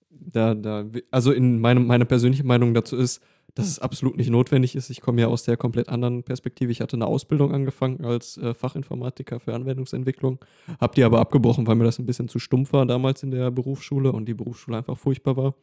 da, 0.10 0.56
da, 0.56 0.86
also 1.12 1.32
in 1.32 1.60
meinem, 1.60 1.86
meine 1.86 2.06
persönliche 2.06 2.44
Meinung 2.46 2.74
dazu 2.74 2.96
ist, 2.98 3.22
dass 3.56 3.68
es 3.68 3.80
absolut 3.80 4.18
nicht 4.18 4.30
notwendig 4.30 4.76
ist. 4.76 4.90
Ich 4.90 5.02
komme 5.02 5.22
ja 5.22 5.28
aus 5.28 5.44
der 5.44 5.58
komplett 5.58 5.90
anderen 5.90 6.24
Perspektive. 6.24 6.72
Ich 6.72 6.82
hatte 6.82 6.96
eine 6.96 7.06
Ausbildung 7.06 7.54
angefangen 7.54 8.04
als 8.04 8.38
äh, 8.38 8.54
Fachinformatiker 8.54 9.40
für 9.40 9.54
Anwendungsentwicklung, 9.54 10.40
habe 10.80 10.96
die 10.96 11.04
aber 11.04 11.20
abgebrochen, 11.20 11.68
weil 11.68 11.76
mir 11.76 11.84
das 11.84 12.00
ein 12.00 12.06
bisschen 12.06 12.28
zu 12.28 12.40
stumpf 12.40 12.74
war 12.74 12.86
damals 12.86 13.22
in 13.22 13.32
der 13.32 13.52
Berufsschule 13.52 14.12
und 14.12 14.26
die 14.26 14.34
Berufsschule 14.34 14.78
einfach 14.78 14.98
furchtbar 14.98 15.38
war. 15.38 15.56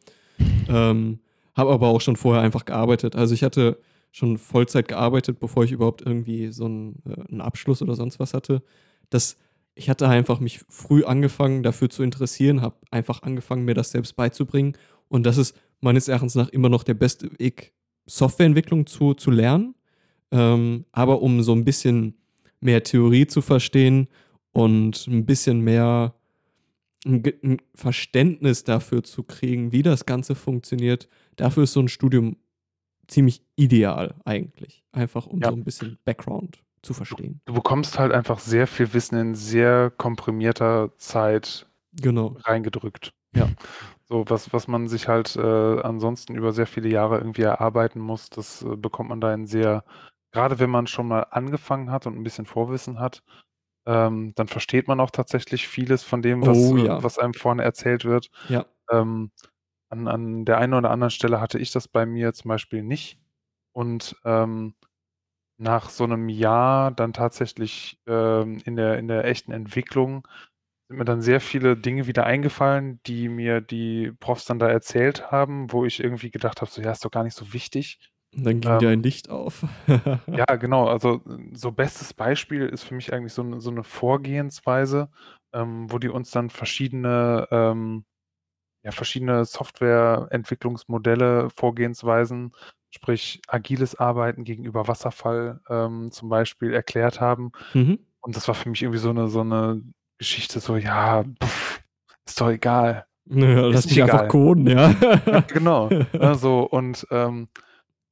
Ähm, 0.69 1.19
habe 1.55 1.71
aber 1.71 1.89
auch 1.89 2.01
schon 2.01 2.15
vorher 2.15 2.41
einfach 2.41 2.63
gearbeitet. 2.63 3.15
Also 3.15 3.33
ich 3.33 3.43
hatte 3.43 3.77
schon 4.11 4.37
Vollzeit 4.37 4.87
gearbeitet, 4.87 5.39
bevor 5.39 5.63
ich 5.63 5.71
überhaupt 5.71 6.01
irgendwie 6.01 6.51
so 6.51 6.65
einen, 6.65 7.01
äh, 7.05 7.29
einen 7.29 7.41
Abschluss 7.41 7.81
oder 7.81 7.95
sonst 7.95 8.19
was 8.19 8.33
hatte. 8.33 8.61
Das, 9.09 9.37
ich 9.75 9.89
hatte 9.89 10.07
einfach 10.07 10.39
mich 10.39 10.61
früh 10.69 11.03
angefangen, 11.03 11.63
dafür 11.63 11.89
zu 11.89 12.03
interessieren, 12.03 12.61
habe 12.61 12.75
einfach 12.89 13.23
angefangen, 13.23 13.65
mir 13.65 13.73
das 13.73 13.91
selbst 13.91 14.15
beizubringen. 14.15 14.77
Und 15.07 15.25
das 15.25 15.37
ist 15.37 15.57
meines 15.81 16.07
Erachtens 16.07 16.35
nach 16.35 16.49
immer 16.49 16.69
noch 16.69 16.83
der 16.83 16.93
beste 16.93 17.37
Weg, 17.39 17.73
Softwareentwicklung 18.05 18.85
zu, 18.87 19.13
zu 19.13 19.31
lernen. 19.31 19.75
Ähm, 20.31 20.85
aber 20.91 21.21
um 21.21 21.41
so 21.43 21.53
ein 21.53 21.65
bisschen 21.65 22.15
mehr 22.61 22.83
Theorie 22.83 23.27
zu 23.27 23.41
verstehen 23.41 24.07
und 24.53 25.07
ein 25.07 25.25
bisschen 25.25 25.61
mehr 25.61 26.13
ein, 27.05 27.23
ein 27.43 27.57
Verständnis 27.75 28.63
dafür 28.63 29.03
zu 29.03 29.23
kriegen, 29.23 29.71
wie 29.71 29.81
das 29.83 30.05
Ganze 30.05 30.35
funktioniert, 30.35 31.09
dafür 31.35 31.63
ist 31.63 31.73
so 31.73 31.79
ein 31.81 31.87
Studium 31.87 32.37
ziemlich 33.07 33.41
ideal 33.55 34.15
eigentlich. 34.23 34.83
Einfach 34.91 35.25
um 35.25 35.39
Ja. 35.41 35.49
so 35.49 35.55
ein 35.55 35.63
bisschen 35.63 35.97
Background 36.05 36.61
zu 36.81 36.93
verstehen. 36.93 37.41
Du 37.45 37.53
bekommst 37.53 37.99
halt 37.99 38.11
einfach 38.11 38.39
sehr 38.39 38.67
viel 38.67 38.93
Wissen 38.93 39.17
in 39.17 39.35
sehr 39.35 39.89
komprimierter 39.97 40.91
Zeit 40.97 41.67
Genau. 41.93 42.37
reingedrückt. 42.41 43.13
Ja. 43.35 43.49
So, 44.11 44.25
was, 44.27 44.51
was 44.51 44.67
man 44.67 44.89
sich 44.89 45.07
halt 45.07 45.37
äh, 45.37 45.81
ansonsten 45.81 46.35
über 46.35 46.51
sehr 46.51 46.67
viele 46.67 46.89
Jahre 46.89 47.17
irgendwie 47.19 47.43
erarbeiten 47.43 48.01
muss, 48.01 48.29
das 48.29 48.61
äh, 48.61 48.75
bekommt 48.75 49.07
man 49.09 49.21
da 49.21 49.33
in 49.33 49.45
sehr, 49.47 49.85
gerade 50.33 50.59
wenn 50.59 50.69
man 50.69 50.85
schon 50.87 51.07
mal 51.07 51.21
angefangen 51.31 51.91
hat 51.91 52.05
und 52.07 52.17
ein 52.17 52.23
bisschen 52.23 52.45
Vorwissen 52.45 52.99
hat, 52.99 53.23
ähm, 53.85 54.33
dann 54.35 54.47
versteht 54.49 54.87
man 54.87 54.99
auch 54.99 55.11
tatsächlich 55.11 55.67
vieles 55.67 56.03
von 56.03 56.21
dem, 56.21 56.45
was, 56.45 56.57
Oh 56.57 56.77
äh, 56.77 56.85
ja. 56.87 57.03
was 57.03 57.19
einem 57.19 57.33
vorne 57.33 57.63
erzählt 57.63 58.05
wird. 58.05 58.29
Ja. 58.49 58.65
Ähm, 58.91 59.31
an, 59.89 60.07
an 60.09 60.45
der 60.45 60.57
einen 60.59 60.73
oder 60.73 60.91
anderen 60.91 61.11
Stelle 61.11 61.41
hatte 61.41 61.59
ich 61.59 61.71
das 61.71 61.87
bei 61.87 62.05
mir 62.05 62.33
zum 62.33 62.49
Beispiel 62.49 62.83
nicht. 62.83 63.19
Und 63.73 64.15
ähm, 64.25 64.75
nach 65.57 65.89
so 65.89 66.03
einem 66.05 66.29
Jahr 66.29 66.91
dann 66.91 67.13
tatsächlich 67.13 67.99
ähm, 68.07 68.61
in 68.65 68.75
der, 68.75 68.97
in 68.99 69.07
der 69.07 69.25
echten 69.25 69.51
Entwicklung 69.51 70.27
sind 70.91 70.97
mir 70.97 71.05
dann 71.05 71.21
sehr 71.21 71.39
viele 71.39 71.77
Dinge 71.77 72.05
wieder 72.05 72.25
eingefallen, 72.25 72.99
die 73.05 73.29
mir 73.29 73.61
die 73.61 74.11
Profs 74.19 74.43
dann 74.45 74.59
da 74.59 74.67
erzählt 74.67 75.31
haben, 75.31 75.71
wo 75.71 75.85
ich 75.85 76.03
irgendwie 76.03 76.31
gedacht 76.31 76.59
habe, 76.61 76.69
so 76.69 76.81
ja, 76.81 76.91
ist 76.91 77.05
doch 77.05 77.11
gar 77.11 77.23
nicht 77.23 77.35
so 77.37 77.53
wichtig. 77.53 78.11
Und 78.35 78.43
dann 78.45 78.59
ging 78.59 78.77
dir 78.77 78.89
Ähm, 78.89 78.89
ein 78.89 79.03
Licht 79.03 79.29
auf. 79.29 79.63
ja, 80.27 80.45
genau. 80.57 80.87
Also 80.87 81.21
so 81.53 81.71
bestes 81.71 82.13
Beispiel 82.13 82.65
ist 82.67 82.83
für 82.83 82.95
mich 82.95 83.13
eigentlich 83.13 83.33
so 83.33 83.41
eine, 83.41 83.61
so 83.61 83.71
eine 83.71 83.83
Vorgehensweise, 83.83 85.09
ähm, 85.53 85.91
wo 85.91 85.97
die 85.97 86.09
uns 86.09 86.31
dann 86.31 86.49
verschiedene, 86.49 87.47
ähm, 87.51 88.03
ja, 88.83 88.91
verschiedene 88.91 89.45
Softwareentwicklungsmodelle, 89.45 91.49
Vorgehensweisen, 91.55 92.53
sprich 92.91 93.41
agiles 93.47 93.95
Arbeiten 93.95 94.43
gegenüber 94.43 94.87
Wasserfall 94.87 95.61
ähm, 95.69 96.11
zum 96.11 96.29
Beispiel 96.29 96.73
erklärt 96.73 97.21
haben. 97.21 97.51
mhm. 97.73 97.99
Und 98.21 98.35
das 98.35 98.47
war 98.47 98.55
für 98.55 98.69
mich 98.69 98.81
irgendwie 98.83 98.99
so 98.99 99.09
eine, 99.11 99.27
so 99.29 99.41
eine 99.41 99.81
Geschichte, 100.21 100.59
so 100.59 100.77
ja, 100.77 101.23
pff, 101.43 101.81
ist 102.27 102.39
doch 102.39 102.51
egal. 102.51 103.07
Naja, 103.25 103.61
lass 103.61 103.87
mich 103.87 104.03
einfach 104.03 104.27
coden, 104.27 104.67
ja. 104.67 104.91
Ja, 105.25 105.39
genau. 105.47 105.89
Ne, 105.89 106.35
so, 106.37 106.59
und 106.61 107.07
ähm, 107.09 107.47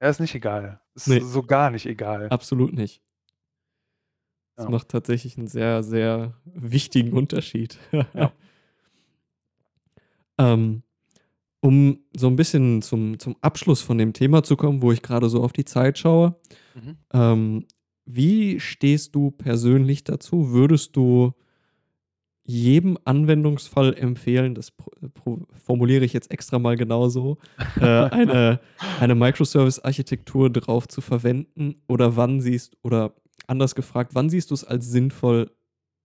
ja, 0.02 0.10
ist 0.10 0.20
nicht 0.20 0.34
egal. 0.34 0.82
Ist 0.96 1.08
Nee. 1.08 1.20
so 1.20 1.44
gar 1.44 1.70
nicht 1.70 1.86
egal. 1.86 2.28
Absolut 2.30 2.74
nicht. 2.74 3.04
Das 4.56 4.66
Ja. 4.66 4.72
macht 4.72 4.90
tatsächlich 4.90 5.38
einen 5.38 5.46
sehr, 5.46 5.84
sehr 5.84 6.34
wichtigen 6.46 7.14
Unterschied. 7.14 7.78
Ja. 7.92 8.32
ähm, 10.40 10.82
um 11.62 12.00
so 12.18 12.26
ein 12.26 12.36
bisschen 12.36 12.82
zum, 12.82 13.20
zum 13.20 13.36
Abschluss 13.42 13.84
von 13.84 14.00
dem 14.00 14.14
Thema 14.14 14.42
zu 14.42 14.58
kommen, 14.58 14.82
wo 14.82 14.92
ich 14.92 15.04
gerade 15.04 15.30
so 15.30 15.44
auf 15.44 15.54
die 15.54 15.66
Zeit 15.66 16.00
schaue. 16.00 16.40
Mhm. 16.74 16.98
Ähm, 17.14 17.68
wie 18.06 18.60
stehst 18.60 19.14
du 19.14 19.30
persönlich 19.30 20.06
dazu? 20.06 20.50
Würdest 20.52 20.96
du 20.96 21.34
jedem 22.50 22.98
Anwendungsfall 23.06 23.94
empfehlen, 23.94 24.56
das 24.56 24.72
pro, 24.72 25.46
formuliere 25.64 26.04
ich 26.04 26.14
jetzt 26.14 26.32
extra 26.32 26.58
mal 26.58 26.78
genauso, 26.78 27.38
äh, 27.80 27.84
eine, 28.10 28.60
eine 29.00 29.14
Microservice-Architektur 29.14 30.50
drauf 30.50 30.88
zu 30.88 31.02
verwenden? 31.02 31.76
Oder 31.88 32.16
wann 32.16 32.42
siehst, 32.42 32.76
oder 32.82 33.14
anders 33.46 33.76
gefragt, 33.76 34.16
wann 34.16 34.30
siehst 34.30 34.50
du 34.50 34.56
es 34.56 34.64
als 34.64 34.88
sinnvoll, 34.88 35.52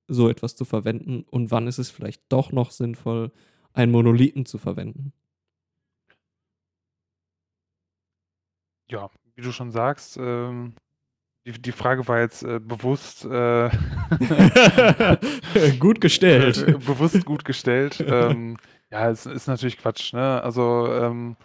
so 0.06 0.28
etwas 0.28 0.54
zu 0.54 0.66
verwenden? 0.66 1.24
Und 1.30 1.50
wann 1.50 1.66
ist 1.66 1.78
es 1.78 1.90
vielleicht 1.90 2.22
doch 2.28 2.52
noch 2.52 2.72
sinnvoll, 2.72 3.32
einen 3.72 3.90
Monolithen 3.90 4.44
zu 4.44 4.58
verwenden? 4.58 5.14
Ja, 8.90 9.10
wie 9.34 9.40
du 9.40 9.50
schon 9.50 9.70
sagst, 9.70 10.18
ähm, 10.20 10.74
die, 11.46 11.52
die 11.52 11.72
Frage 11.72 12.06
war 12.08 12.20
jetzt 12.20 12.42
äh, 12.42 12.60
bewusst, 12.60 13.24
äh, 13.24 13.70
Gut 15.78 16.00
gestellt. 16.00 16.64
bewusst 16.86 17.24
gut 17.24 17.44
gestellt. 17.44 18.02
ähm, 18.06 18.56
ja, 18.90 19.10
es 19.10 19.26
ist 19.26 19.46
natürlich 19.48 19.78
Quatsch, 19.78 20.12
ne? 20.12 20.42
Also, 20.42 20.86
ähm, 20.92 21.36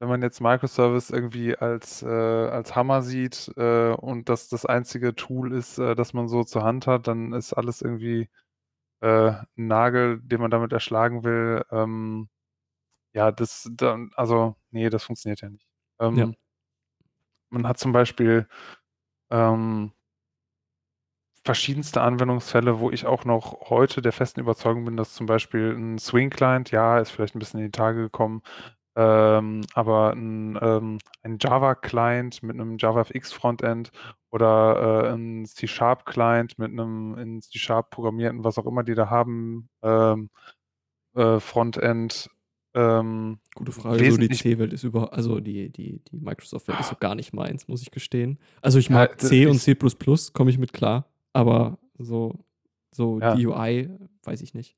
wenn 0.00 0.08
man 0.08 0.22
jetzt 0.22 0.40
Microservice 0.40 1.10
irgendwie 1.10 1.56
als, 1.56 2.02
äh, 2.02 2.06
als 2.08 2.76
Hammer 2.76 3.02
sieht 3.02 3.50
äh, 3.56 3.90
und 3.92 4.28
das 4.28 4.48
das 4.48 4.64
einzige 4.64 5.14
Tool 5.16 5.52
ist, 5.52 5.78
äh, 5.78 5.96
das 5.96 6.12
man 6.14 6.28
so 6.28 6.44
zur 6.44 6.62
Hand 6.62 6.86
hat, 6.86 7.08
dann 7.08 7.32
ist 7.32 7.52
alles 7.52 7.82
irgendwie 7.82 8.28
äh, 9.00 9.30
ein 9.32 9.46
Nagel, 9.56 10.20
den 10.22 10.40
man 10.40 10.50
damit 10.52 10.72
erschlagen 10.72 11.24
will. 11.24 11.64
Ähm, 11.72 12.28
ja, 13.14 13.32
das 13.32 13.68
dann, 13.72 14.10
also, 14.16 14.56
nee, 14.70 14.88
das 14.90 15.04
funktioniert 15.04 15.40
ja 15.42 15.50
nicht. 15.50 15.66
Ähm, 16.00 16.16
Ja. 16.16 16.30
Man 17.50 17.66
hat 17.66 17.78
zum 17.78 17.92
Beispiel 17.92 18.46
ähm, 19.30 19.92
verschiedenste 21.44 22.02
Anwendungsfälle, 22.02 22.78
wo 22.80 22.90
ich 22.90 23.06
auch 23.06 23.24
noch 23.24 23.70
heute 23.70 24.02
der 24.02 24.12
festen 24.12 24.40
Überzeugung 24.40 24.84
bin, 24.84 24.96
dass 24.96 25.14
zum 25.14 25.26
Beispiel 25.26 25.74
ein 25.76 25.98
Swing-Client, 25.98 26.70
ja, 26.70 26.98
ist 26.98 27.10
vielleicht 27.10 27.34
ein 27.34 27.38
bisschen 27.38 27.60
in 27.60 27.66
die 27.66 27.72
Tage 27.72 28.02
gekommen, 28.02 28.42
ähm, 28.96 29.62
aber 29.74 30.12
ein, 30.12 30.58
ähm, 30.60 30.98
ein 31.22 31.38
Java-Client 31.40 32.42
mit 32.42 32.56
einem 32.56 32.76
JavaFX-Frontend 32.78 33.92
oder 34.30 35.06
äh, 35.06 35.14
ein 35.14 35.46
C-Sharp-Client 35.46 36.58
mit 36.58 36.72
einem 36.72 37.16
in 37.16 37.40
C-Sharp 37.40 37.90
programmierten, 37.90 38.44
was 38.44 38.58
auch 38.58 38.66
immer 38.66 38.82
die 38.82 38.94
da 38.94 39.08
haben, 39.08 39.70
ähm, 39.82 40.30
äh, 41.14 41.40
Frontend, 41.40 42.30
ähm, 42.74 43.38
Gute 43.54 43.72
Frage. 43.72 44.10
So 44.10 44.16
die 44.18 44.28
C-Welt 44.28 44.72
ist 44.72 44.84
über, 44.84 45.12
also 45.12 45.40
die, 45.40 45.70
die, 45.70 46.00
die 46.10 46.16
Microsoft-Welt 46.18 46.78
ist 46.80 46.88
so 46.90 46.96
gar 47.00 47.14
nicht 47.14 47.32
meins, 47.32 47.66
muss 47.68 47.82
ich 47.82 47.90
gestehen. 47.90 48.38
Also 48.62 48.78
ich 48.78 48.88
Ja, 48.88 48.94
mag 48.96 49.18
d- 49.18 49.26
C 49.26 49.46
und 49.46 49.56
ich- 49.56 49.62
C 49.62 49.74
komme 50.32 50.50
ich 50.50 50.58
mit 50.58 50.72
klar, 50.72 51.06
aber 51.32 51.78
so, 51.98 52.44
so 52.92 53.18
Ja. 53.20 53.34
die 53.34 53.46
UI 53.46 53.90
weiß 54.24 54.42
ich 54.42 54.54
nicht. 54.54 54.76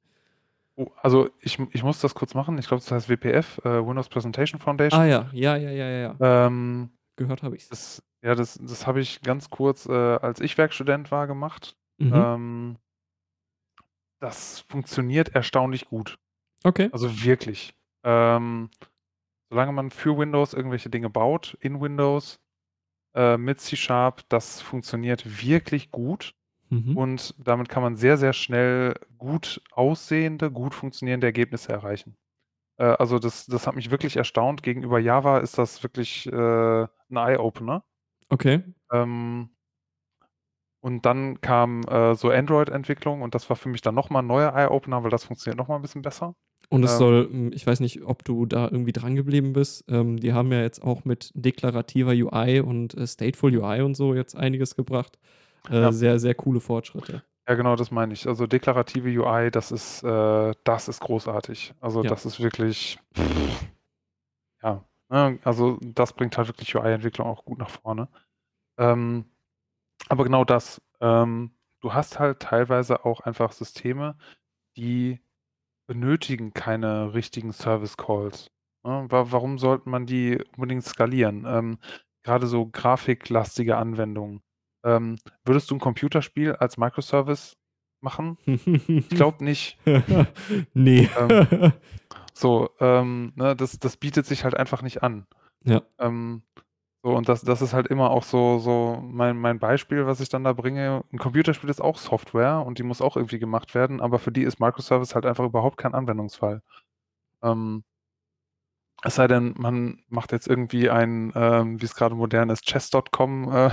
Oh, 0.77 0.87
also 1.03 1.29
ich, 1.41 1.59
ich 1.73 1.83
muss 1.83 2.01
das 2.01 2.15
kurz 2.15 2.33
machen. 2.35 2.57
Ich 2.59 2.67
glaube, 2.69 2.83
das 2.83 2.91
heißt 2.91 3.09
WPF, 3.11 3.59
äh, 3.65 3.87
Windows 3.87 4.09
Presentation 4.09 4.61
Foundation. 4.61 5.01
Ah 5.03 5.07
ja, 5.07 5.29
ja, 5.33 5.57
ja, 5.57 5.71
ja, 5.71 5.89
ja, 5.91 6.15
ja. 6.19 6.47
Ähm, 6.47 6.91
Gehört 7.17 7.43
habe 7.43 7.57
ich's. 7.57 7.69
das, 7.69 8.03
ja, 8.23 8.35
das, 8.35 8.59
das 8.63 8.87
habe 8.87 9.01
ich 9.01 9.21
ganz 9.21 9.51
kurz, 9.51 9.85
äh, 9.87 9.93
als 9.93 10.41
ich 10.41 10.57
Werkstudent 10.57 11.11
war, 11.11 11.27
gemacht. 11.27 11.77
Mhm. 11.99 12.13
Ähm, 12.15 12.77
das 14.21 14.61
funktioniert 14.69 15.35
erstaunlich 15.35 15.87
gut. 15.87 16.19
okay. 16.65 16.89
Also 16.93 17.25
wirklich. 17.25 17.75
Ähm, 18.05 18.71
solange 19.51 19.73
man 19.73 19.91
für 19.91 20.17
Windows 20.17 20.55
irgendwelche 20.55 20.91
Dinge 20.91 21.11
baut, 21.11 21.57
in 21.61 21.81
Windows, 21.81 22.41
äh, 23.15 23.37
mit 23.37 23.61
C-Sharp, 23.61 24.29
das 24.29 24.61
funktioniert 24.61 25.43
wirklich 25.43 25.91
gut. 25.91 26.35
Mhm. 26.69 26.97
Und 26.97 27.35
damit 27.39 27.69
kann 27.69 27.83
man 27.83 27.97
sehr, 27.97 28.17
sehr 28.17 28.33
schnell 28.33 28.95
gut 29.19 29.61
aussehende, 29.73 30.51
gut 30.53 30.75
funktionierende 30.75 31.27
Ergebnisse 31.27 31.73
erreichen. 31.73 32.17
Äh, 32.77 32.85
also 32.85 33.19
das, 33.19 33.47
das 33.47 33.67
hat 33.67 33.75
mich 33.75 33.91
wirklich 33.91 34.17
erstaunt. 34.17 34.63
Gegenüber 34.63 34.99
Java 34.99 35.39
ist 35.39 35.59
das 35.59 35.83
wirklich 35.83 36.27
äh, 36.27 36.33
ein 36.33 37.17
Eye-Opener. 37.17 37.85
Okay. 38.29 38.63
Ähm, 38.93 39.51
und 40.81 41.05
dann 41.05 41.41
kam 41.41 41.83
äh, 41.83 42.15
so 42.15 42.31
Android-Entwicklung 42.31 43.23
und 43.23 43.35
das 43.35 43.51
war 43.51 43.57
für 43.57 43.69
mich 43.69 43.83
dann 43.83 43.95
nochmal 43.95 44.23
ein 44.23 44.29
neuer 44.29 44.55
Eye-Opener, 44.55 45.03
weil 45.03 45.11
das 45.11 45.25
funktioniert 45.25 45.59
nochmal 45.59 45.79
ein 45.79 45.83
bisschen 45.83 46.03
besser. 46.03 46.35
Und 46.73 46.85
es 46.85 46.93
Ähm, 46.93 46.99
soll, 46.99 47.29
hm, 47.31 47.53
ich 47.53 47.67
weiß 47.67 47.81
nicht, 47.81 48.03
ob 48.03 48.25
du 48.25 48.47
da 48.47 48.65
irgendwie 48.71 48.93
dran 48.93 49.17
geblieben 49.17 49.53
bist. 49.53 49.85
Ähm, 49.89 50.19
die 50.19 50.33
haben 50.33 50.53
ja 50.53 50.61
jetzt 50.63 50.83
auch 50.83 51.05
mit 51.05 51.33
deklarativer 51.35 52.13
UI 52.13 52.61
und 52.61 52.95
äh, 52.95 53.07
Stateful 53.07 53.57
UI 53.57 53.83
und 53.83 53.97
so 53.97 54.15
jetzt 54.15 54.37
einiges 54.37 54.77
gebracht. 54.77 55.19
Äh, 55.69 55.81
Ja. 55.81 55.93
Sehr, 55.93 56.19
sehr 56.21 56.35
coole 56.35 56.61
Fortschritte. 56.61 57.23
Ja, 57.49 57.55
genau, 57.57 57.75
das 57.75 57.91
meine 57.91 58.13
ich. 58.13 58.29
Also 58.29 58.47
deklarative 58.47 59.09
UI, 59.09 59.51
das 59.51 59.73
ist, 59.73 60.05
äh, 60.05 60.53
das 60.63 60.87
ist 60.89 61.01
großartig. 61.01 61.75
Also 61.81 62.05
Ja. 62.05 62.09
das 62.11 62.25
ist 62.25 62.39
wirklich, 62.41 62.99
ja, 64.63 64.85
ne, 65.09 65.39
also 65.43 65.79
das 65.83 66.13
bringt 66.13 66.37
halt 66.39 66.49
wirklich 66.49 66.75
UI-Entwicklung 66.75 67.27
auch 67.27 67.45
gut 67.45 67.59
nach 67.59 67.71
vorne. 67.71 68.09
Ähm, 68.79 69.25
aber 70.09 70.23
genau 70.25 70.45
das. 70.45 70.81
Ähm, 71.01 71.51
du 71.81 71.93
hast 71.95 72.19
halt 72.21 72.41
teilweise 72.41 73.05
auch 73.05 73.21
einfach 73.21 73.53
Systeme, 73.53 74.17
die 74.77 75.21
benötigen 75.91 76.55
keine 76.55 77.15
richtigen 77.15 77.53
Service 77.53 77.97
Calls. 77.97 78.49
Ne? 78.85 79.07
Wa 79.09 79.33
warum 79.33 79.59
sollte 79.59 79.89
man 79.89 80.07
die 80.07 80.39
unbedingt 80.57 80.85
skalieren? 80.85 81.45
Ähm, 81.49 81.79
gerade 82.23 82.47
so 82.47 82.67
grafiklastige 82.67 83.77
Anwendungen. 83.77 84.41
Ähm, 84.85 85.19
würdest 85.45 85.69
du 85.69 85.75
ein 85.75 85.81
Computerspiel 85.81 86.53
als 86.53 86.77
Microservice 86.79 87.57
machen? 88.01 88.39
Ich 88.87 89.09
glaube 89.09 89.43
nicht. 89.45 89.79
nee. 90.75 91.09
Ähm, 91.19 91.73
So, 92.35 92.71
ähm, 92.79 93.33
ne, 93.35 93.57
das 93.57 93.79
das 93.81 93.97
bietet 93.97 94.27
sich 94.27 94.45
halt 94.45 94.55
einfach 94.57 94.83
nicht 94.83 95.03
an. 95.03 95.27
ja. 95.65 95.83
Ähm, 95.99 96.43
so 97.03 97.11
und 97.17 97.29
das 97.29 97.43
das 97.43 97.63
ist 97.63 97.73
halt 97.73 97.87
immer 97.89 98.11
auch 98.11 98.23
so 98.25 98.59
so 98.59 99.01
mein 99.03 99.37
mein 99.39 99.59
Beispiel, 99.59 100.07
was 100.07 100.21
ich 100.21 100.29
dann 100.29 100.45
da 100.45 100.53
bringe. 100.53 101.03
'N 101.13 101.19
Computerspiel 101.19 101.71
ist 101.71 101.81
auch 101.81 101.97
Software 101.99 102.65
und 102.67 102.79
die 102.79 102.83
muss 102.83 103.01
auch 103.03 103.17
irgendwie 103.17 103.39
gemacht 103.39 103.75
werden, 103.75 104.01
aber 104.01 104.19
für 104.19 104.33
die 104.33 104.43
ist 104.45 104.61
Microservice 104.61 105.15
halt 105.15 105.27
einfach 105.27 105.45
überhaupt 105.45 105.79
kein 105.79 105.95
Anwendungsfall. 105.95 106.63
Ähm 107.43 107.85
es 109.03 109.15
sei 109.15 109.27
denn, 109.29 109.55
man 109.57 110.03
macht 110.09 110.33
jetzt 110.33 110.47
irgendwie 110.47 110.91
ein, 110.91 111.33
ähm, 111.35 111.81
wie 111.81 111.85
es 111.87 111.95
gerade 111.95 112.15
modern 112.15 112.51
ist, 112.51 112.65
Chess.com, 112.67 113.51
äh, 113.51 113.71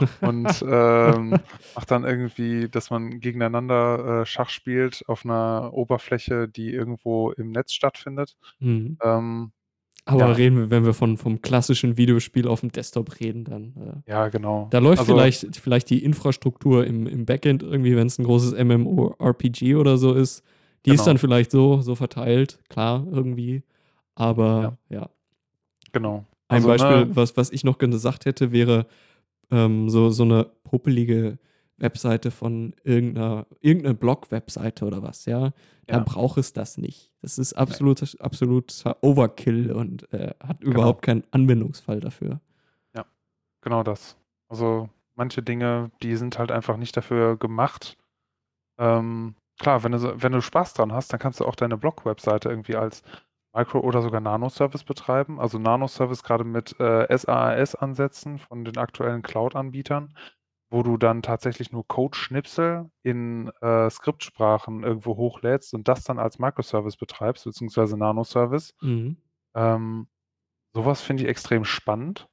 und, 0.20 0.62
ähm, 0.66 1.42
macht 1.74 1.90
dann 1.90 2.04
irgendwie, 2.04 2.68
dass 2.68 2.90
man 2.90 3.18
gegeneinander, 3.20 4.22
äh, 4.22 4.26
Schach 4.26 4.48
spielt 4.50 5.02
auf 5.08 5.24
einer 5.24 5.72
Oberfläche, 5.72 6.48
die 6.48 6.72
irgendwo 6.72 7.32
im 7.32 7.50
Netz 7.50 7.72
stattfindet. 7.72 8.36
Mhm. 8.60 8.98
Ähm, 9.02 9.52
Aber 10.10 10.28
ja. 10.28 10.32
reden 10.32 10.56
wir, 10.56 10.70
wenn 10.70 10.84
wir 10.84 10.94
von, 10.94 11.16
vom 11.16 11.40
klassischen 11.40 11.96
Videospiel 11.96 12.48
auf 12.48 12.60
dem 12.60 12.72
Desktop 12.72 13.20
reden, 13.20 13.44
dann. 13.44 14.02
Äh, 14.06 14.10
ja, 14.10 14.28
genau. 14.28 14.68
da 14.70 14.78
läuft 14.78 15.00
Also 15.00 15.14
vielleicht, 15.14 15.56
vielleicht 15.56 15.90
die 15.90 16.02
Infrastruktur 16.04 16.86
im, 16.86 17.06
im 17.06 17.26
Backend 17.26 17.62
irgendwie, 17.62 17.96
wenn 17.96 18.06
es 18.06 18.18
ein 18.18 18.24
großes 18.24 18.52
MMORPG 18.62 19.76
oder 19.76 19.96
so 19.96 20.12
ist. 20.12 20.42
Die 20.86 20.90
ist 20.90 20.98
Genau. 21.00 21.04
dann 21.06 21.18
vielleicht 21.18 21.50
so, 21.50 21.80
so 21.80 21.94
verteilt, 21.94 22.58
klar, 22.68 23.06
irgendwie. 23.10 23.62
Aber 24.14 24.78
ja. 24.88 25.08
Genau. 25.92 26.24
Ein 26.48 26.56
Also, 26.56 26.68
Beispiel, 26.68 27.06
ne 27.06 27.16
was, 27.16 27.36
was 27.36 27.50
ich 27.52 27.64
noch 27.64 27.78
gesagt 27.78 28.24
hätte, 28.24 28.52
wäre 28.52 28.86
ähm, 29.50 29.88
so, 29.88 30.10
so 30.10 30.24
eine 30.24 30.46
popelige 30.64 31.38
Webseite 31.80 32.30
von 32.30 32.74
irgendeiner, 32.84 33.46
irgendeine 33.60 33.94
Blog-Webseite 33.94 34.84
oder 34.84 35.02
was, 35.02 35.24
ja. 35.26 35.52
Da 35.86 35.98
Ja. 35.98 36.02
braucht 36.04 36.38
es 36.38 36.52
das 36.52 36.78
nicht. 36.78 37.10
Das 37.22 37.38
ist 37.38 37.54
absolut, 37.54 38.20
absoluter 38.20 38.96
Overkill 39.02 39.72
und 39.72 40.12
äh, 40.12 40.34
hat 40.42 40.60
Genau. 40.60 40.72
überhaupt 40.72 41.02
keinen 41.02 41.24
Anwendungsfall 41.30 42.00
dafür. 42.00 42.40
Genau 43.62 43.82
das. 43.82 44.16
Also, 44.48 44.88
manche 45.16 45.42
Dinge, 45.42 45.90
die 46.02 46.16
sind 46.16 46.38
halt 46.38 46.50
einfach 46.50 46.78
nicht 46.78 46.96
dafür 46.96 47.36
gemacht. 47.36 47.98
Ähm, 48.78 49.34
klar, 49.58 49.84
wenn 49.84 49.92
du 49.92 50.22
wenn 50.22 50.32
du 50.32 50.40
Spaß 50.40 50.74
dran 50.74 50.92
hast, 50.92 51.12
dann 51.12 51.20
kannst 51.20 51.40
du 51.40 51.44
auch 51.44 51.54
deine 51.56 51.76
Blog-Webseite 51.76 52.48
irgendwie 52.48 52.76
als 52.76 53.02
Micro 53.54 53.80
oder 53.80 54.00
sogar 54.00 54.20
Nano-Service 54.22 54.84
betreiben. 54.84 55.38
Also, 55.40 55.58
Nano-Service 55.58 56.22
grade 56.22 56.44
mit, 56.44 56.78
äh, 56.80 57.06
SaaS-Ansätzen 57.14 58.38
von 58.38 58.64
den 58.64 58.78
aktuellen 58.78 59.20
Cloud-Anbietern, 59.22 60.14
wo 60.70 60.82
du 60.82 60.96
dann 60.96 61.22
tatsächlich 61.22 61.72
nur 61.72 61.86
Code-Schnipsel 61.86 62.90
in, 63.02 63.48
äh, 63.60 63.90
Skriptsprachen 63.90 64.84
irgendwo 64.84 65.16
hochlädst 65.16 65.74
und 65.74 65.88
das 65.88 66.04
dann 66.04 66.18
als 66.18 66.38
Microservice 66.38 66.96
betreibst, 66.96 67.44
beziehungsweise 67.44 67.96
Nano-Service. 67.96 68.74
Mhm. 68.80 69.16
Ähm, 69.54 70.06
so 70.74 70.84
was 70.84 71.00
finde 71.02 71.24
ich 71.24 71.28
extrem 71.28 71.64
spannend. 71.64 72.28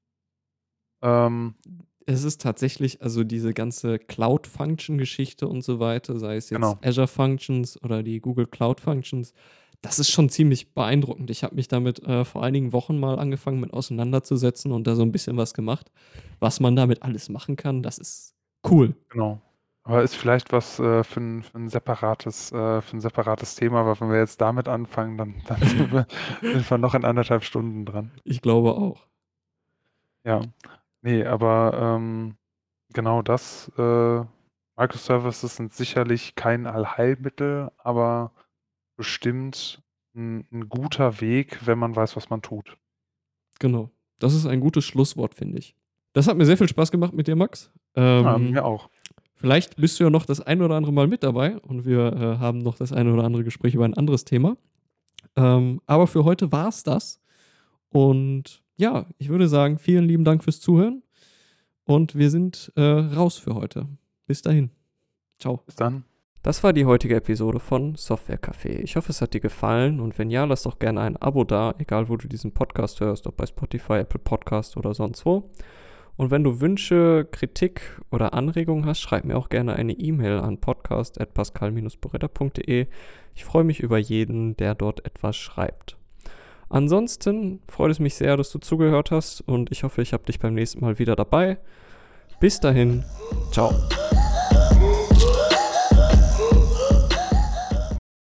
Ähm 1.01 1.55
Es 2.05 2.23
ist 2.23 2.41
tatsächlich, 2.41 3.01
also 3.01 3.23
diese 3.23 3.53
ganze 3.53 3.99
Cloud-Function-Geschichte 3.99 5.47
und 5.47 5.61
so 5.61 5.79
weiter, 5.79 6.17
sei 6.19 6.37
es 6.37 6.49
jetzt 6.49 6.61
Genau. 6.61 6.79
Azure 6.81 7.07
Functions 7.07 7.81
oder 7.83 8.01
die 8.03 8.21
Google 8.21 8.47
Cloud 8.47 8.79
Functions, 8.79 9.33
das 9.81 9.99
ist 9.99 10.09
schon 10.11 10.29
ziemlich 10.29 10.73
beeindruckend. 10.73 11.29
Ich 11.29 11.43
habe 11.43 11.55
mich 11.55 11.67
damit 11.67 11.99
äh, 12.03 12.25
vor 12.25 12.43
einigen 12.43 12.73
Wochen 12.73 12.99
mal 12.99 13.19
angefangen 13.19 13.59
mit 13.59 13.73
auseinanderzusetzen 13.73 14.71
und 14.71 14.87
da 14.87 14.95
so 14.95 15.03
ein 15.03 15.11
bisschen 15.11 15.37
was 15.37 15.53
gemacht. 15.53 15.91
Was 16.39 16.59
man 16.59 16.75
damit 16.75 17.03
alles 17.03 17.29
machen 17.29 17.55
kann, 17.55 17.83
das 17.83 17.97
ist 17.97 18.35
cool. 18.69 18.95
Genau. 19.09 19.41
Aber 19.83 20.03
ist 20.03 20.15
vielleicht 20.15 20.51
was, 20.51 20.79
äh, 20.79 21.03
für 21.03 21.19
'n 21.21 21.43
für 21.43 21.57
'n 21.57 21.69
separates 21.69 22.51
äh, 22.51 22.81
für 22.81 22.97
'n 22.97 22.99
separates 23.01 23.55
Thema, 23.55 23.85
weil 23.85 23.99
wenn 24.01 24.09
wir 24.11 24.19
jetzt 24.19 24.41
damit 24.41 24.67
anfangen, 24.67 25.17
dann 25.17 25.35
dann 25.47 25.61
sind 25.65 25.91
wir 25.91 26.05
sind 26.51 26.69
wir 26.69 26.77
noch 26.77 26.93
in 26.93 27.05
1,5 27.05 27.43
Stunden 27.43 27.85
dran. 27.85 28.11
Ich 28.25 28.41
glaube 28.41 28.75
auch. 28.75 29.07
Ja. 30.25 30.41
Ne, 31.01 31.25
aber, 31.25 31.73
ähm, 31.97 32.37
genau 32.93 33.21
das, 33.21 33.71
äh 33.77 34.23
Microservices 34.77 35.57
sind 35.57 35.73
sicherlich 35.73 36.35
kein 36.35 36.67
Allheilmittel, 36.67 37.71
aber 37.77 38.31
bestimmt 38.97 39.81
'n 40.15 40.45
'n 40.51 40.67
guter 40.69 41.21
Weg, 41.21 41.65
wenn 41.65 41.79
man 41.79 41.95
weiß, 41.95 42.15
was 42.15 42.29
man 42.29 42.41
tut. 42.41 42.77
Genau. 43.59 43.89
Das 44.19 44.33
ist 44.33 44.45
ein 44.45 44.59
gutes 44.59 44.83
Schlusswort, 44.85 45.35
finde 45.35 45.59
ich. 45.59 45.75
Das 46.13 46.27
hat 46.27 46.37
mir 46.37 46.45
sehr 46.45 46.57
viel 46.57 46.67
Spaß 46.67 46.91
gemacht 46.91 47.13
mit 47.13 47.27
dir, 47.27 47.35
Max. 47.35 47.71
Ja, 47.95 48.35
Ähm, 48.35 48.51
mir 48.51 48.65
auch. 48.65 48.89
vielleicht 49.35 49.75
bist 49.77 49.99
du 49.99 50.03
ja 50.05 50.09
noch 50.09 50.25
das 50.25 50.41
ein 50.41 50.61
oder 50.61 50.75
andere 50.75 50.91
Mal 50.93 51.07
mit 51.07 51.23
dabei 51.23 51.57
und 51.59 51.85
wir 51.85 52.11
äh, 52.13 52.37
haben 52.39 52.57
noch 52.59 52.75
das 52.75 52.91
eine 52.91 53.13
oder 53.13 53.23
andere 53.23 53.43
Gespräch 53.43 53.75
über 53.75 53.85
ein 53.85 53.93
anderes 53.93 54.25
Thema. 54.25 54.57
Ähm, 55.35 55.79
aber 55.85 56.07
für 56.07 56.23
heute 56.25 56.51
war 56.51 56.67
es 56.69 56.83
das. 56.83 57.21
Und 57.89 58.63
ja, 58.77 59.05
ich 59.19 59.29
würde 59.29 59.47
sagen, 59.47 59.77
vielen 59.77 60.05
lieben 60.05 60.23
Dank 60.23 60.43
fürs 60.43 60.59
Zuhören. 60.59 61.03
Und 61.85 62.15
wir 62.15 62.29
sind 62.31 62.71
äh, 62.75 62.81
raus 62.81 63.37
für 63.37 63.53
heute. 63.55 63.87
Bis 64.25 64.41
dahin. 64.41 64.71
Ciao. 65.39 65.61
Bis 65.65 65.75
dann. 65.75 66.03
Das 66.47 66.63
war 66.63 66.71
die 66.71 66.85
heutige 66.85 67.17
Episode 67.17 67.59
von 67.59 67.95
Software 67.95 68.39
Café. 68.39 68.79
Ich 68.79 68.95
hoffe, 68.95 69.11
es 69.11 69.19
hat 69.19 69.33
dir 69.33 69.41
gefallen 69.41 69.99
und 69.99 70.17
wenn 70.17 70.29
ja, 70.29 70.45
lass 70.45 70.63
doch 70.63 70.79
gerne 70.79 71.01
ein 71.01 71.17
Abo 71.17 71.43
da, 71.43 71.75
egal 71.77 72.07
wo 72.07 72.15
du 72.15 72.29
diesen 72.29 72.53
Podcast 72.53 73.01
hörst, 73.01 73.27
ob 73.27 73.35
bei 73.35 73.45
Spotify, 73.45 73.95
Apple 73.95 74.21
Podcast 74.21 74.77
oder 74.77 74.93
sonst 74.93 75.25
wo. 75.25 75.49
Und 76.15 76.31
wenn 76.31 76.45
du 76.45 76.61
Wünsche, 76.61 77.27
Kritik 77.29 77.99
oder 78.11 78.33
Anregungen 78.33 78.85
hast, 78.85 79.01
schreib 79.01 79.25
mir 79.25 79.35
auch 79.35 79.49
gerne 79.49 79.75
eine 79.75 79.91
E-Mail 79.91 80.39
an 80.39 80.61
podcast.pascal-boretta.de. 80.61 82.87
Ich 83.35 83.43
freue 83.43 83.65
mich 83.65 83.81
über 83.81 83.97
jeden, 83.97 84.55
der 84.55 84.73
dort 84.73 85.05
etwas 85.05 85.35
schreibt. 85.35 85.97
Ansonsten 86.69 87.59
freut 87.67 87.91
es 87.91 87.99
mich 87.99 88.15
sehr, 88.15 88.37
dass 88.37 88.53
du 88.53 88.59
zugehört 88.59 89.11
hast 89.11 89.41
und 89.41 89.69
ich 89.73 89.83
hoffe, 89.83 90.01
ich 90.01 90.13
habe 90.13 90.23
dich 90.23 90.39
beim 90.39 90.53
nächsten 90.53 90.79
Mal 90.79 90.97
wieder 90.97 91.17
dabei. 91.17 91.57
Bis 92.39 92.61
dahin, 92.61 93.03
ciao. 93.51 93.73